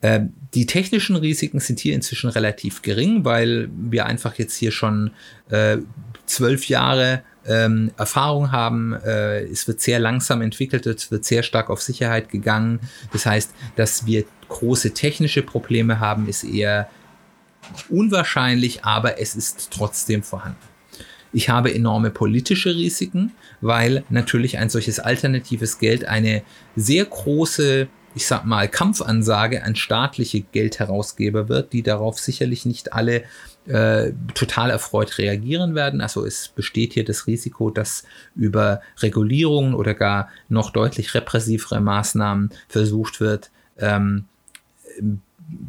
Ähm, 0.02 0.34
die 0.54 0.66
technischen 0.66 1.16
Risiken 1.16 1.60
sind 1.60 1.80
hier 1.80 1.94
inzwischen 1.96 2.30
relativ 2.30 2.82
gering, 2.82 3.26
weil 3.26 3.70
wir 3.74 4.06
einfach 4.06 4.36
jetzt 4.36 4.56
hier 4.56 4.72
schon 4.72 5.12
äh, 5.50 5.78
zwölf 6.26 6.68
Jahre 6.68 7.24
ähm, 7.48 7.92
Erfahrung 7.98 8.52
haben. 8.52 8.94
Äh, 8.94 9.44
es 9.44 9.68
wird 9.68 9.82
sehr 9.82 10.00
langsam 10.00 10.42
entwickelt, 10.42 10.86
es 10.86 11.12
wird 11.12 11.26
sehr 11.26 11.44
stark 11.44 11.70
auf 11.70 11.82
Sicherheit 11.82 12.30
gegangen. 12.30 12.80
Das 13.12 13.26
heißt, 13.26 13.54
dass 13.76 14.06
wir 14.06 14.26
große 14.50 14.94
technische 14.94 15.42
Probleme 15.42 16.00
haben, 16.00 16.28
ist 16.28 16.44
eher 16.44 16.90
unwahrscheinlich, 17.90 18.84
aber 18.84 19.20
es 19.20 19.36
ist 19.36 19.72
trotzdem 19.72 20.24
vorhanden. 20.24 20.58
Ich 21.32 21.50
habe 21.50 21.74
enorme 21.74 22.12
politische 22.12 22.76
Risiken, 22.76 23.32
weil 23.60 24.04
natürlich 24.10 24.60
ein 24.60 24.70
solches 24.70 25.00
alternatives 25.00 25.80
Geld 25.80 26.06
eine 26.06 26.44
sehr 26.76 27.06
große, 27.06 27.88
ich 28.14 28.28
sag 28.28 28.46
mal, 28.46 28.68
Kampfansage 28.70 29.64
an 29.64 29.76
staatliche 29.76 30.42
Geldherausgeber 30.42 31.50
wird, 31.50 31.74
die 31.74 31.82
darauf 31.82 32.20
sicherlich 32.20 32.68
nicht 32.68 32.94
alle 32.94 33.24
äh, 33.68 34.12
total 34.34 34.70
erfreut 34.70 35.18
reagieren 35.18 35.76
werden. 35.76 36.02
Also 36.02 36.26
es 36.26 36.50
besteht 36.50 36.94
hier 36.94 37.06
das 37.06 37.28
Risiko, 37.28 37.70
dass 37.70 38.04
über 38.36 38.82
Regulierungen 39.02 39.74
oder 39.74 39.94
gar 39.94 40.30
noch 40.50 40.72
deutlich 40.72 41.14
repressivere 41.14 41.80
Maßnahmen 41.80 42.52
versucht 42.68 43.20
wird, 43.20 43.52
ähm, 43.78 44.26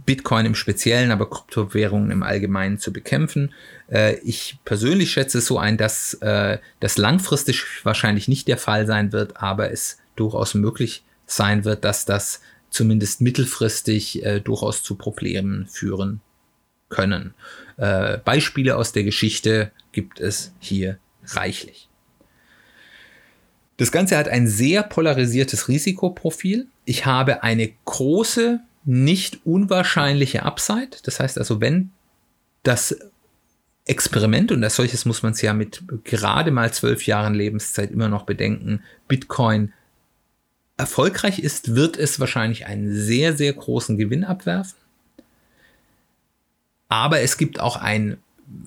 Bitcoin 0.07 0.47
im 0.47 0.55
Speziellen, 0.55 1.11
aber 1.11 1.29
Kryptowährungen 1.29 2.11
im 2.11 2.23
Allgemeinen 2.23 2.79
zu 2.79 2.93
bekämpfen. 2.93 3.53
Äh, 3.91 4.19
ich 4.21 4.59
persönlich 4.65 5.11
schätze 5.11 5.39
es 5.39 5.47
so 5.47 5.59
ein, 5.59 5.77
dass 5.77 6.15
äh, 6.15 6.59
das 6.81 6.99
langfristig 6.99 7.63
wahrscheinlich 7.85 8.29
nicht 8.29 8.49
der 8.49 8.59
Fall 8.59 8.87
sein 8.87 9.13
wird, 9.13 9.37
aber 9.37 9.71
es 9.71 9.99
durchaus 10.17 10.55
möglich 10.55 11.05
sein 11.27 11.65
wird, 11.65 11.85
dass 11.85 12.05
das 12.05 12.41
zumindest 12.71 13.21
mittelfristig 13.21 14.25
äh, 14.25 14.41
durchaus 14.41 14.83
zu 14.83 14.97
Problemen 14.97 15.67
führen 15.67 16.21
können. 16.89 17.35
Äh, 17.77 18.19
Beispiele 18.19 18.77
aus 18.77 18.93
der 18.93 19.05
Geschichte 19.05 19.71
gibt 19.93 20.21
es 20.21 20.53
hier 20.59 20.99
reichlich. 21.27 21.89
Das 23.77 23.91
Ganze 23.91 24.17
hat 24.17 24.29
ein 24.29 24.47
sehr 24.47 24.83
polarisiertes 24.83 25.69
Risikoprofil. 25.69 26.67
Ich 26.85 27.07
habe 27.07 27.43
eine 27.43 27.73
große 27.85 28.61
nicht 28.85 29.45
unwahrscheinliche 29.45 30.45
Upside. 30.45 30.99
Das 31.03 31.19
heißt 31.19 31.39
also, 31.39 31.61
wenn 31.61 31.91
das 32.63 32.97
Experiment, 33.87 34.53
und 34.53 34.63
als 34.63 34.77
solches 34.77 35.05
muss 35.05 35.23
man 35.23 35.33
es 35.33 35.43
ja 35.43 35.53
mit 35.53 35.83
gerade 36.05 36.51
mal 36.51 36.73
zwölf 36.73 37.07
Jahren 37.07 37.35
Lebenszeit 37.35 37.91
immer 37.91 38.09
noch 38.09 38.25
bedenken, 38.25 38.83
Bitcoin 39.09 39.73
erfolgreich 40.77 41.39
ist, 41.39 41.75
wird 41.75 41.97
es 41.97 42.19
wahrscheinlich 42.19 42.67
einen 42.67 42.95
sehr, 42.95 43.37
sehr 43.37 43.53
großen 43.53 43.97
Gewinn 43.97 44.25
abwerfen. 44.25 44.79
Aber 46.89 47.21
es 47.21 47.37
gibt 47.37 47.61
auch 47.61 47.77
ein 47.77 48.19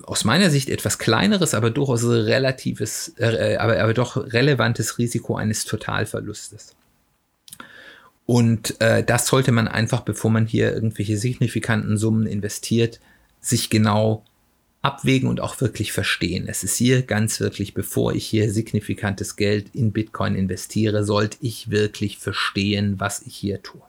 aus 0.02 0.24
meiner 0.24 0.50
Sicht 0.50 0.70
etwas 0.70 0.98
kleineres, 0.98 1.54
aber 1.54 1.70
durchaus 1.70 2.04
relatives, 2.04 3.14
äh, 3.18 3.56
aber, 3.56 3.80
aber 3.80 3.94
doch 3.94 4.16
relevantes 4.16 4.98
Risiko 4.98 5.36
eines 5.36 5.64
Totalverlustes. 5.64 6.74
Und 8.26 8.80
äh, 8.80 9.02
das 9.04 9.26
sollte 9.26 9.52
man 9.52 9.68
einfach, 9.68 10.02
bevor 10.02 10.30
man 10.30 10.46
hier 10.46 10.74
irgendwelche 10.74 11.16
signifikanten 11.16 11.96
Summen 11.96 12.26
investiert, 12.26 13.00
sich 13.40 13.70
genau 13.70 14.24
abwägen 14.82 15.28
und 15.28 15.40
auch 15.40 15.60
wirklich 15.60 15.92
verstehen. 15.92 16.46
Es 16.48 16.62
ist 16.62 16.76
hier 16.76 17.02
ganz 17.02 17.40
wirklich, 17.40 17.74
bevor 17.74 18.14
ich 18.14 18.26
hier 18.26 18.52
signifikantes 18.52 19.36
Geld 19.36 19.74
in 19.74 19.92
Bitcoin 19.92 20.34
investiere, 20.34 21.04
sollte 21.04 21.38
ich 21.40 21.70
wirklich 21.70 22.18
verstehen, 22.18 23.00
was 23.00 23.22
ich 23.22 23.34
hier 23.34 23.62
tue. 23.62 23.82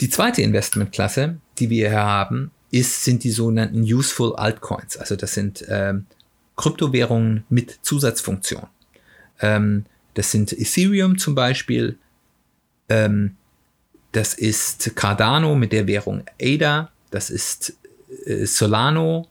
Die 0.00 0.10
zweite 0.10 0.42
Investmentklasse, 0.42 1.38
die 1.58 1.70
wir 1.70 1.88
hier 1.88 2.00
haben, 2.00 2.50
ist, 2.70 3.04
sind 3.04 3.24
die 3.24 3.30
sogenannten 3.30 3.82
Useful 3.82 4.36
Altcoins. 4.36 4.96
Also 4.96 5.16
das 5.16 5.34
sind 5.34 5.64
ähm, 5.68 6.06
Kryptowährungen 6.56 7.44
mit 7.48 7.78
Zusatzfunktion. 7.82 8.66
Ähm, 9.40 9.86
das 10.14 10.30
sind 10.30 10.52
Ethereum 10.52 11.18
zum 11.18 11.34
Beispiel, 11.34 11.96
ähm, 12.88 13.36
das 14.12 14.34
ist 14.34 14.96
Cardano 14.96 15.54
mit 15.54 15.72
der 15.72 15.86
Währung 15.86 16.24
ADA. 16.40 16.90
Das 17.10 17.30
ist 17.30 17.76
äh, 18.26 18.44
Solano, 18.46 19.28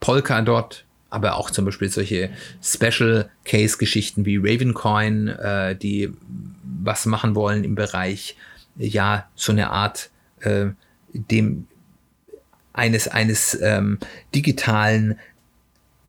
Polkadot, 0.00 0.84
aber 1.10 1.36
auch 1.36 1.50
zum 1.50 1.64
Beispiel 1.64 1.88
solche 1.88 2.30
Special 2.62 3.30
Case 3.44 3.76
Geschichten 3.78 4.24
wie 4.24 4.36
Ravencoin, 4.36 5.28
äh, 5.28 5.76
die 5.76 6.12
was 6.82 7.06
machen 7.06 7.34
wollen 7.34 7.64
im 7.64 7.74
Bereich, 7.74 8.36
ja, 8.76 9.28
so 9.34 9.52
eine 9.52 9.70
Art 9.70 10.10
äh, 10.40 10.66
dem 11.12 11.66
eines, 12.72 13.06
eines 13.08 13.58
ähm, 13.60 13.98
digitalen 14.34 15.18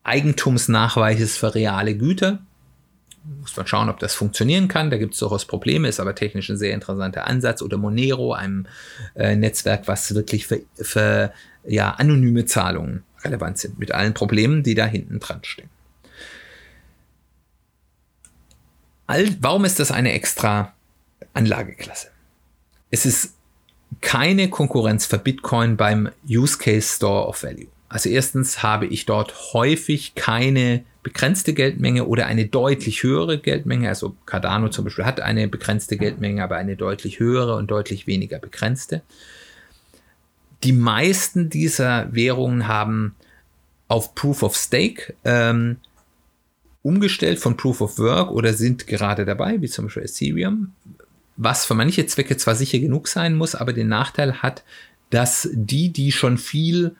Eigentumsnachweises 0.04 1.38
für 1.38 1.56
reale 1.56 1.96
Güter 1.96 2.40
muss 3.40 3.56
man 3.56 3.68
schauen, 3.68 3.90
ob 3.90 4.00
das 4.00 4.16
funktionieren 4.16 4.68
kann. 4.68 4.90
Da 4.90 4.98
gibt 4.98 5.14
es 5.14 5.20
durchaus 5.20 5.46
Probleme, 5.46 5.88
ist 5.88 6.00
aber 6.00 6.16
technisch 6.16 6.50
ein 6.50 6.58
sehr 6.58 6.74
interessanter 6.74 7.28
Ansatz. 7.28 7.62
Oder 7.62 7.78
Monero, 7.78 8.34
einem 8.34 8.68
äh, 9.16 9.36
Netzwerk, 9.36 9.88
was 9.88 10.14
wirklich 10.14 10.48
für, 10.48 10.62
für 10.76 11.34
ja, 11.66 11.92
anonyme 11.92 12.46
Zahlungen 12.46 13.04
relevant 13.24 13.58
sind, 13.58 13.80
mit 13.80 13.94
allen 13.94 14.14
Problemen, 14.14 14.64
die 14.64 14.76
da 14.76 14.86
hinten 14.86 15.20
dran 15.20 15.40
stehen. 15.44 15.70
All, 19.08 19.36
warum 19.40 19.66
ist 19.66 19.80
das 19.80 19.92
eine 19.92 20.12
extra 20.14 20.74
Anlageklasse? 21.34 22.10
Es 22.94 23.08
ist 23.08 23.34
keine 24.02 24.52
Konkurrenz 24.52 25.08
für 25.08 25.18
Bitcoin 25.18 25.78
beim 25.78 26.10
Use 26.30 26.60
Case 26.60 26.96
Store 26.98 27.28
of 27.28 27.42
Value. 27.42 27.66
Also 27.90 28.08
erstens 28.08 28.62
habe 28.62 28.86
ich 28.86 29.08
dort 29.08 29.54
häufig 29.54 30.14
keine 30.14 30.84
begrenzte 31.02 31.56
Geldmenge 31.56 32.06
oder 32.06 32.28
eine 32.28 32.46
deutlich 32.46 33.02
höhere 33.02 33.40
Geldmenge. 33.40 33.90
Also 33.90 34.16
Cardano 34.28 34.70
zum 34.70 34.86
Beispiel 34.86 35.06
hat 35.06 35.22
eine 35.22 35.48
begrenzte 35.48 35.98
Geldmenge, 35.98 36.44
aber 36.44 36.58
eine 36.58 36.76
deutlich 36.76 37.18
höhere 37.18 37.56
und 37.56 37.72
deutlich 37.72 38.06
weniger 38.06 38.38
begrenzte. 38.38 39.02
Die 40.62 40.72
meisten 40.72 41.50
dieser 41.50 42.14
Währungen 42.14 42.68
haben 42.68 43.16
auf 43.88 44.14
Proof 44.14 44.44
of 44.44 44.56
Stake 44.56 45.16
ähm, 45.26 45.78
umgestellt 46.84 47.40
von 47.40 47.58
Proof 47.58 47.82
of 47.82 47.98
Work 47.98 48.30
oder 48.30 48.54
sind 48.54 48.86
gerade 48.86 49.26
dabei, 49.26 49.60
wie 49.62 49.68
zum 49.68 49.86
Beispiel 49.86 50.04
Ethereum, 50.04 50.74
was 51.36 51.66
für 51.66 51.74
manche 51.74 52.06
Zwecke 52.06 52.38
zwar 52.38 52.56
sicher 52.56 52.80
genug 52.80 53.08
sein 53.08 53.36
muss, 53.36 53.56
aber 53.56 53.74
den 53.74 53.88
Nachteil 53.88 54.42
hat, 54.42 54.64
dass 55.10 55.50
die, 55.54 55.90
die 55.90 56.12
schon 56.12 56.38
viel 56.38 56.96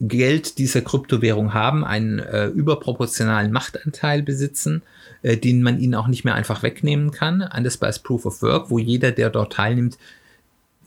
Geld 0.00 0.58
dieser 0.58 0.80
Kryptowährung 0.80 1.54
haben, 1.54 1.84
einen 1.84 2.20
äh, 2.20 2.46
überproportionalen 2.46 3.50
Machtanteil 3.50 4.22
besitzen, 4.22 4.82
äh, 5.22 5.36
den 5.36 5.62
man 5.62 5.80
ihnen 5.80 5.96
auch 5.96 6.06
nicht 6.06 6.24
mehr 6.24 6.34
einfach 6.34 6.62
wegnehmen 6.62 7.10
kann. 7.10 7.42
Anders 7.42 7.78
bei 7.78 7.90
Proof 7.90 8.26
of 8.26 8.42
Work, 8.42 8.70
wo 8.70 8.78
jeder, 8.78 9.10
der 9.10 9.30
dort 9.30 9.54
teilnimmt, 9.54 9.98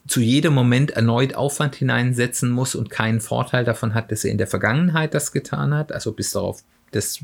zu 0.08 0.22
jedem 0.22 0.54
Moment 0.54 0.92
erneut 0.92 1.36
Aufwand 1.36 1.76
hineinsetzen 1.76 2.52
muss 2.52 2.74
und 2.74 2.90
keinen 2.90 3.22
Vorteil 3.22 3.66
davon 3.66 3.94
hat, 3.94 4.12
dass 4.12 4.24
er 4.24 4.32
in 4.32 4.38
der 4.38 4.48
Vergangenheit 4.48 5.14
das 5.14 5.32
getan 5.32 5.74
hat, 5.74 5.92
also 5.92 6.14
bis 6.14 6.32
darauf 6.32 6.64
des 6.94 7.20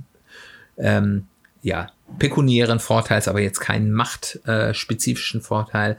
ähm, 0.77 1.25
ja, 1.61 1.87
pekuniären 2.19 2.79
Vorteils, 2.79 3.27
aber 3.27 3.39
jetzt 3.39 3.59
keinen 3.59 3.91
machtspezifischen 3.91 5.41
äh, 5.41 5.43
Vorteil. 5.43 5.97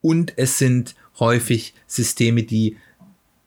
Und 0.00 0.32
es 0.36 0.58
sind 0.58 0.94
häufig 1.18 1.74
Systeme, 1.86 2.42
die 2.42 2.76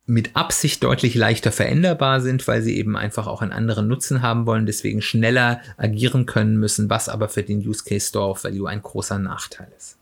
mit 0.06 0.36
Absicht 0.36 0.84
deutlich 0.84 1.16
leichter 1.16 1.52
veränderbar 1.52 2.20
sind, 2.20 2.46
weil 2.48 2.62
sie 2.62 2.78
eben 2.78 2.98
einfach 2.98 3.28
auch 3.28 3.42
einen 3.42 3.54
anderen 3.54 3.88
Nutzen 3.88 4.22
haben 4.22 4.46
wollen, 4.46 4.66
deswegen 4.66 5.02
schneller 5.02 5.62
agieren 5.78 6.26
können 6.26 6.58
müssen, 6.58 6.90
was 6.90 7.08
aber 7.08 7.30
für 7.30 7.44
den 7.44 7.66
Use 7.66 7.84
Case 7.86 8.08
Store 8.08 8.32
of 8.32 8.44
Value 8.44 8.68
ein 8.68 8.82
großer 8.82 9.20
Nachteil 9.20 9.72
ist. 9.78 9.98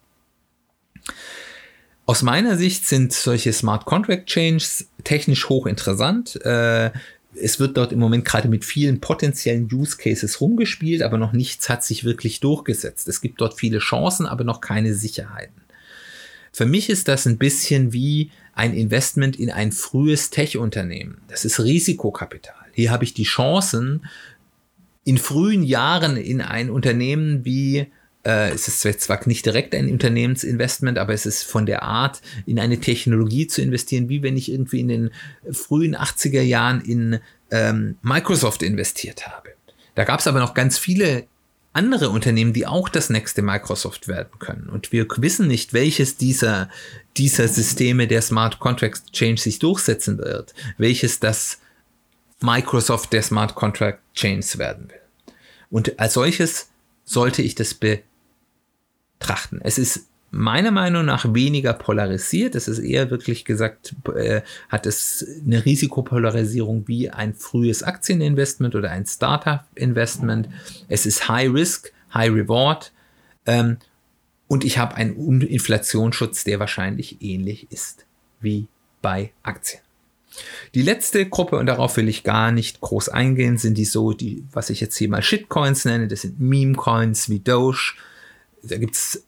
Aus 2.08 2.24
meiner 2.24 2.58
Sicht 2.58 2.88
sind 2.88 3.14
solche 3.14 3.54
Smart 3.54 3.86
Contract 3.86 4.26
Changes 4.26 4.88
technisch 5.04 5.48
hochinteressant. 5.48 6.44
Äh, 6.44 6.90
es 7.36 7.60
wird 7.60 7.78
dort 7.78 7.92
im 7.92 8.00
Moment 8.00 8.26
gerade 8.26 8.48
mit 8.48 8.66
vielen 8.66 9.00
potenziellen 9.02 9.70
Use 9.72 9.98
Cases 9.98 10.42
rumgespielt, 10.42 11.02
aber 11.02 11.18
noch 11.18 11.32
nichts 11.32 11.70
hat 11.70 11.84
sich 11.84 12.04
wirklich 12.04 12.40
durchgesetzt. 12.40 13.08
Es 13.08 13.22
gibt 13.22 13.40
dort 13.42 13.54
viele 13.60 13.80
Chancen, 13.80 14.26
aber 14.26 14.44
noch 14.44 14.62
keine 14.62 14.94
Sicherheiten. 14.96 15.62
Für 16.52 16.66
mich 16.66 16.90
ist 16.90 17.08
das 17.08 17.28
ein 17.28 17.38
bisschen 17.38 17.94
wie 17.94 18.32
ein 18.54 18.74
Investment 18.74 19.40
in 19.40 19.52
ein 19.52 19.72
frühes 19.72 20.32
Tech-Unternehmen. 20.32 21.20
Das 21.28 21.46
ist 21.46 21.60
Risikokapital. 21.60 22.56
Hier 22.74 22.92
habe 22.92 23.04
ich 23.04 23.14
die 23.14 23.24
Chancen, 23.24 24.06
in 25.04 25.18
frühen 25.18 25.64
Jahren 25.64 26.18
in 26.18 26.42
ein 26.42 26.70
Unternehmen 26.70 27.46
wie 27.46 27.88
äh, 28.26 28.52
es 28.52 28.68
ist 28.68 29.02
zwar 29.02 29.28
nicht 29.28 29.46
direkt 29.46 29.74
ein 29.74 29.92
Unternehmensinvestment, 29.92 30.98
aber 30.98 31.14
es 31.14 31.26
ist 31.26 31.44
von 31.44 31.66
der 31.66 31.84
Art, 31.84 32.22
in 32.46 32.60
eine 32.60 32.80
Technologie 32.80 33.48
zu 33.48 33.62
investieren, 33.62 34.10
wie 34.10 34.24
wenn 34.24 34.38
ich 34.38 34.52
irgendwie 34.52 34.82
in 34.82 34.88
den 34.88 35.12
frühen 35.52 35.96
80er 35.96 36.42
Jahren 36.42 36.82
in 36.82 37.20
ähm, 37.52 37.98
Microsoft 38.02 38.62
investiert 38.62 39.28
habe. 39.28 39.50
Da 39.96 40.04
gab 40.04 40.20
es 40.20 40.28
aber 40.28 40.40
noch 40.40 40.54
ganz 40.54 40.78
viele 40.78 41.28
andere 41.72 42.10
Unternehmen, 42.10 42.54
die 42.54 42.66
auch 42.66 42.90
das 42.90 43.10
nächste 43.10 43.42
Microsoft 43.42 44.08
werden 44.08 44.40
können. 44.40 44.70
Und 44.70 44.92
wir 44.92 45.08
wissen 45.18 45.48
nicht, 45.48 45.74
welches 45.74 46.18
dieser, 46.18 46.70
dieser 47.16 47.48
Systeme 47.48 48.08
der 48.08 48.22
Smart 48.22 48.60
Contract 48.60 49.14
Change 49.14 49.42
sich 49.42 49.60
durchsetzen 49.60 50.18
wird, 50.18 50.54
welches 50.78 51.20
das 51.20 51.60
Microsoft 52.42 53.14
der 53.14 53.22
Smart 53.22 53.56
Contract 53.56 54.00
Chains 54.16 54.58
werden 54.58 54.90
will. 54.90 55.36
Und 55.70 56.00
als 56.00 56.14
solches 56.14 56.70
sollte 57.06 57.42
ich 57.42 57.56
das 57.56 57.74
betrachten. 59.20 59.60
Es 59.64 59.78
ist 59.78 60.08
meiner 60.32 60.72
Meinung 60.72 61.06
nach 61.06 61.34
weniger 61.34 61.74
polarisiert. 61.74 62.56
Es 62.56 62.68
ist 62.68 62.80
eher 62.80 63.10
wirklich 63.10 63.46
gesagt, 63.46 63.96
äh, 64.16 64.42
hat 64.70 64.86
es 64.86 65.26
eine 65.46 65.66
Risikopolarisierung 65.66 66.88
wie 66.88 67.10
ein 67.10 67.34
frühes 67.34 67.84
Aktieninvestment 67.84 68.76
oder 68.76 68.92
ein 68.92 69.06
Startup-Investment. 69.06 70.50
Es 70.88 71.06
ist 71.06 71.28
High 71.28 71.52
Risk, 71.54 71.92
High 72.14 72.32
Reward. 72.32 72.92
Ähm, 73.46 73.78
und 74.48 74.64
ich 74.64 74.78
habe 74.78 74.96
einen 74.96 75.42
Inflationsschutz, 75.42 76.44
der 76.44 76.60
wahrscheinlich 76.60 77.22
ähnlich 77.22 77.72
ist 77.72 78.06
wie 78.40 78.68
bei 79.02 79.32
Aktien. 79.44 79.82
Die 80.76 80.82
letzte 80.82 81.28
Gruppe, 81.28 81.58
und 81.58 81.66
darauf 81.66 81.98
will 81.98 82.08
ich 82.08 82.24
gar 82.24 82.52
nicht 82.52 82.82
groß 82.82 83.10
eingehen, 83.10 83.58
sind 83.58 83.78
die 83.78 83.86
so, 83.86 84.14
die, 84.14 84.44
was 84.52 84.70
ich 84.70 84.80
jetzt 84.80 84.98
hier 84.98 85.10
mal 85.10 85.24
Shitcoins 85.24 85.86
nenne, 85.86 86.08
das 86.08 86.22
sind 86.22 86.40
Meme-Coins 86.40 87.30
wie 87.30 87.40
Doge. 87.40 87.94
Da 88.64 88.78
gibt 88.78 88.96
es 88.96 89.24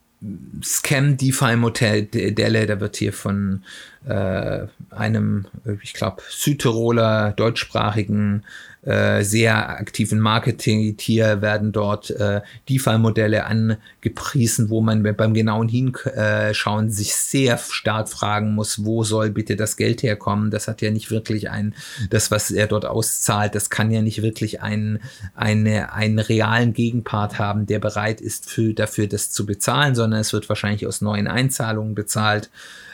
Scam-DeFi-Modelle, 0.64 2.68
da 2.68 2.80
wird 2.80 2.98
hier 2.98 3.12
von 3.12 3.64
äh, 4.06 4.68
einem, 4.92 5.48
ich 5.82 5.94
glaube, 5.94 6.22
Südtiroler 6.30 7.32
deutschsprachigen 7.32 8.44
äh, 8.84 9.24
sehr 9.24 9.70
aktiven 9.70 10.20
Marketing-Tier 10.20 11.44
werden 11.44 11.72
dort 11.72 12.10
äh, 12.10 12.42
DeFi-Modelle 12.68 13.46
angepriesen, 13.46 14.72
wo 14.72 14.82
man 14.82 15.04
beim 15.04 15.36
genauen 15.36 15.70
Hinschauen 15.70 16.90
sich 16.90 17.14
sehr 17.14 17.60
stark 17.60 18.10
fragen 18.10 18.56
muss, 18.56 18.84
wo 18.84 19.04
soll 19.04 19.30
bitte 19.30 19.56
das 19.56 19.78
Geld 19.78 20.02
herkommen? 20.02 20.50
Das 20.50 20.68
hat 20.68 20.82
ja 20.82 20.90
nicht 20.90 21.12
wirklich 21.12 21.52
ein, 21.52 21.76
das, 22.10 22.32
was 22.32 22.50
er 22.50 22.66
dort 22.66 22.86
auszahlt, 22.86 23.54
das 23.54 23.70
kann 23.70 23.92
ja 23.92 24.02
nicht 24.02 24.24
wirklich 24.24 24.64
einen, 24.64 25.00
eine, 25.36 25.94
einen 25.94 26.18
realen 26.18 26.74
Gegenpart 26.74 27.38
haben, 27.38 27.68
der 27.68 27.78
bereit 27.78 28.20
ist 28.20 28.50
für, 28.50 28.74
dafür 28.74 29.06
das 29.06 29.30
zu 29.30 29.46
bezahlen, 29.46 29.94
sondern 29.94 30.22
es 30.22 30.34
wird 30.34 30.50
wahrscheinlich 30.50 30.88
aus 30.88 31.02
neuen 31.02 31.28
Einzahlungen 31.28 31.94
bezahlt. 31.94 32.50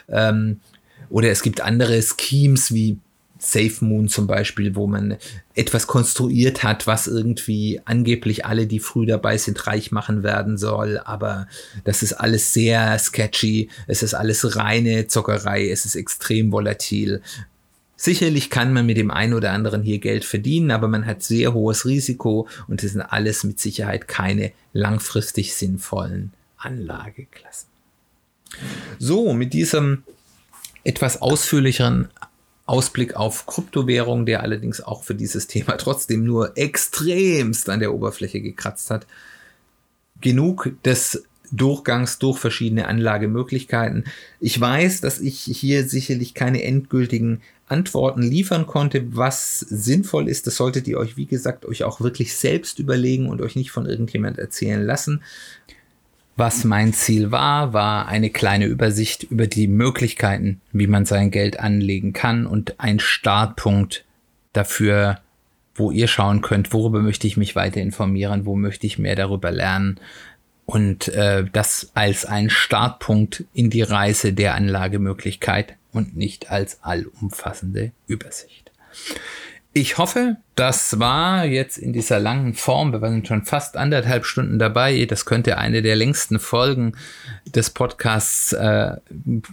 Ähm, 0.09 0.59
oder 1.09 1.29
es 1.29 1.41
gibt 1.41 1.61
andere 1.61 2.01
Schemes 2.01 2.73
wie 2.73 2.99
Safe 3.39 3.73
Moon 3.81 4.07
zum 4.07 4.27
Beispiel, 4.27 4.75
wo 4.75 4.87
man 4.87 5.17
etwas 5.55 5.87
konstruiert 5.87 6.63
hat, 6.63 6.87
was 6.87 7.07
irgendwie 7.07 7.81
angeblich 7.85 8.45
alle, 8.45 8.67
die 8.67 8.79
früh 8.79 9.05
dabei 9.05 9.37
sind, 9.37 9.67
reich 9.67 9.91
machen 9.91 10.23
werden 10.23 10.57
soll. 10.57 10.99
Aber 11.03 11.47
das 11.83 12.03
ist 12.03 12.13
alles 12.13 12.53
sehr 12.53 12.97
sketchy. 12.99 13.69
Es 13.87 14.03
ist 14.03 14.13
alles 14.13 14.55
reine 14.55 15.07
Zockerei. 15.07 15.69
Es 15.69 15.85
ist 15.85 15.95
extrem 15.95 16.51
volatil. 16.51 17.21
Sicherlich 17.95 18.51
kann 18.51 18.73
man 18.73 18.85
mit 18.85 18.97
dem 18.97 19.09
einen 19.09 19.33
oder 19.33 19.51
anderen 19.51 19.81
hier 19.81 19.97
Geld 19.97 20.23
verdienen, 20.23 20.69
aber 20.69 20.87
man 20.87 21.07
hat 21.07 21.23
sehr 21.23 21.55
hohes 21.55 21.85
Risiko 21.85 22.47
und 22.67 22.83
es 22.83 22.91
sind 22.91 23.01
alles 23.01 23.43
mit 23.43 23.59
Sicherheit 23.59 24.07
keine 24.07 24.51
langfristig 24.71 25.55
sinnvollen 25.55 26.31
Anlageklassen. 26.57 27.69
So, 28.99 29.33
mit 29.33 29.53
diesem 29.53 30.03
etwas 30.83 31.21
ausführlicheren 31.21 32.07
Ausblick 32.67 33.15
auf 33.15 33.47
Kryptowährung, 33.47 34.25
der 34.25 34.43
allerdings 34.43 34.81
auch 34.81 35.03
für 35.03 35.15
dieses 35.15 35.47
Thema 35.47 35.77
trotzdem 35.77 36.23
nur 36.23 36.57
extremst 36.57 37.69
an 37.69 37.79
der 37.79 37.93
Oberfläche 37.93 38.41
gekratzt 38.41 38.91
hat. 38.91 39.07
Genug 40.21 40.71
des 40.83 41.23
Durchgangs 41.51 42.19
durch 42.19 42.37
verschiedene 42.39 42.87
Anlagemöglichkeiten. 42.87 44.05
Ich 44.39 44.59
weiß, 44.59 44.99
dass 45.01 45.19
ich 45.19 45.39
hier 45.39 45.87
sicherlich 45.87 46.33
keine 46.33 46.63
endgültigen 46.63 47.41
Antworten 47.67 48.21
liefern 48.21 48.67
konnte, 48.67 49.15
was 49.15 49.59
sinnvoll 49.59 50.27
ist. 50.27 50.47
Das 50.47 50.55
solltet 50.55 50.87
ihr 50.87 50.97
euch, 50.97 51.15
wie 51.15 51.25
gesagt, 51.25 51.65
euch 51.65 51.83
auch 51.83 52.01
wirklich 52.01 52.35
selbst 52.35 52.79
überlegen 52.79 53.29
und 53.29 53.41
euch 53.41 53.55
nicht 53.55 53.71
von 53.71 53.85
irgendjemand 53.85 54.37
erzählen 54.39 54.83
lassen. 54.83 55.21
Was 56.37 56.63
mein 56.63 56.93
Ziel 56.93 57.31
war, 57.31 57.73
war 57.73 58.07
eine 58.07 58.29
kleine 58.29 58.67
Übersicht 58.67 59.23
über 59.23 59.47
die 59.47 59.67
Möglichkeiten, 59.67 60.61
wie 60.71 60.85
man 60.85 61.05
sein 61.05 61.31
Geld 61.31 61.59
anlegen 61.59 62.13
kann 62.13 62.45
und 62.45 62.79
ein 62.79 62.99
Startpunkt 62.99 64.05
dafür, 64.53 65.19
wo 65.73 65.89
ihr 65.89 66.07
schauen 66.07 66.41
könnt, 66.41 66.71
worüber 66.73 67.01
möchte 67.01 67.25
ich 67.25 67.37
mich 67.37 67.55
weiter 67.55 67.81
informieren, 67.81 68.45
wo 68.45 68.55
möchte 68.55 68.85
ich 68.85 68.99
mehr 68.99 69.15
darüber 69.15 69.49
lernen 69.49 69.99
und 70.67 71.07
äh, 71.07 71.43
das 71.51 71.89
als 71.95 72.25
ein 72.25 72.51
Startpunkt 72.51 73.45
in 73.55 73.71
die 73.71 73.81
Reise 73.81 74.31
der 74.33 74.53
Anlagemöglichkeit 74.53 75.75
und 75.91 76.15
nicht 76.15 76.51
als 76.51 76.83
allumfassende 76.83 77.93
Übersicht. 78.05 78.71
Ich 79.79 79.99
hoffe, 79.99 80.37
das 80.55 80.99
war 80.99 81.45
jetzt 81.45 81.77
in 81.77 81.93
dieser 81.93 82.19
langen 82.19 82.55
Form, 82.55 82.93
wir 82.93 83.09
sind 83.11 83.27
schon 83.27 83.45
fast 83.45 83.77
anderthalb 83.77 84.25
Stunden 84.25 84.57
dabei, 84.57 85.05
das 85.05 85.27
könnte 85.27 85.59
eine 85.59 85.83
der 85.83 85.95
längsten 85.95 86.39
Folgen 86.39 86.93
des 87.45 87.69
Podcasts 87.69 88.53
äh, 88.53 88.95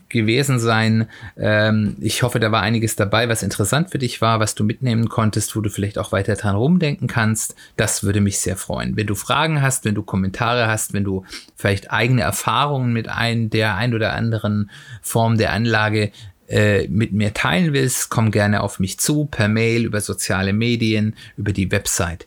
gewesen 0.08 0.58
sein. 0.58 1.10
Ähm, 1.36 1.96
ich 2.00 2.22
hoffe, 2.22 2.40
da 2.40 2.50
war 2.50 2.62
einiges 2.62 2.96
dabei, 2.96 3.28
was 3.28 3.42
interessant 3.42 3.90
für 3.90 3.98
dich 3.98 4.22
war, 4.22 4.40
was 4.40 4.54
du 4.54 4.64
mitnehmen 4.64 5.10
konntest, 5.10 5.54
wo 5.56 5.60
du 5.60 5.68
vielleicht 5.68 5.98
auch 5.98 6.10
weiter 6.10 6.36
dran 6.36 6.56
rumdenken 6.56 7.06
kannst. 7.06 7.54
Das 7.76 8.02
würde 8.02 8.22
mich 8.22 8.38
sehr 8.38 8.56
freuen. 8.56 8.96
Wenn 8.96 9.06
du 9.06 9.14
Fragen 9.14 9.60
hast, 9.60 9.84
wenn 9.84 9.94
du 9.94 10.02
Kommentare 10.02 10.68
hast, 10.68 10.94
wenn 10.94 11.04
du 11.04 11.26
vielleicht 11.54 11.90
eigene 11.90 12.22
Erfahrungen 12.22 12.94
mit 12.94 13.10
ein, 13.10 13.50
der 13.50 13.76
ein 13.76 13.92
oder 13.92 14.14
anderen 14.14 14.70
Form 15.02 15.36
der 15.36 15.52
Anlage 15.52 16.12
äh, 16.48 16.88
mit 16.88 17.12
mir 17.12 17.32
teilen 17.32 17.72
willst, 17.72 18.10
komm 18.10 18.30
gerne 18.30 18.62
auf 18.62 18.78
mich 18.78 18.98
zu, 18.98 19.26
per 19.26 19.48
Mail, 19.48 19.84
über 19.84 20.00
soziale 20.00 20.52
Medien, 20.52 21.14
über 21.36 21.52
die 21.52 21.70
Website. 21.70 22.26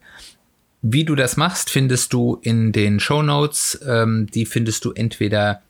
Wie 0.81 1.05
du 1.05 1.15
das 1.15 1.37
machst, 1.37 1.69
findest 1.69 2.13
du 2.13 2.39
in 2.41 2.71
den 2.71 2.99
Show 2.99 3.21
Notes. 3.21 3.79
Ähm, 3.85 4.27
die 4.33 4.45
findest 4.45 4.85
du 4.85 4.91
entweder 4.91 5.61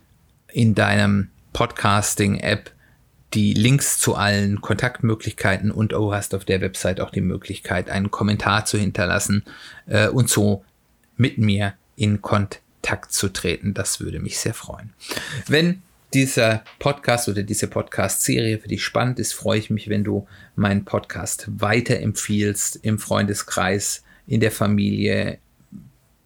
in 0.53 0.75
deinem 0.75 1.31
Podcasting-App 1.53 2.71
die 3.35 3.55
Links 3.55 3.99
zu 3.99 4.17
allen 4.17 4.61
Kontaktmöglichkeiten 4.61 5.71
und 5.71 5.93
du 5.93 6.13
hast 6.13 6.35
auf 6.35 6.45
der 6.45 6.61
Website 6.61 7.01
auch 7.01 7.11
die 7.11 7.21
Möglichkeit, 7.21 7.89
einen 7.89 8.11
Kommentar 8.11 8.65
zu 8.65 8.77
hinterlassen 8.77 9.45
äh, 9.87 10.09
und 10.09 10.29
so 10.29 10.65
mit 11.17 11.39
mir 11.39 11.75
in 11.97 12.23
Kontakt 12.23 13.13
zu 13.13 13.29
treten. 13.29 13.75
Das 13.75 14.01
würde 14.01 14.19
mich 14.19 14.39
sehr 14.39 14.55
freuen. 14.55 14.93
Wenn 15.47 15.83
dieser 16.13 16.65
Podcast 16.81 17.29
oder 17.29 17.45
diese 17.45 17.69
Podcast-Serie 17.69 18.59
für 18.59 18.69
dich 18.69 18.83
spannend 18.83 19.21
ist, 19.21 19.33
freue 19.33 19.61
ich 19.61 19.71
mich, 19.71 19.89
wenn 19.89 20.03
du 20.03 20.27
meinen 20.57 20.85
Podcast 20.85 21.47
weiterempfiehlst 21.49 22.81
im 22.83 22.99
Freundeskreis, 22.99 24.03
in 24.27 24.41
der 24.41 24.51
Familie, 24.51 25.39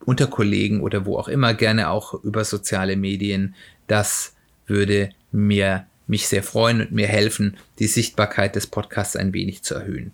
unter 0.06 0.26
Kollegen 0.26 0.80
oder 0.80 1.06
wo 1.06 1.18
auch 1.18 1.28
immer, 1.28 1.54
gerne 1.54 1.90
auch 1.90 2.14
über 2.24 2.44
soziale 2.44 2.96
Medien. 2.96 3.54
Das 3.86 4.34
würde 4.66 5.10
mir 5.32 5.86
mich 6.06 6.28
sehr 6.28 6.42
freuen 6.42 6.80
und 6.80 6.92
mir 6.92 7.06
helfen, 7.06 7.56
die 7.78 7.86
Sichtbarkeit 7.86 8.56
des 8.56 8.66
Podcasts 8.66 9.16
ein 9.16 9.32
wenig 9.32 9.62
zu 9.62 9.74
erhöhen. 9.74 10.12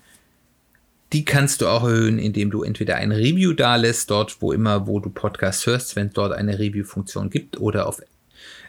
Die 1.13 1.25
kannst 1.25 1.61
du 1.61 1.67
auch 1.67 1.83
erhöhen, 1.83 2.19
indem 2.21 2.51
du 2.51 2.63
entweder 2.63 2.97
ein 2.97 3.11
Review 3.11 3.53
da 3.53 3.75
lässt, 3.77 4.11
dort 4.11 4.41
wo 4.41 4.53
immer, 4.53 4.87
wo 4.87 5.01
du 5.01 5.11
Podcasts 5.11 5.67
hörst, 5.67 5.97
wenn 5.97 6.09
es 6.09 6.13
dort 6.13 6.33
eine 6.33 6.59
Review-Funktion 6.59 7.31
gibt, 7.31 7.59
oder 7.59 7.89
auf 7.89 8.01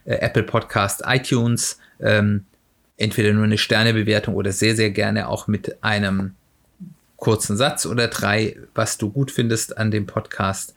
äh, 0.05 0.15
Apple 0.15 0.43
Podcast, 0.43 1.03
iTunes, 1.05 1.77
ähm, 1.99 2.45
entweder 2.97 3.33
nur 3.33 3.43
eine 3.43 3.59
Sternebewertung 3.59 4.35
oder 4.35 4.51
sehr, 4.51 4.75
sehr 4.75 4.89
gerne 4.89 5.27
auch 5.27 5.47
mit 5.47 5.83
einem 5.83 6.35
kurzen 7.17 7.55
Satz 7.55 7.85
oder 7.85 8.07
drei, 8.07 8.57
was 8.73 8.97
du 8.97 9.11
gut 9.11 9.29
findest 9.29 9.77
an 9.77 9.91
dem 9.91 10.07
Podcast. 10.07 10.73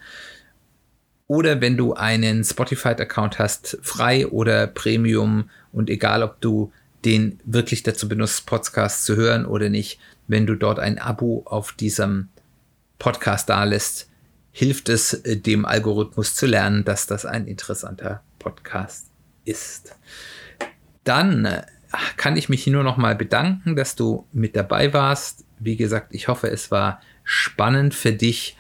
Oder 1.27 1.61
wenn 1.61 1.77
du 1.77 1.95
einen 1.95 2.45
Spotify-Account 2.45 3.39
hast, 3.39 3.79
frei 3.83 4.27
oder 4.27 4.67
Premium 4.67 5.49
und 5.73 5.89
egal, 5.89 6.23
ob 6.23 6.41
du 6.41 6.73
den 7.05 7.41
wirklich 7.45 7.83
dazu 7.83 8.09
benutzt, 8.09 8.47
Podcasts 8.47 9.05
zu 9.05 9.17
hören 9.17 9.47
oder 9.47 9.69
nicht, 9.69 9.99
wenn 10.27 10.47
du 10.47 10.55
dort 10.55 10.79
ein 10.79 10.99
Abo 10.99 11.43
auf 11.47 11.73
diesem 11.73 12.29
Podcast 12.99 13.49
da 13.49 13.65
lässt, 13.65 14.09
hilft 14.53 14.89
es 14.89 15.21
dem 15.25 15.65
Algorithmus 15.65 16.35
zu 16.35 16.47
lernen, 16.47 16.85
dass 16.85 17.07
das 17.07 17.27
ein 17.27 17.47
interessanter 17.47 18.23
Podcast 18.39 19.09
ist. 19.45 19.97
Dann 21.03 21.45
äh, 21.45 21.63
kann 22.17 22.37
ich 22.37 22.49
mich 22.49 22.67
nur 22.67 22.85
noch 22.85 22.97
mal 22.97 23.15
bedanken, 23.15 23.77
dass 23.77 23.97
du 23.97 24.27
mit 24.33 24.57
dabei 24.57 24.93
warst. 24.93 25.45
Wie 25.59 25.77
gesagt, 25.77 26.15
ich 26.15 26.29
hoffe, 26.29 26.51
es 26.51 26.71
war 26.71 27.01
spannend 27.25 27.95
für 27.95 28.13
dich. 28.13 28.57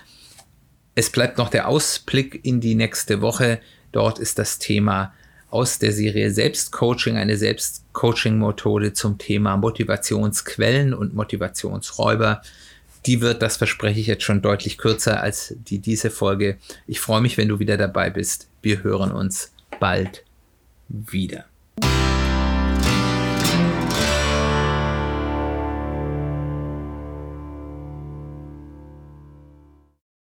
Es 0.95 1.11
bleibt 1.11 1.39
noch 1.39 1.49
der 1.49 1.69
Ausblick 1.69 2.45
in 2.45 2.61
die 2.61 2.75
nächste 2.75 3.21
Woche. 3.21 3.61
Dort 3.93 4.19
ist 4.19 4.39
das 4.39 4.59
Thema 4.59 5.13
aus 5.51 5.79
der 5.79 5.93
Serie 5.93 6.31
Selbstcoaching, 6.31 7.17
eine 7.17 7.37
Selbstcoaching-Methode 7.37 8.93
zum 8.93 9.19
Thema 9.19 9.57
Motivationsquellen 9.57 10.95
und 10.95 11.15
Motivationsräuber. 11.15 12.43
Die 13.07 13.21
wird, 13.21 13.43
das 13.43 13.57
verspreche 13.57 14.01
ich 14.01 14.07
jetzt 14.07 14.25
schon 14.25 14.43
deutlich 14.43 14.79
kürzer 14.79 15.21
als 15.21 15.55
die 15.57 15.79
diese 15.79 16.11
Folge. 16.11 16.59
Ich 16.87 17.01
freue 17.01 17.21
mich, 17.21 17.37
wenn 17.39 17.49
du 17.49 17.59
wieder 17.59 17.77
dabei 17.77 18.11
bist. 18.11 18.49
Wir 18.63 18.83
hören 18.83 19.13
uns 19.13 19.53
bald 19.79 20.25
wieder. 20.89 21.45